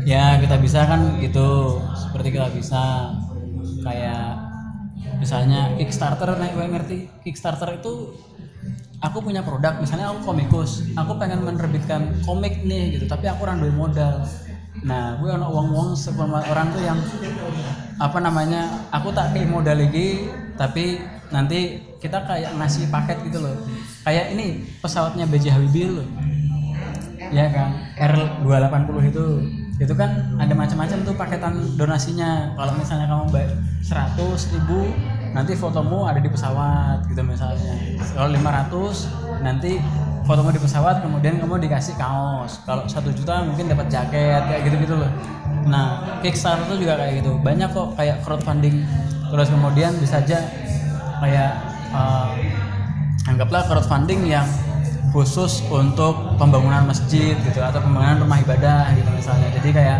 ya 0.05 0.39
kita 0.41 0.57
bisa 0.61 0.85
kan 0.85 1.19
gitu. 1.21 1.81
Seperti 1.97 2.29
kita 2.37 2.49
bisa 2.53 3.13
kayak 3.83 4.41
misalnya 5.19 5.75
Kickstarter 5.81 6.37
nih 6.37 6.51
gue 6.53 6.67
ngerti. 6.71 6.99
Kickstarter 7.25 7.81
itu 7.81 8.17
aku 9.01 9.19
punya 9.25 9.41
produk 9.43 9.81
misalnya 9.81 10.13
aku 10.13 10.33
komikus. 10.33 10.85
Aku 10.95 11.17
pengen 11.17 11.45
menerbitkan 11.45 12.21
komik 12.25 12.65
nih 12.65 12.97
gitu 13.01 13.05
tapi 13.09 13.27
aku 13.29 13.49
orang 13.49 13.61
duwe 13.65 13.73
modal. 13.73 14.25
Nah 14.85 15.17
gue 15.19 15.31
ono 15.33 15.49
uang 15.49 15.69
uang 15.73 15.91
sebuah 15.97 16.53
orang 16.53 16.69
tuh 16.77 16.83
yang 16.85 16.99
apa 17.97 18.19
namanya 18.21 18.89
aku 18.93 19.09
tak 19.17 19.33
kayak 19.33 19.49
modal 19.49 19.73
lagi 19.73 20.29
tapi 20.61 21.01
nanti 21.33 21.81
kita 21.99 22.23
kayak 22.29 22.53
ngasih 22.55 22.93
paket 22.93 23.19
gitu 23.27 23.41
loh. 23.41 23.57
Kayak 24.07 24.39
ini 24.39 24.63
pesawatnya 24.79 25.27
B.J. 25.27 25.51
Habibie 25.51 25.91
loh 25.91 26.07
ya 27.31 27.47
kan? 27.51 27.71
R280 27.97 28.97
itu 29.11 29.27
itu 29.77 29.93
kan 29.93 30.41
ada 30.41 30.57
macam-macam 30.57 30.99
tuh 31.05 31.15
paketan 31.15 31.55
donasinya. 31.77 32.57
Kalau 32.57 32.73
misalnya 32.81 33.07
kamu 33.13 33.25
bayar 33.29 33.53
100 33.85 34.55
ribu 34.57 34.89
nanti 35.37 35.53
fotomu 35.53 36.09
ada 36.09 36.17
di 36.17 36.33
pesawat 36.33 37.05
gitu 37.13 37.21
misalnya. 37.21 37.77
Kalau 38.17 38.33
500 38.33 39.45
nanti 39.45 39.77
fotomu 40.25 40.49
di 40.49 40.61
pesawat 40.61 41.05
kemudian 41.05 41.37
kamu 41.37 41.61
dikasih 41.69 41.93
kaos. 42.01 42.65
Kalau 42.65 42.89
satu 42.89 43.13
juta 43.13 43.45
mungkin 43.45 43.69
dapat 43.69 43.93
jaket 43.93 44.43
kayak 44.49 44.63
gitu 44.65 44.77
gitu 44.89 44.95
loh. 44.97 45.11
Nah 45.69 46.19
Kickstarter 46.25 46.65
tuh 46.73 46.81
juga 46.81 46.97
kayak 46.97 47.21
gitu. 47.21 47.37
Banyak 47.45 47.69
kok 47.77 48.01
kayak 48.01 48.25
crowdfunding. 48.25 48.81
Terus 49.29 49.49
kemudian 49.53 49.93
bisa 50.01 50.25
aja 50.25 50.41
kayak 51.21 51.53
eh, 51.93 52.29
anggaplah 53.29 53.69
crowdfunding 53.69 54.25
yang 54.25 54.49
khusus 55.11 55.63
untuk 55.71 56.37
pembangunan 56.41 56.87
masjid 56.87 57.37
gitu 57.39 57.61
atau 57.63 57.79
pembangunan 57.83 58.27
rumah 58.27 58.39
ibadah 58.43 58.91
gitu 58.97 59.11
misalnya. 59.15 59.49
Jadi 59.55 59.69
kayak 59.75 59.99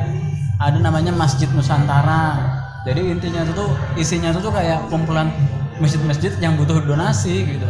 ada 0.57 0.79
namanya 0.81 1.13
Masjid 1.13 1.49
Nusantara. 1.53 2.39
Jadi 2.87 3.11
intinya 3.11 3.43
itu 3.43 3.53
tuh 3.53 3.71
isinya 3.99 4.31
itu 4.31 4.41
tuh 4.41 4.55
kayak 4.55 4.87
kumpulan 4.89 5.31
masjid-masjid 5.83 6.33
yang 6.39 6.55
butuh 6.55 6.79
donasi 6.83 7.45
gitu. 7.45 7.67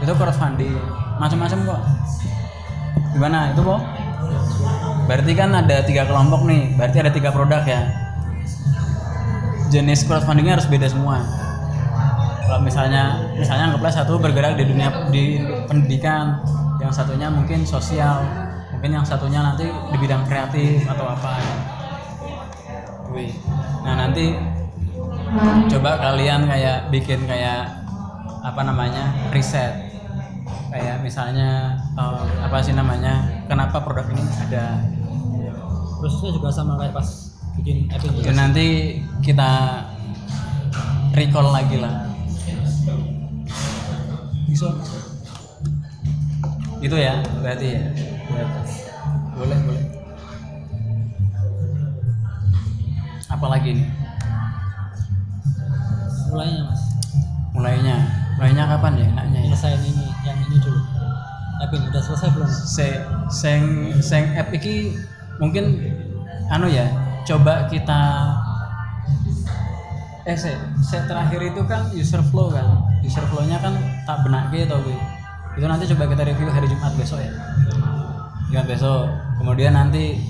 Itu 0.00 0.12
crowdfunding 0.16 0.76
macam-macam 1.20 1.58
kok. 1.66 1.80
Gimana? 3.16 3.52
Itu 3.52 3.62
kok? 3.64 3.80
Berarti 5.08 5.32
kan 5.34 5.50
ada 5.56 5.82
tiga 5.82 6.06
kelompok 6.06 6.46
nih. 6.46 6.76
Berarti 6.76 6.96
ada 7.00 7.10
tiga 7.12 7.32
produk 7.32 7.64
ya. 7.64 7.82
Jenis 9.72 10.04
crowdfundingnya 10.04 10.60
harus 10.60 10.68
beda 10.68 10.90
semua 10.90 11.49
kalau 12.50 12.66
misalnya 12.66 13.30
misalnya 13.38 13.70
anggaplah 13.70 13.94
satu 13.94 14.18
bergerak 14.18 14.58
di 14.58 14.66
dunia 14.66 14.90
di 15.14 15.38
pendidikan 15.70 16.42
yang 16.82 16.90
satunya 16.90 17.30
mungkin 17.30 17.62
sosial 17.62 18.26
mungkin 18.74 18.90
yang 18.98 19.06
satunya 19.06 19.38
nanti 19.38 19.70
di 19.70 19.96
bidang 20.02 20.26
kreatif 20.26 20.82
atau 20.90 21.14
apa. 21.14 21.38
Wih. 23.14 23.30
nah 23.86 23.94
nanti 24.06 24.34
coba 25.70 26.02
kalian 26.02 26.50
kayak 26.50 26.90
bikin 26.90 27.22
kayak 27.30 27.70
apa 28.42 28.60
namanya 28.66 29.14
riset. 29.30 29.86
Kayak 30.74 31.06
misalnya 31.06 31.78
eh, 31.94 32.26
apa 32.42 32.58
sih 32.66 32.74
namanya 32.74 33.46
kenapa 33.46 33.78
produk 33.78 34.10
ini 34.10 34.26
ada. 34.50 34.90
Prosesnya 36.02 36.34
juga 36.34 36.50
sama 36.50 36.74
kayak 36.82 36.98
pas 36.98 37.30
bikin 37.62 37.86
itu 37.94 38.32
nanti 38.34 38.98
kita 39.22 39.84
recall 41.14 41.54
lagi 41.54 41.78
lah 41.78 42.09
bisa. 44.50 44.68
Itu 46.82 46.96
ya 46.98 47.22
berarti 47.38 47.66
ya? 47.78 47.82
Boleh 49.38 49.58
boleh. 49.64 49.84
Apa 53.30 53.46
lagi 53.46 53.78
nih 53.78 53.88
mulainya 56.30 56.62
mas. 56.66 56.82
Mulainya. 57.52 57.96
Mulainya 58.38 58.64
kapan 58.64 58.92
ya 58.96 59.06
enaknya 59.12 59.40
ya? 59.44 59.48
Selesai 59.52 59.72
ini 59.84 60.06
yang 60.24 60.38
ini 60.48 60.56
dulu. 60.62 60.80
Ini 61.60 61.86
udah 61.92 62.02
selesai 62.02 62.28
belum? 62.32 62.48
Se 62.48 62.88
seng 63.28 63.64
seng 64.00 64.24
app 64.38 64.48
iki 64.54 64.96
mungkin 65.36 65.76
anu 66.48 66.66
ya 66.70 66.88
coba 67.28 67.68
kita 67.68 68.32
eh 70.30 70.38
se, 70.38 70.54
se 70.86 70.96
terakhir 71.10 71.42
itu 71.42 71.60
kan 71.66 71.90
user 71.90 72.22
flow 72.30 72.54
kan. 72.54 72.86
User 73.02 73.26
flow-nya 73.26 73.58
kan 73.58 73.74
tak 74.06 74.22
benak 74.22 74.54
gitu 74.54 74.78
gue 74.86 74.98
itu 75.58 75.66
nanti 75.66 75.84
coba 75.90 76.06
kita 76.06 76.22
review 76.22 76.46
hari 76.46 76.66
Jumat 76.70 76.94
besok 76.94 77.18
ya. 77.18 77.32
Jumat 78.54 78.66
besok. 78.70 79.10
Kemudian 79.42 79.74
nanti 79.74 80.22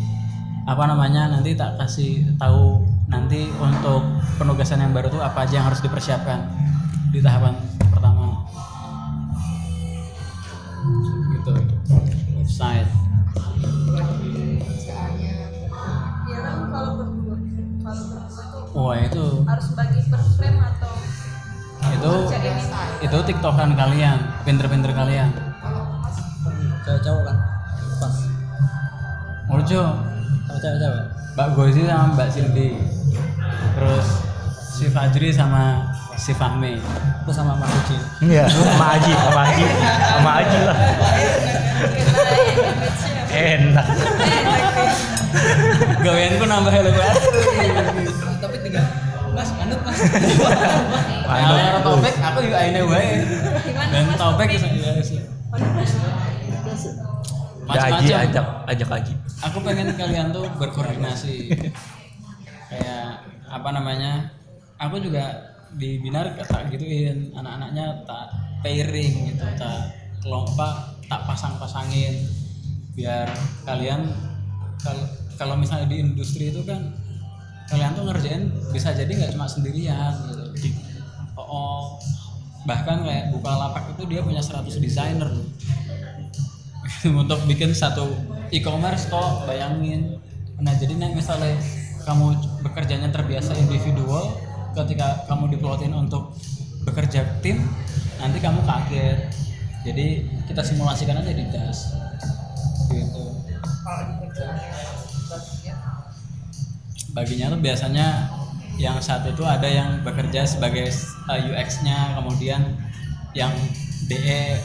apa 0.64 0.89
namanya 0.89 1.28
nanti 1.28 1.52
tak 1.52 1.77
kasih 1.77 2.24
tahu 2.40 2.81
nanti 3.12 3.52
untuk 3.60 4.01
penugasan 4.40 4.81
yang 4.81 4.97
baru 4.97 5.12
tuh 5.12 5.20
apa 5.20 5.44
aja 5.44 5.60
yang 5.60 5.66
harus 5.68 5.85
dipersiapkan 5.85 6.48
di 7.12 7.20
tahapan 7.20 7.52
pertama. 7.93 8.48
Gitu. 11.36 11.52
Website. 12.40 12.89
Ya 16.31 16.40
wah 18.70 18.97
itu 18.97 19.24
harus 19.51 19.66
bagi 19.74 20.01
per 20.06 20.22
frame 20.39 20.62
atau 20.62 20.93
itu 21.90 22.12
itu 23.02 23.18
tiktokan 23.24 23.72
kalian 23.74 24.18
pinter-pinter 24.47 24.93
kalian. 24.94 25.32
Cewek-cewek 26.86 27.22
kan? 27.24 27.36
Pas. 27.98 28.14
Urjo 29.51 29.82
sama 30.47 30.59
cewek-cewek. 30.60 31.05
Mbak 31.35 31.48
Gozi 31.56 31.82
sama 31.89 32.05
Mbak 32.14 32.28
Cindy. 32.31 32.68
Terus 33.74 34.06
si 34.77 34.86
Fajri 34.93 35.28
sama 35.35 35.90
si 36.20 36.36
Fahmi. 36.36 36.78
Aku 37.24 37.32
sama 37.32 37.56
Mas 37.56 37.68
Uji 37.85 37.97
Iya, 38.32 38.48
sama 38.48 38.97
Aji, 38.97 39.12
sama 39.12 39.40
Aji, 39.48 39.66
sama 40.05 40.31
Aji 40.40 40.59
lah. 40.64 40.78
Enak. 43.31 43.86
gaweanku 46.01 46.44
nambah 46.44 46.72
Pak 46.74 47.14
tapi 48.40 48.56
tinggal 48.66 48.82
mas 49.35 49.51
manut 49.57 49.81
mas. 49.86 49.98
Kalau 51.31 51.57
karo 51.57 51.78
topik 51.85 52.15
aku 52.19 52.39
juga 52.44 52.59
ini 52.66 52.81
wae. 52.82 53.11
Dan 53.90 54.05
topik 54.19 54.48
ya 54.51 54.59
Mana, 55.51 55.66
mas? 55.74 55.93
Ada 57.70 57.78
macam-macam. 57.78 58.23
Ajak, 58.27 58.47
ajak 58.66 58.89
Aji. 58.90 59.15
aku 59.47 59.59
pengen 59.62 59.94
kalian 59.94 60.35
tuh 60.35 60.47
berkoordinasi. 60.59 61.55
Kayak 62.70 63.23
apa 63.47 63.69
namanya 63.70 64.31
aku 64.78 64.98
juga 64.98 65.55
di 65.78 66.02
binar 66.02 66.35
tak 66.47 66.70
gituin. 66.70 67.31
Anak-anaknya 67.35 68.02
tak 68.07 68.35
pairing 68.66 69.35
gitu 69.35 69.47
tak 69.55 69.94
kelompok 70.23 70.98
tak 71.07 71.23
pasang-pasangin. 71.27 72.27
Biar 72.94 73.31
kalian 73.62 74.11
kalau 75.39 75.57
misalnya 75.57 75.89
di 75.89 76.05
industri 76.05 76.52
itu 76.52 76.61
kan 76.66 76.99
kalian 77.70 77.94
tuh 77.94 78.05
ngerjain 78.10 78.51
bisa 78.74 78.90
jadi 78.90 79.09
nggak 79.09 79.32
cuma 79.38 79.47
sendirian 79.47 80.12
gitu. 80.59 80.78
Oh, 81.38 81.42
oh. 81.42 81.80
Bahkan 82.66 83.06
kayak 83.06 83.24
Bukalapak 83.32 83.97
itu 83.97 84.02
dia 84.10 84.20
punya 84.20 84.42
100 84.42 84.66
desainer. 84.82 85.30
Untuk 87.22 87.40
bikin 87.47 87.72
satu 87.72 88.10
e-commerce 88.51 89.09
kok 89.09 89.47
bayangin. 89.47 90.18
Nah 90.60 90.74
jadi 90.76 90.98
nih 90.98 91.14
misalnya 91.16 91.56
kamu 92.05 92.36
bekerjanya 92.66 93.09
terbiasa 93.09 93.56
individual 93.56 94.34
ketika 94.76 95.24
kamu 95.26 95.56
diplotin 95.56 95.94
untuk 95.97 96.36
bekerja 96.84 97.24
tim 97.40 97.64
nanti 98.20 98.38
kamu 98.42 98.60
kaget. 98.66 99.30
Jadi 99.80 100.28
kita 100.44 100.60
simulasikan 100.60 101.16
aja 101.24 101.32
di 101.32 101.44
das. 101.48 101.97
Gitu 102.92 103.24
baginya 107.14 107.50
tuh 107.52 107.60
biasanya 107.60 108.30
yang 108.80 108.96
satu 108.96 109.36
itu 109.36 109.44
ada 109.44 109.68
yang 109.68 110.00
bekerja 110.00 110.48
sebagai 110.48 110.88
uh, 111.28 111.36
UX-nya 111.36 112.16
kemudian 112.16 112.80
yang 113.36 113.52
DE 114.08 114.56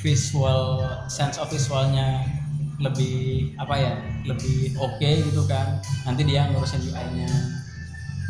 visual 0.00 0.82
sense 1.10 1.36
of 1.36 1.50
visualnya 1.52 2.24
lebih 2.78 3.52
apa 3.58 3.74
ya 3.74 3.92
lebih 4.24 4.78
oke 4.78 5.10
gitu 5.28 5.42
kan. 5.44 5.82
Nanti 6.06 6.22
dia 6.24 6.48
ngurusin 6.48 6.80
UI-nya 6.80 7.28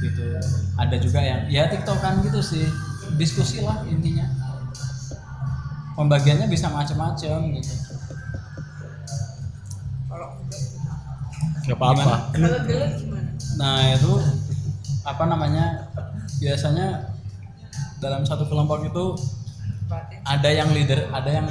gitu. 0.03 0.27
Ada 0.75 0.97
juga 0.99 1.21
yang 1.21 1.41
ya 1.47 1.69
tiktokan 1.69 2.25
gitu 2.25 2.41
sih. 2.41 2.67
Diskusi 3.21 3.63
lah 3.63 3.85
intinya. 3.87 4.27
Pembagiannya 5.95 6.49
bisa 6.49 6.73
macam-macam 6.73 7.39
gitu. 7.55 7.75
Kalau 10.09 10.29
enggak 10.43 10.63
nggak 11.69 11.79
apa-apa. 11.79 12.15
Gelut 12.33 12.63
gimana? 12.65 13.18
Nah 13.59 13.91
itu 13.91 14.13
apa 15.03 15.25
namanya? 15.27 15.91
Biasanya 16.39 17.11
dalam 17.99 18.23
satu 18.23 18.47
kelompok 18.47 18.87
itu 18.87 19.05
ada 20.23 20.47
yang 20.47 20.71
leader, 20.71 21.11
ada 21.11 21.43
yang 21.43 21.49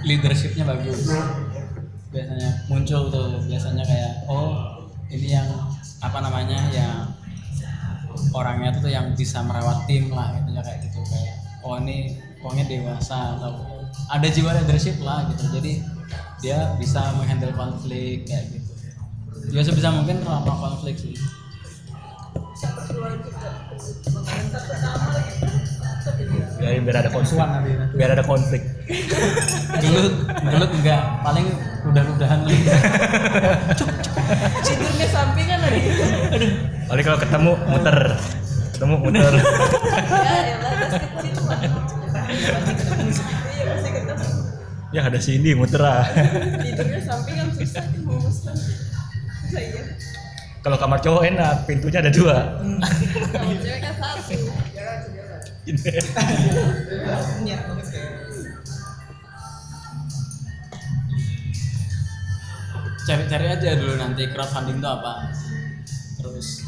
leadershipnya 0.00 0.64
bagus. 0.64 1.12
Biasanya 2.08 2.64
muncul 2.72 3.12
tuh 3.12 3.44
biasanya 3.44 3.84
kayak 3.84 4.12
oh 4.30 4.80
ini 5.12 5.36
yang 5.36 5.48
apa 6.00 6.18
namanya 6.24 6.72
yang 6.72 7.12
orangnya 8.32 8.72
tuh 8.80 8.88
yang 8.88 9.12
bisa 9.12 9.44
merawat 9.44 9.84
tim 9.84 10.08
lah 10.08 10.32
gitu 10.40 10.56
ya 10.56 10.62
kayak 10.64 10.80
gitu. 10.88 11.04
Kayak 11.04 11.36
oh 11.60 11.76
ini 11.84 12.16
orangnya 12.40 12.64
dewasa 12.64 13.36
atau 13.36 13.84
ada 14.08 14.26
jiwa 14.32 14.56
leadership 14.64 14.96
lah 15.04 15.28
gitu. 15.28 15.52
Jadi 15.60 15.84
dia 16.40 16.72
bisa 16.80 17.12
menghandle 17.20 17.52
konflik 17.52 18.24
kayak 18.24 18.48
gitu 18.52 18.63
dia 19.50 19.62
sebisa 19.64 19.88
mungkin 19.92 20.20
ramah 20.24 20.56
konflik 20.56 20.96
sih. 20.96 21.14
Biar, 26.60 26.80
biar 26.84 26.96
ada 27.00 27.10
konflik. 27.10 27.40
Biar 27.96 28.10
ada 28.12 28.24
konflik. 28.24 28.62
Gelut 29.80 30.14
gelut 30.28 30.70
enggak. 30.80 31.02
Paling 31.24 31.46
udah-udahan 31.84 32.40
lagi 32.44 32.64
Tidurnya 34.64 35.06
sampingan 35.08 35.58
lagi. 35.60 35.80
paling 36.88 37.04
kalau 37.04 37.18
ketemu 37.20 37.52
muter. 37.68 37.98
Ketemu 38.76 38.94
muter. 39.00 39.32
Ya, 39.34 40.36
ya 40.44 40.56
lah. 41.48 41.60
Iya 44.94 45.00
ya 45.02 45.10
ada 45.10 45.18
sini 45.18 45.58
muter 45.58 45.82
ah 45.82 46.06
Tidurnya 46.62 47.00
sampingan 47.02 47.48
susah 47.50 47.84
dimumuskan. 47.90 48.56
Iya. 49.54 49.82
kalau 50.64 50.80
kamar 50.80 50.98
cowok 50.98 51.22
enak 51.28 51.68
pintunya 51.68 52.00
ada 52.00 52.08
dua. 52.08 52.36
Kalau 53.36 53.52
cewek 53.60 53.80
kan 53.84 53.92
satu. 54.00 54.48
cari-cari 63.04 63.46
aja 63.52 63.76
dulu 63.76 63.94
nanti 64.00 64.32
crowdfunding 64.32 64.80
itu 64.80 64.88
apa. 64.88 65.28
Terus 66.16 66.64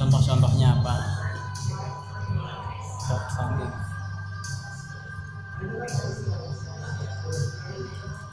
contoh-contohnya 0.00 0.80
apa. 0.80 0.94
Crowdfunding. 3.04 3.72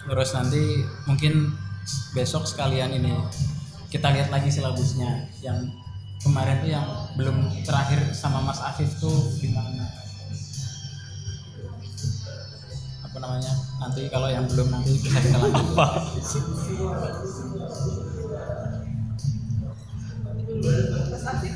Terus 0.02 0.30
nanti 0.36 0.64
mungkin 1.07 1.34
besok 2.15 2.48
sekalian 2.48 2.95
ini 2.95 3.15
kita 3.91 4.07
lihat 4.15 4.31
lagi 4.31 4.47
silabusnya. 4.47 5.27
Yang 5.43 5.76
kemarin 6.23 6.63
tuh 6.63 6.69
yang 6.72 6.88
belum 7.19 7.51
terakhir 7.68 7.99
sama 8.15 8.39
Mas 8.39 8.63
Afif 8.63 8.95
tuh 9.03 9.35
di 9.43 9.51
mana 9.51 9.85
apa 13.03 13.18
namanya? 13.19 13.51
Nanti 13.84 14.07
kalau 14.07 14.31
yang 14.31 14.47
belum 14.47 14.72
nanti 14.72 14.95
bisa 14.95 15.19
kita 15.19 15.38
lanjut. 15.43 15.76
Mas 21.11 21.26
Afif, 21.27 21.53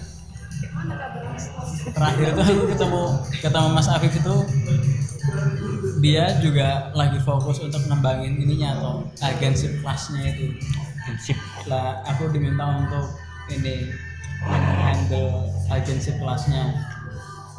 gimana 0.59 0.93
kabarnya? 0.99 1.39
terakhir 1.85 2.25
itu 2.33 2.41
aku 2.41 2.65
ketemu 2.75 3.03
ketemu 3.39 3.67
Mas 3.71 3.87
Afif 3.87 4.13
itu 4.17 4.35
dia 6.03 6.37
juga 6.43 6.91
lagi 6.93 7.17
fokus 7.23 7.63
untuk 7.63 7.81
ngembangin 7.87 8.37
ininya 8.37 8.77
atau 8.77 8.93
agensi 9.23 9.79
kelasnya 9.79 10.21
itu 10.35 10.53
lah 11.69 12.01
aku 12.05 12.33
diminta 12.33 12.65
untuk 12.81 13.13
ini 13.53 13.93
handle 14.81 15.49
agensi 15.69 16.17
kelasnya 16.17 16.73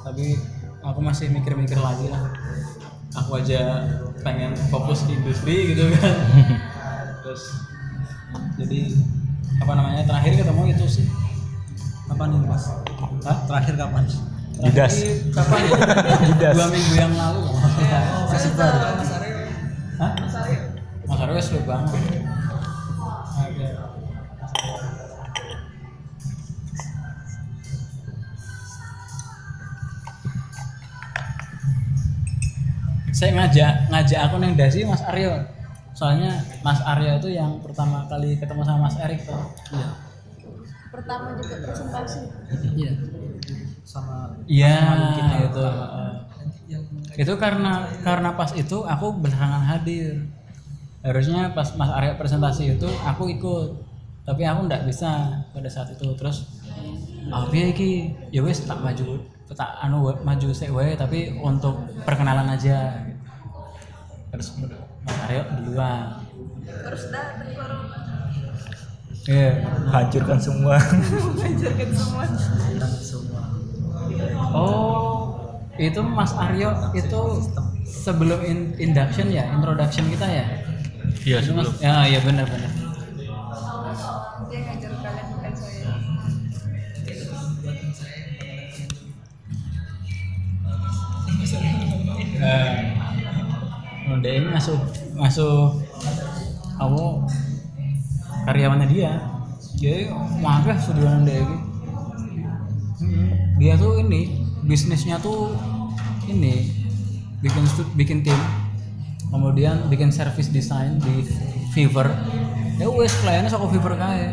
tapi 0.03 0.39
aku 0.83 1.01
masih 1.03 1.31
mikir-mikir 1.31 1.79
lagi 1.79 2.11
lah 2.11 2.31
aku 3.15 3.43
aja 3.43 3.87
pengen 4.23 4.55
fokus 4.71 5.07
di 5.07 5.19
industri 5.19 5.75
gitu 5.75 5.91
kan 5.95 6.15
terus 7.23 7.43
jadi 8.59 8.95
apa 9.63 9.73
namanya 9.73 10.03
terakhir 10.05 10.43
ketemu 10.43 10.63
itu 10.75 10.87
sih 11.01 11.07
kapan 12.11 12.39
ini 12.39 12.47
mas 12.47 12.67
Hah? 13.27 13.39
terakhir 13.51 13.75
kapan 13.79 14.05
Judas. 14.57 14.95
Terakhir 14.97 15.37
kapan 15.37 15.61
ya? 15.61 15.79
Judas. 16.33 16.55
dua 16.57 16.69
minggu 16.73 16.95
yang 16.97 17.13
lalu 17.13 17.45
masih 18.33 18.51
baru 18.57 18.79
Mas 18.97 19.11
Aryo. 19.13 19.37
Hah? 20.01 20.13
Mas 20.17 20.35
Aryo. 20.37 20.61
Mas 21.05 21.21
Aryo 21.21 21.41
seru 21.45 21.61
banget. 21.69 22.01
Saya 33.17 33.33
ngajak 33.33 33.73
ngajak 33.89 34.21
aku 34.29 34.37
neng 34.37 34.53
dasi 34.61 34.85
Mas 34.85 35.01
Aryo. 35.01 35.41
Soalnya 35.97 36.37
Mas 36.61 36.85
Aryo 36.85 37.17
itu 37.17 37.33
yang 37.33 37.65
pertama 37.65 38.05
kali 38.05 38.37
ketemu 38.37 38.61
sama 38.61 38.93
Mas 38.93 38.97
Erik 39.01 39.25
tuh. 39.25 39.41
Iya. 39.73 39.89
Pertama 40.93 41.33
juga 41.41 41.57
presentasi. 41.65 42.21
iya. 42.77 42.93
Sama 43.81 44.37
iya 44.45 44.77
sama 44.85 45.07
kita. 45.17 45.37
itu 45.49 45.65
itu 47.17 47.33
karena 47.41 47.89
karena 48.05 48.37
pas 48.37 48.53
itu 48.53 48.85
aku 48.85 49.17
belakangan 49.17 49.65
hadir 49.65 50.29
harusnya 51.07 51.55
pas 51.55 51.71
Mas 51.79 51.91
Aryo 51.95 52.19
presentasi 52.19 52.75
itu 52.75 52.89
aku 53.07 53.31
ikut. 53.31 53.69
Tapi 54.27 54.43
aku 54.43 54.67
nggak 54.67 54.91
bisa 54.91 55.39
pada 55.55 55.71
saat 55.71 55.95
itu. 55.95 56.03
Terus 56.19 56.51
ah 57.31 57.47
piye 57.47 57.71
iki? 57.71 58.11
Ya 58.35 58.43
wes 58.43 58.67
tak 58.67 58.83
maju 58.83 59.23
tak 59.55 59.79
anu 59.79 60.11
maju 60.27 60.49
sik 60.51 60.75
wae 60.75 60.99
tapi 60.99 61.31
untuk 61.39 61.79
perkenalan 62.03 62.51
aja. 62.51 63.07
Terus 64.35 64.59
Mas 65.07 65.17
Aryo 65.31 65.43
duluan. 65.63 66.19
Terus 66.67 67.03
corona. 67.55 67.97
iya. 69.31 69.63
Hancurkan 69.95 70.39
semua. 70.43 70.75
Hancurkan 71.47 71.91
semua. 71.95 72.23
dan 72.75 72.91
semua. 72.99 73.43
Oh 74.51 75.39
itu 75.79 76.01
Mas 76.03 76.35
Aryo 76.35 76.75
itu 76.99 77.21
sebelum 77.87 78.43
in- 78.43 78.75
induction 78.83 79.31
ya 79.31 79.47
introduction 79.55 80.11
kita 80.11 80.27
ya 80.27 80.66
iya 81.25 81.39
Mas? 81.41 81.47
sebelum 81.47 81.73
ya 81.81 81.95
iya 82.11 82.21
benar 82.23 82.47
benar 82.51 82.73
Dia 84.47 84.61
ngajar 84.63 84.93
kalian 85.03 85.27
bukan 85.35 85.53
saya. 85.59 85.95
eh 92.37 92.77
dia 94.23 94.33
ini 94.41 94.49
masuk 94.49 94.81
masuk 95.19 95.83
kamu 96.79 97.05
karyawannya 98.47 98.87
dia 98.89 99.13
jadi 99.77 100.09
maaf 100.41 100.65
ya 100.65 100.77
sudah 100.79 101.21
dia 101.27 101.43
ini 101.43 101.59
Mm-mm. 102.97 103.29
dia 103.61 103.75
tuh 103.77 104.01
ini 104.01 104.47
bisnisnya 104.65 105.21
tuh 105.21 105.53
ini 106.31 106.71
bikin 107.45 107.65
bikin 107.99 108.19
tim 108.25 108.41
kemudian 109.37 109.93
bikin 109.93 110.09
service 110.09 110.49
design 110.49 110.97
di 110.97 111.29
Fiverr. 111.77 112.09
Ya 112.81 112.89
wes 112.89 113.13
kliennya 113.21 113.53
sok 113.53 113.69
Fiverr 113.69 114.01
kayak 114.01 114.33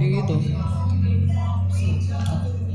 kayak 0.00 0.10
gitu. 0.24 0.34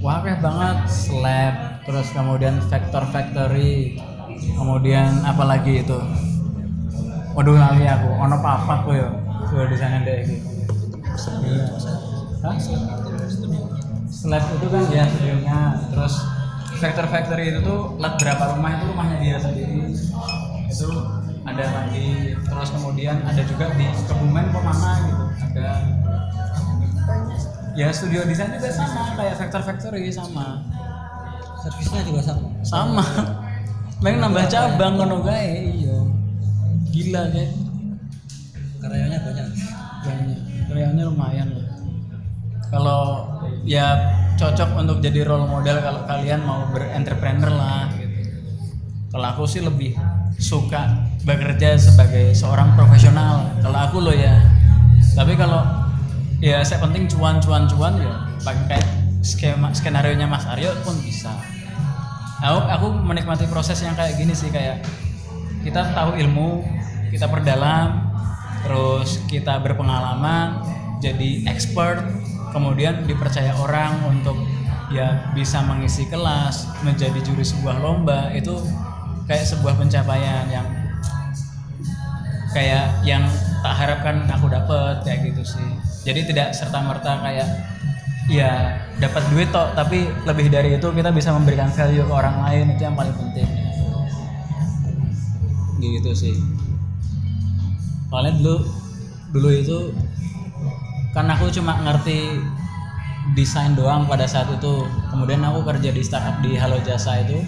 Wah 0.06 0.22
banget. 0.22 0.78
Slab 0.86 1.82
terus 1.90 2.08
kemudian 2.14 2.62
vector 2.70 3.02
factory 3.10 3.98
kemudian 4.54 5.26
apa 5.26 5.42
lagi 5.42 5.82
itu. 5.82 5.98
Waduh 7.34 7.58
lali 7.58 7.90
aku. 7.90 8.10
Ono 8.22 8.38
papat 8.38 8.86
kok 8.86 8.94
yo 8.94 9.10
sudah 9.50 9.66
di 9.66 9.78
sana 9.82 10.06
deh 10.06 10.22
gitu? 10.22 10.48
Slab 14.06 14.44
itu 14.54 14.68
kan 14.70 14.84
dia 14.94 15.10
studionya. 15.10 15.82
Terus 15.90 16.14
Factor 16.82 17.06
Factory 17.14 17.54
itu 17.54 17.62
tuh 17.62 17.94
berapa 17.98 18.58
rumah 18.58 18.74
itu 18.74 18.84
rumahnya 18.90 19.18
dia 19.22 19.38
sendiri 19.38 19.94
itu 20.72 20.90
ada 21.44 21.66
lagi 21.68 22.34
terus 22.40 22.70
kemudian 22.72 23.20
ada 23.28 23.42
juga 23.44 23.76
di 23.76 23.88
Kebumen 24.08 24.46
kok 24.56 24.64
mana 24.64 24.92
gitu 25.04 25.26
ada 25.52 25.68
ya 27.76 27.88
studio 27.92 28.24
desain 28.24 28.56
juga 28.56 28.72
sama 28.72 29.16
kayak 29.20 29.36
Factor 29.40 29.62
Factory 29.64 30.12
sama. 30.12 30.64
Servisnya 31.62 32.02
juga 32.02 32.22
sama? 32.26 32.50
Sama. 32.66 33.06
Pengen 34.02 34.20
nambah 34.26 34.50
cabang 34.50 34.98
ngono 34.98 35.22
gae 35.22 35.78
iya. 35.78 35.98
Gila 36.90 37.24
kan 37.32 37.50
karyanya 38.82 39.20
banyak. 39.22 39.48
Banyak. 40.02 40.40
Karyanya 40.68 41.04
lumayan 41.06 41.48
loh 41.54 41.72
kalau 42.72 43.28
ya 43.68 44.16
cocok 44.40 44.80
untuk 44.80 44.98
jadi 45.04 45.28
role 45.28 45.46
model 45.46 45.84
kalau 45.84 46.02
kalian 46.08 46.42
mau 46.48 46.66
berentrepreneur 46.72 47.52
lah 47.52 47.92
kalau 49.12 49.28
aku 49.28 49.44
sih 49.44 49.60
lebih 49.60 49.92
suka 50.40 50.88
bekerja 51.28 51.76
sebagai 51.76 52.32
seorang 52.32 52.72
profesional. 52.80 53.52
Kalau 53.60 53.76
aku 53.78 53.98
loh 54.00 54.16
ya. 54.16 54.40
Tapi 55.12 55.36
kalau 55.36 55.62
ya 56.40 56.64
saya 56.64 56.80
penting 56.80 57.12
cuan 57.12 57.44
cuan 57.44 57.68
cuan 57.68 58.00
ya 58.00 58.26
pakai 58.42 58.80
skema 59.22 59.70
skenario 59.76 60.16
nya 60.16 60.26
Mas 60.32 60.48
Aryo 60.48 60.72
pun 60.88 60.96
bisa. 61.04 61.36
Aku 62.42 62.60
aku 62.66 62.88
menikmati 63.04 63.46
proses 63.52 63.84
yang 63.84 63.94
kayak 63.94 64.16
gini 64.18 64.32
sih 64.32 64.50
kayak 64.50 64.82
kita 65.62 65.94
tahu 65.94 66.18
ilmu 66.18 66.66
kita 67.14 67.30
perdalam 67.30 68.10
terus 68.66 69.22
kita 69.30 69.62
berpengalaman 69.62 70.58
jadi 71.04 71.46
expert 71.46 72.02
kemudian 72.50 73.06
dipercaya 73.06 73.54
orang 73.62 73.94
untuk 74.10 74.38
ya 74.90 75.30
bisa 75.38 75.62
mengisi 75.62 76.10
kelas 76.10 76.66
menjadi 76.82 77.22
juri 77.22 77.46
sebuah 77.46 77.78
lomba 77.78 78.34
itu 78.34 78.58
kayak 79.26 79.46
sebuah 79.46 79.78
pencapaian 79.78 80.46
yang 80.50 80.68
kayak 82.52 83.00
yang 83.08 83.24
tak 83.64 83.74
harapkan 83.76 84.28
aku 84.28 84.52
dapat 84.52 85.02
kayak 85.08 85.32
gitu 85.32 85.44
sih. 85.46 85.68
Jadi 86.04 86.34
tidak 86.34 86.52
serta 86.52 86.84
merta 86.84 87.22
kayak 87.24 87.48
ya 88.32 88.80
dapat 89.02 89.24
duit 89.34 89.50
toh 89.50 89.74
tapi 89.74 90.08
lebih 90.24 90.48
dari 90.48 90.78
itu 90.78 90.88
kita 90.94 91.10
bisa 91.12 91.34
memberikan 91.36 91.68
value 91.74 92.06
ke 92.06 92.14
orang 92.14 92.38
lain 92.48 92.66
itu 92.76 92.82
yang 92.84 92.96
paling 92.98 93.16
penting. 93.16 93.50
Gitu 95.82 96.12
sih. 96.14 96.36
Soalnya 98.12 98.36
dulu 98.38 98.56
dulu 99.32 99.50
itu 99.50 99.78
kan 101.16 101.28
aku 101.32 101.48
cuma 101.56 101.80
ngerti 101.84 102.40
desain 103.38 103.78
doang 103.78 104.10
pada 104.10 104.28
saat 104.28 104.52
itu. 104.52 104.84
Kemudian 105.14 105.40
aku 105.46 105.64
kerja 105.64 105.90
di 105.94 106.02
startup 106.04 106.44
di 106.44 106.60
Halo 106.60 106.82
Jasa 106.84 107.24
itu 107.24 107.40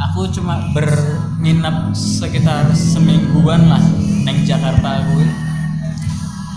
aku 0.00 0.32
cuma 0.32 0.72
berminap 0.72 1.92
sekitar 1.92 2.72
semingguan 2.72 3.68
lah 3.68 3.82
neng 4.24 4.40
Jakarta 4.48 5.04
aku. 5.04 5.20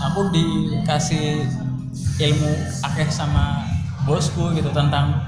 Aku 0.04 0.20
dikasih 0.32 1.44
ilmu 2.20 2.50
akeh 2.84 3.08
sama 3.08 3.64
bosku 4.04 4.52
gitu 4.56 4.68
tentang 4.72 5.20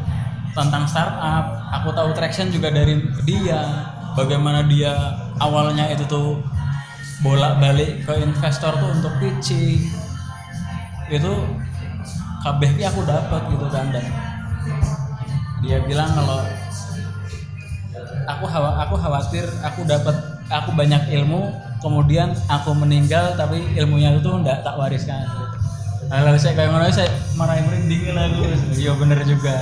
tentang 0.56 0.84
startup. 0.88 1.68
Aku 1.80 1.92
tahu 1.92 2.16
traction 2.16 2.48
juga 2.48 2.72
dari 2.72 3.04
dia 3.28 3.60
bagaimana 4.16 4.64
dia 4.64 4.92
awalnya 5.40 5.92
itu 5.92 6.04
tuh 6.08 6.40
bolak 7.24 7.60
balik 7.60 8.04
ke 8.04 8.12
investor 8.20 8.72
tuh 8.76 8.90
untuk 8.96 9.12
pitching. 9.20 9.80
Itu 11.08 11.32
kabeh 12.44 12.70
aku 12.84 13.00
dapat 13.04 13.42
gitu 13.52 13.66
kan 13.72 13.90
dan 13.90 14.04
dia 15.64 15.82
bilang 15.82 16.12
kalau 16.14 16.44
aku 18.26 18.44
khawa 18.50 18.70
aku 18.82 18.94
khawatir 18.98 19.46
aku 19.62 19.86
dapat 19.86 20.14
aku 20.50 20.70
banyak 20.74 21.02
ilmu 21.10 21.50
kemudian 21.80 22.34
aku 22.50 22.74
meninggal 22.74 23.34
tapi 23.38 23.62
ilmunya 23.78 24.18
itu 24.18 24.30
ndak 24.42 24.66
tak 24.66 24.74
wariskan. 24.74 25.22
Lalu 26.06 26.38
saya 26.38 26.54
kayak 26.54 26.70
mana 26.70 26.86
saya 26.90 27.10
marahin 27.34 27.66
merinding 27.66 28.14
lah 28.14 28.30
aku. 28.30 28.42
Iya 28.78 28.92
bener 28.94 29.20
juga. 29.26 29.56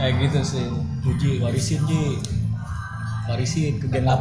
Kayak 0.00 0.12
gitu 0.24 0.40
sih. 0.40 0.66
Uji, 1.04 1.30
warisin 1.44 1.84
Ji. 1.84 2.16
Warisin 3.22 3.78
ke 3.78 3.86
Gen 3.86 4.02
8 4.02 4.18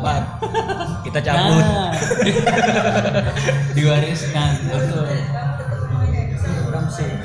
Kita 1.10 1.20
cabut. 1.26 1.58
Nah, 1.58 1.90
diwariskan 3.76 4.52
betul. 4.70 5.10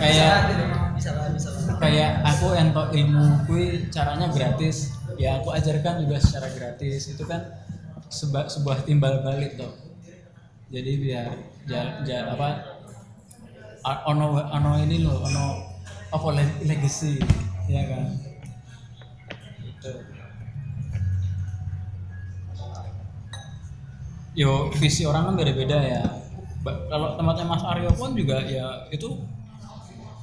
Kayak 0.01 0.37
kayak 1.77 2.11
aku 2.25 2.57
entok 2.57 2.89
ilmu 2.97 3.45
kui 3.45 3.85
caranya 3.93 4.33
gratis 4.33 4.96
ya 5.17 5.41
aku 5.41 5.49
ajarkan 5.53 6.05
juga 6.05 6.17
secara 6.23 6.49
gratis. 6.53 7.13
Itu 7.13 7.25
kan 7.29 7.41
seba- 8.09 8.49
sebuah 8.51 8.87
timbal 8.87 9.21
balik 9.27 9.59
tuh 9.59 9.73
jadi 10.67 10.93
biar 10.99 11.29
ja, 11.71 11.83
ja- 12.03 12.27
apa 12.35 12.49
ono 14.11 14.27
ono 14.57 14.71
ini 14.83 14.97
loh 15.07 15.23
ono 15.23 15.47
apa 16.11 16.29
le- 16.35 16.59
legacy 16.67 17.19
ya 17.71 17.83
kan? 17.87 18.05
Itu 19.63 19.91
yo 24.37 24.69
visi 24.77 25.03
orang 25.09 25.33
kan 25.33 25.35
beda-beda 25.39 25.79
ya. 25.81 26.03
Kalau 26.67 27.15
tempatnya 27.15 27.47
Mas 27.47 27.63
Aryo 27.63 27.91
pun 27.95 28.13
juga 28.19 28.43
ya 28.43 28.91
itu 28.91 29.23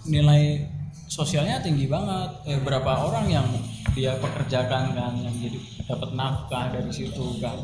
nilai 0.07 0.67
sosialnya 1.07 1.63
tinggi 1.63 1.87
banget. 1.87 2.29
Eh, 2.49 2.59
berapa 2.59 3.07
orang 3.07 3.25
yang 3.31 3.47
dia 3.91 4.15
pekerjakan 4.15 4.95
kan 4.95 5.13
yang 5.19 5.35
jadi 5.35 5.59
dapat 5.83 6.09
nafkah 6.15 6.71
dari 6.71 6.91
situ 6.95 7.43
kan. 7.43 7.59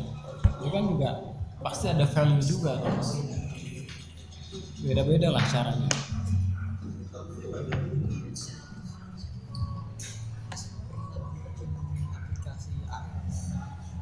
Itu 0.60 0.68
kan 0.68 0.84
juga 0.84 1.10
pasti 1.64 1.88
ada 1.88 2.04
value 2.04 2.44
juga 2.44 2.76
kan. 2.84 3.00
Beda-beda 4.84 5.32
lah 5.32 5.44
caranya. 5.48 5.88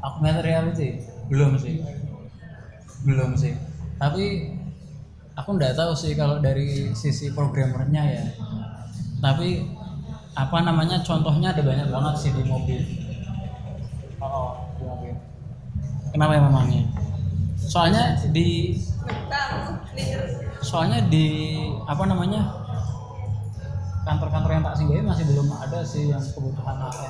Augmented 0.02 0.42
reality 0.42 0.88
belum 1.30 1.54
sih. 1.58 1.78
Belum 3.06 3.30
sih. 3.38 3.54
Tapi 3.98 4.54
aku 5.38 5.50
nggak 5.54 5.78
tahu 5.78 5.94
sih 5.94 6.18
kalau 6.18 6.42
dari 6.42 6.90
sisi 6.94 7.30
programmernya 7.30 8.02
ya. 8.02 8.24
Tapi 9.18 9.77
apa 10.38 10.62
namanya 10.62 11.02
contohnya 11.02 11.50
ada 11.50 11.66
banyak 11.66 11.90
banget 11.90 12.14
sih 12.14 12.30
di 12.30 12.46
mobil. 12.46 12.78
Oh 14.22 14.54
di 14.78 14.82
mobil 14.86 15.14
kenapa 16.14 16.38
ya 16.38 16.42
memangnya 16.46 16.82
soalnya 17.58 18.14
di 18.30 18.78
soalnya 20.62 21.02
di 21.10 21.26
apa 21.90 22.06
namanya 22.06 22.42
kantor-kantor 24.06 24.50
yang 24.54 24.64
tak 24.64 24.76
singgahi 24.78 25.02
masih 25.02 25.24
belum 25.26 25.50
ada 25.58 25.82
sih 25.82 26.08
yang 26.08 26.22
kebutuhan 26.22 26.78
apa 26.80 27.06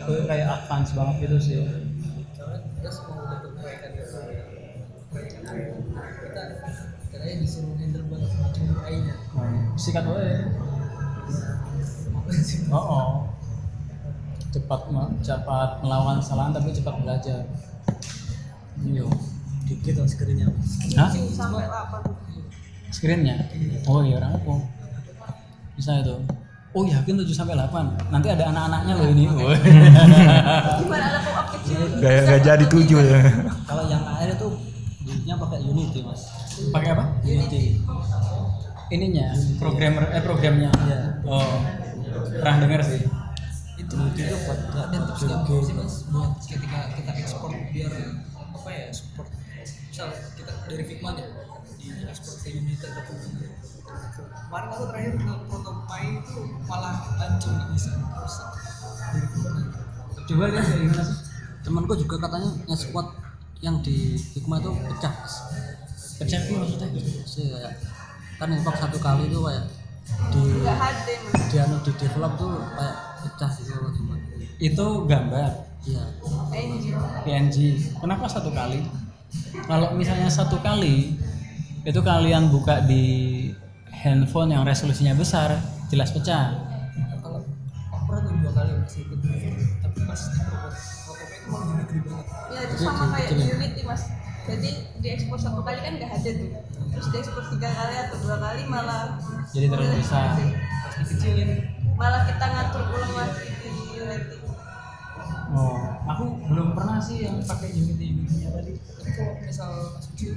itu 0.00 0.12
kayak 0.24 0.46
advance 0.48 0.96
banget 0.96 1.16
gitu 1.28 1.36
sih. 1.40 1.56
Gitu. 1.60 2.44
Katanya 7.10 7.36
disuruh 7.42 7.74
handle 7.76 8.06
UI-nya. 8.08 9.16
Nah, 9.34 9.74
sikat 9.74 10.06
wae 10.06 10.40
oh, 12.70 12.76
oh. 12.76 13.08
cepat 14.50 14.80
me- 14.90 15.14
cepat 15.22 15.70
melawan 15.82 16.18
kesalahan 16.18 16.52
tapi 16.54 16.74
cepat 16.74 16.94
belajar. 17.02 17.40
Iya 18.80 19.06
dikit 19.70 19.94
lah 20.02 20.08
screennya. 20.10 20.48
Hah? 20.98 21.10
sampai 21.14 21.66
apa 21.70 21.98
screennya? 22.90 23.46
Oh 23.86 24.02
iya 24.02 24.18
orang 24.18 24.34
aku 24.34 24.58
bisa 25.78 26.02
itu. 26.02 26.18
Oh 26.70 26.86
yakin 26.86 27.18
7 27.18 27.26
sampai 27.34 27.58
8 27.58 28.14
nanti 28.14 28.28
ada 28.30 28.46
anak-anaknya 28.50 28.92
loh 28.94 29.06
ini. 29.10 29.24
Gimana 29.26 31.18
pop 31.26 31.34
up 31.34 31.46
kecil? 31.58 31.82
Gak, 31.98 32.12
gak 32.30 32.40
jadi 32.46 32.64
tujuh 32.70 33.00
ya. 33.02 33.18
Kalau 33.66 33.90
yang 33.90 34.02
akhir 34.06 34.38
itu 34.38 34.48
buildnya 35.02 35.34
pakai 35.34 35.58
Unity 35.66 35.98
mas. 36.06 36.30
Pakai 36.70 36.94
apa? 36.94 37.04
Unity 37.26 37.82
ininya 38.90 39.26
programmer 39.62 40.04
eh 40.10 40.22
programnya. 40.22 40.70
Iya. 40.86 41.00
oh 41.24 41.50
pernah 42.42 42.56
dengar 42.66 42.82
sih. 42.82 43.02
Itu 43.78 43.96
itu 44.18 44.36
buat 44.44 44.60
nggak 44.70 44.86
Dan 44.92 45.00
tips 45.08 45.20
joget. 45.24 45.30
gampang 45.30 45.60
sih 45.62 45.74
mas. 45.78 45.94
Buat 46.10 46.32
ketika 46.44 46.78
kita 46.98 47.10
ekspor 47.22 47.50
biar 47.70 47.92
apa 48.50 48.68
ya 48.70 48.86
support 48.92 49.28
misal 49.64 50.08
kita 50.36 50.52
dari 50.66 50.84
Figma 50.84 51.10
nih 51.16 51.26
di 51.80 51.86
ekspor 52.04 52.34
ke 52.44 52.48
Unity 52.52 52.84
ataupun 52.84 53.16
kemarin 54.20 54.68
aku 54.70 54.84
terakhir 54.90 55.12
ke 55.16 55.32
protopai 55.48 56.04
itu 56.18 56.40
malah 56.66 56.94
hancur 57.18 57.50
nggak 57.56 57.70
bisa 57.72 57.90
rusak. 57.94 58.48
Dari 59.00 59.26
coba 60.28 60.44
lihat 60.50 60.66
ya 60.66 60.76
gimana 60.78 61.02
sih? 61.06 61.18
Temanku 61.60 61.92
juga 61.98 62.16
katanya 62.24 62.50
nge-squad 62.70 63.06
yang 63.60 63.76
di 63.84 64.16
Hikmah 64.16 64.58
itu 64.64 64.70
pecah 64.72 65.12
pecah 66.20 66.40
tuh 66.48 66.54
maksudnya? 66.62 66.88
Sih 67.28 67.44
kayak 67.52 67.74
kan 68.40 68.48
infak 68.48 68.76
satu 68.80 68.96
kali 68.96 69.28
itu 69.28 69.38
kayak 69.44 69.64
di 70.32 70.42
di 71.52 71.56
anu 71.60 71.76
di 71.84 71.92
develop 72.00 72.32
tuh 72.40 72.56
kayak 72.72 72.96
pecah 73.20 73.50
gitu 73.60 73.72
loh 73.76 73.92
gimana 73.92 74.24
itu 74.60 74.86
gambar? 75.08 75.50
Iya. 75.88 76.04
PNG 77.24 77.56
kenapa 77.96 78.28
satu 78.28 78.52
kali? 78.52 78.84
Kalau 79.64 79.96
misalnya 79.96 80.28
satu 80.28 80.60
kali 80.60 81.16
itu 81.80 82.00
kalian 82.04 82.52
buka 82.52 82.84
di 82.84 83.04
handphone 83.88 84.52
yang 84.52 84.64
resolusinya 84.68 85.16
besar 85.16 85.56
jelas 85.88 86.12
pecah. 86.12 86.60
Kalau 87.24 87.40
aku 87.88 88.04
pernah 88.04 88.32
dua 88.36 88.52
kali 88.52 88.70
masih 88.84 89.00
ikut 89.08 89.18
tapi 89.80 89.98
pas 90.04 90.20
protopai 90.36 91.36
itu 91.40 91.48
malah 91.48 91.66
banget. 91.72 91.86
Ya 92.52 92.60
itu 92.68 92.76
sama 92.84 93.04
kayak 93.16 93.28
di 93.32 93.44
Unity 93.48 93.82
mas. 93.88 94.02
Jadi 94.44 94.70
diekspor 95.00 95.40
satu 95.40 95.64
kali 95.64 95.80
kan 95.80 95.96
nggak 95.96 96.10
HD 96.20 96.26
tuh 96.36 96.48
terus 96.90 97.06
diekspor 97.14 97.44
tiga 97.54 97.70
kali 97.70 97.94
atau 97.96 98.16
dua 98.22 98.36
kali 98.38 98.62
malah 98.66 99.16
Jadi 99.50 99.66
terus 99.66 99.88
bisa. 99.98 100.20
pas 100.84 100.94
dikecilin. 101.02 101.50
Malah 101.98 102.22
kita 102.28 102.46
ngatur 102.46 102.82
ulang 102.90 103.12
lagi 103.18 103.46
di 103.60 103.70
Unity 104.00 104.40
oh 105.50 105.78
aku 106.06 106.24
belum 106.46 106.78
pernah 106.78 107.02
sih 107.02 107.26
yang 107.26 107.42
pakai 107.42 107.74
Unity 107.74 108.14
Unity 108.14 108.46
tadi 108.46 108.72
tapi 108.78 109.10
kalau 109.18 109.34
misal 109.42 109.70
masuk 109.98 110.14
itu 110.14 110.34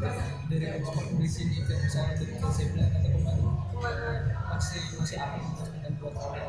dari 0.49 0.65
ekspor 0.73 1.05
di 1.13 1.29
sini 1.29 1.57
ke 1.61 1.73
misalnya 1.77 2.13
dari 2.17 2.33
ke 2.33 2.47
Zebra 2.49 2.85
atau 2.89 3.09
ke 3.13 3.19
mana 3.21 3.51
masih 4.49 4.81
masih 4.97 5.17
aman 5.21 5.41
dan 5.81 5.93
kali 6.01 6.41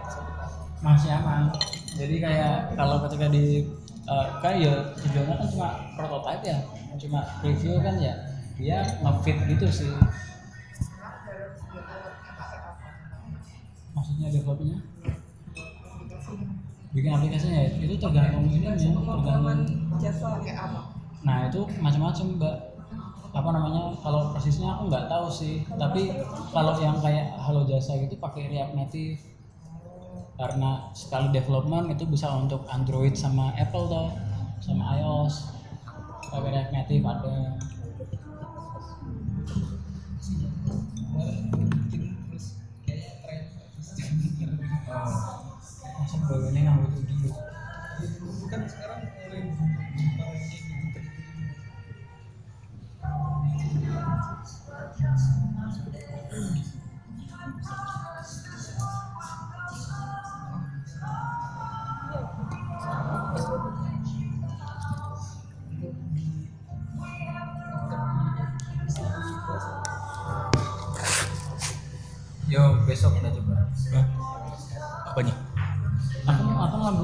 masih 0.85 1.10
aman. 1.16 1.48
Jadi 1.97 2.16
kayak 2.20 2.76
kalau 2.76 3.01
ketika 3.09 3.26
di 3.32 3.64
eh, 4.05 4.26
kan 4.44 4.55
ya 4.60 4.74
tujuannya 5.01 5.35
kan 5.40 5.48
cuma 5.48 5.68
prototype 5.97 6.44
ya 6.44 6.59
cuma 7.01 7.20
review 7.40 7.81
kan 7.81 7.97
ya 7.98 8.14
dia 8.55 8.78
ngefit 9.02 9.36
gitu 9.51 9.66
sih. 9.70 9.90
Maksudnya 13.94 14.28
developnya 14.31 14.78
bikin 16.94 17.10
aplikasinya 17.10 17.59
ya? 17.66 17.68
Itu 17.82 17.94
tergantung 17.98 18.47
ini 18.47 18.70
ya 18.70 18.74
tergantung 18.78 19.66
jasa 19.98 20.39
nah 21.24 21.48
itu 21.48 21.64
macam-macam 21.81 22.26
mbak. 22.36 22.56
Apa 23.35 23.48
namanya? 23.51 23.97
Kalau 23.98 24.31
persisnya 24.31 24.78
aku 24.78 24.93
nggak 24.93 25.10
tahu 25.10 25.26
sih. 25.26 25.66
Tapi 25.66 26.12
kalau 26.55 26.78
yang 26.78 27.01
kayak 27.02 27.35
Halo 27.40 27.66
Jasa 27.66 27.98
gitu 27.98 28.14
pakai 28.20 28.47
React 28.47 28.78
Native. 28.78 29.18
Karena 30.39 30.93
sekali 30.94 31.32
development 31.35 31.90
itu 31.90 32.05
bisa 32.06 32.31
untuk 32.31 32.62
Android 32.70 33.16
sama 33.16 33.51
Apple 33.59 33.90
toh 33.90 34.12
sama 34.62 35.01
iOS. 35.01 35.51
Pakai 36.31 36.51
React 36.52 36.72
Native 36.76 37.05
ada 37.09 37.35
masa 44.94 46.16
bawa 46.22 46.46
ini 46.54 46.60
nggak 46.62 46.78
butuh 46.78 47.02
dulu 47.02 47.30
bukan 48.46 48.60
sekarang 48.70 49.00
mulai. 49.10 49.42
Yo 72.44 72.78
besok 72.86 73.18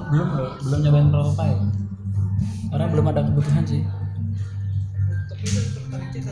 belum 0.07 0.29
loh 0.33 0.51
belum 0.61 0.79
nyobain 0.81 1.09
prototype 1.09 1.61
karena 2.71 2.87
belum 2.87 3.07
ada 3.07 3.21
kebutuhan 3.25 3.65
sih. 3.65 3.83
Tapi 5.27 5.45
bikin 5.45 6.23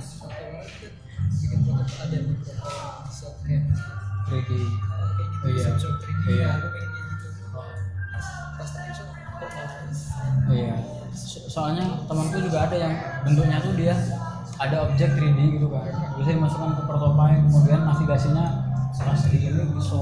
ada 1.98 2.16
beberapa 2.20 2.70
bisa 3.04 3.26
kayak 3.42 3.62
3D 4.26 4.50
kayak 5.08 5.26
gitu 5.26 5.46
Iya. 5.48 5.72
3D 5.74 6.26
Iya. 6.28 6.48
aku 6.52 6.66
pengen 6.68 6.90
kayak 6.90 7.06
gitu. 7.08 7.28
Males 7.48 8.70
Iya. 10.48 10.74
So- 11.10 11.48
soalnya 11.48 11.84
temanku 12.04 12.38
juga 12.38 12.58
ada 12.62 12.76
yang 12.76 12.94
bentuknya 13.22 13.58
tuh 13.58 13.74
dia 13.74 13.94
ada 14.56 14.76
objek 14.84 15.10
3D 15.12 15.38
gitu 15.54 15.66
kan. 15.68 15.84
Bisa 16.16 16.30
dimasukkan 16.32 16.70
ke 16.74 16.82
prototype 16.84 17.42
kemudian 17.44 17.80
navigasinya 17.82 18.44
pas 18.90 19.20
di 19.22 19.38
ini 19.38 19.62
bisa 19.70 19.94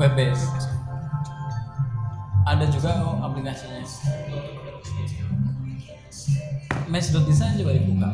web. 0.00 0.16
Ada 2.48 2.64
juga 2.72 2.90
kok 2.98 3.16
aplikasinya. 3.20 3.84
Mesh.design 6.90 7.60
coba 7.62 7.72
dibuka. 7.76 8.08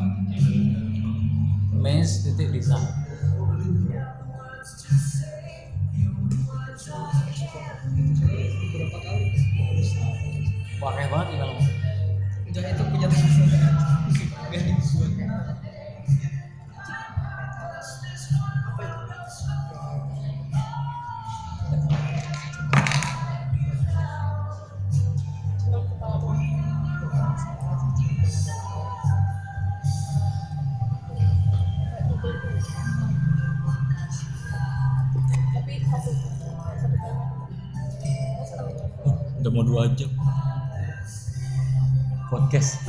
que 42.49 42.57
es 42.57 42.79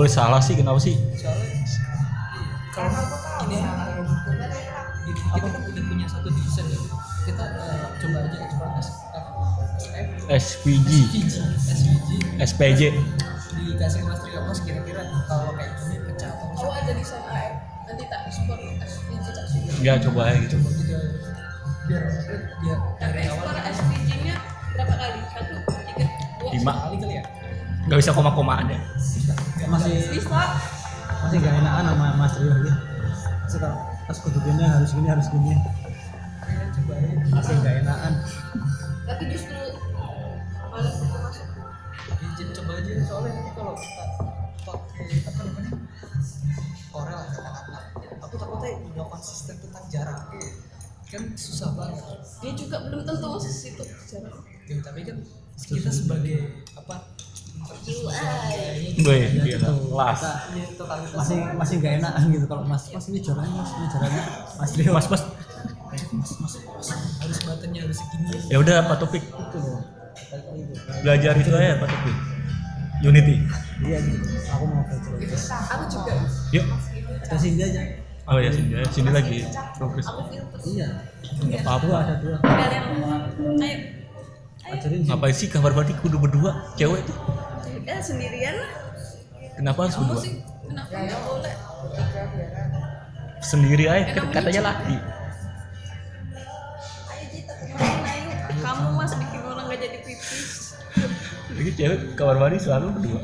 boleh 0.00 0.08
salah 0.08 0.40
sih 0.40 0.56
kenapa 0.56 0.80
sih 0.80 0.96
soalnya 1.12 1.60
kalau 2.72 3.04
ini 3.44 5.12
kita 5.12 5.36
kan 5.44 5.60
udah 5.60 5.84
punya 5.92 6.06
satu 6.08 6.32
desain 6.32 6.64
ya 6.72 6.80
kita 7.28 7.44
eh, 7.44 7.84
coba 8.00 8.18
aja 8.24 8.36
ekspor 8.40 8.68
SPG 10.32 10.88
SVG 11.68 12.08
SPJ 12.40 12.80
dikasih 13.60 14.00
ke 14.00 14.06
Mas 14.08 14.20
Trio 14.24 14.40
Mas 14.48 14.60
kira-kira 14.64 15.04
kalau 15.28 15.52
kayak 15.52 15.76
gini 15.84 16.00
pecah 16.08 16.32
atau 16.32 16.48
Oh 16.64 16.72
ada 16.72 16.92
desain 16.96 17.20
AR. 17.20 17.60
Nanti 17.84 18.04
tak 18.08 18.32
support 18.32 18.56
SVG 18.80 19.24
tak 19.36 19.44
support. 19.52 19.84
ya 19.84 20.00
coba 20.00 20.32
aja 20.32 20.38
gitu 20.48 20.56
biar 21.92 22.02
biar 22.64 22.78
dari 22.96 23.28
awal 23.28 23.52
ekspor 23.52 23.84
SVG-nya 23.84 24.34
berapa 24.72 24.94
kali? 24.96 25.20
Satu, 25.28 25.56
tiga, 25.92 26.06
dua. 26.40 26.50
lima 26.56 26.72
kali 26.88 26.96
kali 27.04 27.14
ya 27.20 27.24
nggak 27.84 27.98
bisa 28.00 28.12
koma-komaan 28.16 28.64
ya 28.68 28.80
masih 29.70 29.94
Bisa. 30.10 30.42
masih 31.22 31.36
gak 31.38 31.54
enakan 31.62 31.84
sama 31.94 32.06
Mas 32.18 32.34
Rio 32.42 32.54
gitu 32.58 32.72
Masih 33.46 33.58
kalau 33.62 33.78
pas 34.06 34.18
harus 34.18 34.90
gini 34.90 35.06
harus 35.06 35.26
gini 35.30 35.48
ya 35.54 35.58
coba 36.74 36.92
aja 36.98 37.10
masih 37.30 37.54
gak 37.62 37.74
enakan 37.86 38.12
Tapi 39.06 39.22
justru 39.30 39.58
malah 40.70 40.90
aku 40.90 41.04
masuk. 41.22 41.46
ya, 42.18 42.26
jadi 42.38 42.50
coba 42.58 42.72
aja 42.78 42.90
soalnya 43.06 43.30
nanti 43.38 43.50
kalau 43.54 43.74
kita 43.78 44.04
pakai 44.66 45.06
apa 45.26 45.40
namanya 45.46 45.72
Corel 46.90 47.20
kata-kata 47.30 47.78
aku 48.18 48.34
takutnya 48.34 48.70
udah 48.90 49.06
konsisten 49.06 49.54
tentang 49.62 49.84
jaraknya 49.86 50.42
kan 51.10 51.22
susah 51.34 51.70
banget 51.74 52.02
Dia 52.42 52.52
juga 52.54 52.76
belum 52.86 53.02
tentu 53.02 53.28
situ 53.42 53.82
jarak. 53.82 54.42
ya, 54.66 54.74
tapi 54.82 55.00
kan 55.02 55.18
kita 55.60 55.90
sebagai 55.90 56.66
apa. 56.78 57.19
Gue 59.00 59.16
masih 61.16 61.38
masih 61.56 61.74
gak 61.80 61.92
enakan 62.02 62.22
gitu 62.30 62.46
kalau 62.46 62.64
Mas. 62.66 62.84
Mas 62.92 63.06
ini 63.08 63.18
jaraknya 63.22 63.54
Mas 63.56 63.70
ini 63.74 63.86
jaraknya 63.88 64.22
Mas 64.58 64.70
Rio 64.76 64.92
mas 64.92 65.06
mas. 65.10 65.22
Mas, 66.10 66.32
mas, 66.38 66.54
harus 67.22 67.38
buttonnya 67.46 67.80
harus 67.82 67.98
segini. 67.98 68.30
Ya 68.50 68.56
udah 68.62 68.74
apa 68.86 68.94
topik 68.98 69.22
itu 69.22 69.58
loh. 69.58 69.82
Gitu. 70.30 70.74
belajar 71.02 71.32
itu 71.34 71.50
aja 71.50 71.80
apa 71.80 71.86
topik 71.88 72.16
Unity. 73.00 73.36
Iya 73.80 73.98
gitu 74.04 74.26
aku 74.52 74.64
mau 74.68 74.82
belajar. 74.84 75.12
Aku 75.72 75.84
juga. 75.88 76.12
yuk. 76.52 76.64
Ada 77.26 77.36
sini 77.40 77.62
aja. 77.64 77.80
Oh 78.30 78.38
ya 78.38 78.50
sini 78.52 78.78
sini 78.92 79.10
lagi 79.10 79.38
progres. 79.74 80.06
Iya. 80.62 80.88
Nggak 81.42 81.60
apa-apa. 81.64 81.86
dua 81.86 81.96
ada 81.98 82.14
dua. 82.20 82.36
Kalian 82.44 82.84
ayo. 83.64 83.78
ajarin 84.70 85.02
sih 85.02 85.08
ngapain 85.10 85.34
sih 85.34 85.48
kamar 85.50 85.72
mandi 85.74 85.96
kudu 85.98 86.20
berdua? 86.20 86.52
Cewek 86.78 87.02
tuh 87.02 87.16
Ya 87.86 87.96
sendirian 88.00 88.54
lah. 88.60 88.70
kenapa 89.56 89.78
harus 89.88 89.96
berdua 89.98 90.18
sih 90.20 90.32
kenapa 90.68 90.92
nggak 90.94 91.20
boleh? 91.26 91.54
sendiri 93.40 93.84
aja 93.88 94.12
kamu 94.14 94.30
katanya 94.36 94.60
lucu. 94.60 94.68
laki 94.68 94.96
Ayo 97.10 97.40
temenin 97.48 98.04
ayo. 98.04 98.28
Kamu 98.60 98.86
mas 99.00 99.12
bikin 99.16 99.40
orang 99.42 99.64
nggak 99.68 99.80
jadi 99.80 99.98
pipis. 100.04 100.76
jadi 101.56 101.70
cewek 101.76 102.00
kamar 102.14 102.36
mandi 102.36 102.58
selalu 102.60 102.86
berdua 103.00 103.20